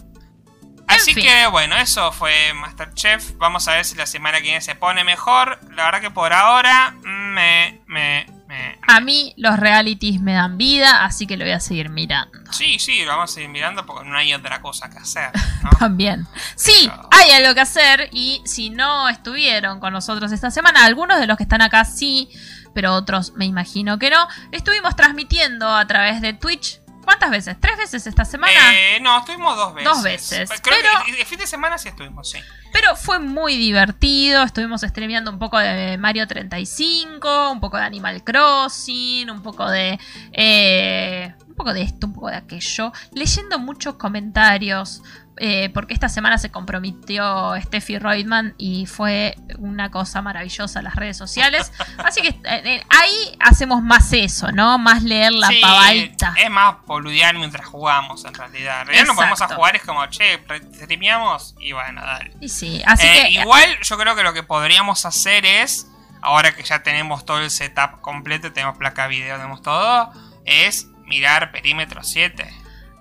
Así 0.88 1.14
fin. 1.14 1.24
que 1.26 1.48
bueno, 1.48 1.76
eso 1.78 2.12
fue 2.12 2.54
Masterchef. 2.54 3.34
Vamos 3.38 3.68
a 3.68 3.74
ver 3.74 3.86
si 3.86 3.96
la 3.96 4.06
semana 4.06 4.38
que 4.38 4.44
viene 4.44 4.62
se 4.62 4.76
pone 4.76 5.04
mejor. 5.04 5.60
La 5.76 5.86
verdad 5.86 6.02
que 6.02 6.12
por 6.12 6.34
ahora 6.34 6.96
me, 7.04 7.82
me, 7.88 8.26
me. 8.48 8.80
A 8.88 9.00
mí 9.02 9.34
los 9.38 9.60
realities 9.60 10.22
me 10.22 10.34
dan 10.34 10.58
vida, 10.58 11.04
así 11.04 11.28
que 11.28 11.36
lo 11.36 11.44
voy 11.44 11.52
a 11.54 11.60
seguir 11.60 11.90
mirando. 11.90 12.40
Sí, 12.52 12.80
sí, 12.80 13.04
lo 13.04 13.12
vamos 13.12 13.32
a 13.32 13.34
seguir 13.36 13.50
mirando 13.50 13.86
porque 13.86 14.08
no 14.10 14.18
hay 14.18 14.34
otra 14.34 14.62
cosa 14.62 14.90
que 14.90 14.98
hacer. 14.98 15.30
¿no? 15.64 15.70
También. 15.80 16.26
Sí, 16.56 16.90
Pero- 16.90 17.10
hay 17.12 17.32
algo 17.32 17.54
que 17.54 17.62
hacer 17.62 18.10
y 18.14 18.42
si 18.46 18.70
no 18.70 19.10
estuvieron 19.10 19.80
con 19.82 19.92
nosotros 19.94 20.32
esta 20.32 20.52
semana, 20.52 20.86
algunos 20.86 21.20
de 21.20 21.28
los 21.28 21.36
que 21.38 21.44
están 21.44 21.62
acá 21.62 21.84
sí, 21.84 22.30
pero 22.74 22.94
otros 22.94 23.34
me 23.34 23.46
imagino 23.46 24.00
que 24.00 24.10
no, 24.10 24.28
estuvimos 24.52 24.96
transmitiendo 24.96 25.68
a 25.76 25.86
través 25.86 26.22
de 26.22 26.34
Twitch. 26.34 26.80
¿Cuántas 27.08 27.32
veces? 27.32 27.56
¿Tres 27.58 27.78
veces 27.78 28.06
esta 28.06 28.26
semana? 28.26 28.52
Eh, 28.76 29.00
no, 29.02 29.20
estuvimos 29.20 29.56
dos 29.56 29.74
veces. 29.74 29.90
Dos 29.90 30.04
veces, 30.04 30.50
Creo 30.62 30.76
pero- 30.82 31.06
que 31.06 31.22
el 31.22 31.26
fin 31.26 31.40
de 31.40 31.48
semana 31.48 31.78
sí 31.78 31.88
estuvimos, 31.88 32.30
sí. 32.30 32.38
Pero 32.74 32.98
fue 32.98 33.18
muy 33.20 33.56
divertido, 33.56 34.44
estuvimos 34.44 34.82
streameando 34.82 35.32
un 35.32 35.40
poco 35.40 35.58
de 35.58 35.98
Mario 35.98 36.28
35, 36.28 37.52
un 37.52 37.62
poco 37.62 37.78
de 37.78 37.84
Animal 37.84 38.26
Crossing, 38.26 39.30
un 39.30 39.42
poco 39.42 39.70
de... 39.72 39.98
eh, 40.34 41.34
un 41.48 41.56
poco 41.56 41.74
de 41.74 41.84
esto, 41.84 42.08
un 42.08 42.14
poco 42.14 42.28
de 42.30 42.36
aquello, 42.36 42.92
leyendo 43.14 43.58
muchos 43.58 43.96
comentarios, 43.96 45.02
eh, 45.40 45.70
porque 45.74 45.94
esta 45.94 46.10
semana 46.10 46.38
se 46.38 46.50
comprometió 46.52 47.54
Steffi 47.62 47.98
Reutemann 48.00 48.54
y 48.58 48.86
fue 48.86 49.36
una 49.58 49.92
cosa 49.92 50.22
maravillosa 50.22 50.82
las 50.82 50.96
redes 50.96 51.18
sociales. 51.18 51.72
Así 52.04 52.22
que 52.22 52.30
eh, 52.30 52.40
eh, 52.44 52.84
ahí 52.90 53.38
hacemos 53.40 53.82
más 53.84 54.12
eso, 54.14 54.52
¿no? 54.52 54.78
Más 54.78 55.04
leer 55.04 55.34
la 55.34 55.48
Sí, 55.48 55.60
pavadita. 55.62 56.34
Es 56.38 56.50
más 56.50 56.76
boludear 56.86 57.36
mientras 57.36 57.66
jugamos, 57.68 58.26
en 58.26 58.34
realidad. 58.34 58.82
En 58.82 58.88
realidad 58.88 59.08
no 59.08 59.16
podemos 59.16 59.42
a 59.42 59.46
Exacto. 59.46 59.56
jugar, 59.56 59.76
es 59.76 59.84
como, 59.84 60.06
che, 60.08 60.40
streameamos 60.76 61.56
y 61.60 61.72
bueno, 61.74 62.02
dale. 62.02 62.32
Y 62.42 62.50
sí, 62.50 62.82
así 62.86 63.06
Eh, 63.08 63.24
que... 63.24 63.30
Igual 63.42 63.78
yo 63.84 63.98
creo 63.98 64.16
que 64.16 64.24
lo 64.24 64.34
que 64.34 64.44
podríamos 64.44 65.06
hacer 65.06 65.46
es, 65.46 65.88
ahora 66.22 66.56
que 66.56 66.64
ya 66.64 66.84
tenemos 66.84 67.26
todo 67.26 67.40
el 67.40 67.52
setup 67.52 68.02
completo, 68.02 68.52
tenemos 68.52 68.78
placa 68.78 69.08
video, 69.08 69.36
tenemos 69.38 69.62
todo, 69.62 70.12
es 70.46 70.88
mirar 71.06 71.52
Perímetro 71.52 72.04
7 72.04 72.54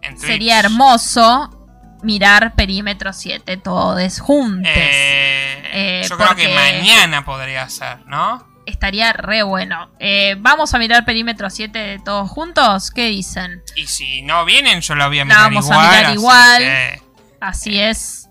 en 0.02 0.14
Twitch. 0.16 0.26
Sería 0.26 0.60
hermoso 0.60 1.55
mirar 2.02 2.54
Perímetro 2.54 3.12
7 3.12 3.56
todos 3.56 4.20
juntos. 4.20 4.70
Eh, 4.74 5.62
Eh, 5.72 6.06
yo 6.08 6.16
creo 6.16 6.34
que 6.34 6.48
mañana 6.54 7.24
podría 7.24 7.68
ser, 7.68 8.06
¿no? 8.06 8.46
Estaría 8.66 9.12
re 9.12 9.42
bueno. 9.42 9.90
Eh, 10.00 10.34
¿Vamos 10.38 10.74
a 10.74 10.78
mirar 10.78 11.04
Perímetro 11.04 11.50
7 11.50 12.00
todos 12.04 12.28
juntos? 12.30 12.90
¿Qué 12.90 13.06
dicen? 13.08 13.62
Y 13.76 13.86
si 13.86 14.22
no 14.22 14.44
vienen, 14.44 14.80
yo 14.80 14.94
lo 14.94 15.06
voy 15.08 15.18
a 15.20 15.24
La 15.24 15.24
mirar 15.26 15.42
vamos 15.44 15.70
a 15.70 15.74
igual. 15.74 15.88
mirar 15.88 16.04
así 16.06 16.14
igual. 16.14 16.58
que- 16.58 17.02
Así 17.40 17.78
es. 17.80 18.25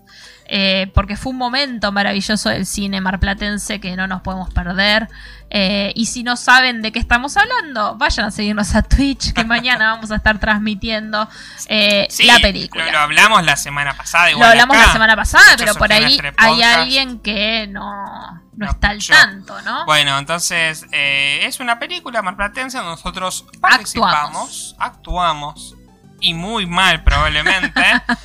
Eh, 0.48 0.90
porque 0.94 1.16
fue 1.16 1.32
un 1.32 1.38
momento 1.38 1.90
maravilloso 1.90 2.48
del 2.50 2.66
cine 2.66 3.00
marplatense 3.00 3.80
que 3.80 3.96
no 3.96 4.06
nos 4.06 4.22
podemos 4.22 4.52
perder. 4.52 5.08
Eh, 5.50 5.92
y 5.94 6.06
si 6.06 6.22
no 6.22 6.36
saben 6.36 6.82
de 6.82 6.92
qué 6.92 6.98
estamos 6.98 7.36
hablando, 7.36 7.96
vayan 7.96 8.26
a 8.26 8.30
seguirnos 8.30 8.74
a 8.74 8.82
Twitch, 8.82 9.32
que 9.32 9.44
mañana 9.44 9.92
vamos 9.92 10.10
a 10.10 10.16
estar 10.16 10.38
transmitiendo 10.38 11.28
eh, 11.66 12.06
Sí, 12.10 12.26
la 12.26 12.38
película. 12.38 12.86
Lo, 12.86 12.92
lo 12.92 12.98
hablamos 12.98 13.44
la 13.44 13.56
semana 13.56 13.96
pasada. 13.96 14.26
Lo 14.26 14.30
Igual 14.32 14.50
hablamos 14.50 14.76
acá. 14.76 14.86
la 14.86 14.92
semana 14.92 15.16
pasada, 15.16 15.44
pero 15.58 15.74
por 15.74 15.92
ahí 15.92 16.18
hay 16.36 16.62
alguien 16.62 17.20
que 17.20 17.66
no, 17.68 17.82
no 18.54 18.66
No, 18.66 18.70
está 18.70 18.88
al 18.90 18.98
yo. 19.00 19.14
tanto, 19.14 19.60
¿no? 19.62 19.84
Bueno, 19.84 20.18
entonces 20.18 20.86
es 20.92 21.60
una 21.60 21.78
película 21.78 22.22
marplatense 22.22 22.78
donde 22.78 22.92
nosotros 22.92 23.46
participamos, 23.60 24.76
actuamos, 24.78 25.74
y 26.20 26.34
muy 26.34 26.66
mal 26.66 27.02
probablemente, 27.04 27.82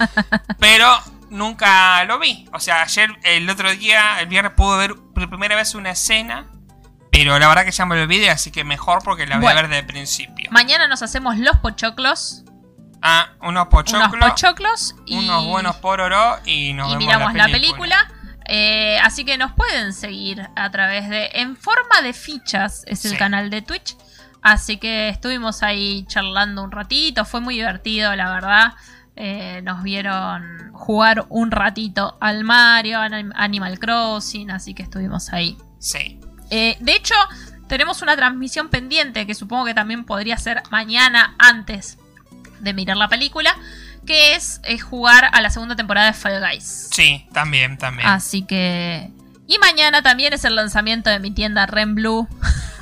pero 0.60 0.88
nunca 1.32 2.03
lo 2.06 2.20
vi. 2.20 2.48
O 2.53 2.60
sea, 2.60 2.84
ayer, 2.84 3.10
el 3.24 3.49
otro 3.49 3.72
día, 3.72 4.20
el 4.20 4.28
viernes 4.28 4.53
pude 4.56 4.78
ver 4.78 4.95
por 5.16 5.28
primera 5.30 5.56
vez 5.56 5.74
una 5.74 5.91
escena, 5.91 6.48
pero 7.12 7.38
la 7.40 7.48
verdad 7.48 7.66
que 7.66 7.72
ya 7.72 7.86
me 7.86 7.95
lo 7.95 8.03
olvidé, 8.03 8.30
así 8.30 8.52
que 8.52 8.64
mejor 8.64 9.02
porque 9.03 9.26
la 9.26 9.38
voy 9.38 9.44
Bueno. 9.44 9.60
a 9.60 9.62
ver 9.64 9.70
desde 9.70 9.80
el 9.82 9.86
principio. 9.88 10.49
Mañana 10.52 10.88
nos 10.88 11.02
hacemos 11.02 11.38
los 11.38 11.58
pochoclos, 11.58 12.44
Ah, 13.03 13.30
unos 13.41 13.49
unos 13.49 13.68
pochoclos, 13.70 14.30
pochoclos 14.30 14.95
y, 15.08 15.18
unos 15.18 15.45
buenos 15.48 15.76
pororó 15.78 16.38
y 16.45 16.74
nos 16.74 16.88
y 16.88 16.91
vemos 16.91 16.99
miramos 17.06 17.34
la 17.34 17.48
la 17.48 17.52
película. 17.52 17.95
película. 18.06 18.18
Eh, 18.45 18.99
así 19.02 19.26
que 19.26 19.38
nos 19.40 19.53
pueden 19.53 19.91
seguir 19.94 20.48
a 20.56 20.70
través 20.70 21.10
de 21.10 21.30
En 21.34 21.56
forma 21.58 22.02
de 22.03 22.14
fichas 22.14 22.84
es 22.86 23.03
el 23.06 23.12
Sí. 23.14 23.18
canal 23.18 23.49
de 23.49 23.62
Twitch. 23.64 23.95
Así 24.44 24.78
que 24.78 25.10
estuvimos 25.10 25.64
ahí 25.64 26.06
charlando 26.08 26.64
un 26.64 26.72
ratito. 26.72 27.26
Fue 27.26 27.40
muy 27.41 27.56
divertido, 27.56 28.16
la 28.16 28.30
verdad. 28.32 28.74
Eh, 29.15 29.61
nos 29.63 29.83
vieron 29.83 30.71
jugar 30.73 31.25
un 31.29 31.51
ratito 31.51 32.17
al 32.21 32.43
Mario, 32.43 32.99
Anim- 32.99 33.33
Animal 33.35 33.77
Crossing. 33.79 34.51
Así 34.51 34.73
que 34.73 34.83
estuvimos 34.83 35.31
ahí. 35.33 35.57
Sí. 35.79 36.19
Eh, 36.49 36.77
de 36.79 36.95
hecho, 36.95 37.15
tenemos 37.67 38.01
una 38.01 38.15
transmisión 38.15 38.69
pendiente 38.69 39.25
que 39.27 39.35
supongo 39.35 39.65
que 39.65 39.73
también 39.73 40.05
podría 40.05 40.38
ser 40.38 40.63
mañana 40.71 41.35
antes 41.39 41.97
de 42.59 42.73
mirar 42.73 42.97
la 42.97 43.07
película. 43.09 43.55
Que 44.05 44.33
es, 44.35 44.59
eh, 44.63 44.79
jugar 44.79 45.29
a 45.31 45.41
la 45.41 45.51
segunda 45.51 45.75
temporada 45.75 46.07
de 46.07 46.13
Fall 46.13 46.39
Guys. 46.41 46.89
Sí, 46.91 47.27
también, 47.33 47.77
también. 47.77 48.07
Así 48.09 48.41
que. 48.43 49.11
Y 49.45 49.59
mañana 49.59 50.01
también 50.01 50.33
es 50.33 50.43
el 50.45 50.55
lanzamiento 50.55 51.09
de 51.11 51.19
mi 51.19 51.29
tienda 51.31 51.67
Renblue. 51.67 52.27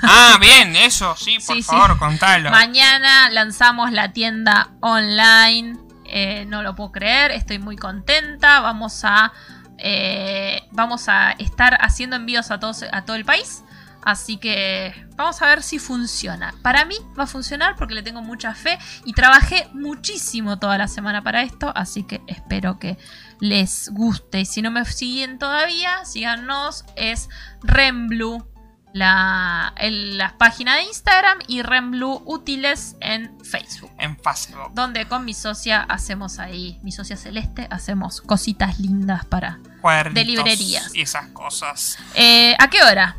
Ah, 0.01 0.38
bien, 0.39 0.76
eso, 0.77 1.15
sí, 1.18 1.38
por 1.45 1.56
Sí, 1.57 1.61
sí. 1.64 1.69
favor, 1.69 1.97
contalo. 1.99 2.51
Mañana 2.51 3.30
lanzamos 3.31 3.91
la 3.91 4.14
tienda 4.14 4.69
online. 4.80 5.77
Eh, 6.11 6.45
no 6.45 6.64
lo 6.64 6.76
puedo 6.76 6.91
creer, 6.91 7.31
estoy 7.31 7.60
muy 7.60 7.76
contenta. 7.76 8.60
Vamos 8.60 9.02
a. 9.03 9.31
eh, 9.77 10.61
vamos 10.72 11.07
a 11.07 11.31
estar 11.31 11.77
haciendo 11.81 12.15
envíos 12.15 12.52
a, 12.52 12.60
todos, 12.60 12.84
a 12.91 13.06
todo 13.06 13.15
el 13.15 13.26
país. 13.26 13.64
Así 14.02 14.38
que 14.38 14.94
vamos 15.18 15.41
a 15.41 15.48
ver 15.48 15.61
si 15.61 15.77
funciona. 15.77 16.53
Para 16.61 16.86
mí 16.86 16.95
va 17.18 17.23
a 17.23 17.27
funcionar 17.27 17.76
porque 17.76 17.94
le 17.94 18.02
tengo 18.02 18.22
mucha 18.22 18.56
fe 18.56 18.80
y 19.03 19.11
trabajé 19.14 19.68
muchísimo 19.73 20.57
toda 20.57 20.77
la 20.77 20.88
semana 20.88 21.22
para 21.22 21.41
esto. 21.41 21.73
Así 21.76 22.03
que 22.03 22.22
espero 22.27 22.80
que 22.80 22.98
les 23.41 23.90
guste. 23.90 24.40
Y 24.41 24.45
si 24.45 24.61
no 24.61 24.72
me 24.72 24.86
siguen 24.86 25.38
todavía, 25.38 26.06
síganos. 26.06 26.86
Es 26.95 27.27
Renblue 27.61 28.45
la, 28.94 29.74
el- 29.78 30.18
la 30.18 30.38
página 30.38 30.76
de 30.76 30.84
Instagram 30.84 31.40
y 31.48 31.61
Renblue 31.61 32.22
Útiles 32.26 32.95
en 33.02 33.38
Facebook. 33.45 33.91
En 33.99 34.18
Facebook. 34.18 34.72
Donde 34.74 35.06
con 35.07 35.26
mi 35.26 35.34
socia 35.34 35.82
hacemos 35.84 36.40
ahí, 36.40 36.80
mi 36.82 36.91
socia 36.91 37.16
celeste, 37.18 37.68
hacemos 37.72 38.22
cositas 38.22 38.80
lindas 38.80 39.26
para... 39.26 39.60
Cuadernitos 39.82 40.16
De 40.16 40.26
librerías. 40.26 40.94
Y 40.95 41.02
esas 41.02 41.28
cosas. 41.30 41.98
Eh, 42.16 42.56
¿A 42.60 42.70
qué 42.70 42.82
hora? 42.84 43.16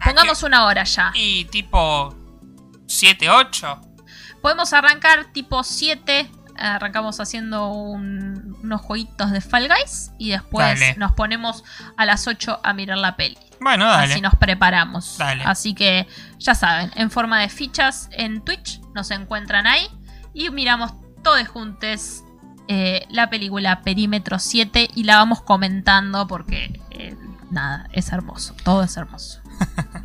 ¿A 0.00 0.04
Pongamos 0.06 0.42
una 0.42 0.64
hora 0.64 0.84
ya. 0.84 1.10
Y 1.14 1.44
tipo 1.46 2.16
7, 2.86 3.28
8. 3.28 3.80
Podemos 4.40 4.72
arrancar 4.72 5.26
tipo 5.32 5.62
7. 5.62 6.30
Arrancamos 6.56 7.20
haciendo 7.20 7.68
un- 7.72 8.39
unos 8.70 8.82
jueguitos 8.82 9.32
de 9.32 9.40
Fall 9.40 9.68
Guys 9.68 10.12
y 10.16 10.30
después 10.30 10.78
Dale. 10.78 10.94
nos 10.96 11.12
ponemos 11.12 11.64
a 11.96 12.06
las 12.06 12.28
8 12.28 12.60
a 12.62 12.72
mirar 12.72 12.98
la 12.98 13.16
peli. 13.16 13.36
Bueno, 13.60 13.86
dale. 13.86 14.12
Así 14.12 14.22
nos 14.22 14.36
preparamos. 14.36 15.18
Dale. 15.18 15.42
Así 15.44 15.74
que 15.74 16.06
ya 16.38 16.54
saben, 16.54 16.92
en 16.94 17.10
forma 17.10 17.40
de 17.40 17.48
fichas 17.48 18.08
en 18.12 18.42
Twitch 18.44 18.80
nos 18.94 19.10
encuentran 19.10 19.66
ahí 19.66 19.88
y 20.32 20.50
miramos 20.50 20.92
todos 21.24 21.46
juntos 21.48 22.22
eh, 22.68 23.04
la 23.10 23.28
película 23.28 23.82
Perímetro 23.82 24.38
7 24.38 24.90
y 24.94 25.02
la 25.02 25.16
vamos 25.16 25.42
comentando 25.42 26.28
porque 26.28 26.80
eh, 26.90 27.16
nada, 27.50 27.88
es 27.92 28.12
hermoso, 28.12 28.54
todo 28.62 28.84
es 28.84 28.96
hermoso. 28.96 29.40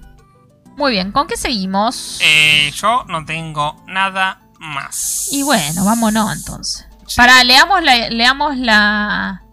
Muy 0.76 0.92
bien, 0.92 1.12
¿con 1.12 1.28
qué 1.28 1.38
seguimos? 1.38 2.20
Eh, 2.22 2.72
yo 2.76 3.06
no 3.08 3.24
tengo 3.24 3.82
nada 3.86 4.42
más. 4.60 5.30
y 5.32 5.44
bueno, 5.44 5.86
vámonos 5.86 6.36
entonces. 6.36 6.88
Sí. 7.07 7.18
Para, 7.18 7.44
leamos 7.44 7.84
la, 7.84 8.10
leamos 8.10 8.57
la, 8.57 9.44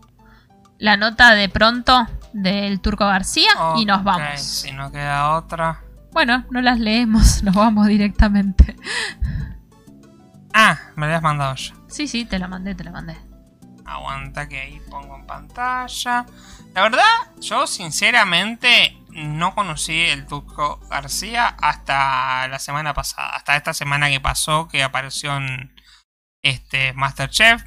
la 0.78 0.96
nota 0.96 1.34
de 1.34 1.48
pronto 1.48 2.06
del 2.32 2.80
Turco 2.80 3.06
García 3.06 3.50
y 3.76 3.84
nos 3.84 4.04
vamos. 4.04 4.40
Si 4.40 4.72
no 4.72 4.90
queda 4.90 5.36
otra. 5.36 5.80
Bueno, 6.12 6.44
no 6.50 6.60
las 6.60 6.78
leemos, 6.78 7.42
nos 7.44 7.54
vamos 7.54 7.86
directamente. 7.86 8.76
Ah, 10.52 10.78
me 10.96 11.06
la 11.06 11.16
has 11.16 11.22
mandado 11.22 11.54
ya. 11.54 11.74
Sí, 11.88 12.06
sí, 12.06 12.24
te 12.24 12.38
la 12.38 12.48
mandé, 12.48 12.74
te 12.74 12.84
la 12.84 12.90
mandé. 12.90 13.16
Aguanta 13.84 14.48
que 14.48 14.60
ahí 14.60 14.80
pongo 14.90 15.16
en 15.16 15.26
pantalla. 15.26 16.26
La 16.74 16.82
verdad, 16.82 17.02
yo 17.40 17.66
sinceramente 17.66 18.98
no 19.10 19.54
conocí 19.54 20.00
el 20.00 20.26
Turco 20.26 20.80
García 20.88 21.46
hasta 21.46 22.48
la 22.48 22.58
semana 22.58 22.94
pasada. 22.94 23.30
Hasta 23.30 23.56
esta 23.56 23.74
semana 23.74 24.08
que 24.08 24.20
pasó 24.20 24.68
que 24.68 24.82
apareció 24.82 25.36
en 25.36 25.71
este 26.42 26.92
Masterchef. 26.92 27.62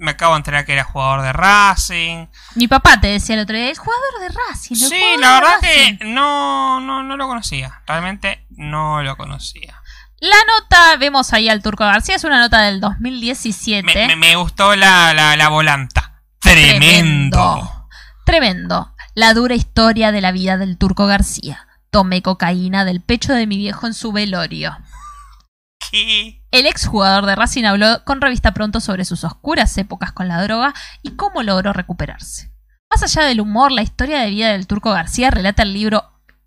Me 0.00 0.12
acabo 0.12 0.34
de 0.34 0.38
enterar 0.38 0.64
que 0.64 0.72
era 0.74 0.84
jugador 0.84 1.22
de 1.22 1.32
Racing. 1.32 2.26
Mi 2.54 2.68
papá 2.68 3.00
te 3.00 3.08
decía 3.08 3.34
el 3.34 3.42
otro 3.42 3.56
día, 3.56 3.68
el 3.70 3.76
jugador 3.76 4.20
de 4.20 4.28
Racing. 4.28 4.76
Sí, 4.76 5.00
la 5.18 5.34
verdad 5.40 5.54
Racing". 5.60 5.98
que 5.98 6.04
no, 6.04 6.78
no, 6.80 7.02
no 7.02 7.16
lo 7.16 7.26
conocía. 7.26 7.82
Realmente 7.86 8.46
no 8.50 9.02
lo 9.02 9.16
conocía. 9.16 9.82
La 10.20 10.36
nota, 10.46 10.96
vemos 10.98 11.32
ahí 11.32 11.48
al 11.48 11.62
Turco 11.62 11.84
García, 11.84 12.14
es 12.16 12.24
una 12.24 12.38
nota 12.40 12.62
del 12.62 12.80
2017. 12.80 13.82
Me, 13.82 14.06
me- 14.08 14.16
me 14.16 14.36
gustó 14.36 14.76
la, 14.76 15.12
la, 15.14 15.36
la 15.36 15.48
volanta. 15.48 16.22
Tremendo. 16.40 17.86
Tremendo. 18.24 18.94
La 19.14 19.34
dura 19.34 19.54
historia 19.56 20.12
de 20.12 20.20
la 20.20 20.30
vida 20.32 20.56
del 20.58 20.78
Turco 20.78 21.06
García. 21.06 21.66
Tomé 21.90 22.22
cocaína 22.22 22.84
del 22.84 23.00
pecho 23.00 23.32
de 23.32 23.46
mi 23.48 23.56
viejo 23.56 23.86
en 23.88 23.94
su 23.94 24.12
velorio. 24.12 24.76
¿Qué? 25.90 26.37
El 26.50 26.66
exjugador 26.66 27.26
de 27.26 27.36
Racing 27.36 27.64
habló 27.64 28.04
con 28.04 28.20
Revista 28.20 28.54
Pronto 28.54 28.80
sobre 28.80 29.04
sus 29.04 29.22
oscuras 29.24 29.76
épocas 29.76 30.12
con 30.12 30.28
la 30.28 30.42
droga 30.42 30.72
y 31.02 31.10
cómo 31.10 31.42
logró 31.42 31.74
recuperarse. 31.74 32.50
Más 32.90 33.02
allá 33.02 33.26
del 33.28 33.40
humor, 33.42 33.70
la 33.70 33.82
historia 33.82 34.20
de 34.20 34.30
vida 34.30 34.52
del 34.52 34.66
Turco 34.66 34.90
García 34.90 35.30
relata 35.30 35.62
el 35.62 35.74
libro 35.74 36.04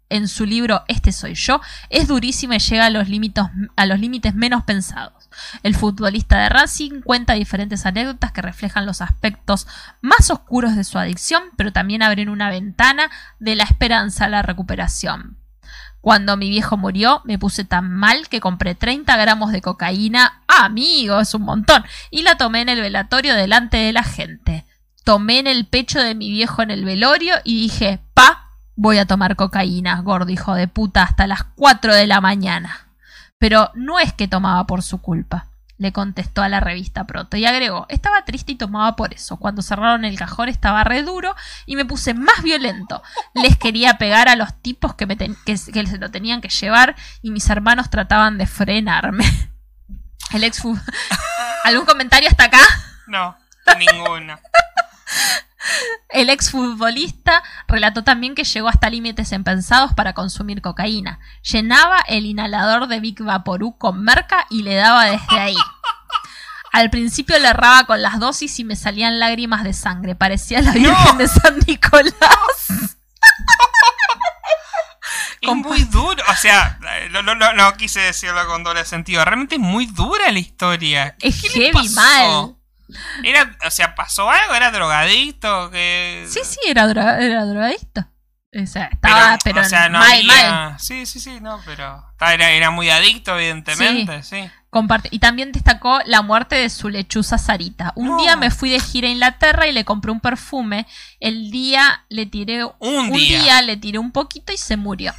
en 0.09 0.27
su 0.27 0.45
libro 0.45 0.83
Este 0.87 1.11
soy 1.11 1.35
yo, 1.35 1.61
es 1.89 2.07
durísima 2.07 2.55
y 2.55 2.59
llega 2.59 2.85
a 2.85 2.89
los 2.89 3.07
límites 3.07 3.45
a 3.75 3.85
los 3.85 3.99
límites 3.99 4.35
menos 4.35 4.63
pensados. 4.63 5.29
El 5.63 5.75
futbolista 5.75 6.39
de 6.39 6.49
Racing 6.49 7.01
cuenta 7.01 7.33
diferentes 7.33 7.85
anécdotas 7.85 8.31
que 8.31 8.41
reflejan 8.41 8.85
los 8.85 9.01
aspectos 9.01 9.67
más 10.01 10.29
oscuros 10.29 10.75
de 10.75 10.83
su 10.83 10.99
adicción, 10.99 11.43
pero 11.55 11.71
también 11.71 12.03
abren 12.03 12.27
una 12.27 12.49
ventana 12.49 13.09
de 13.39 13.55
la 13.55 13.63
esperanza 13.63 14.25
a 14.25 14.29
la 14.29 14.41
recuperación. 14.41 15.40
Cuando 16.01 16.35
mi 16.35 16.49
viejo 16.49 16.77
murió, 16.77 17.21
me 17.25 17.37
puse 17.37 17.63
tan 17.63 17.91
mal 17.91 18.27
que 18.27 18.39
compré 18.39 18.73
30 18.73 19.15
gramos 19.17 19.51
de 19.51 19.61
cocaína. 19.61 20.41
Amigo, 20.47 21.19
es 21.19 21.33
un 21.35 21.43
montón. 21.43 21.85
Y 22.09 22.23
la 22.23 22.35
tomé 22.35 22.61
en 22.61 22.69
el 22.69 22.81
velatorio 22.81 23.35
delante 23.35 23.77
de 23.77 23.93
la 23.93 24.03
gente. 24.03 24.65
Tomé 25.03 25.39
en 25.39 25.47
el 25.47 25.67
pecho 25.67 25.99
de 25.99 26.15
mi 26.15 26.31
viejo 26.31 26.63
en 26.63 26.71
el 26.71 26.85
velorio 26.85 27.35
y 27.43 27.61
dije, 27.61 27.99
pa, 28.15 28.51
voy 28.75 28.97
a 28.97 29.05
tomar 29.05 29.35
cocaína, 29.35 30.01
gordo 30.01 30.31
hijo 30.31 30.55
de 30.55 30.67
puta, 30.67 31.03
hasta 31.03 31.27
las 31.27 31.43
4 31.43 31.93
de 31.93 32.07
la 32.07 32.19
mañana. 32.19 32.87
Pero 33.37 33.71
no 33.75 33.99
es 33.99 34.11
que 34.11 34.27
tomaba 34.27 34.65
por 34.65 34.81
su 34.81 35.01
culpa, 35.01 35.50
le 35.81 35.91
contestó 35.91 36.43
a 36.43 36.49
la 36.49 36.59
revista 36.59 37.07
Proto 37.07 37.37
y 37.37 37.45
agregó, 37.47 37.87
estaba 37.89 38.23
triste 38.23 38.51
y 38.51 38.55
tomaba 38.55 38.95
por 38.95 39.15
eso. 39.15 39.37
Cuando 39.37 39.63
cerraron 39.63 40.05
el 40.05 40.15
cajón 40.15 40.47
estaba 40.47 40.83
re 40.83 41.01
duro 41.01 41.35
y 41.65 41.75
me 41.75 41.85
puse 41.85 42.13
más 42.13 42.43
violento. 42.43 43.01
Les 43.33 43.57
quería 43.57 43.97
pegar 43.97 44.29
a 44.29 44.35
los 44.35 44.53
tipos 44.61 44.93
que, 44.93 45.07
me 45.07 45.17
que, 45.17 45.57
se 45.57 45.97
lo 45.97 46.11
tenían 46.11 46.39
que 46.39 46.49
llevar 46.49 46.95
y 47.23 47.31
mis 47.31 47.49
hermanos 47.49 47.89
trataban 47.89 48.37
de 48.37 48.45
frenarme. 48.45 49.25
El 50.33 50.43
ex 50.43 50.61
¿Algún 51.63 51.87
comentario 51.87 52.29
hasta 52.29 52.43
acá? 52.43 52.61
No, 53.07 53.35
ninguno. 53.79 54.39
El 56.09 56.29
exfutbolista 56.29 57.43
relató 57.67 58.03
también 58.03 58.35
que 58.35 58.43
llegó 58.43 58.67
hasta 58.67 58.89
límites 58.89 59.31
impensados 59.31 59.93
para 59.93 60.13
consumir 60.13 60.61
cocaína. 60.61 61.19
Llenaba 61.43 61.99
el 62.07 62.25
inhalador 62.25 62.87
de 62.87 62.99
Big 62.99 63.21
Vaporú 63.21 63.77
con 63.77 64.03
merca 64.03 64.45
y 64.49 64.63
le 64.63 64.75
daba 64.75 65.05
desde 65.05 65.39
ahí. 65.39 65.57
Al 66.71 66.89
principio 66.89 67.37
le 67.37 67.49
erraba 67.49 67.85
con 67.85 68.01
las 68.01 68.19
dosis 68.19 68.59
y 68.59 68.63
me 68.63 68.75
salían 68.75 69.19
lágrimas 69.19 69.63
de 69.63 69.73
sangre. 69.73 70.15
Parecía 70.15 70.61
la 70.61 70.73
No. 70.73 70.79
Virgen 70.79 71.17
de 71.17 71.27
San 71.27 71.59
Nicolás. 71.67 72.15
Es 75.41 75.55
muy 75.55 75.83
duro. 75.85 76.23
O 76.29 76.35
sea, 76.35 76.79
no, 77.11 77.23
no, 77.23 77.35
no, 77.35 77.53
no 77.53 77.73
quise 77.73 77.99
decirlo 77.99 78.45
con 78.47 78.63
doble 78.63 78.85
sentido. 78.85 79.25
Realmente 79.25 79.55
es 79.55 79.61
muy 79.61 79.87
dura 79.87 80.31
la 80.31 80.39
historia. 80.39 81.15
Es 81.19 81.41
¿Qué 81.41 81.49
le 81.49 81.71
heavy 81.71 81.89
mal. 81.89 82.55
Era, 83.23 83.55
o 83.65 83.71
sea, 83.71 83.95
¿pasó 83.95 84.29
algo? 84.29 84.53
¿Era 84.55 84.71
drogadicto? 84.71 85.69
Que... 85.71 86.25
Sí, 86.29 86.39
sí, 86.43 86.59
era, 86.67 86.87
droga- 86.87 87.19
era 87.21 87.45
drogadicto. 87.45 88.07
O 88.53 88.65
sea, 88.67 88.89
estaba, 88.91 89.37
pero, 89.45 89.61
o 89.61 89.63
sea, 89.63 89.87
no 89.87 89.99
mal, 89.99 90.11
había- 90.11 90.51
mal. 90.51 90.79
Sí, 90.79 91.05
sí, 91.05 91.21
sí, 91.21 91.39
no, 91.39 91.61
pero... 91.65 92.03
Era, 92.19 92.49
era 92.51 92.69
muy 92.69 92.89
adicto, 92.89 93.33
evidentemente, 93.39 94.23
sí. 94.23 94.49
Comparte- 94.69 95.07
Y 95.11 95.19
también 95.19 95.51
destacó 95.53 95.99
la 96.05 96.21
muerte 96.21 96.55
de 96.55 96.69
su 96.69 96.89
lechuza 96.89 97.37
Sarita. 97.37 97.93
Un 97.95 98.09
No. 98.09 98.17
día 98.21 98.35
me 98.35 98.51
fui 98.51 98.69
de 98.69 98.79
gira 98.81 99.07
a 99.07 99.11
Inglaterra 99.11 99.67
y 99.67 99.71
le 99.71 99.85
compré 99.85 100.11
un 100.11 100.19
perfume. 100.19 100.85
El 101.21 101.49
día 101.49 102.05
le 102.09 102.25
tiré 102.25 102.65
Un 102.79 103.11
día. 103.11 103.61
le 103.61 103.77
tiré 103.77 103.99
un 103.99 104.11
poquito 104.11 104.51
y 104.53 104.57
se 104.57 104.75
murió. 104.77 105.13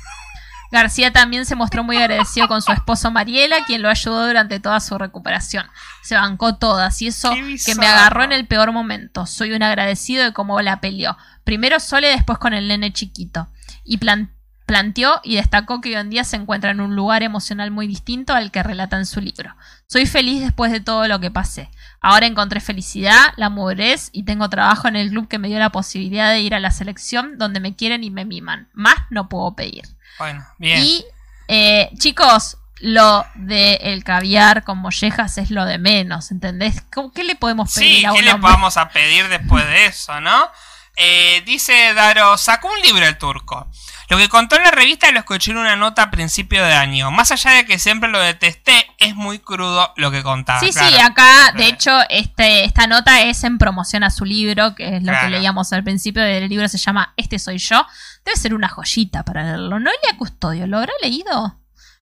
García 0.72 1.12
también 1.12 1.44
se 1.46 1.54
mostró 1.54 1.84
muy 1.84 1.98
agradecido 1.98 2.48
con 2.48 2.62
su 2.62 2.72
esposo 2.72 3.10
Mariela, 3.10 3.64
quien 3.66 3.82
lo 3.82 3.88
ayudó 3.90 4.26
durante 4.26 4.58
toda 4.58 4.80
su 4.80 4.96
recuperación. 4.98 5.66
Se 6.02 6.16
bancó 6.16 6.56
todas 6.56 7.00
y 7.02 7.08
eso 7.08 7.30
que 7.64 7.74
me 7.74 7.86
agarró 7.86 8.24
en 8.24 8.32
el 8.32 8.46
peor 8.46 8.72
momento. 8.72 9.26
Soy 9.26 9.52
un 9.52 9.62
agradecido 9.62 10.24
de 10.24 10.32
cómo 10.32 10.60
la 10.62 10.80
peleó. 10.80 11.16
Primero 11.44 11.78
Sole, 11.78 12.08
después 12.08 12.38
con 12.38 12.54
el 12.54 12.66
nene 12.68 12.92
chiquito. 12.92 13.48
Y 13.84 13.98
plan- 13.98 14.32
planteó 14.72 15.20
y 15.22 15.36
destacó 15.36 15.82
que 15.82 15.90
hoy 15.90 15.96
en 15.96 16.08
día 16.08 16.24
se 16.24 16.36
encuentra 16.36 16.70
en 16.70 16.80
un 16.80 16.96
lugar 16.96 17.22
emocional 17.22 17.70
muy 17.70 17.86
distinto 17.86 18.32
al 18.32 18.50
que 18.50 18.62
relata 18.62 18.96
en 18.96 19.04
su 19.04 19.20
libro. 19.20 19.54
Soy 19.86 20.06
feliz 20.06 20.40
después 20.40 20.72
de 20.72 20.80
todo 20.80 21.06
lo 21.08 21.20
que 21.20 21.30
pasé. 21.30 21.68
Ahora 22.00 22.24
encontré 22.24 22.58
felicidad, 22.60 23.34
la 23.36 23.50
madurez 23.50 24.08
y 24.12 24.22
tengo 24.24 24.48
trabajo 24.48 24.88
en 24.88 24.96
el 24.96 25.10
club 25.10 25.28
que 25.28 25.38
me 25.38 25.48
dio 25.48 25.58
la 25.58 25.68
posibilidad 25.68 26.30
de 26.30 26.40
ir 26.40 26.54
a 26.54 26.58
la 26.58 26.70
selección 26.70 27.36
donde 27.36 27.60
me 27.60 27.76
quieren 27.76 28.02
y 28.02 28.10
me 28.10 28.24
miman. 28.24 28.70
Más 28.72 28.94
no 29.10 29.28
puedo 29.28 29.54
pedir. 29.54 29.82
Bueno, 30.18 30.42
bien. 30.56 30.82
Y 30.82 31.04
eh, 31.48 31.90
chicos, 31.98 32.56
lo 32.80 33.26
de 33.34 33.74
el 33.74 34.04
caviar 34.04 34.64
con 34.64 34.78
mollejas 34.78 35.36
es 35.36 35.50
lo 35.50 35.66
de 35.66 35.76
menos, 35.76 36.30
¿entendés? 36.30 36.80
¿Cómo- 36.94 37.12
¿Qué 37.12 37.24
le 37.24 37.34
podemos 37.34 37.74
pedir 37.74 37.98
Sí, 38.00 38.06
a 38.06 38.12
¿qué 38.14 38.22
le 38.22 38.32
hombre? 38.32 38.50
vamos 38.52 38.78
a 38.78 38.88
pedir 38.88 39.28
después 39.28 39.66
de 39.66 39.84
eso, 39.84 40.18
no? 40.22 40.48
Eh, 40.96 41.42
dice 41.46 41.92
Daro, 41.94 42.36
sacó 42.38 42.68
un 42.68 42.80
libro 42.80 43.06
el 43.06 43.16
turco. 43.18 43.70
Lo 44.12 44.18
que 44.18 44.28
contó 44.28 44.56
en 44.56 44.62
la 44.64 44.70
revista 44.70 45.10
lo 45.10 45.20
escuché 45.20 45.52
en 45.52 45.56
una 45.56 45.74
nota 45.74 46.02
a 46.02 46.10
principio 46.10 46.62
de 46.62 46.74
año. 46.74 47.10
Más 47.10 47.32
allá 47.32 47.52
de 47.52 47.64
que 47.64 47.78
siempre 47.78 48.10
lo 48.10 48.20
detesté, 48.20 48.86
es 48.98 49.14
muy 49.14 49.38
crudo 49.38 49.90
lo 49.96 50.10
que 50.10 50.22
contaba. 50.22 50.60
Sí, 50.60 50.70
sí, 50.70 50.98
acá, 51.00 51.52
de 51.56 51.64
Sí. 51.64 51.70
hecho, 51.70 51.98
este, 52.10 52.66
esta 52.66 52.86
nota 52.86 53.22
es 53.22 53.42
en 53.42 53.56
promoción 53.56 54.04
a 54.04 54.10
su 54.10 54.26
libro, 54.26 54.74
que 54.74 54.96
es 54.96 55.02
lo 55.02 55.12
Claro. 55.12 55.28
que 55.28 55.30
leíamos 55.30 55.72
al 55.72 55.82
principio 55.82 56.22
del 56.22 56.46
libro, 56.50 56.68
se 56.68 56.76
llama 56.76 57.14
Este 57.16 57.38
soy 57.38 57.56
yo. 57.56 57.86
Debe 58.26 58.36
ser 58.36 58.52
una 58.52 58.68
joyita 58.68 59.22
para 59.24 59.44
leerlo. 59.44 59.80
Noelia 59.80 60.14
Custodio, 60.18 60.66
¿lo 60.66 60.76
habrá 60.76 60.92
leído? 61.00 61.58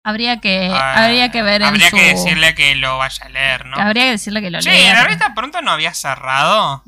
Habría 0.03 0.41
que, 0.41 0.71
Ah, 0.75 1.05
habría 1.05 1.31
que 1.31 1.45
ver 1.45 1.63
en 1.63 1.69
Habría 1.69 1.89
su... 1.91 1.97
que 1.97 2.03
decirle 2.03 2.57
que 2.57 2.75
lo 2.75 2.99
vaya 2.99 3.27
a 3.27 3.29
leer, 3.29 3.67
¿no? 3.67 3.77
Habría 3.77 4.07
que 4.07 4.11
decirle 4.11 4.41
que 4.43 4.51
lo 4.51 4.59
lea. 4.59 4.75
la 4.89 4.93
pero- 4.95 5.05
revista 5.05 5.35
pronto 5.35 5.63
no 5.63 5.71
había 5.71 5.95
cerrado. 5.95 6.83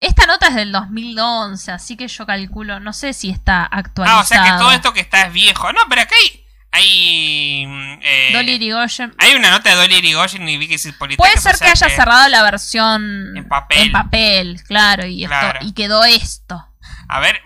Esta 0.00 0.24
nota 0.26 0.46
es 0.48 0.54
del 0.54 0.72
2011, 0.72 1.72
así 1.72 1.94
que 1.94 2.08
yo 2.08 2.24
calculo, 2.24 2.80
no 2.80 2.94
sé 2.94 3.12
si 3.12 3.28
está 3.28 3.64
actualizado. 3.64 4.18
Ah, 4.18 4.22
o 4.22 4.26
sea 4.26 4.42
que 4.44 4.50
todo 4.52 4.72
esto 4.72 4.94
que 4.94 5.00
está 5.00 5.22
es 5.26 5.32
viejo. 5.32 5.70
No, 5.74 5.80
pero 5.90 6.00
acá 6.02 6.14
hay. 6.18 6.46
Hay, 6.72 7.66
mm, 7.66 7.98
eh, 8.02 8.30
Dolly 8.32 8.52
Irigoyen. 8.52 9.12
hay 9.18 9.34
una 9.34 9.50
nota 9.50 9.70
de 9.70 9.74
Dolly 9.76 9.96
Irigoyen 9.96 10.48
y 10.48 10.56
Vicky 10.56 10.78
Cipolitakis, 10.78 11.18
Puede 11.18 11.38
o 11.38 11.42
ser 11.42 11.56
sea 11.56 11.66
que 11.66 11.72
haya 11.72 11.94
cerrado 11.96 12.28
la 12.28 12.42
versión 12.44 13.36
En 13.36 13.48
papel. 13.48 13.78
en 13.88 13.92
papel, 13.92 14.62
claro, 14.66 15.04
y, 15.04 15.24
esto- 15.24 15.36
Claro. 15.36 15.58
y 15.62 15.72
quedó 15.74 16.04
esto. 16.04 16.64
A 17.08 17.18
ver, 17.18 17.42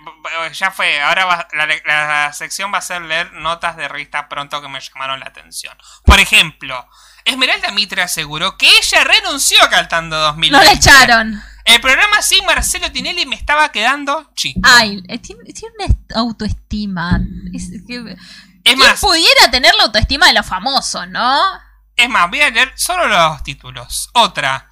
ya 0.52 0.70
fue. 0.70 1.00
Ahora 1.00 1.24
va- 1.24 1.48
la, 1.54 1.66
la 1.86 2.32
sección 2.34 2.72
va 2.72 2.78
a 2.78 2.82
ser 2.82 3.00
leer 3.02 3.32
notas 3.32 3.76
de 3.78 3.88
revista 3.88 4.28
pronto 4.28 4.60
que 4.60 4.68
me 4.68 4.78
llamaron 4.78 5.18
la 5.20 5.26
atención. 5.26 5.74
Por 6.04 6.20
ejemplo, 6.20 6.86
Esmeralda 7.24 7.70
Mitre 7.72 8.02
aseguró 8.02 8.58
que 8.58 8.68
ella 8.68 9.04
renunció 9.04 9.60
a 9.64 9.70
Cantando 9.70 10.18
2020. 10.18 10.58
No 10.58 10.62
la 10.62 10.78
echaron. 10.78 11.42
El 11.64 11.80
programa 11.80 12.20
sin 12.22 12.44
Marcelo 12.44 12.90
Tinelli 12.92 13.24
me 13.26 13.36
estaba 13.36 13.70
quedando 13.72 14.30
chico. 14.34 14.60
Ay, 14.62 15.02
eh, 15.08 15.18
tiene, 15.18 15.44
tiene 15.44 15.74
una 15.78 15.86
est- 15.86 16.12
autoestima. 16.14 17.20
Es 17.54 17.70
que- 17.86 17.96
es 18.12 18.18
¿Quién 18.62 18.78
más, 18.78 19.00
pudiera 19.00 19.50
tener 19.50 19.74
la 19.74 19.84
autoestima 19.84 20.26
de 20.26 20.34
los 20.34 20.46
famosos, 20.46 21.08
no? 21.08 21.40
es 21.96 22.08
más, 22.08 22.28
voy 22.28 22.40
a 22.40 22.50
leer 22.50 22.72
solo 22.76 23.06
los 23.06 23.42
títulos. 23.44 24.10
Otra. 24.14 24.68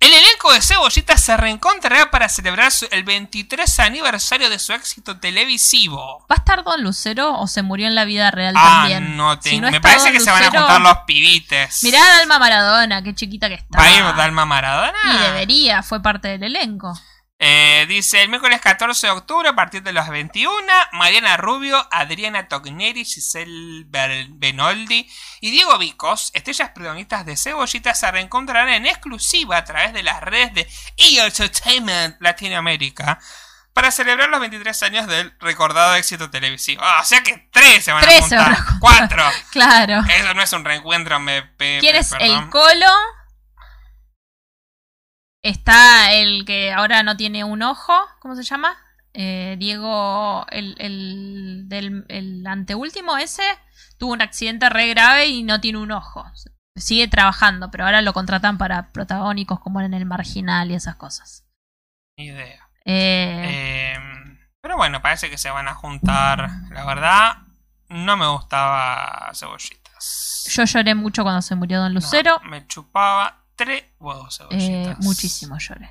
El 0.00 0.14
elenco 0.14 0.50
de 0.50 0.62
Cebollita 0.62 1.18
se 1.18 1.36
reencontrará 1.36 2.10
para 2.10 2.30
celebrar 2.30 2.72
el 2.90 3.04
23 3.04 3.78
aniversario 3.80 4.48
de 4.48 4.58
su 4.58 4.72
éxito 4.72 5.20
televisivo. 5.20 6.20
¿Va 6.20 6.36
a 6.36 6.38
estar 6.38 6.64
Don 6.64 6.82
Lucero 6.82 7.38
o 7.38 7.46
se 7.46 7.60
murió 7.60 7.86
en 7.86 7.94
la 7.94 8.06
vida 8.06 8.30
real 8.30 8.54
Ah, 8.56 8.78
también? 8.88 9.14
no 9.18 9.34
Si 9.34 9.50
tengo. 9.50 9.66
no 9.66 9.70
me 9.70 9.80
parece 9.82 10.04
Don 10.06 10.12
que 10.14 10.20
se 10.20 10.30
van 10.30 10.42
a 10.44 10.50
juntar 10.50 10.80
los 10.80 10.96
pibites. 11.06 11.82
Mirá 11.84 12.02
a 12.02 12.16
Dalma 12.16 12.38
Maradona, 12.38 13.02
qué 13.02 13.14
chiquita 13.14 13.48
que 13.48 13.56
está. 13.56 13.78
¿Va 13.78 13.84
a 13.84 13.90
ir 13.90 14.02
Dalma 14.16 14.46
Maradona? 14.46 14.98
Y 15.04 15.18
debería, 15.18 15.82
fue 15.82 16.00
parte 16.00 16.28
del 16.28 16.44
elenco. 16.44 16.98
Eh, 17.38 17.86
dice 17.88 18.22
el 18.22 18.28
miércoles 18.30 18.60
14 18.60 19.06
de 19.06 19.12
octubre 19.12 19.48
a 19.50 19.54
partir 19.54 19.82
de 19.82 19.92
las 19.92 20.08
21, 20.10 20.54
Mariana 20.92 21.36
Rubio, 21.38 21.86
Adriana 21.90 22.48
Togneri, 22.48 23.04
Giselle 23.04 23.84
Benoldi 23.86 25.10
y 25.40 25.50
Diego 25.50 25.76
Vicos, 25.78 26.30
estrellas 26.34 26.70
protagonistas 26.74 27.24
de 27.26 27.36
Cebollita, 27.36 27.94
se 27.94 28.10
reencontrarán 28.10 28.68
en 28.68 28.86
exclusiva 28.86 29.56
a 29.56 29.64
través 29.64 29.92
de 29.92 30.02
las 30.02 30.20
redes 30.22 30.52
de 30.54 30.60
E! 30.96 31.18
Entertainment 31.18 32.16
Latinoamérica 32.20 33.18
para 33.72 33.90
celebrar 33.90 34.28
los 34.28 34.40
23 34.40 34.82
años 34.82 35.06
del 35.06 35.32
recordado 35.40 35.94
éxito 35.94 36.28
televisivo. 36.28 36.82
Ah, 36.84 36.98
o 37.00 37.04
sea 37.04 37.22
que 37.22 37.48
tres 37.52 37.84
se 37.84 37.92
van 37.92 38.02
Tres 38.02 38.24
a 38.24 38.28
se 38.28 38.36
van 38.36 38.54
juntar. 38.54 38.74
a. 38.74 38.78
Cuatro. 38.80 39.24
Claro. 39.52 40.02
Eso 40.14 40.34
no 40.34 40.42
es 40.42 40.52
un 40.52 40.64
reencuentro, 40.64 41.18
me... 41.20 41.42
pe- 41.42 41.78
¿Quién 41.80 41.96
es 41.96 42.10
perdón. 42.10 42.44
el 42.44 42.50
Colo? 42.50 42.86
Está 45.42 46.12
el 46.12 46.44
que 46.44 46.72
ahora 46.72 47.02
no 47.02 47.16
tiene 47.16 47.44
un 47.44 47.62
ojo, 47.62 47.94
¿cómo 48.20 48.36
se 48.36 48.42
llama? 48.42 48.76
Eh, 49.14 49.56
Diego, 49.58 50.46
el, 50.50 50.76
el, 50.78 51.62
del, 51.68 52.04
el 52.08 52.46
anteúltimo 52.46 53.16
ese, 53.16 53.42
tuvo 54.00 54.14
un 54.14 54.22
accidente 54.22 54.68
re 54.68 54.88
grave 54.88 55.26
y 55.28 55.44
no 55.44 55.60
tiene 55.60 55.78
un 55.78 55.92
ojo. 55.92 56.24
Sigue 56.74 57.06
trabajando, 57.06 57.70
pero 57.70 57.84
ahora 57.84 58.00
lo 58.02 58.12
contratan 58.12 58.58
para 58.58 58.90
protagónicos 58.90 59.60
como 59.60 59.80
en 59.82 59.92
El 59.94 60.06
Marginal 60.06 60.70
y 60.70 60.74
esas 60.74 60.96
cosas. 60.96 61.44
Ni 62.18 62.26
idea. 62.26 62.68
Eh, 62.84 63.94
Eh, 63.94 63.98
pero 64.62 64.76
bueno, 64.76 65.00
parece 65.02 65.28
que 65.30 65.38
se 65.38 65.50
van 65.50 65.68
a 65.68 65.74
juntar. 65.74 66.50
La 66.70 66.84
verdad, 66.84 67.38
no 67.88 68.16
me 68.16 68.26
gustaba 68.28 69.30
cebollitas. 69.34 70.46
yo 70.50 70.64
lloré 70.64 70.94
mucho 70.94 71.22
cuando 71.22 71.42
se 71.42 71.54
murió 71.54 71.78
Don 71.80 71.92
No, 71.92 72.00
Lucero. 72.00 72.40
me 72.44 72.66
chupaba 72.66 73.44
tres 73.56 73.84
huevos 73.98 74.40
Eh, 74.40 74.44
cebollitas. 74.44 74.98
muchísimo 75.04 75.58
lloré. 75.58 75.90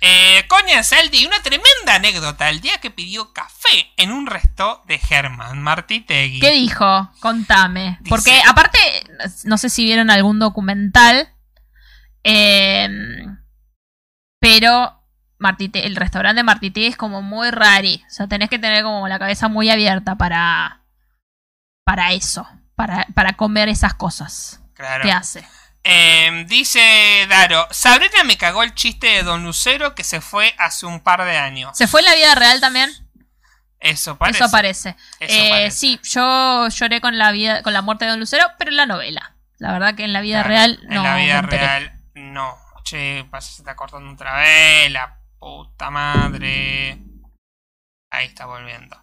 Eh, 0.00 0.44
Coña 0.48 0.82
Saldi, 0.84 1.26
una 1.26 1.42
tremenda 1.42 1.96
anécdota. 1.96 2.48
El 2.50 2.60
día 2.60 2.78
que 2.78 2.90
pidió 2.90 3.32
café 3.32 3.92
en 3.96 4.12
un 4.12 4.26
resto 4.26 4.82
de 4.86 4.98
Germán 4.98 5.60
Martitegui. 5.62 6.38
¿Qué 6.40 6.52
dijo? 6.52 7.10
Contame. 7.20 7.98
Dice- 8.00 8.08
Porque 8.08 8.40
aparte, 8.46 8.78
no 9.44 9.58
sé 9.58 9.68
si 9.70 9.84
vieron 9.84 10.10
algún 10.10 10.38
documental, 10.38 11.34
eh, 12.24 12.88
pero 14.40 15.02
Martite, 15.38 15.86
el 15.86 15.96
restaurante 15.96 16.38
de 16.40 16.44
Martite 16.44 16.86
es 16.86 16.96
como 16.96 17.22
muy 17.22 17.50
rari. 17.50 18.02
O 18.06 18.10
sea, 18.10 18.28
tenés 18.28 18.48
que 18.50 18.58
tener 18.58 18.82
como 18.84 19.08
la 19.08 19.18
cabeza 19.18 19.48
muy 19.48 19.68
abierta 19.70 20.16
para, 20.16 20.82
para 21.84 22.12
eso, 22.12 22.46
para, 22.76 23.06
para 23.14 23.32
comer 23.34 23.68
esas 23.68 23.94
cosas 23.94 24.60
Claro. 24.74 25.02
que 25.04 25.10
hace. 25.12 25.46
Eh, 25.90 26.44
dice 26.46 27.26
Daro, 27.30 27.66
Sabrina 27.70 28.22
me 28.24 28.36
cagó 28.36 28.62
el 28.62 28.74
chiste 28.74 29.06
de 29.06 29.22
Don 29.22 29.42
Lucero 29.42 29.94
que 29.94 30.04
se 30.04 30.20
fue 30.20 30.54
hace 30.58 30.84
un 30.84 31.00
par 31.00 31.24
de 31.24 31.38
años. 31.38 31.76
¿Se 31.78 31.86
fue 31.86 32.00
en 32.00 32.06
la 32.06 32.14
vida 32.14 32.34
real 32.34 32.60
también? 32.60 32.90
Eso 33.80 34.18
parece. 34.18 34.44
Eso 34.44 34.50
parece. 34.50 34.96
Eso 35.18 35.34
Eh, 35.34 35.48
parece. 35.50 35.76
Sí, 35.78 36.00
yo 36.02 36.68
lloré 36.68 37.00
con 37.00 37.16
la 37.16 37.30
vida, 37.32 37.62
con 37.62 37.72
la 37.72 37.80
muerte 37.80 38.04
de 38.04 38.10
Don 38.10 38.20
Lucero, 38.20 38.44
pero 38.58 38.70
en 38.70 38.76
la 38.76 38.86
novela. 38.86 39.36
La 39.56 39.72
verdad 39.72 39.94
que 39.94 40.04
en 40.04 40.12
la 40.12 40.20
vida 40.20 40.42
Claro, 40.42 40.48
real 40.48 40.80
no. 40.88 40.96
En 40.96 41.02
la 41.04 41.16
vida 41.16 41.42
real, 41.42 42.02
no. 42.14 42.58
Che, 42.84 43.24
pasa, 43.30 43.50
se 43.50 43.62
está 43.62 43.74
cortando 43.74 44.12
otra 44.12 44.36
vez. 44.36 44.90
La 44.90 45.18
puta 45.38 45.90
madre. 45.90 46.98
Ahí 48.10 48.26
está 48.26 48.44
volviendo. 48.46 49.02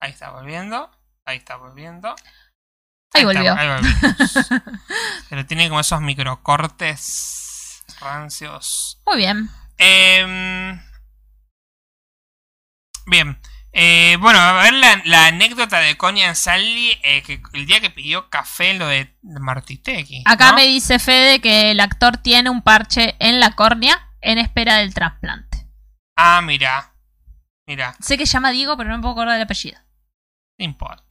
Ahí 0.00 0.12
está 0.12 0.30
volviendo. 0.30 0.90
Ahí 1.26 1.36
está 1.36 1.56
volviendo. 1.56 2.14
Ahí 3.12 3.24
volvió. 3.24 3.54
ahí. 3.54 3.68
Pero 5.28 5.46
tiene 5.46 5.68
como 5.68 5.80
esos 5.80 6.00
microcortes 6.00 7.84
rancios. 8.00 9.00
Muy 9.06 9.16
bien. 9.16 9.50
Em, 9.78 10.80
bien. 13.06 13.40
Eh, 13.72 14.16
bueno, 14.20 14.38
a 14.40 14.62
ver 14.62 14.74
la, 14.74 15.00
la 15.04 15.26
anécdota 15.26 15.78
de 15.78 15.96
Coña 15.96 16.34
Sally, 16.34 16.98
eh, 17.04 17.22
que 17.22 17.40
el 17.52 17.66
día 17.66 17.80
que 17.80 17.90
pidió 17.90 18.28
café, 18.28 18.74
lo 18.74 18.86
de 18.88 19.16
Martitegui. 19.22 20.22
Acá 20.26 20.52
me 20.52 20.64
dice 20.66 20.98
Fede 20.98 21.40
que 21.40 21.70
el 21.70 21.80
actor 21.80 22.16
tiene 22.16 22.50
un 22.50 22.62
parche 22.62 23.14
en 23.20 23.38
la 23.38 23.52
córnea 23.54 24.08
en 24.20 24.38
espera 24.38 24.76
del 24.78 24.92
trasplante. 24.94 25.66
Ah, 26.16 26.40
mira. 26.42 26.94
Mira, 27.66 27.94
Sé 28.00 28.18
que 28.18 28.26
se 28.26 28.32
llama 28.32 28.50
Diego, 28.50 28.76
pero 28.76 28.90
no 28.90 28.96
me 28.96 29.02
puedo 29.02 29.12
acordar 29.12 29.34
del 29.34 29.42
apellido. 29.44 29.78
no 30.58 30.64
importa. 30.64 31.09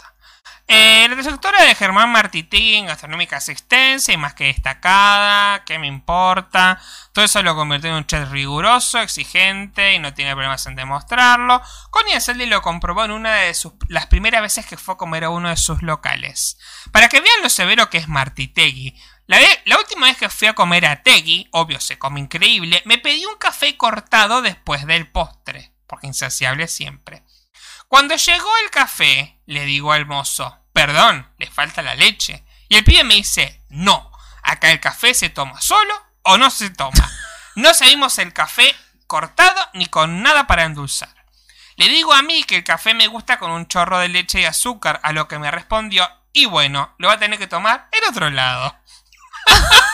Eh, 0.72 1.08
la 1.10 1.16
trayectoria 1.16 1.64
de 1.64 1.74
Germán 1.74 2.12
Martitegui 2.12 2.76
en 2.76 2.86
gastronómica 2.86 3.38
es 3.38 3.50
extensa 3.50 4.14
y 4.14 4.18
más 4.18 4.36
que 4.36 4.44
destacada. 4.44 5.66
¿Qué 5.66 5.80
me 5.80 5.88
importa? 5.88 6.80
Todo 7.12 7.26
eso 7.26 7.42
lo 7.42 7.56
convirtió 7.56 7.90
en 7.90 7.96
un 7.96 8.06
chef 8.06 8.30
riguroso, 8.30 9.00
exigente 9.00 9.96
y 9.96 10.00
no 10.00 10.14
tiene 10.14 10.34
problemas 10.34 10.68
en 10.68 10.76
demostrarlo. 10.76 11.60
Conia 11.90 12.22
Saldi 12.22 12.46
lo 12.46 12.62
comprobó 12.62 13.04
en 13.04 13.10
una 13.10 13.34
de 13.34 13.56
sus, 13.56 13.74
las 13.88 14.06
primeras 14.06 14.44
veces 14.44 14.68
que 14.68 14.78
fue 14.78 14.94
a 14.94 14.98
comer 14.98 15.24
a 15.24 15.32
uno 15.32 15.50
de 15.50 15.58
sus 15.58 15.82
locales. 15.82 16.60
Para 16.92 17.10
que 17.10 17.20
vean 17.20 17.42
lo 17.42 17.50
severo 17.50 17.90
que 17.90 17.98
es 17.98 18.08
Martitegui. 18.08 18.96
La, 19.26 19.40
la 19.66 19.80
última 19.80 20.06
vez 20.06 20.18
que 20.18 20.30
fui 20.30 20.50
a 20.50 20.54
comer 20.54 20.86
a 20.86 21.02
Tegui, 21.02 21.48
obvio 21.50 21.80
se 21.80 21.98
come 21.98 22.20
increíble, 22.20 22.84
me 22.86 23.00
pedí 23.00 23.26
un 23.26 23.38
café 23.40 23.76
cortado 23.76 24.44
después 24.44 24.86
del 24.86 25.08
postre, 25.08 25.74
porque 25.88 26.06
insaciable 26.06 26.68
siempre. 26.68 27.24
Cuando 27.90 28.16
llegó 28.16 28.50
el 28.64 28.70
café, 28.70 29.40
le 29.48 29.66
digo 29.66 29.92
al 29.92 30.06
mozo, 30.06 30.60
perdón, 30.74 31.28
le 31.40 31.48
falta 31.48 31.82
la 31.82 31.96
leche. 31.96 32.46
Y 32.68 32.76
el 32.76 32.84
pibe 32.84 33.04
me 33.04 33.16
dice, 33.16 33.64
no, 33.70 34.12
acá 34.44 34.70
el 34.70 34.80
café 34.80 35.16
se 35.16 35.30
toma 35.30 35.60
solo 35.60 35.92
o 36.22 36.38
no 36.38 36.52
se 36.52 36.70
toma. 36.70 37.12
No 37.56 37.74
servimos 37.74 38.20
el 38.20 38.32
café 38.32 38.76
cortado 39.08 39.60
ni 39.74 39.88
con 39.88 40.22
nada 40.22 40.46
para 40.46 40.66
endulzar. 40.66 41.10
Le 41.78 41.90
digo 41.90 42.14
a 42.14 42.22
mí 42.22 42.44
que 42.44 42.58
el 42.58 42.64
café 42.64 42.94
me 42.94 43.08
gusta 43.08 43.40
con 43.40 43.50
un 43.50 43.68
chorro 43.68 43.98
de 43.98 44.08
leche 44.08 44.40
y 44.42 44.46
azúcar, 44.46 45.00
a 45.02 45.12
lo 45.12 45.28
que 45.28 45.40
me 45.40 45.50
respondió, 45.50 46.08
y 46.32 46.46
bueno, 46.46 46.94
lo 47.00 47.08
va 47.08 47.16
a 47.16 47.20
tener 47.20 47.40
que 47.40 47.48
tomar 47.48 47.90
en 47.92 48.08
otro 48.08 48.30
lado. 48.30 48.78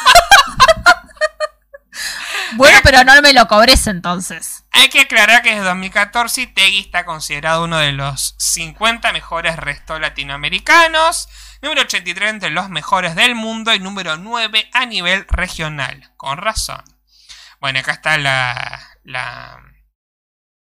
Bueno, 2.54 2.80
pero 2.84 3.04
no 3.04 3.22
me 3.22 3.34
lo 3.34 3.48
cobres 3.48 3.88
entonces. 3.88 4.64
Hay 4.72 4.90
que 4.90 5.02
aclarar 5.02 5.42
que 5.42 5.50
desde 5.52 5.64
2014 5.64 6.48
Tegui 6.48 6.80
está 6.80 7.06
considerado 7.06 7.64
uno 7.64 7.78
de 7.80 7.92
los 7.92 8.36
50 8.40 9.12
mejores 9.14 9.56
restos 9.58 10.00
latinoamericanos, 10.00 11.28
número 11.62 11.82
83 11.82 12.30
entre 12.30 12.50
los 12.52 12.70
mejores 12.70 13.16
del 13.16 13.36
mundo 13.36 13.74
y 13.74 13.80
número 13.80 14.18
9 14.18 14.70
a 14.74 14.86
nivel 14.86 15.26
regional. 15.30 16.12
Con 16.18 16.38
razón. 16.38 16.84
Bueno, 17.60 17.80
acá 17.80 17.94
está 17.94 18.18
la, 18.18 18.90
la, 19.04 19.60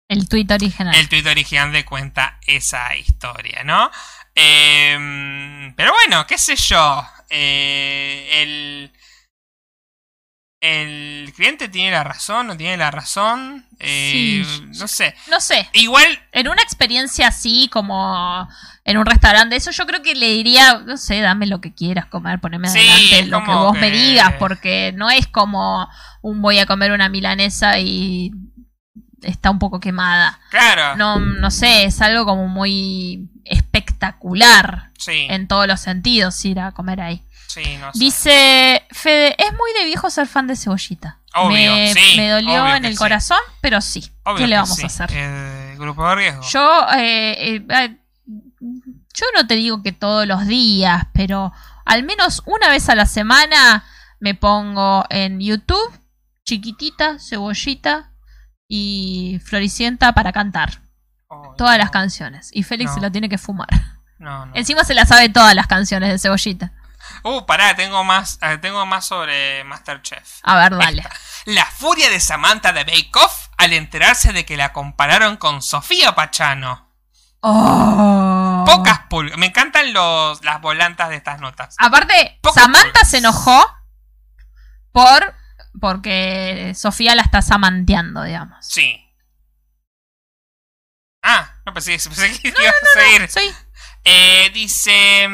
El 0.09 0.29
tuit 0.29 0.51
original. 0.51 0.95
el 0.95 1.09
tuit 1.09 1.27
original 1.27 1.73
de 1.73 1.85
cuenta 1.85 2.39
esa 2.47 2.95
historia, 2.97 3.65
¿no? 3.65 3.91
Eh, 4.35 5.73
pero 5.77 5.93
bueno, 5.93 6.27
qué 6.27 6.39
sé 6.39 6.57
yo. 6.57 7.07
eh, 7.31 8.43
el, 8.43 8.93
el 10.67 11.33
cliente 11.35 11.69
tiene 11.69 11.91
la 11.91 12.05
razón, 12.05 12.47
no 12.47 12.57
tiene 12.57 12.77
la 12.77 12.91
razón. 12.91 13.67
eh, 13.79 14.43
Sí. 14.47 14.63
No 14.79 14.89
sé. 14.89 15.15
No 15.31 15.41
sé, 15.41 15.69
Igual, 15.75 16.07
en 16.33 16.49
una 16.49 16.63
experiencia 16.63 17.29
así 17.29 17.69
como 17.71 18.49
en 18.85 18.97
un 18.99 19.05
restaurante, 19.07 19.57
eso 19.57 19.71
yo 19.73 19.87
creo 19.87 20.03
que 20.03 20.15
le 20.15 20.29
diría, 20.29 20.79
no 20.87 20.97
sé, 20.97 21.21
dame 21.21 21.47
lo 21.47 21.61
que 21.61 21.73
quieras 21.75 22.07
comer, 22.07 22.39
poneme 22.41 22.69
Sí, 22.69 22.79
adelante 22.79 23.27
lo 23.27 23.45
que 23.45 23.51
vos 23.51 23.75
que- 23.75 23.81
me 23.81 23.91
digas, 23.91 24.35
porque 24.39 24.93
no 24.97 25.11
es 25.11 25.27
como 25.27 25.89
un 26.23 26.41
voy 26.43 26.59
a 26.59 26.67
comer 26.67 26.93
una 26.93 27.09
milanesa 27.09 27.79
y 27.79 28.31
está 29.23 29.51
un 29.51 29.59
poco 29.59 29.81
quemada. 29.81 30.39
claro. 30.51 30.97
No, 30.97 31.19
no 31.19 31.51
sé, 31.51 31.85
es 31.85 32.01
algo 32.03 32.25
como 32.27 32.47
muy 32.49 33.29
espectacular 33.45 34.91
sí, 34.99 35.27
en 35.31 35.47
todos 35.49 35.67
los 35.67 35.81
sentidos 35.81 36.43
ir 36.45 36.61
a 36.61 36.73
comer 36.73 37.01
ahí. 37.01 37.23
Sí, 37.55 37.77
no 37.79 37.93
sé. 37.93 37.99
Dice 37.99 38.87
Fede, 38.91 39.35
es 39.39 39.53
muy 39.53 39.71
de 39.79 39.85
viejo 39.87 40.11
ser 40.11 40.27
fan 40.27 40.47
de 40.47 40.57
cebollita. 40.57 41.19
Obvio, 41.35 41.73
me, 41.73 41.93
sí, 41.95 42.17
me 42.17 42.31
dolió 42.31 42.63
obvio 42.65 42.77
en 42.77 42.85
el 42.85 42.93
sí. 42.93 42.99
corazón, 42.99 43.39
pero 43.61 43.81
sí. 43.81 44.11
Obvio 44.25 44.39
¿Qué 44.39 44.47
le 44.47 44.57
vamos 44.57 44.77
sí, 44.77 44.83
a 44.85 44.87
hacer? 44.87 45.13
El 45.13 45.77
grupo 45.79 46.09
de 46.09 46.15
riesgo. 46.15 46.43
Yo, 46.43 46.87
eh, 46.97 47.57
eh, 47.57 47.67
eh, 47.69 47.97
yo 49.15 49.27
no 49.35 49.47
te 49.47 49.55
digo 49.55 49.83
que 49.83 49.93
todos 49.93 50.27
los 50.27 50.47
días, 50.47 51.07
pero 51.13 51.53
al 51.85 52.03
menos 52.05 52.43
una 52.47 52.69
vez 52.69 52.89
a 52.89 52.95
la 52.95 53.07
semana 53.07 53.85
me 54.21 54.35
pongo 54.35 55.05
en 55.11 55.41
YouTube, 55.41 55.93
chiquitita, 56.45 57.19
cebollita 57.19 58.13
y 58.69 59.41
floricienta 59.45 60.13
para 60.13 60.33
cantar 60.33 60.83
Oh, 61.29 61.55
todas 61.57 61.75
no, 61.79 61.79
las 61.79 61.91
canciones. 61.91 62.51
Y 62.53 62.63
Félix 62.63 62.91
No. 62.91 62.95
se 62.97 63.01
lo 63.01 63.11
tiene 63.11 63.29
que 63.29 63.39
fumar. 63.39 63.69
No. 64.19 64.49
Encima 64.55 64.85
se 64.85 64.95
la 64.95 65.05
sabe 65.05 65.29
todas 65.31 65.55
las 65.55 65.67
canciones 65.67 66.11
de 66.11 66.19
cebollita. 66.19 66.73
Uh, 67.25 67.47
pará, 67.47 67.75
tengo 67.75 68.05
más, 68.05 68.39
eh, 68.43 68.59
tengo 68.59 68.85
más 68.85 69.07
sobre 69.07 69.65
Masterchef. 69.65 70.41
A 70.43 70.57
ver, 70.57 70.77
dale. 70.77 71.03
La 71.47 71.65
furia 71.65 72.11
de 72.11 72.21
Samantha 72.21 72.73
de 72.73 72.85
Bake 72.85 73.11
Off 73.15 73.49
al 73.57 73.73
enterarse 73.73 74.33
de 74.35 74.45
que 74.45 74.59
la 74.59 74.75
compararon 74.75 75.39
con 75.39 75.63
Sofía 75.63 76.15
Pachano. 76.15 76.93
Oh. 77.41 78.65
Pocas 78.67 79.01
pulgas. 79.09 79.39
Me 79.39 79.47
encantan 79.47 79.93
los, 79.95 80.45
las 80.45 80.61
volantas 80.61 81.09
de 81.09 81.17
estas 81.17 81.41
notas. 81.41 81.77
Aparte, 81.79 82.39
Pocas 82.43 82.63
Samantha 82.63 82.89
pulgas. 82.93 83.11
se 83.11 83.19
enojó 83.19 83.67
por 84.93 85.35
porque 85.81 86.75
Sofía 86.77 87.15
la 87.15 87.23
está 87.23 87.41
samanteando, 87.43 88.23
digamos. 88.23 88.65
Sí. 88.67 89.01
Ah, 91.23 91.55
no 91.65 91.73
pensé, 91.73 91.93
pensé 92.05 92.39
que 92.39 92.49
ibas 92.49 92.75
a 92.97 93.01
seguir. 93.01 93.31
Soy 93.31 93.55
Eh, 94.05 94.51
dice. 94.53 95.29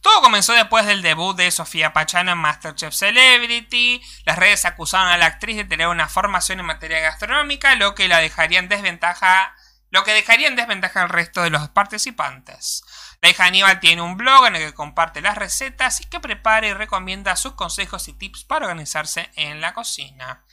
Todo 0.00 0.22
comenzó 0.22 0.54
después 0.54 0.86
del 0.86 1.02
debut 1.02 1.36
de 1.36 1.50
Sofía 1.50 1.92
Pachano 1.92 2.32
en 2.32 2.38
Masterchef 2.38 2.94
Celebrity. 2.94 4.02
Las 4.24 4.38
redes 4.38 4.64
acusaron 4.64 5.08
a 5.08 5.18
la 5.18 5.26
actriz 5.26 5.56
de 5.56 5.64
tener 5.64 5.88
una 5.88 6.08
formación 6.08 6.60
en 6.60 6.66
materia 6.66 7.00
gastronómica, 7.00 7.74
lo 7.74 7.94
que 7.94 8.08
la 8.08 8.18
dejaría 8.18 8.58
en 8.58 8.68
desventaja. 8.68 9.54
Lo 9.90 10.04
que 10.04 10.12
dejaría 10.12 10.46
en 10.46 10.56
desventaja 10.56 11.02
al 11.02 11.08
resto 11.08 11.42
de 11.42 11.50
los 11.50 11.68
participantes. 11.70 12.84
La 13.20 13.28
hija 13.28 13.44
Aníbal 13.44 13.80
tiene 13.80 14.02
un 14.02 14.16
blog 14.16 14.46
en 14.46 14.56
el 14.56 14.66
que 14.66 14.74
comparte 14.74 15.20
las 15.20 15.36
recetas 15.36 16.00
y 16.00 16.04
que 16.04 16.20
prepara 16.20 16.66
y 16.68 16.72
recomienda 16.72 17.36
sus 17.36 17.54
consejos 17.54 18.08
y 18.08 18.12
tips 18.12 18.44
para 18.44 18.66
organizarse 18.66 19.30
en 19.34 19.60
la 19.60 19.74
cocina. 19.74 20.44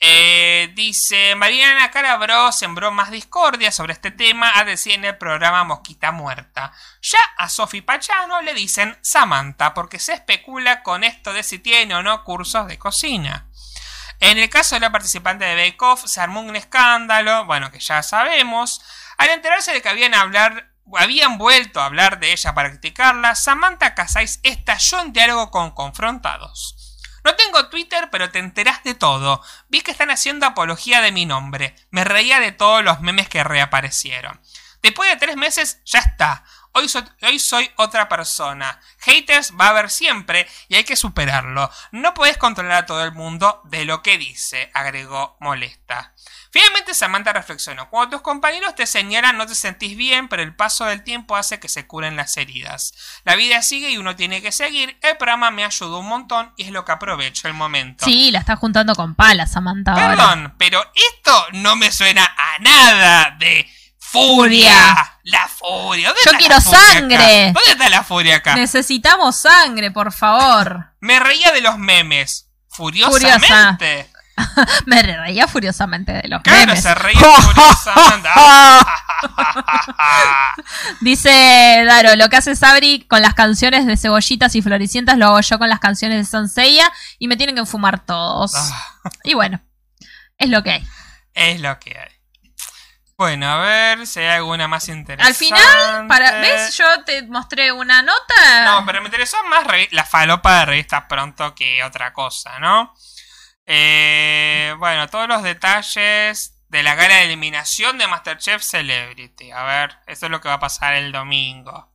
Eh, 0.00 0.72
dice 0.74 1.34
Mariana 1.34 1.90
Calabró 1.90 2.52
sembró 2.52 2.90
más 2.90 3.10
discordia 3.10 3.72
sobre 3.72 3.94
este 3.94 4.10
tema 4.10 4.52
a 4.54 4.64
decir 4.64 4.92
en 4.92 5.04
el 5.04 5.16
programa 5.16 5.64
Mosquita 5.64 6.12
Muerta. 6.12 6.72
Ya 7.00 7.20
a 7.38 7.48
Sofi 7.48 7.80
Pachano 7.80 8.42
le 8.42 8.54
dicen 8.54 8.98
Samantha 9.02 9.72
porque 9.72 9.98
se 9.98 10.12
especula 10.12 10.82
con 10.82 11.04
esto 11.04 11.32
de 11.32 11.42
si 11.42 11.58
tiene 11.58 11.94
o 11.94 12.02
no 12.02 12.24
cursos 12.24 12.66
de 12.66 12.78
cocina. 12.78 13.48
En 14.20 14.38
el 14.38 14.48
caso 14.48 14.76
de 14.76 14.80
la 14.80 14.92
participante 14.92 15.44
de 15.44 15.54
Bake 15.54 15.84
Off 15.84 16.04
se 16.06 16.20
armó 16.20 16.40
un 16.40 16.56
escándalo, 16.56 17.46
bueno 17.46 17.70
que 17.70 17.80
ya 17.80 18.02
sabemos, 18.02 18.82
al 19.16 19.30
enterarse 19.30 19.72
de 19.72 19.82
que 19.82 19.88
habían 19.88 20.14
hablar 20.14 20.74
habían 20.96 21.38
vuelto 21.38 21.80
a 21.80 21.86
hablar 21.86 22.20
de 22.20 22.32
ella 22.32 22.54
para 22.54 22.70
criticarla, 22.70 23.34
Samantha 23.34 23.94
Casais 23.94 24.40
estalló 24.42 25.00
en 25.00 25.12
diálogo 25.12 25.50
con 25.50 25.70
Confrontados. 25.70 26.83
No 27.24 27.34
tengo 27.36 27.68
Twitter, 27.68 28.08
pero 28.10 28.30
te 28.30 28.38
enterás 28.38 28.84
de 28.84 28.94
todo. 28.94 29.42
Vi 29.68 29.80
que 29.80 29.90
están 29.90 30.10
haciendo 30.10 30.46
apología 30.46 31.00
de 31.00 31.10
mi 31.12 31.24
nombre. 31.26 31.74
Me 31.90 32.04
reía 32.04 32.38
de 32.40 32.52
todos 32.52 32.84
los 32.84 33.00
memes 33.00 33.28
que 33.28 33.42
reaparecieron. 33.42 34.40
Después 34.82 35.10
de 35.10 35.16
tres 35.16 35.36
meses, 35.36 35.80
ya 35.86 36.00
está. 36.00 36.44
Hoy, 36.72 36.88
so- 36.88 37.04
hoy 37.22 37.38
soy 37.38 37.70
otra 37.76 38.08
persona. 38.08 38.80
Haters 38.98 39.52
va 39.58 39.66
a 39.66 39.70
haber 39.70 39.90
siempre 39.90 40.46
y 40.68 40.74
hay 40.74 40.84
que 40.84 40.96
superarlo. 40.96 41.70
No 41.92 42.12
puedes 42.14 42.36
controlar 42.36 42.82
a 42.82 42.86
todo 42.86 43.02
el 43.04 43.12
mundo 43.12 43.62
de 43.64 43.84
lo 43.84 44.02
que 44.02 44.18
dice, 44.18 44.70
agregó 44.74 45.36
molesta. 45.40 46.12
Finalmente 46.54 46.94
Samantha 46.94 47.32
reflexionó. 47.32 47.90
Cuando 47.90 48.10
tus 48.16 48.22
compañeros 48.22 48.76
te 48.76 48.86
señalan 48.86 49.36
no 49.36 49.44
te 49.44 49.56
sentís 49.56 49.96
bien, 49.96 50.28
pero 50.28 50.40
el 50.40 50.54
paso 50.54 50.84
del 50.84 51.02
tiempo 51.02 51.34
hace 51.34 51.58
que 51.58 51.68
se 51.68 51.88
curen 51.88 52.14
las 52.14 52.36
heridas. 52.36 52.94
La 53.24 53.34
vida 53.34 53.60
sigue 53.60 53.90
y 53.90 53.96
uno 53.96 54.14
tiene 54.14 54.40
que 54.40 54.52
seguir. 54.52 54.96
El 55.02 55.16
programa 55.16 55.50
me 55.50 55.64
ayudó 55.64 55.98
un 55.98 56.06
montón 56.06 56.52
y 56.56 56.62
es 56.66 56.70
lo 56.70 56.84
que 56.84 56.92
aprovecho 56.92 57.48
el 57.48 57.54
momento. 57.54 58.04
Sí, 58.04 58.30
la 58.30 58.38
está 58.38 58.54
juntando 58.54 58.94
con 58.94 59.16
palas, 59.16 59.50
Samantha. 59.50 59.94
ahora. 59.94 60.10
Perdón, 60.10 60.54
pero 60.56 60.80
esto 60.94 61.44
no 61.54 61.74
me 61.74 61.90
suena 61.90 62.24
a 62.24 62.60
nada 62.60 63.34
de 63.36 63.68
furia. 63.98 65.18
La 65.24 65.48
furia. 65.48 66.10
¿Dónde 66.10 66.20
Yo 66.24 66.30
está 66.30 66.38
quiero 66.38 66.54
la 66.54 66.60
furia 66.60 66.78
acá? 66.78 66.92
sangre. 66.92 67.44
¿Dónde 67.46 67.70
está 67.72 67.88
la 67.88 68.04
furia 68.04 68.36
acá? 68.36 68.54
Necesitamos 68.54 69.34
sangre, 69.34 69.90
por 69.90 70.12
favor. 70.12 70.92
Me 71.00 71.18
reía 71.18 71.50
de 71.50 71.62
los 71.62 71.78
memes. 71.78 72.48
Furiosamente. 72.68 74.08
Me 74.86 75.02
reía 75.02 75.46
furiosamente 75.48 76.12
de 76.12 76.28
los 76.28 76.42
Claro, 76.42 76.66
memes. 76.66 76.82
se 76.82 76.94
reía 76.94 77.20
furiosamente. 77.20 78.28
Dice 81.00 81.84
Daro, 81.86 82.16
lo 82.16 82.28
que 82.28 82.36
hace 82.36 82.56
Sabri 82.56 83.06
con 83.08 83.22
las 83.22 83.34
canciones 83.34 83.86
de 83.86 83.96
cebollitas 83.96 84.54
y 84.54 84.62
floricientas 84.62 85.16
lo 85.18 85.26
hago 85.26 85.40
yo 85.40 85.58
con 85.58 85.68
las 85.68 85.80
canciones 85.80 86.18
de 86.18 86.24
Sanseiya 86.24 86.90
y 87.18 87.28
me 87.28 87.36
tienen 87.36 87.56
que 87.56 87.66
fumar 87.66 88.04
todos. 88.04 88.52
Ah, 88.54 89.10
Y 89.22 89.34
bueno, 89.34 89.60
es 90.38 90.48
lo 90.50 90.62
que 90.62 90.70
hay. 90.72 90.86
es 91.34 91.60
lo 91.60 91.78
que 91.78 91.98
hay. 91.98 92.10
Bueno, 93.16 93.48
a 93.48 93.58
ver 93.58 94.06
si 94.08 94.18
hay 94.18 94.26
alguna 94.26 94.66
más 94.66 94.88
interesante. 94.88 95.28
Al 95.28 95.34
final, 95.36 96.08
para, 96.08 96.32
¿ves? 96.40 96.76
Yo 96.76 96.84
te 97.04 97.22
mostré 97.22 97.70
una 97.70 98.02
nota. 98.02 98.64
No, 98.64 98.84
pero 98.84 99.00
me 99.00 99.06
interesó 99.06 99.36
más 99.44 99.64
la 99.92 100.04
falopa 100.04 100.58
de 100.58 100.64
revistas 100.66 101.04
pronto 101.08 101.54
que 101.54 101.84
otra 101.84 102.12
cosa, 102.12 102.58
¿no? 102.58 102.92
Eh, 103.66 104.74
bueno, 104.78 105.08
todos 105.08 105.28
los 105.28 105.42
detalles 105.42 106.62
de 106.68 106.82
la 106.82 106.94
gala 106.94 107.16
de 107.16 107.24
eliminación 107.24 107.98
de 107.98 108.06
Masterchef 108.06 108.62
Celebrity. 108.62 109.50
A 109.52 109.64
ver, 109.64 109.98
eso 110.06 110.26
es 110.26 110.30
lo 110.30 110.40
que 110.40 110.48
va 110.48 110.54
a 110.54 110.60
pasar 110.60 110.94
el 110.94 111.12
domingo. 111.12 111.92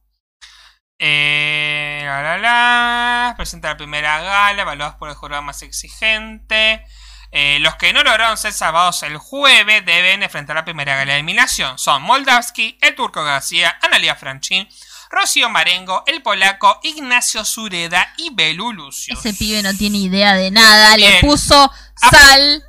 Eh, 0.97 2.01
la, 2.05 2.21
la, 2.21 2.37
la, 2.37 3.33
presenta 3.37 3.69
la 3.69 3.77
primera 3.77 4.21
gala, 4.21 4.61
evaluados 4.61 4.95
por 4.95 5.09
el 5.09 5.15
jurado 5.15 5.41
más 5.41 5.61
exigente. 5.61 6.85
Eh, 7.31 7.59
los 7.61 7.75
que 7.75 7.93
no 7.93 8.03
lograron 8.03 8.37
ser 8.37 8.53
salvados 8.53 9.03
el 9.03 9.17
jueves 9.17 9.85
deben 9.85 10.23
enfrentar 10.23 10.55
la 10.55 10.65
primera 10.65 10.95
gala 10.95 11.13
de 11.13 11.19
eliminación. 11.19 11.77
Son 11.77 12.01
Moldavski, 12.01 12.77
el 12.81 12.95
turco 12.95 13.23
García, 13.23 13.77
Analia 13.81 14.15
Franchín, 14.15 14.67
Rocío 15.09 15.49
Marengo, 15.49 16.03
el 16.07 16.21
polaco 16.21 16.79
Ignacio 16.83 17.43
Sureda 17.43 18.13
y 18.17 18.29
Belu 18.33 18.71
Lucius. 18.73 19.17
Ese 19.19 19.33
pibe 19.33 19.61
no 19.63 19.73
tiene 19.75 19.97
idea 19.97 20.35
de 20.35 20.51
nada. 20.51 20.95
Le 20.97 21.19
puso 21.21 21.71
Ah. 22.01 22.09
sal. 22.11 22.63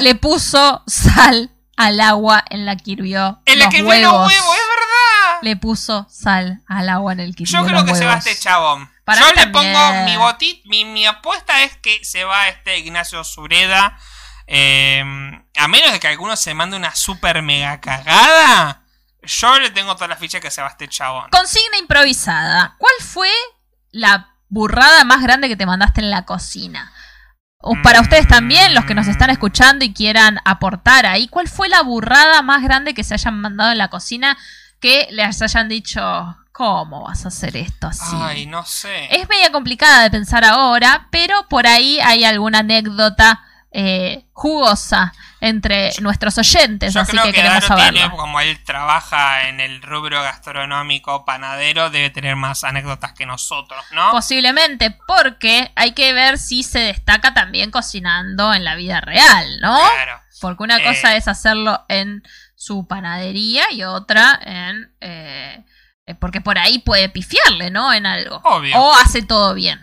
le 0.00 0.14
puso 0.14 0.82
sal 0.86 1.50
al 1.76 2.00
agua 2.00 2.44
en 2.50 2.64
la 2.66 2.76
que 2.76 2.92
hirvió. 2.92 3.40
En 3.44 3.58
la 3.58 3.66
los 3.66 3.74
que 3.74 3.82
vio 3.82 3.92
los 3.94 4.12
huevos. 4.12 4.30
es 4.30 4.36
verdad. 4.36 5.38
Le 5.42 5.56
puso 5.56 6.06
sal 6.10 6.62
al 6.66 6.88
agua 6.88 7.12
en 7.12 7.20
el 7.20 7.36
que 7.36 7.42
hirvió 7.44 7.60
Yo 7.60 7.66
creo 7.66 7.80
los 7.80 7.84
que 7.90 7.94
se 7.96 8.04
va 8.04 8.12
huevos. 8.12 8.26
este 8.26 8.40
chabón. 8.42 8.90
Para 9.04 9.20
Yo 9.20 9.28
le 9.28 9.34
también. 9.46 9.72
pongo 9.74 10.04
mi 10.04 10.16
botit, 10.16 10.64
mi, 10.66 10.84
mi 10.84 11.06
apuesta 11.06 11.62
es 11.62 11.76
que 11.76 12.04
se 12.04 12.24
va 12.24 12.48
este 12.48 12.78
Ignacio 12.78 13.22
Sureda. 13.24 13.98
eh, 14.46 15.04
a 15.56 15.68
menos 15.68 15.92
de 15.92 16.00
que 16.00 16.08
alguno 16.08 16.34
se 16.36 16.54
mande 16.54 16.76
una 16.76 16.94
super 16.94 17.42
mega 17.42 17.80
cagada. 17.82 18.82
Yo 19.28 19.58
le 19.58 19.70
tengo 19.70 19.94
toda 19.94 20.08
la 20.08 20.16
ficha 20.16 20.40
que 20.40 20.50
se 20.50 20.62
va 20.62 20.68
este 20.68 20.88
chabón. 20.88 21.28
Consigna 21.30 21.78
improvisada. 21.78 22.74
¿Cuál 22.78 22.94
fue 23.00 23.30
la 23.90 24.34
burrada 24.48 25.04
más 25.04 25.22
grande 25.22 25.48
que 25.48 25.56
te 25.56 25.66
mandaste 25.66 26.00
en 26.00 26.10
la 26.10 26.24
cocina? 26.24 26.92
O 27.60 27.74
para 27.82 28.00
ustedes 28.00 28.26
también, 28.26 28.74
los 28.74 28.84
que 28.84 28.94
nos 28.94 29.08
están 29.08 29.30
escuchando 29.30 29.84
y 29.84 29.92
quieran 29.92 30.38
aportar 30.44 31.06
ahí, 31.06 31.28
¿cuál 31.28 31.48
fue 31.48 31.68
la 31.68 31.82
burrada 31.82 32.40
más 32.40 32.62
grande 32.62 32.94
que 32.94 33.04
se 33.04 33.14
hayan 33.14 33.38
mandado 33.40 33.72
en 33.72 33.78
la 33.78 33.88
cocina 33.88 34.38
que 34.80 35.08
les 35.10 35.42
hayan 35.42 35.68
dicho, 35.68 36.00
¿cómo 36.52 37.02
vas 37.02 37.24
a 37.24 37.28
hacer 37.28 37.56
esto 37.56 37.88
así? 37.88 38.16
Ay, 38.20 38.46
no 38.46 38.64
sé. 38.64 39.14
Es 39.14 39.28
media 39.28 39.50
complicada 39.50 40.04
de 40.04 40.10
pensar 40.10 40.44
ahora, 40.44 41.08
pero 41.10 41.48
por 41.48 41.66
ahí 41.66 41.98
hay 42.00 42.24
alguna 42.24 42.60
anécdota 42.60 43.44
eh, 43.72 44.24
jugosa 44.32 45.12
entre 45.40 45.92
nuestros 46.00 46.36
oyentes, 46.38 46.94
Yo 46.94 47.00
así 47.00 47.12
creo 47.12 47.24
que, 47.24 47.30
que, 47.30 47.36
queremos 47.36 47.62
Daro 47.62 47.66
saberlo. 47.68 48.00
tiene, 48.00 48.16
como 48.16 48.40
él 48.40 48.62
trabaja 48.64 49.48
en 49.48 49.60
el 49.60 49.80
rubro 49.82 50.20
gastronómico 50.22 51.24
panadero, 51.24 51.90
debe 51.90 52.10
tener 52.10 52.34
más 52.36 52.64
anécdotas 52.64 53.12
que 53.12 53.26
nosotros, 53.26 53.84
¿no? 53.92 54.10
Posiblemente, 54.10 54.96
porque 55.06 55.70
hay 55.76 55.92
que 55.92 56.12
ver 56.12 56.38
si 56.38 56.62
se 56.62 56.80
destaca 56.80 57.34
también 57.34 57.70
cocinando 57.70 58.52
en 58.52 58.64
la 58.64 58.74
vida 58.74 59.00
real, 59.00 59.60
¿no? 59.60 59.76
Claro. 59.94 60.20
Porque 60.40 60.62
una 60.62 60.78
Eh. 60.78 60.84
cosa 60.84 61.16
es 61.16 61.28
hacerlo 61.28 61.84
en 61.88 62.22
su 62.54 62.86
panadería 62.88 63.64
y 63.72 63.82
otra 63.84 64.38
en... 64.44 64.92
eh, 65.00 65.64
eh, 66.06 66.14
porque 66.14 66.40
por 66.40 66.58
ahí 66.58 66.78
puede 66.78 67.08
pifiarle, 67.10 67.70
¿no? 67.70 67.92
En 67.92 68.06
algo. 68.06 68.40
Obvio. 68.44 68.76
O 68.78 68.94
hace 68.94 69.22
todo 69.22 69.52
bien. 69.54 69.78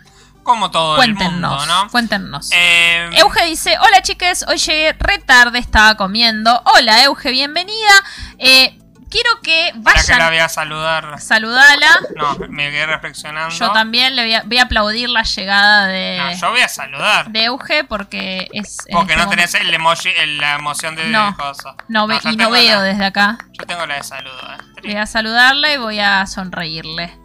Como 0.46 0.70
todo 0.70 1.02
el 1.02 1.16
mundo, 1.16 1.66
¿no? 1.66 1.90
Cuéntenos. 1.90 2.52
Eh, 2.54 3.10
Euge 3.18 3.44
dice, 3.46 3.78
hola 3.80 4.02
chiques, 4.04 4.46
hoy 4.48 4.58
llegué 4.58 4.94
re 5.00 5.18
tarde, 5.18 5.58
estaba 5.58 5.96
comiendo. 5.96 6.62
Hola 6.76 7.04
Euge, 7.04 7.32
bienvenida. 7.32 7.90
Eh, 8.38 8.78
quiero 9.10 9.42
que 9.42 9.74
para 9.84 10.00
que 10.04 10.12
la 10.12 10.18
vayan, 10.18 10.30
voy 10.30 10.38
a 10.38 10.48
saludar. 10.50 11.20
saludala. 11.20 11.88
No, 12.16 12.38
me 12.50 12.70
quedé 12.70 12.86
reflexionando. 12.86 13.56
Yo 13.56 13.72
también 13.72 14.16
le 14.16 14.22
voy 14.22 14.34
a, 14.36 14.44
voy 14.44 14.58
a 14.60 14.64
aplaudir 14.66 15.10
la 15.10 15.24
llegada 15.24 15.88
de, 15.88 16.18
No, 16.20 16.32
yo 16.40 16.52
voy 16.52 16.62
a 16.62 16.70
saludar. 16.70 17.30
de 17.32 17.44
Euge 17.46 17.84
porque 17.84 18.48
es... 18.54 18.78
Porque 18.92 19.14
este 19.14 19.24
no 19.26 19.30
tenés 19.32 19.56
el 19.56 19.74
emoji, 19.74 20.10
el- 20.10 20.38
la 20.38 20.54
emoción 20.54 20.96
de 20.96 21.06
No. 21.10 21.36
cosa. 21.36 21.74
No 21.88 22.08
y 22.24 22.36
no 22.38 22.52
veo 22.52 22.78
la- 22.78 22.84
desde 22.84 23.04
acá. 23.06 23.40
Yo 23.60 23.66
tengo 23.66 23.84
la 23.88 23.96
de 23.96 24.04
saludo. 24.04 24.40
eh. 24.54 24.82
Voy 24.84 24.96
a 24.96 25.08
saludarle 25.08 25.74
y 25.74 25.78
voy 25.78 26.00
a 26.00 26.28
sonreírle. 26.28 27.18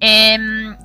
Em, 0.00 0.76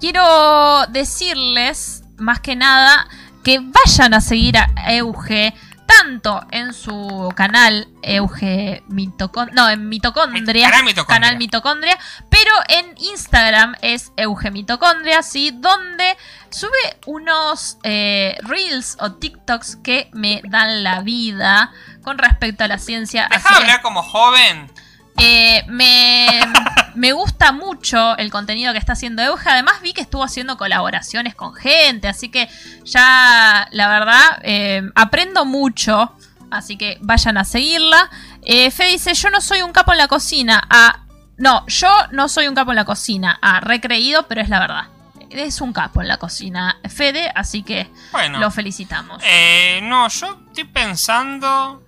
quiero 0.00 0.86
decirles, 0.88 2.02
más 2.16 2.40
que 2.40 2.56
nada, 2.56 3.08
que 3.44 3.60
vayan 3.60 4.14
a 4.14 4.20
seguir 4.20 4.56
a 4.58 4.68
Euge, 4.92 5.54
tanto 5.86 6.46
en 6.50 6.74
su 6.74 7.32
canal 7.34 7.88
Euge 8.02 8.82
Mitocondria, 8.88 9.54
no, 9.54 9.70
en 9.70 9.88
Mitocondria, 9.88 10.68
Canal 10.68 10.84
Mitocondria. 10.84 11.20
canal 11.20 11.38
Mitocondria, 11.38 11.98
pero 12.28 12.50
en 12.68 12.94
Instagram 12.98 13.74
es 13.80 14.12
Euge 14.16 14.50
Mitocondria, 14.50 15.22
¿sí? 15.22 15.50
Donde 15.54 16.16
sube 16.50 16.98
unos 17.06 17.78
eh, 17.84 18.36
reels 18.42 18.98
o 19.00 19.12
TikToks 19.12 19.76
que 19.76 20.10
me 20.12 20.42
dan 20.44 20.84
la 20.84 21.00
vida 21.00 21.72
con 22.02 22.18
respecto 22.18 22.64
a 22.64 22.68
la 22.68 22.78
ciencia. 22.78 23.26
Deja 23.30 23.56
hablar 23.56 23.80
como 23.80 24.02
joven. 24.02 24.70
Eh, 25.18 25.64
me, 25.68 26.40
me 26.94 27.12
gusta 27.12 27.52
mucho 27.52 28.16
el 28.16 28.30
contenido 28.30 28.72
que 28.72 28.78
está 28.78 28.92
haciendo 28.92 29.22
Euge. 29.22 29.48
Además 29.50 29.80
vi 29.82 29.92
que 29.92 30.00
estuvo 30.00 30.22
haciendo 30.24 30.56
colaboraciones 30.56 31.34
con 31.34 31.54
gente, 31.54 32.08
así 32.08 32.28
que 32.30 32.48
ya 32.84 33.68
la 33.70 33.88
verdad 33.88 34.38
eh, 34.42 34.82
aprendo 34.94 35.44
mucho. 35.44 36.12
Así 36.50 36.78
que 36.78 36.96
vayan 37.02 37.36
a 37.36 37.44
seguirla. 37.44 38.08
Eh, 38.42 38.70
Fe 38.70 38.86
dice, 38.86 39.12
yo 39.12 39.28
no 39.28 39.40
soy 39.42 39.60
un 39.60 39.72
capo 39.72 39.92
en 39.92 39.98
la 39.98 40.08
cocina. 40.08 40.66
Ah, 40.70 41.00
no, 41.36 41.66
yo 41.66 41.88
no 42.12 42.28
soy 42.28 42.48
un 42.48 42.54
capo 42.54 42.70
en 42.72 42.76
la 42.76 42.84
cocina. 42.86 43.38
Ah, 43.42 43.60
recreído, 43.60 44.26
pero 44.28 44.40
es 44.40 44.48
la 44.48 44.58
verdad. 44.58 44.84
Es 45.28 45.60
un 45.60 45.74
capo 45.74 46.00
en 46.00 46.08
la 46.08 46.16
cocina, 46.16 46.78
Fede, 46.88 47.30
así 47.34 47.62
que 47.62 47.90
Bueno. 48.12 48.38
lo 48.38 48.50
felicitamos. 48.50 49.22
Eh, 49.26 49.80
no, 49.82 50.08
yo 50.08 50.38
estoy 50.48 50.64
pensando. 50.64 51.82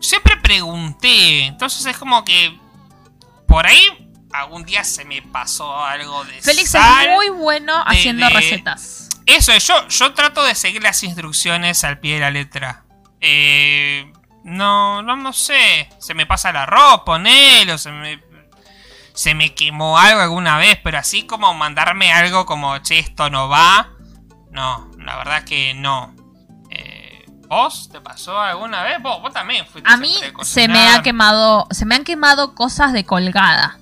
Siempre 0.00 0.36
pregunté. 0.38 1.46
Entonces 1.46 1.84
es 1.86 1.96
como 1.96 2.24
que. 2.24 2.58
Por 3.46 3.66
ahí. 3.66 4.06
Algún 4.32 4.64
día 4.64 4.84
se 4.84 5.04
me 5.04 5.22
pasó 5.22 5.84
algo 5.84 6.24
de 6.24 6.40
Félix 6.40 6.70
sal. 6.70 7.08
es 7.08 7.14
muy 7.16 7.30
bueno 7.30 7.76
de- 7.76 7.82
haciendo 7.86 8.26
de- 8.26 8.32
recetas. 8.32 9.08
Eso 9.26 9.52
es, 9.52 9.66
yo, 9.66 9.88
yo 9.88 10.14
trato 10.14 10.42
de 10.44 10.54
seguir 10.54 10.82
las 10.82 11.02
instrucciones 11.02 11.82
al 11.84 11.98
pie 11.98 12.14
de 12.14 12.20
la 12.20 12.30
letra. 12.30 12.84
Eh, 13.20 14.12
no, 14.44 15.02
no, 15.02 15.16
no 15.16 15.32
sé. 15.32 15.88
Se 15.98 16.14
me 16.14 16.26
pasa 16.26 16.50
el 16.50 16.56
arroz, 16.56 17.02
ponelo, 17.04 17.76
se 17.78 17.90
me. 17.90 18.22
Se 19.12 19.34
me 19.34 19.52
quemó 19.54 19.98
algo 19.98 20.20
alguna 20.20 20.56
vez, 20.56 20.78
pero 20.82 20.98
así 20.98 21.24
como 21.24 21.52
mandarme 21.52 22.12
algo 22.12 22.46
como, 22.46 22.78
che, 22.78 23.00
esto 23.00 23.28
no 23.30 23.48
va. 23.48 23.90
No, 24.52 24.90
la 24.98 25.16
verdad 25.16 25.42
que 25.44 25.74
no. 25.74 26.14
¿Vos 27.50 27.88
te 27.90 28.00
pasó 28.00 28.40
alguna 28.40 28.84
vez? 28.84 29.02
Vos, 29.02 29.20
vos 29.20 29.32
también 29.32 29.66
fuiste 29.66 29.90
A 29.92 29.96
mí 29.96 30.14
se 30.42 30.68
me 30.68 30.88
ha 30.88 31.02
quemado, 31.02 31.66
se 31.72 31.84
me 31.84 31.96
han 31.96 32.04
quemado 32.04 32.54
cosas 32.54 32.92
de 32.92 33.04
colgada. 33.04 33.76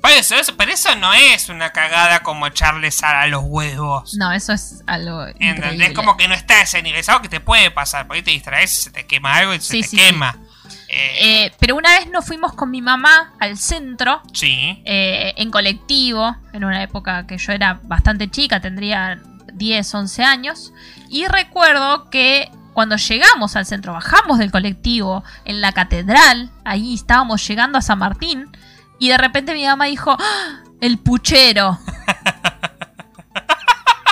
Por 0.00 0.10
eso, 0.10 0.34
eso- 0.34 0.56
pero 0.56 0.72
eso 0.72 0.92
no 0.96 1.14
es 1.14 1.48
una 1.48 1.70
cagada 1.70 2.24
como 2.24 2.48
echarle 2.48 2.90
sal 2.90 3.14
a 3.14 3.26
los 3.28 3.42
huevos. 3.44 4.14
No, 4.14 4.32
eso 4.32 4.52
es 4.52 4.82
algo 4.88 5.24
¿Entendés? 5.38 5.92
Como 5.92 6.16
que 6.16 6.26
no 6.26 6.34
está 6.34 6.62
ese 6.62 6.82
nivel. 6.82 6.98
Es 6.98 7.08
algo 7.08 7.22
que 7.22 7.28
te 7.28 7.38
puede 7.38 7.70
pasar. 7.70 8.08
Por 8.08 8.16
ahí 8.16 8.22
te 8.22 8.32
distraes 8.32 8.72
y 8.72 8.82
se 8.82 8.90
te 8.90 9.06
quema 9.06 9.36
algo 9.36 9.54
y 9.54 9.60
se 9.60 9.70
Sí, 9.74 9.82
te 9.82 9.88
sí, 9.88 9.96
quema. 9.96 10.36
Eh, 10.88 11.44
Eh, 11.44 11.52
pero 11.60 11.76
una 11.76 11.90
vez 11.96 12.08
nos 12.10 12.26
fuimos 12.26 12.54
con 12.54 12.72
mi 12.72 12.82
mamá 12.82 13.34
al 13.38 13.56
centro 13.56 14.20
sí. 14.32 14.82
eh, 14.84 15.32
en 15.36 15.52
colectivo, 15.52 16.36
en 16.52 16.64
una 16.64 16.82
época 16.82 17.24
que 17.28 17.38
yo 17.38 17.52
era 17.52 17.78
bastante 17.84 18.28
chica, 18.28 18.60
tendría 18.60 19.22
10, 19.54 19.94
11 19.94 20.24
años, 20.24 20.72
y 21.08 21.26
recuerdo 21.28 22.10
que 22.10 22.50
cuando 22.72 22.96
llegamos 22.96 23.56
al 23.56 23.66
centro, 23.66 23.92
bajamos 23.92 24.38
del 24.38 24.50
colectivo 24.50 25.22
en 25.44 25.60
la 25.60 25.72
catedral, 25.72 26.50
ahí 26.64 26.94
estábamos 26.94 27.46
llegando 27.46 27.78
a 27.78 27.82
San 27.82 27.98
Martín, 27.98 28.50
y 28.98 29.08
de 29.08 29.18
repente 29.18 29.54
mi 29.54 29.66
mamá 29.66 29.86
dijo, 29.86 30.16
¡Ah! 30.18 30.60
el 30.80 30.98
puchero. 30.98 31.78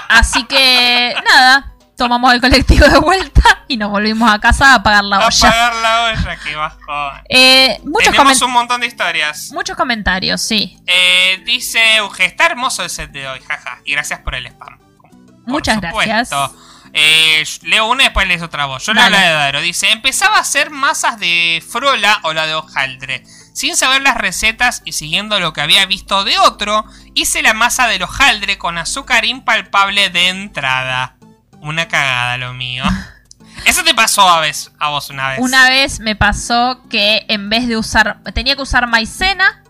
Así 0.09 0.45
que 0.45 1.15
nada, 1.25 1.73
tomamos 1.97 2.35
el 2.35 2.41
colectivo 2.41 2.87
de 2.87 2.99
vuelta 2.99 3.43
y 3.69 3.77
nos 3.77 3.91
volvimos 3.91 4.29
a 4.31 4.39
casa 4.41 4.73
a 4.73 4.75
apagar 4.77 5.05
la 5.05 5.27
olla. 5.27 5.49
Apagar 5.49 5.75
la 5.77 6.03
olla, 6.05 6.37
que 6.43 6.57
bajón. 6.57 7.23
Eh, 7.29 7.81
muchos, 7.85 8.11
Tenemos 8.13 8.43
un 8.43 8.51
montón 8.51 8.81
de 8.81 8.89
historias. 8.89 9.51
muchos 9.53 9.77
comentarios, 9.77 10.41
sí. 10.41 10.77
Eh, 10.87 11.43
dice 11.47 11.97
Euge, 11.97 12.25
está 12.25 12.47
hermoso 12.47 12.83
el 12.83 12.91
set 12.91 13.11
de 13.13 13.29
hoy, 13.29 13.41
jaja. 13.47 13.79
Y 13.85 13.93
gracias 13.93 14.21
por 14.21 14.35
el 14.35 14.47
spam. 14.47 14.79
Por 14.79 15.11
Muchas 15.47 15.77
supuesto. 15.77 15.99
gracias. 16.07 16.51
Eh, 16.93 17.45
leo 17.63 17.87
una 17.87 18.03
y 18.03 18.07
después 18.07 18.27
lees 18.27 18.43
otra 18.43 18.67
voz. 18.67 18.85
Yo 18.87 18.95
Dale. 18.95 19.17
la 19.17 19.23
de 19.23 19.33
Daro. 19.33 19.61
Dice, 19.61 19.91
empezaba 19.91 20.37
a 20.37 20.41
hacer 20.41 20.71
masas 20.71 21.19
de 21.19 21.63
frola 21.67 22.21
o 22.25 22.33
la 22.33 22.47
de 22.47 22.55
hojaldre. 22.55 23.25
Sin 23.53 23.77
saber 23.77 24.03
las 24.03 24.17
recetas 24.17 24.83
y 24.85 24.93
siguiendo 24.93 25.39
lo 25.41 25.53
que 25.53 25.61
había 25.61 25.85
visto 25.87 26.25
de 26.25 26.39
otro, 26.39 26.85
hice 27.15 27.43
la 27.43 27.55
masa 27.55 27.87
del 27.89 28.03
hojaldre 28.03 28.59
con 28.59 28.79
azúcar 28.79 29.25
impalpable 29.25 30.11
de 30.11 30.29
entrada. 30.29 31.17
Una 31.61 31.89
cagada 31.89 32.39
lo 32.39 32.55
mío. 32.55 32.85
Eso 33.67 33.85
te 33.85 33.95
pasó 33.95 34.29
a, 34.29 34.41
vez, 34.41 34.73
a 34.79 34.89
vos 34.89 35.11
una 35.11 35.31
vez. 35.31 35.39
Una 35.41 35.69
vez 35.69 36.01
me 36.01 36.17
pasó 36.17 36.81
que 36.89 37.27
en 37.29 37.51
vez 37.51 37.69
de 37.69 37.77
usar, 37.77 38.23
tenía 38.33 38.57
que 38.57 38.63
usar 38.63 38.87
maicena 38.87 39.63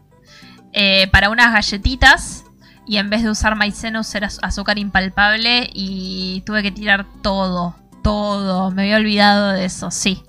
eh, 0.73 1.09
para 1.11 1.31
unas 1.31 1.53
galletitas 1.53 2.40
y 2.91 2.97
en 2.97 3.09
vez 3.09 3.23
de 3.23 3.31
usar 3.31 3.55
maicena 3.55 4.01
usé 4.01 4.19
az- 4.19 4.41
azúcar 4.43 4.77
impalpable 4.77 5.71
y 5.73 6.43
tuve 6.45 6.61
que 6.65 6.73
tirar 6.73 7.07
todo, 7.23 7.77
todo. 8.03 8.73
Me 8.73 8.83
había 8.83 8.97
olvidado 8.97 9.51
de 9.53 9.65
eso, 9.65 9.93
sí. 9.93 10.25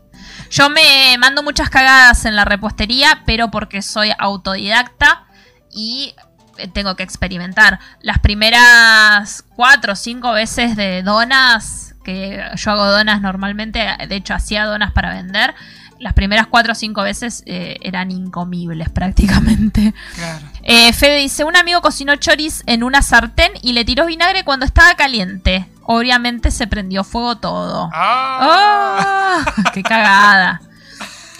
Yo 0.51 0.69
me 0.69 1.17
mando 1.17 1.41
muchas 1.41 1.71
cagadas 1.71 2.23
en 2.25 2.35
la 2.35 2.45
repostería, 2.45 3.23
pero 3.25 3.49
porque 3.49 3.81
soy 3.81 4.11
autodidacta 4.15 5.23
y 5.71 6.13
eh, 6.59 6.67
tengo 6.67 6.95
que 6.95 7.01
experimentar. 7.01 7.79
Las 8.01 8.19
primeras 8.19 9.43
cuatro 9.55 9.93
o 9.93 9.95
cinco 9.95 10.31
veces 10.31 10.75
de 10.75 11.01
donas, 11.01 11.95
que 12.03 12.43
yo 12.55 12.71
hago 12.71 12.85
donas 12.85 13.21
normalmente, 13.21 13.87
de 14.07 14.15
hecho 14.15 14.35
hacía 14.35 14.65
donas 14.65 14.91
para 14.91 15.09
vender, 15.15 15.55
las 16.01 16.13
primeras 16.13 16.47
cuatro 16.47 16.73
o 16.73 16.75
cinco 16.75 17.03
veces 17.03 17.43
eh, 17.45 17.77
eran 17.81 18.11
incomibles 18.11 18.89
prácticamente. 18.93 19.93
Claro. 20.15 20.45
Eh, 20.63 20.91
Fede 20.93 21.17
dice, 21.17 21.43
un 21.43 21.55
amigo 21.55 21.81
cocinó 21.81 22.15
choris 22.15 22.63
en 22.65 22.83
una 22.83 23.01
sartén 23.01 23.51
y 23.61 23.73
le 23.73 23.85
tiró 23.85 24.05
vinagre 24.07 24.43
cuando 24.43 24.65
estaba 24.65 24.95
caliente. 24.95 25.67
Obviamente 25.83 26.51
se 26.51 26.67
prendió 26.67 27.03
fuego 27.03 27.37
todo. 27.37 27.89
Ah. 27.93 29.43
¡Ah! 29.45 29.71
¡Qué 29.73 29.83
cagada! 29.83 30.61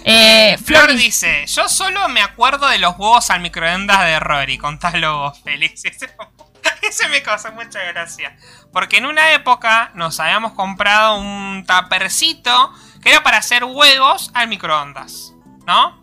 Eh, 0.03 0.57
Flor 0.63 0.85
Flor 0.85 0.97
dice, 0.97 1.45
yo 1.47 1.69
solo 1.69 2.07
me 2.09 2.21
acuerdo 2.21 2.67
de 2.67 2.79
los 2.79 2.97
huevos 2.97 3.29
al 3.29 3.41
microondas 3.41 4.03
de 4.03 4.19
Rory, 4.19 4.57
contalo 4.57 5.19
vos, 5.19 5.39
Félix. 5.43 5.83
Ese, 6.81 7.07
me 7.09 7.21
causó 7.21 7.51
mucha 7.51 7.83
gracia. 7.83 8.35
Porque 8.71 8.97
en 8.97 9.05
una 9.05 9.33
época 9.33 9.91
nos 9.93 10.19
habíamos 10.19 10.53
comprado 10.53 11.19
un 11.19 11.63
tapercito 11.67 12.73
que 13.01 13.09
era 13.09 13.23
para 13.23 13.37
hacer 13.37 13.63
huevos 13.63 14.31
al 14.33 14.47
microondas, 14.47 15.33
¿no? 15.65 15.99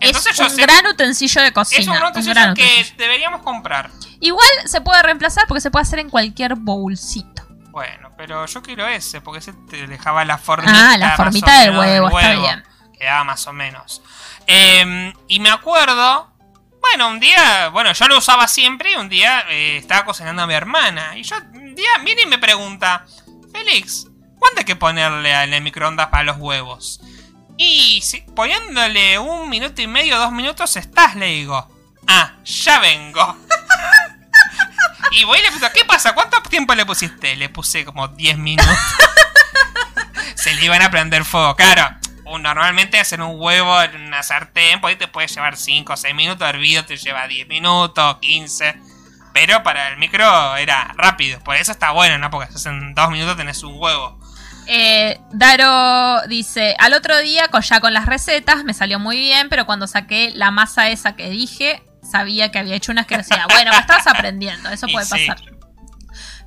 Entonces 0.00 0.32
es 0.32 0.38
yo 0.38 0.44
un 0.44 0.50
sé- 0.50 0.62
gran 0.62 0.86
utensillo 0.86 1.42
de 1.42 1.52
cocina. 1.52 1.80
es 1.80 1.86
un 1.88 1.96
un 1.96 2.02
utensilio 2.10 2.34
gran 2.34 2.54
que 2.54 2.94
deberíamos 2.96 3.42
comprar. 3.42 3.90
Igual 4.20 4.48
se 4.64 4.80
puede 4.80 5.02
reemplazar 5.02 5.46
porque 5.46 5.60
se 5.60 5.70
puede 5.70 5.82
hacer 5.82 5.98
en 5.98 6.08
cualquier 6.10 6.54
bowlcito. 6.54 7.42
Bueno, 7.70 8.10
pero 8.16 8.46
yo 8.46 8.62
quiero 8.62 8.86
ese, 8.88 9.20
porque 9.20 9.38
ese 9.40 9.52
te 9.68 9.86
dejaba 9.86 10.24
la 10.24 10.38
formita. 10.38 10.92
Ah, 10.92 10.96
la 10.96 11.16
formita 11.16 11.60
del 11.60 11.70
menos 11.72 11.84
huevo, 11.86 12.18
está 12.18 12.32
bien. 12.34 12.64
Quedaba 12.98 13.24
más 13.24 13.46
o 13.46 13.52
menos. 13.52 14.02
Eh, 14.46 15.12
y 15.28 15.40
me 15.40 15.50
acuerdo, 15.50 16.30
bueno, 16.80 17.08
un 17.08 17.20
día, 17.20 17.68
bueno, 17.68 17.92
yo 17.92 18.08
lo 18.08 18.18
usaba 18.18 18.48
siempre 18.48 18.92
y 18.92 18.94
un 18.96 19.08
día 19.08 19.44
eh, 19.50 19.76
estaba 19.76 20.04
cocinando 20.04 20.42
a 20.42 20.46
mi 20.46 20.54
hermana. 20.54 21.16
Y 21.16 21.22
yo, 21.22 21.36
un 21.52 21.74
día, 21.74 21.88
viene 22.04 22.22
y 22.22 22.26
me 22.26 22.38
pregunta, 22.38 23.04
Félix, 23.52 24.06
¿cuánto 24.40 24.58
hay 24.58 24.64
que 24.64 24.74
ponerle 24.74 25.30
en 25.30 25.54
el 25.54 25.62
microondas 25.62 26.08
para 26.08 26.24
los 26.24 26.38
huevos? 26.38 27.00
Y 27.56 28.00
si, 28.02 28.22
poniéndole 28.22 29.20
un 29.20 29.48
minuto 29.48 29.80
y 29.80 29.86
medio, 29.86 30.18
dos 30.18 30.32
minutos, 30.32 30.76
estás, 30.76 31.14
le 31.14 31.26
digo. 31.26 31.68
Ah, 32.08 32.32
ya 32.44 32.80
vengo. 32.80 33.36
Y 35.12 35.24
voy 35.24 35.38
y 35.38 35.42
le 35.42 35.48
pregunto, 35.48 35.74
¿qué 35.74 35.84
pasa? 35.84 36.14
¿Cuánto 36.14 36.40
tiempo 36.42 36.74
le 36.74 36.86
pusiste? 36.86 37.34
Le 37.34 37.48
puse 37.48 37.84
como 37.84 38.08
10 38.08 38.38
minutos. 38.38 38.76
Se 40.36 40.54
le 40.54 40.64
iban 40.64 40.82
a 40.82 40.90
prender 40.90 41.24
fuego. 41.24 41.56
Claro, 41.56 41.96
normalmente 42.38 43.00
hacer 43.00 43.20
un 43.20 43.40
huevo 43.40 43.82
en 43.82 43.96
una 44.06 44.22
sartén, 44.22 44.80
pues 44.80 44.96
te 44.98 45.08
puede 45.08 45.26
llevar 45.26 45.56
5 45.56 45.92
o 45.92 45.96
6 45.96 46.14
minutos. 46.14 46.48
Hervido 46.48 46.84
te 46.84 46.96
lleva 46.96 47.26
10 47.26 47.48
minutos, 47.48 48.18
15. 48.20 48.80
Pero 49.32 49.62
para 49.62 49.88
el 49.88 49.96
micro 49.96 50.56
era 50.56 50.92
rápido. 50.96 51.40
Por 51.40 51.56
eso 51.56 51.72
está 51.72 51.90
bueno, 51.90 52.18
¿no? 52.18 52.30
Porque 52.30 52.48
en 52.64 52.94
2 52.94 53.10
minutos 53.10 53.36
tenés 53.36 53.62
un 53.64 53.74
huevo. 53.76 54.19
Eh, 54.66 55.20
Daro 55.32 56.22
dice, 56.28 56.76
al 56.78 56.92
otro 56.94 57.18
día 57.18 57.48
ya 57.60 57.80
con 57.80 57.92
las 57.92 58.06
recetas 58.06 58.64
me 58.64 58.74
salió 58.74 58.98
muy 58.98 59.16
bien, 59.18 59.48
pero 59.48 59.66
cuando 59.66 59.86
saqué 59.86 60.30
la 60.34 60.50
masa 60.50 60.88
esa 60.90 61.16
que 61.16 61.28
dije, 61.30 61.82
sabía 62.08 62.50
que 62.52 62.58
había 62.58 62.74
hecho 62.76 62.92
una 62.92 63.02
asquerosidad. 63.02 63.46
Bueno, 63.50 63.72
estabas 63.72 64.06
aprendiendo, 64.06 64.68
eso 64.70 64.86
Y 64.88 64.92
puede 64.92 65.06
sí. 65.06 65.26
pasar. 65.26 65.40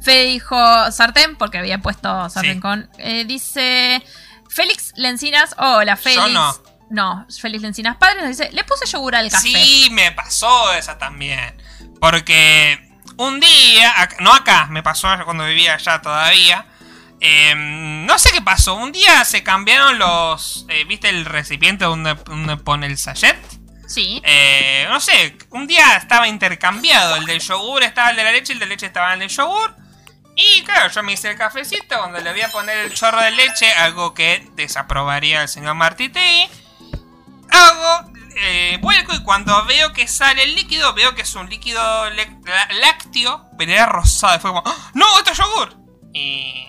Fede 0.02 0.26
dijo 0.26 0.92
sartén, 0.92 1.36
porque 1.38 1.58
había 1.58 1.78
puesto 1.80 2.30
sartén 2.30 2.56
Sí. 2.56 2.60
con... 2.60 2.90
eh, 2.98 3.26
dice, 3.26 4.04
Félix 4.50 4.94
Lencinas, 4.96 5.56
hola 5.58 5.96
Félix. 5.96 6.32
no. 6.32 6.74
No, 6.90 7.26
Félix 7.42 7.64
Lencinas 7.64 7.96
Padre 7.98 8.20
nos 8.22 8.28
dice, 8.38 8.52
le 8.52 8.64
puse 8.66 8.86
yogur 8.86 9.16
al 9.16 9.32
café. 9.32 9.48
Sí, 9.48 9.88
me 9.92 10.12
pasó 10.12 10.72
esa 10.74 10.98
también. 11.00 11.60
Porque 12.00 12.88
un 13.18 13.40
día, 13.40 13.92
no 14.20 14.32
acá, 14.32 14.68
me 14.70 14.84
pasó 14.84 15.08
cuando 15.26 15.46
vivía 15.46 15.74
allá 15.76 16.02
todavía. 16.02 16.66
Eh, 17.26 17.54
no 17.56 18.20
sé 18.20 18.32
qué 18.34 18.42
pasó. 18.42 18.76
Un 18.76 18.92
día 18.92 19.24
se 19.24 19.44
cambiaron 19.44 19.98
los. 19.98 20.66
eh, 20.68 20.84
¿Viste 20.84 21.08
el 21.08 21.24
recipiente 21.24 21.86
donde, 21.86 22.16
donde 22.16 22.58
pone 22.58 22.86
el 22.86 22.98
sachet? 22.98 23.38
Sí. 23.88 24.22
Eh, 24.26 24.86
no 24.90 25.00
sé, 25.00 25.38
un 25.52 25.66
día 25.66 25.96
estaba 25.96 26.28
intercambiado. 26.28 27.16
El 27.16 27.26
del 27.26 27.40
yogur 27.40 27.82
estaba 27.84 28.10
el 28.10 28.18
de 28.18 28.26
la 28.26 28.32
leche, 28.34 28.52
el 28.52 28.60
de 28.60 28.66
leche 28.66 28.88
estaba 28.88 29.14
en 29.14 29.22
el 29.22 29.28
del 29.30 29.30
yogur. 29.30 29.74
Y 30.36 30.64
claro, 30.64 30.92
yo 30.92 31.02
me 31.02 31.14
hice 31.14 31.32
el 31.32 31.38
cafecito 31.38 31.98
cuando 31.98 32.20
le 32.20 32.32
voy 32.34 32.42
a 32.42 32.50
poner 32.50 32.78
el 32.80 32.94
chorro 32.94 33.22
de 33.22 33.32
leche, 33.32 33.72
algo 33.72 34.14
que 34.14 34.46
desaprobaría 34.56 35.44
el 35.44 35.48
señor 35.48 35.76
Martitegui. 35.76 36.50
Hago, 37.52 38.12
eh, 38.36 38.80
vuelco 38.82 39.14
y 39.14 39.24
cuando 39.24 39.64
veo 39.66 39.94
que 39.94 40.10
sale 40.10 40.44
el 40.44 40.56
líquido, 40.56 40.94
veo 40.94 41.16
que 41.16 41.22
es 41.22 41.34
un 41.36 41.50
líquido 41.50 41.82
lácteo, 42.82 43.46
pero 43.58 43.72
era 43.72 43.86
rosado. 43.86 44.36
Y 44.36 44.40
fue 44.40 44.50
como, 44.50 44.64
¡Ah! 44.66 44.92
¡No, 44.94 45.20
esto 45.20 45.32
es 45.32 45.38
yogur! 45.38 45.78
Y, 46.14 46.68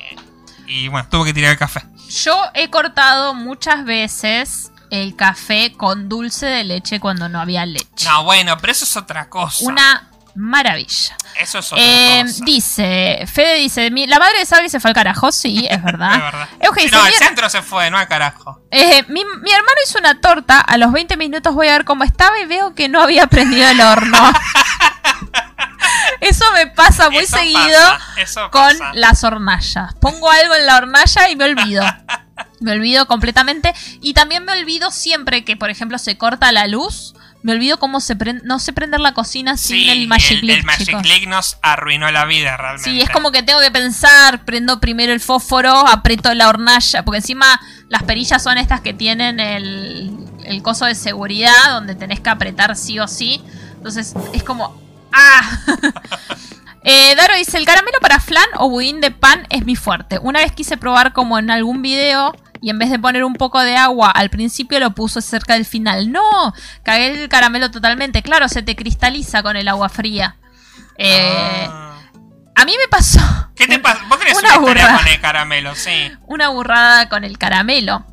y 0.66 0.88
bueno, 0.88 1.08
tuve 1.10 1.26
que 1.26 1.34
tirar 1.34 1.52
el 1.52 1.58
café. 1.58 1.82
Yo 2.08 2.38
he 2.54 2.70
cortado 2.70 3.34
muchas 3.34 3.84
veces 3.84 4.70
el 4.90 5.16
café 5.16 5.72
con 5.76 6.08
dulce 6.08 6.46
de 6.46 6.64
leche 6.64 7.00
cuando 7.00 7.28
no 7.28 7.40
había 7.40 7.66
leche. 7.66 8.04
No, 8.04 8.24
bueno, 8.24 8.56
pero 8.58 8.72
eso 8.72 8.84
es 8.84 8.96
otra 8.96 9.28
cosa. 9.28 9.64
Una 9.64 10.10
maravilla. 10.36 11.16
Eso 11.40 11.58
es 11.60 11.72
otra 11.72 11.84
Eh, 11.84 12.22
cosa. 12.24 12.44
dice, 12.44 13.24
Fede 13.32 13.54
dice, 13.58 13.90
"Mi- 13.90 14.06
la 14.06 14.18
madre 14.18 14.38
de 14.38 14.46
Sabri 14.46 14.68
se 14.68 14.78
fue 14.80 14.90
al 14.90 14.94
carajo, 14.94 15.32
sí, 15.32 15.66
es 15.70 15.82
verdad. 15.82 16.14
Es 16.16 16.20
verdad. 16.22 16.48
Euge 16.60 16.82
dice, 16.82 16.96
no, 16.96 17.02
"Mi 17.02 17.08
al 17.08 17.14
her- 17.14 17.18
centro 17.18 17.48
se 17.48 17.62
fue, 17.62 17.90
no 17.90 17.98
al 17.98 18.06
carajo. 18.08 18.60
eh, 18.70 19.02
mi, 19.08 19.24
mi 19.24 19.50
hermano 19.50 19.78
hizo 19.84 19.98
una 19.98 20.20
torta, 20.20 20.60
a 20.60 20.76
los 20.76 20.92
20 20.92 21.16
minutos 21.16 21.54
voy 21.54 21.68
a 21.68 21.72
ver 21.72 21.84
cómo 21.84 22.04
estaba 22.04 22.38
y 22.40 22.46
veo 22.46 22.74
que 22.74 22.88
no 22.88 23.00
había 23.02 23.26
prendido 23.26 23.68
el 23.68 23.80
horno. 23.80 24.18
Eso 26.20 26.44
me 26.55 26.66
pasa 26.69 27.11
muy 27.11 27.24
Eso 27.24 27.36
seguido 27.36 27.81
pasa, 28.16 28.51
con 28.51 28.78
pasa. 28.78 28.93
las 28.94 29.24
hornallas. 29.24 29.94
Pongo 30.01 30.31
algo 30.31 30.55
en 30.55 30.66
la 30.66 30.77
hornalla 30.77 31.28
y 31.28 31.36
me 31.36 31.44
olvido. 31.44 31.85
Me 32.61 32.73
olvido 32.73 33.06
completamente. 33.06 33.74
Y 34.01 34.15
también 34.15 34.44
me 34.44 34.52
olvido 34.52 34.90
siempre 34.90 35.44
que, 35.44 35.56
por 35.56 35.70
ejemplo, 35.70 35.98
se 35.98 36.16
corta 36.16 36.51
la 36.52 36.66
luz. 36.66 37.15
Me 37.43 37.52
olvido 37.52 37.78
cómo 37.78 38.01
se 38.01 38.16
prende. 38.16 38.43
No 38.47 38.59
sé 38.59 38.73
prender 38.73 39.01
la 39.01 39.12
cocina 39.12 39.59
sin 39.59 39.77
Sí, 39.77 39.90
el 39.90 40.09
Magic 40.09 40.39
el, 40.40 40.47
Leap, 40.47 40.59
el 40.61 40.65
Magic. 40.65 41.05
Leap 41.05 41.23
nos 41.27 41.59
arruinó 41.61 42.11
la 42.11 42.24
vida 42.24 42.56
realmente. 42.56 42.89
Sí, 42.90 43.02
es 43.02 43.11
como 43.11 43.31
que 43.32 43.43
tengo 43.43 43.61
que 43.61 43.70
pensar, 43.70 44.47
prendo 44.47 44.81
primero 44.81 45.12
el 45.12 45.20
fósforo, 45.20 45.86
aprieto 45.86 46.32
la 46.32 46.48
hornalla, 46.48 47.05
porque 47.05 47.19
encima 47.19 47.61
las 47.90 48.02
perillas 48.05 48.43
son 48.43 48.56
estas 48.56 48.81
que 48.81 48.94
tienen 48.94 49.40
el, 49.40 50.16
el 50.44 50.62
coso 50.62 50.86
de 50.86 50.94
seguridad, 50.94 51.52
donde 51.69 51.94
tenés 51.94 52.20
que 52.20 52.31
apretar 52.31 52.77
sí 52.77 52.98
o 52.98 53.06
sí. 53.09 53.43
Entonces 53.77 54.15
es 54.32 54.43
como... 54.43 54.82
¡Ah! 55.14 55.58
Eh, 56.86 57.14
Daro 57.16 57.34
dice, 57.34 57.56
el 57.56 57.64
caramelo 57.64 57.98
para 58.02 58.20
flan 58.20 58.44
o 58.58 58.68
budín 58.68 59.00
de 59.00 59.10
pan 59.10 59.46
es 59.48 59.64
mi 59.64 59.74
fuerte. 59.74 60.18
Una 60.20 60.40
vez 60.40 60.52
quise 60.52 60.76
probar 60.76 61.14
como 61.14 61.38
en 61.38 61.50
algún 61.50 61.80
video 61.80 62.36
y 62.60 62.68
en 62.68 62.78
vez 62.78 62.90
de 62.90 62.98
poner 62.98 63.24
un 63.24 63.32
poco 63.32 63.58
de 63.62 63.74
agua 63.74 64.10
al 64.10 64.28
principio 64.28 64.78
lo 64.80 64.90
puso 64.90 65.22
cerca 65.22 65.54
del 65.54 65.64
final. 65.64 66.12
No, 66.12 66.52
cagué 66.82 67.22
el 67.22 67.30
caramelo 67.30 67.70
totalmente. 67.70 68.22
Claro, 68.22 68.50
se 68.50 68.60
te 68.62 68.76
cristaliza 68.76 69.42
con 69.42 69.56
el 69.56 69.66
agua 69.68 69.88
fría. 69.88 70.36
Eh, 70.98 71.66
Ah. 71.70 71.94
a 72.54 72.64
mí 72.66 72.74
me 72.78 72.86
pasó 72.88 73.18
¿Qué 73.56 73.66
te 73.66 73.78
pasa? 73.78 74.02
Vos 74.10 74.18
tenés 74.18 74.36
una 74.36 74.48
una, 74.48 74.56
historia 74.58 74.84
burra. 74.88 74.98
con 74.98 75.08
el 75.08 75.20
caramelo, 75.22 75.74
sí. 75.74 76.12
una 76.26 76.48
burrada 76.50 77.08
con 77.08 77.24
el 77.24 77.38
caramelo. 77.38 78.04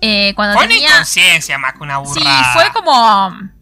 Eh, 0.00 0.32
cuando 0.36 0.54
Fue 0.54 0.64
una 0.64 0.72
tenía... 0.74 0.88
inconsciencia 0.88 1.58
más 1.58 1.74
que 1.74 1.80
una 1.82 1.98
Sí, 2.06 2.18
burrada. 2.20 2.52
fue 2.54 2.72
como... 2.72 3.59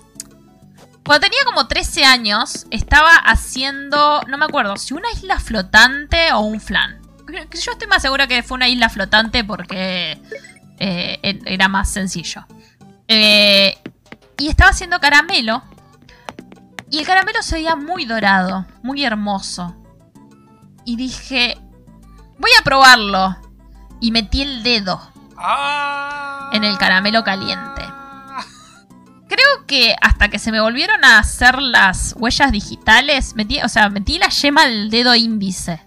Cuando 1.09 1.27
tenía 1.27 1.39
como 1.47 1.67
13 1.67 2.05
años, 2.05 2.67
estaba 2.71 3.15
haciendo, 3.17 4.21
no 4.29 4.37
me 4.37 4.45
acuerdo, 4.45 4.77
si 4.77 4.93
una 4.93 5.11
isla 5.11 5.41
flotante 5.41 6.35
o 6.35 6.41
un 6.41 6.61
flan. 6.61 7.01
Yo 7.27 7.73
estoy 7.73 7.89
más 7.89 8.03
segura 8.03 8.27
que 8.27 8.43
fue 8.43 8.57
una 8.57 8.69
isla 8.69 8.91
flotante 8.91 9.43
porque 9.43 10.21
eh, 10.79 11.41
era 11.47 11.67
más 11.69 11.91
sencillo. 11.91 12.45
Eh, 13.09 13.79
y 14.37 14.49
estaba 14.49 14.69
haciendo 14.69 15.01
caramelo. 15.01 15.63
Y 16.91 16.99
el 16.99 17.07
caramelo 17.07 17.43
se 17.43 17.55
veía 17.55 17.75
muy 17.75 18.05
dorado, 18.05 18.67
muy 18.83 19.03
hermoso. 19.03 19.75
Y 20.85 20.97
dije, 20.97 21.57
voy 22.37 22.51
a 22.61 22.63
probarlo. 22.63 23.35
Y 24.03 24.13
metí 24.13 24.43
el 24.43 24.63
dedo. 24.63 25.01
Ah. 25.39 26.51
en 26.53 26.65
el 26.65 26.77
caramelo 26.77 27.25
caliente. 27.25 27.98
Que 29.69 29.95
hasta 30.01 30.29
que 30.29 30.39
se 30.41 30.51
me 30.51 30.61
volvieron 30.61 31.05
a 31.05 31.19
hacer 31.19 31.61
las 31.63 32.15
huellas 32.19 32.51
digitales, 32.51 33.37
metí, 33.37 33.61
o 33.63 33.69
sea, 33.69 33.89
metí 33.91 34.19
la 34.19 34.31
yema 34.31 34.65
del 34.65 34.91
dedo 34.91 35.15
índice 35.15 35.81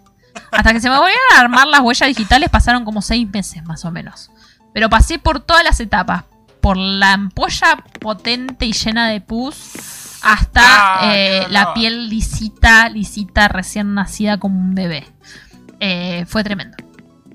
Hasta 0.52 0.72
que 0.72 0.80
se 0.80 0.90
me 0.90 0.98
volvieron 0.98 1.22
a 1.36 1.42
armar 1.42 1.68
las 1.68 1.82
huellas 1.82 2.08
digitales 2.08 2.50
pasaron 2.50 2.86
como 2.86 3.02
seis 3.02 3.28
meses 3.30 3.64
más 3.66 3.84
o 3.84 3.92
menos. 3.92 4.30
Pero 4.74 4.90
pasé 4.90 5.20
por 5.20 5.42
todas 5.42 5.64
las 5.64 5.80
etapas. 5.80 6.24
Por 6.62 6.78
la 6.78 7.14
ampolla 7.14 7.84
potente 8.00 8.68
y 8.68 8.74
llena 8.74 9.10
de 9.10 9.20
pus 9.20 9.58
hasta 10.22 10.62
Ah, 10.64 11.16
eh, 11.16 11.48
la 11.50 11.74
piel 11.74 12.10
lisita, 12.10 12.90
lisita, 12.90 13.48
recién 13.48 13.96
nacida 13.96 14.38
como 14.38 14.60
un 14.60 14.76
bebé. 14.76 15.08
Eh, 15.80 16.26
fue 16.28 16.44
tremendo. 16.44 16.78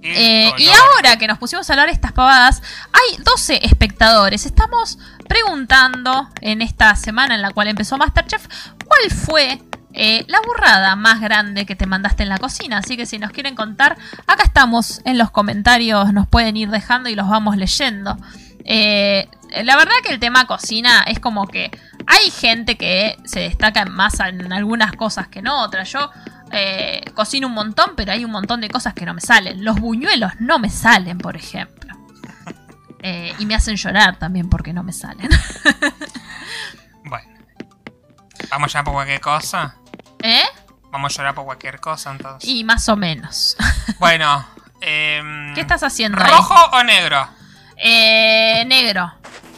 Eh, 0.03 0.53
y 0.57 0.69
ahora 0.69 1.19
que 1.19 1.27
nos 1.27 1.39
pusimos 1.39 1.69
a 1.69 1.73
hablar 1.73 1.89
estas 1.89 2.13
pavadas, 2.13 2.63
hay 2.93 3.23
12 3.25 3.67
espectadores. 3.67 4.47
Estamos 4.47 4.99
preguntando 5.29 6.29
en 6.41 6.63
esta 6.63 6.95
semana 6.97 7.35
en 7.35 7.43
la 7.43 7.51
cual 7.51 7.69
empezó 7.69 7.97
Masterchef, 7.97 8.47
¿cuál 8.85 9.11
fue 9.11 9.61
eh, 9.93 10.25
la 10.29 10.41
burrada 10.41 10.97
más 10.97 11.21
grande 11.21 11.67
que 11.67 11.77
te 11.77 11.87
mandaste 11.87 12.23
en 12.23 12.29
la 12.29 12.39
cocina? 12.39 12.79
Así 12.79 12.97
que 12.97 13.07
si 13.07 13.19
nos 13.19 13.31
quieren 13.31 13.55
contar, 13.55 13.97
acá 14.27 14.45
estamos 14.45 15.01
en 15.05 15.19
los 15.19 15.31
comentarios, 15.31 16.13
nos 16.13 16.27
pueden 16.27 16.57
ir 16.57 16.71
dejando 16.71 17.09
y 17.09 17.15
los 17.15 17.29
vamos 17.29 17.57
leyendo. 17.57 18.17
Eh, 18.65 19.29
la 19.65 19.77
verdad 19.77 19.95
que 20.03 20.13
el 20.13 20.19
tema 20.19 20.47
cocina 20.47 21.05
es 21.07 21.21
como 21.21 21.47
que 21.47 21.71
hay 22.07 22.31
gente 22.31 22.77
que 22.77 23.17
se 23.25 23.41
destaca 23.41 23.85
más 23.85 24.21
en 24.21 24.53
algunas 24.53 24.93
cosas 24.93 25.29
que 25.29 25.39
en 25.39 25.49
otras. 25.49 25.91
Yo 25.93 26.11
eh, 26.53 27.03
cocino 27.15 27.49
un 27.49 27.55
montón, 27.55 27.93
pero 27.97 28.13
hay 28.13 28.25
un 28.25 28.31
montón 28.31 28.61
de 28.61 28.69
cosas 28.69 28.95
que 28.95 29.07
no 29.07 29.15
me 29.15 29.21
salen. 29.21 29.65
Los 29.65 29.81
buñuelos 29.81 30.33
no 30.41 30.59
me 30.59 30.71
salen, 30.71 31.19
por 31.19 31.37
ejemplo. 31.37 31.96
Eh, 33.03 33.35
y 33.39 33.47
me 33.47 33.55
hacen 33.55 33.77
llorar 33.77 34.19
también 34.19 34.49
porque 34.49 34.73
no 34.73 34.83
me 34.83 34.93
salen. 34.93 35.29
Bueno. 37.05 37.29
¿Vamos 38.51 38.73
ya 38.73 38.83
por 38.83 38.95
cualquier 38.95 39.21
cosa? 39.21 39.77
¿Eh? 40.23 40.43
Vamos 40.91 41.13
a 41.13 41.17
llorar 41.19 41.35
por 41.35 41.45
cualquier 41.45 41.79
cosa 41.79 42.11
entonces. 42.11 42.49
Y 42.49 42.65
más 42.65 42.89
o 42.89 42.97
menos. 42.97 43.57
Bueno. 43.99 44.45
em, 44.81 45.55
¿Qué 45.55 45.61
estás 45.61 45.83
haciendo 45.83 46.19
ahí? 46.23 46.31
¿Rojo 46.31 46.55
o 46.73 46.83
negro? 46.83 47.29
Eh, 47.77 48.65
negro. 48.67 49.13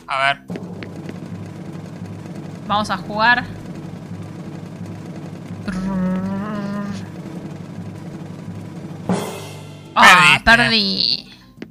A 0.06 0.18
ver. 0.18 0.42
Vamos 2.66 2.90
a 2.90 2.96
jugar. 2.98 3.44
Ah, 9.94 10.02
Perdiste. 10.02 10.44
perdí. 10.44 11.27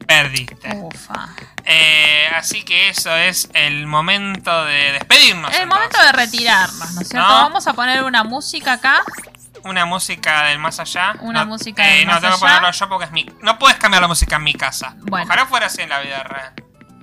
Perdiste. 0.07 0.69
Ufa. 0.75 1.27
Eh, 1.65 2.27
así 2.35 2.63
que 2.63 2.89
eso 2.89 3.13
es 3.15 3.49
el 3.53 3.85
momento 3.87 4.63
de 4.65 4.93
despedirnos. 4.93 5.51
Es 5.51 5.59
el 5.59 5.67
momento 5.67 6.01
de 6.01 6.11
retirarnos, 6.13 6.93
¿no 6.93 7.01
es 7.01 7.09
cierto? 7.09 7.27
¿No? 7.27 7.33
Vamos 7.35 7.67
a 7.67 7.73
poner 7.73 8.03
una 8.03 8.23
música 8.23 8.73
acá. 8.73 9.01
Una 9.63 9.85
música 9.85 10.43
del 10.45 10.59
más 10.59 10.79
allá. 10.79 11.15
Una 11.19 11.41
No- 11.41 11.47
música 11.47 11.83
del 11.85 12.03
eh, 12.03 12.05
más 12.05 12.15
No 12.15 12.21
tengo 12.21 12.39
que 12.39 12.45
allá. 12.45 12.55
ponerlo 12.59 12.71
yo 12.71 12.89
porque 12.89 13.05
es 13.05 13.11
mi. 13.11 13.29
No 13.41 13.59
puedes 13.59 13.77
cambiar 13.77 14.01
la 14.01 14.07
música 14.07 14.37
en 14.37 14.43
mi 14.43 14.53
casa. 14.53 14.95
Bueno. 15.01 15.25
Ojalá 15.25 15.45
fuera 15.45 15.65
así 15.65 15.81
en 15.81 15.89
la 15.89 15.99
vida 15.99 16.23
real. 16.23 16.53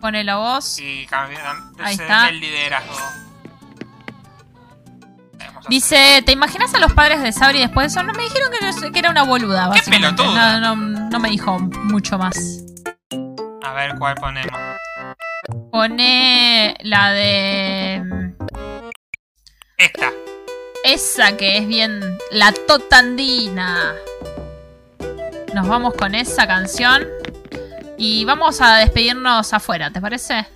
Ponelo 0.01 0.39
vos. 0.39 0.79
Y 0.79 1.07
cambiar 1.07 1.57
Ahí 1.83 1.95
está. 1.97 2.29
el 2.31 2.41
liderazgo. 2.41 2.97
Dice, 5.69 6.23
¿te 6.27 6.33
imaginas 6.33 6.75
a 6.75 6.79
los 6.79 6.93
padres 6.93 7.23
de 7.23 7.33
Sabri 7.33 7.59
después 7.61 7.85
de 7.93 7.99
eso? 8.01 8.07
No 8.07 8.13
me 8.13 8.23
dijeron 8.25 8.51
que, 8.93 8.99
era 8.99 9.11
una 9.11 9.23
boluda, 9.23 9.71
¡Qué 9.73 9.81
pelotuda! 9.91 10.61
No, 10.61 10.77
no, 10.77 11.09
no 11.11 11.19
me 11.21 11.31
dijo 11.31 11.59
mucho 11.59 12.19
más. 12.19 12.37
A 13.65 13.73
ver 13.73 13.95
cuál 13.99 14.15
ponemos. 14.17 14.61
Pone 15.73 16.77
la 16.83 17.13
de... 17.13 18.35
Esta. 19.79 20.13
Esa 20.85 21.37
que 21.37 21.59
es 21.59 21.67
bien... 21.67 22.19
La 22.31 22.53
Totandina. 22.53 23.95
Nos 25.55 25.67
vamos 25.67 25.95
con 25.95 26.15
esa 26.15 26.47
canción. 26.47 27.07
Y 27.97 28.27
vamos 28.27 28.61
a 28.61 28.77
despedirnos 28.77 29.55
afuera, 29.55 29.91
¿te 29.91 30.01
parece? 30.01 30.47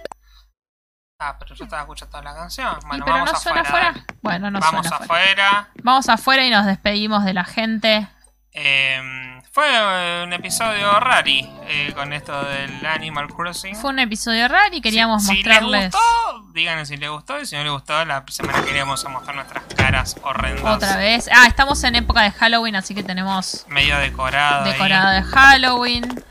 Ah, 1.19 1.37
pero 1.39 1.55
yo 1.55 1.65
estaba 1.65 1.83
escuchando 1.83 2.21
la 2.23 2.35
canción. 2.35 2.77
¿Y 2.83 2.87
Bueno, 2.89 3.05
pero 3.07 3.17
vamos 3.17 3.33
no 3.33 3.39
suena 3.41 3.61
afuera. 3.63 3.95
Bueno, 4.21 4.51
no 4.51 4.61
vamos 4.61 4.87
suena 4.87 5.05
afuera. 5.05 5.25
afuera. 5.25 5.69
Vamos 5.83 6.09
afuera 6.11 6.45
y 6.45 6.51
nos 6.51 6.67
despedimos 6.67 7.25
de 7.25 7.33
la 7.33 7.45
gente. 7.45 8.09
Eh, 8.53 9.38
fue 9.51 9.65
eh, 9.69 10.23
un 10.25 10.33
episodio 10.33 10.99
rari 11.01 11.49
eh, 11.67 11.93
con 11.95 12.13
esto 12.13 12.45
del 12.45 12.85
Animal 12.87 13.29
Crossing. 13.29 13.75
Fue 13.75 13.91
un 13.91 13.99
episodio 13.99 14.47
raro 14.49 14.75
y 14.75 14.81
queríamos 14.81 15.25
si, 15.25 15.35
mostrarles... 15.35 15.71
Si 15.71 15.83
les 15.85 15.93
gustó, 15.93 16.53
díganme 16.53 16.87
si 16.87 16.97
les 16.97 17.11
gustó. 17.11 17.41
Y 17.41 17.47
si 17.47 17.57
no 17.57 17.65
les 17.65 17.73
gustó, 17.73 18.05
la 18.05 18.25
semana 18.29 18.59
que 18.59 18.65
viene 18.67 18.81
vamos 18.81 19.05
a 19.05 19.09
mostrar 19.09 19.35
nuestras 19.35 19.65
caras 19.75 20.17
horrendas. 20.23 20.77
Otra 20.77 20.97
vez. 20.97 21.29
Ah, 21.33 21.47
estamos 21.47 21.83
en 21.85 21.97
época 21.97 22.23
de 22.23 22.31
Halloween, 22.31 22.77
así 22.77 22.95
que 22.95 23.03
tenemos 23.03 23.65
Medio 23.69 23.99
decorado. 23.99 24.65
ahí. 24.65 24.73
decorada 24.73 25.13
de 25.13 25.23
Halloween. 25.23 26.25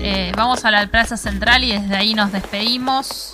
Eh, 0.00 0.32
vamos 0.36 0.64
a 0.64 0.70
la 0.70 0.86
plaza 0.88 1.16
central 1.16 1.62
y 1.64 1.72
desde 1.72 1.96
ahí 1.96 2.14
nos 2.14 2.32
despedimos. 2.32 3.32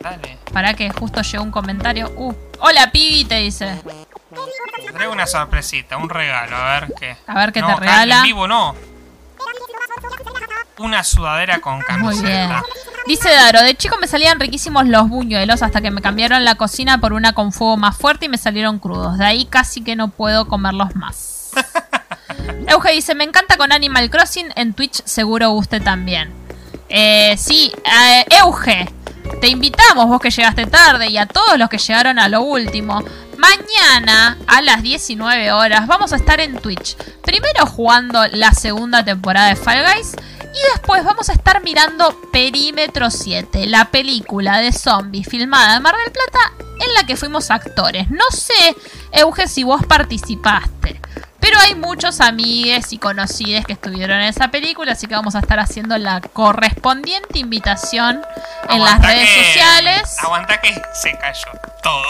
Dale. 0.00 0.38
Para 0.52 0.74
que 0.74 0.90
justo 0.90 1.22
llegó 1.22 1.42
un 1.42 1.50
comentario. 1.50 2.12
Uh, 2.16 2.32
hola 2.60 2.90
Pibi, 2.92 3.24
te 3.24 3.36
dice. 3.36 3.82
Te 4.30 4.92
traigo 4.92 5.12
una 5.12 5.26
sorpresita, 5.26 5.96
un 5.96 6.08
regalo. 6.08 6.56
A 6.56 6.80
ver 6.80 6.92
qué. 6.98 7.16
A 7.26 7.34
ver 7.34 7.52
qué 7.52 7.60
No, 7.60 7.74
te 7.74 7.80
regala. 7.80 8.16
En 8.18 8.22
vivo 8.24 8.46
no. 8.46 8.74
Una 10.78 11.02
sudadera 11.02 11.60
con 11.60 11.82
Muy 11.98 12.14
bien. 12.20 12.48
camiseta. 12.48 12.62
Dice 13.06 13.30
Daro, 13.30 13.62
de 13.62 13.74
chico 13.74 13.96
me 13.98 14.06
salían 14.06 14.38
riquísimos 14.38 14.86
los 14.86 15.08
buñuelos 15.08 15.62
hasta 15.62 15.80
que 15.80 15.90
me 15.90 16.02
cambiaron 16.02 16.44
la 16.44 16.56
cocina 16.56 17.00
por 17.00 17.14
una 17.14 17.32
con 17.32 17.52
fuego 17.52 17.76
más 17.76 17.96
fuerte 17.96 18.26
y 18.26 18.28
me 18.28 18.36
salieron 18.38 18.78
crudos. 18.78 19.16
De 19.18 19.24
ahí 19.24 19.46
casi 19.46 19.82
que 19.82 19.96
no 19.96 20.08
puedo 20.08 20.46
comerlos 20.46 20.94
más. 20.94 21.50
Euge 22.68 22.92
dice, 22.92 23.14
me 23.14 23.24
encanta 23.24 23.56
con 23.56 23.72
Animal 23.72 24.10
Crossing, 24.10 24.52
en 24.56 24.74
Twitch 24.74 25.02
seguro 25.04 25.50
guste 25.50 25.80
también. 25.80 26.30
Eh, 26.90 27.34
sí, 27.38 27.72
eh, 27.84 28.26
Euge, 28.40 28.88
te 29.40 29.48
invitamos, 29.48 30.06
vos 30.06 30.20
que 30.20 30.30
llegaste 30.30 30.66
tarde 30.66 31.08
y 31.08 31.18
a 31.18 31.26
todos 31.26 31.58
los 31.58 31.68
que 31.68 31.78
llegaron 31.78 32.18
a 32.18 32.28
lo 32.28 32.42
último. 32.42 33.02
Mañana 33.36 34.36
a 34.46 34.62
las 34.62 34.82
19 34.82 35.52
horas 35.52 35.86
vamos 35.86 36.12
a 36.12 36.16
estar 36.16 36.40
en 36.40 36.58
Twitch. 36.58 36.96
Primero 37.22 37.66
jugando 37.66 38.26
la 38.32 38.52
segunda 38.52 39.04
temporada 39.04 39.48
de 39.48 39.56
Fall 39.56 39.84
Guys 39.84 40.16
y 40.42 40.72
después 40.72 41.04
vamos 41.04 41.28
a 41.28 41.32
estar 41.32 41.62
mirando 41.62 42.20
Perímetro 42.32 43.10
7, 43.10 43.66
la 43.66 43.90
película 43.90 44.58
de 44.58 44.72
zombies 44.72 45.28
filmada 45.28 45.76
en 45.76 45.82
Mar 45.82 45.94
del 46.02 46.12
Plata 46.12 46.52
en 46.80 46.94
la 46.94 47.06
que 47.06 47.16
fuimos 47.16 47.50
actores. 47.50 48.10
No 48.10 48.24
sé, 48.30 48.76
Euge, 49.12 49.46
si 49.46 49.62
vos 49.64 49.84
participaste. 49.86 51.00
Pero 51.48 51.60
hay 51.60 51.74
muchos 51.74 52.20
amigues 52.20 52.92
y 52.92 52.98
conocidos 52.98 53.64
que 53.64 53.72
estuvieron 53.72 54.18
en 54.18 54.24
esa 54.26 54.48
película, 54.48 54.92
así 54.92 55.06
que 55.06 55.14
vamos 55.14 55.34
a 55.34 55.38
estar 55.38 55.58
haciendo 55.58 55.96
la 55.96 56.20
correspondiente 56.20 57.38
invitación 57.38 58.22
en 58.68 58.84
las 58.84 59.00
redes 59.00 59.28
que- 59.30 59.44
sociales. 59.44 60.16
Aguanta 60.22 60.60
que 60.60 60.74
se 60.92 61.16
cayó 61.16 61.48
todo. 61.82 62.04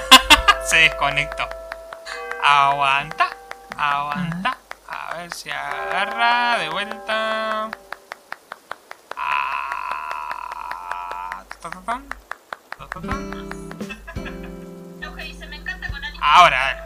se 0.68 0.76
desconectó. 0.76 1.48
Aguanta. 2.44 3.28
Aguanta. 3.78 4.58
A 4.88 5.14
ver 5.16 5.32
si 5.32 5.50
agarra 5.50 6.58
de 6.58 6.68
vuelta. 6.68 7.70
Ah, 9.78 11.42
ta, 11.62 11.70
ta, 11.70 11.80
ta. 11.80 12.00
Ahora, 16.20 16.58
dale. 16.58 16.85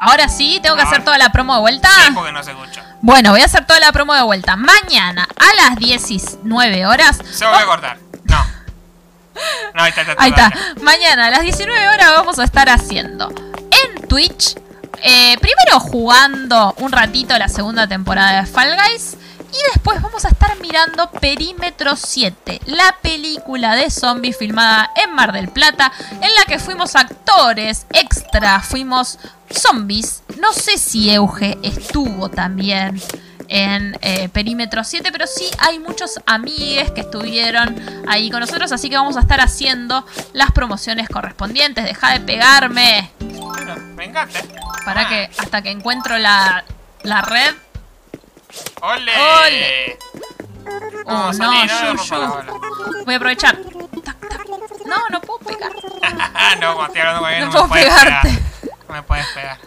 Ahora 0.00 0.28
sí, 0.28 0.60
tengo 0.62 0.76
que 0.76 0.82
No. 0.84 0.88
hacer 0.88 1.04
toda 1.04 1.18
la 1.18 1.30
promo 1.30 1.54
de 1.54 1.60
vuelta. 1.60 1.88
Sí, 2.06 2.12
porque 2.14 2.32
no 2.32 2.42
se 2.42 2.52
escucha. 2.52 2.84
Bueno, 3.02 3.30
voy 3.32 3.40
a 3.40 3.44
hacer 3.46 3.66
toda 3.66 3.80
la 3.80 3.90
promo 3.92 4.14
de 4.14 4.22
vuelta. 4.22 4.56
Mañana 4.56 5.26
a 5.36 5.54
las 5.68 5.76
19 5.76 6.86
horas. 6.86 7.18
Se 7.30 7.44
voy 7.46 7.58
a 7.58 7.66
cortar. 7.66 7.98
No. 8.24 8.46
No, 9.74 9.82
ahí 9.82 9.90
está, 9.90 10.00
está. 10.02 10.14
Ahí 10.18 10.30
está. 10.30 10.52
Mañana 10.82 11.26
a 11.26 11.30
las 11.30 11.42
19 11.42 11.88
horas 11.88 12.10
vamos 12.16 12.38
a 12.38 12.44
estar 12.44 12.68
haciendo 12.68 13.28
en 13.30 14.06
Twitch. 14.08 14.56
eh, 15.02 15.36
primero 15.38 15.78
jugando 15.78 16.74
un 16.78 16.90
ratito 16.90 17.38
la 17.38 17.48
segunda 17.48 17.86
temporada 17.86 18.40
de 18.40 18.46
Fall 18.46 18.74
Guys. 18.74 19.16
Y 19.52 19.72
después 19.72 20.02
vamos 20.02 20.24
a 20.24 20.28
estar 20.28 20.58
mirando 20.60 21.10
Perímetro 21.10 21.96
7, 21.96 22.60
la 22.66 22.96
película 23.00 23.76
de 23.76 23.90
zombies 23.90 24.36
filmada 24.36 24.90
en 24.94 25.14
Mar 25.14 25.32
del 25.32 25.48
Plata, 25.48 25.90
en 26.10 26.34
la 26.34 26.44
que 26.46 26.58
fuimos 26.58 26.94
actores 26.96 27.86
extra, 27.92 28.60
fuimos 28.60 29.18
zombies. 29.50 30.22
No 30.38 30.52
sé 30.52 30.76
si 30.76 31.10
Euge 31.10 31.56
estuvo 31.62 32.28
también 32.28 33.00
en 33.48 33.96
eh, 34.02 34.28
Perímetro 34.28 34.84
7, 34.84 35.10
pero 35.10 35.26
sí 35.26 35.46
hay 35.58 35.78
muchos 35.78 36.20
amigues 36.26 36.90
que 36.90 37.00
estuvieron 37.00 37.74
ahí 38.06 38.30
con 38.30 38.40
nosotros, 38.40 38.70
así 38.72 38.90
que 38.90 38.96
vamos 38.96 39.16
a 39.16 39.20
estar 39.20 39.40
haciendo 39.40 40.06
las 40.34 40.52
promociones 40.52 41.08
correspondientes. 41.08 41.84
Deja 41.84 42.12
de 42.12 42.20
pegarme 42.20 43.10
Bueno, 43.18 43.74
para 44.84 45.08
que 45.08 45.30
hasta 45.38 45.62
que 45.62 45.70
encuentro 45.70 46.18
la, 46.18 46.64
la 47.02 47.22
red. 47.22 47.54
¡Ole! 48.80 49.12
¡Ole! 49.16 49.98
Oh, 51.06 51.32
no, 51.32 51.66
yo, 51.66 51.94
yo. 52.04 53.04
Voy 53.04 53.14
a 53.14 53.16
aprovechar. 53.16 53.58
Tac, 54.04 54.20
tac. 54.28 54.46
No, 54.86 55.08
no 55.10 55.20
puedo 55.20 55.38
pegar. 55.40 55.72
no, 56.60 56.74
cuando 56.74 56.86
estoy 56.86 57.00
hablando 57.00 57.20
con 57.20 57.28
alguien 57.28 57.40
No 57.40 57.46
no, 57.46 57.52
puedo 57.52 57.64
me 57.64 57.68
puedes 57.68 57.88
pegarte. 57.88 58.28
pegar. 58.28 58.78
No 58.88 58.94
me 58.94 59.02
puedes 59.02 59.26
pegar. 59.28 59.58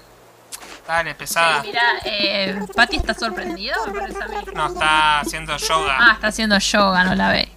Dale, 0.87 1.15
pesada. 1.15 1.61
Mira, 1.61 1.81
eh, 2.05 2.59
Patty 2.75 2.97
está 2.97 3.13
sorprendida, 3.13 3.75
me 3.87 3.99
parece 3.99 4.23
a 4.23 4.27
mí. 4.27 4.35
No, 4.53 4.67
está 4.67 5.19
haciendo 5.21 5.57
yoga. 5.57 5.97
Ah, 5.99 6.11
está 6.13 6.27
haciendo 6.27 6.57
yoga, 6.57 7.03
no 7.03 7.15
la 7.15 7.29
ve. 7.29 7.51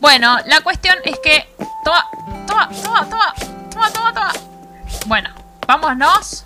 Bueno, 0.00 0.38
la 0.46 0.60
cuestión 0.60 0.96
es 1.04 1.18
que. 1.20 1.48
Toma, 1.84 2.08
toma, 2.46 2.68
toma, 2.82 3.08
toma, 3.08 3.34
toma, 3.70 3.90
toma, 3.90 4.12
toma. 4.12 4.32
Bueno, 5.06 5.30
vámonos. 5.66 6.44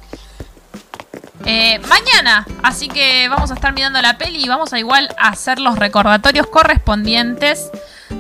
Eh, 1.44 1.80
mañana, 1.88 2.46
así 2.62 2.88
que 2.88 3.28
vamos 3.28 3.50
a 3.50 3.54
estar 3.54 3.72
mirando 3.72 4.00
la 4.02 4.18
peli 4.18 4.44
y 4.44 4.48
vamos 4.48 4.72
a 4.72 4.78
igual 4.78 5.08
a 5.18 5.28
hacer 5.28 5.58
los 5.58 5.78
recordatorios 5.78 6.46
correspondientes. 6.48 7.70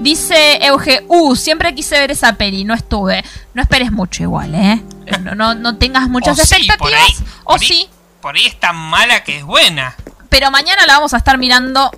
Dice 0.00 0.64
Euge, 0.64 1.04
uh, 1.08 1.34
siempre 1.34 1.74
quise 1.74 1.98
ver 1.98 2.10
esa 2.10 2.34
peli, 2.34 2.64
no 2.64 2.74
estuve. 2.74 3.24
No 3.54 3.62
esperes 3.62 3.90
mucho 3.90 4.22
igual, 4.22 4.54
¿eh? 4.54 4.82
No, 5.22 5.34
no, 5.34 5.54
no 5.54 5.76
tengas 5.76 6.08
muchas 6.08 6.38
O 6.38 6.44
sí, 6.44 6.54
expectativas. 6.54 6.78
por 6.78 6.92
ahí, 6.94 7.28
o 7.44 7.52
por 7.52 7.60
ahí- 7.62 7.66
sí, 7.66 7.88
Por 8.20 8.36
ahí 8.36 8.46
es 8.46 8.60
tan 8.60 8.76
mala 8.76 9.24
que 9.24 9.38
es 9.38 9.44
buena. 9.44 9.94
pero 10.28 10.50
mañana 10.50 10.86
la 10.86 10.94
vamos 10.94 11.14
a 11.14 11.16
estar 11.16 11.38
mirando 11.38 11.90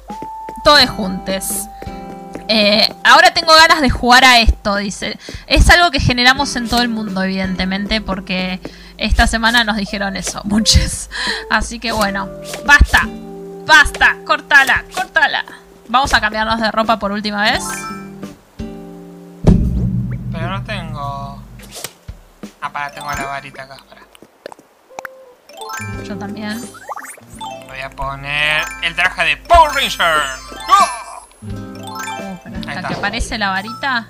todos 0.64 0.88
juntos. 0.90 1.44
Eh, 2.48 2.88
ahora 3.04 3.32
tengo 3.32 3.54
ganas 3.54 3.80
de 3.80 3.90
jugar 3.90 4.24
a 4.24 4.40
esto, 4.40 4.76
dice. 4.76 5.18
Es 5.46 5.68
algo 5.70 5.90
que 5.90 6.00
generamos 6.00 6.56
en 6.56 6.68
todo 6.68 6.82
el 6.82 6.88
mundo, 6.88 7.22
evidentemente, 7.22 8.00
porque 8.00 8.60
esta 9.00 9.26
semana 9.26 9.64
nos 9.64 9.76
dijeron 9.76 10.14
eso, 10.14 10.42
muchos. 10.44 11.08
Así 11.50 11.80
que 11.80 11.90
bueno, 11.90 12.28
basta, 12.66 13.00
basta, 13.66 14.16
cortala, 14.26 14.84
cortala. 14.94 15.44
Vamos 15.88 16.12
a 16.12 16.20
cambiarnos 16.20 16.60
de 16.60 16.70
ropa 16.70 16.98
por 16.98 17.10
última 17.10 17.42
vez. 17.42 17.64
Pero 20.30 20.48
no 20.50 20.62
tengo. 20.64 21.42
Ah, 22.60 22.70
para, 22.70 22.92
tengo 22.92 23.10
la 23.10 23.24
varita 23.24 23.62
acá. 23.62 23.76
Para. 23.88 24.02
Yo 26.04 26.16
también. 26.16 26.62
Voy 27.68 27.80
a 27.80 27.90
poner 27.90 28.64
el 28.82 28.94
traje 28.94 29.24
de 29.24 29.36
Power 29.38 29.72
Ranger. 29.72 30.22
¡Oh! 30.68 31.26
Uh, 31.42 32.38
pero 32.44 32.56
hasta 32.68 32.88
que 32.88 32.94
aparece 32.94 33.38
la 33.38 33.48
varita. 33.48 34.08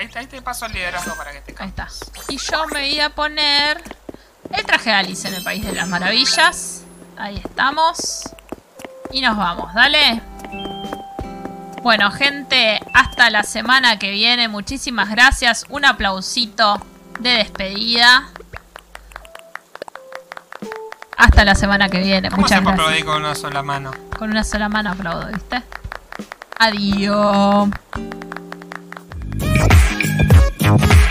Ah, 0.00 0.02
ahí, 0.02 0.10
ahí 0.14 0.26
te 0.26 0.40
paso 0.42 0.66
el 0.66 0.72
liderazgo 0.72 1.14
para 1.16 1.32
que 1.32 1.40
te 1.40 1.52
Ahí 1.62 1.70
cambies. 1.72 2.02
está. 2.02 2.20
Y 2.32 2.36
yo 2.38 2.66
me 2.68 2.80
voy 2.80 3.00
a 3.00 3.10
poner 3.10 3.82
el 4.50 4.64
traje 4.64 4.90
de 4.90 4.96
Alice 4.96 5.28
en 5.28 5.34
el 5.34 5.42
País 5.44 5.64
de 5.64 5.72
las 5.72 5.86
Maravillas. 5.88 6.82
Ahí 7.18 7.36
estamos. 7.44 8.22
Y 9.12 9.20
nos 9.20 9.36
vamos, 9.36 9.74
dale. 9.74 10.22
Bueno, 11.82 12.10
gente, 12.10 12.80
hasta 12.94 13.30
la 13.30 13.42
semana 13.42 13.98
que 13.98 14.10
viene. 14.10 14.48
Muchísimas 14.48 15.10
gracias. 15.10 15.64
Un 15.68 15.84
aplausito 15.84 16.80
de 17.20 17.30
despedida. 17.30 18.28
Hasta 21.16 21.44
la 21.44 21.54
semana 21.54 21.88
que 21.88 22.00
viene. 22.00 22.30
¿Cómo 22.30 22.42
Muchas 22.42 22.62
gracias. 22.62 22.80
aplaudir 22.80 23.04
con 23.04 23.16
una 23.22 23.34
sola 23.34 23.62
mano? 23.62 23.90
Con 24.18 24.30
una 24.30 24.44
sola 24.44 24.68
mano 24.68 24.90
aplaudo, 24.92 25.26
¿viste? 25.26 25.62
Adiós. 26.58 27.68
Thank 30.02 30.62
you. 30.62 31.09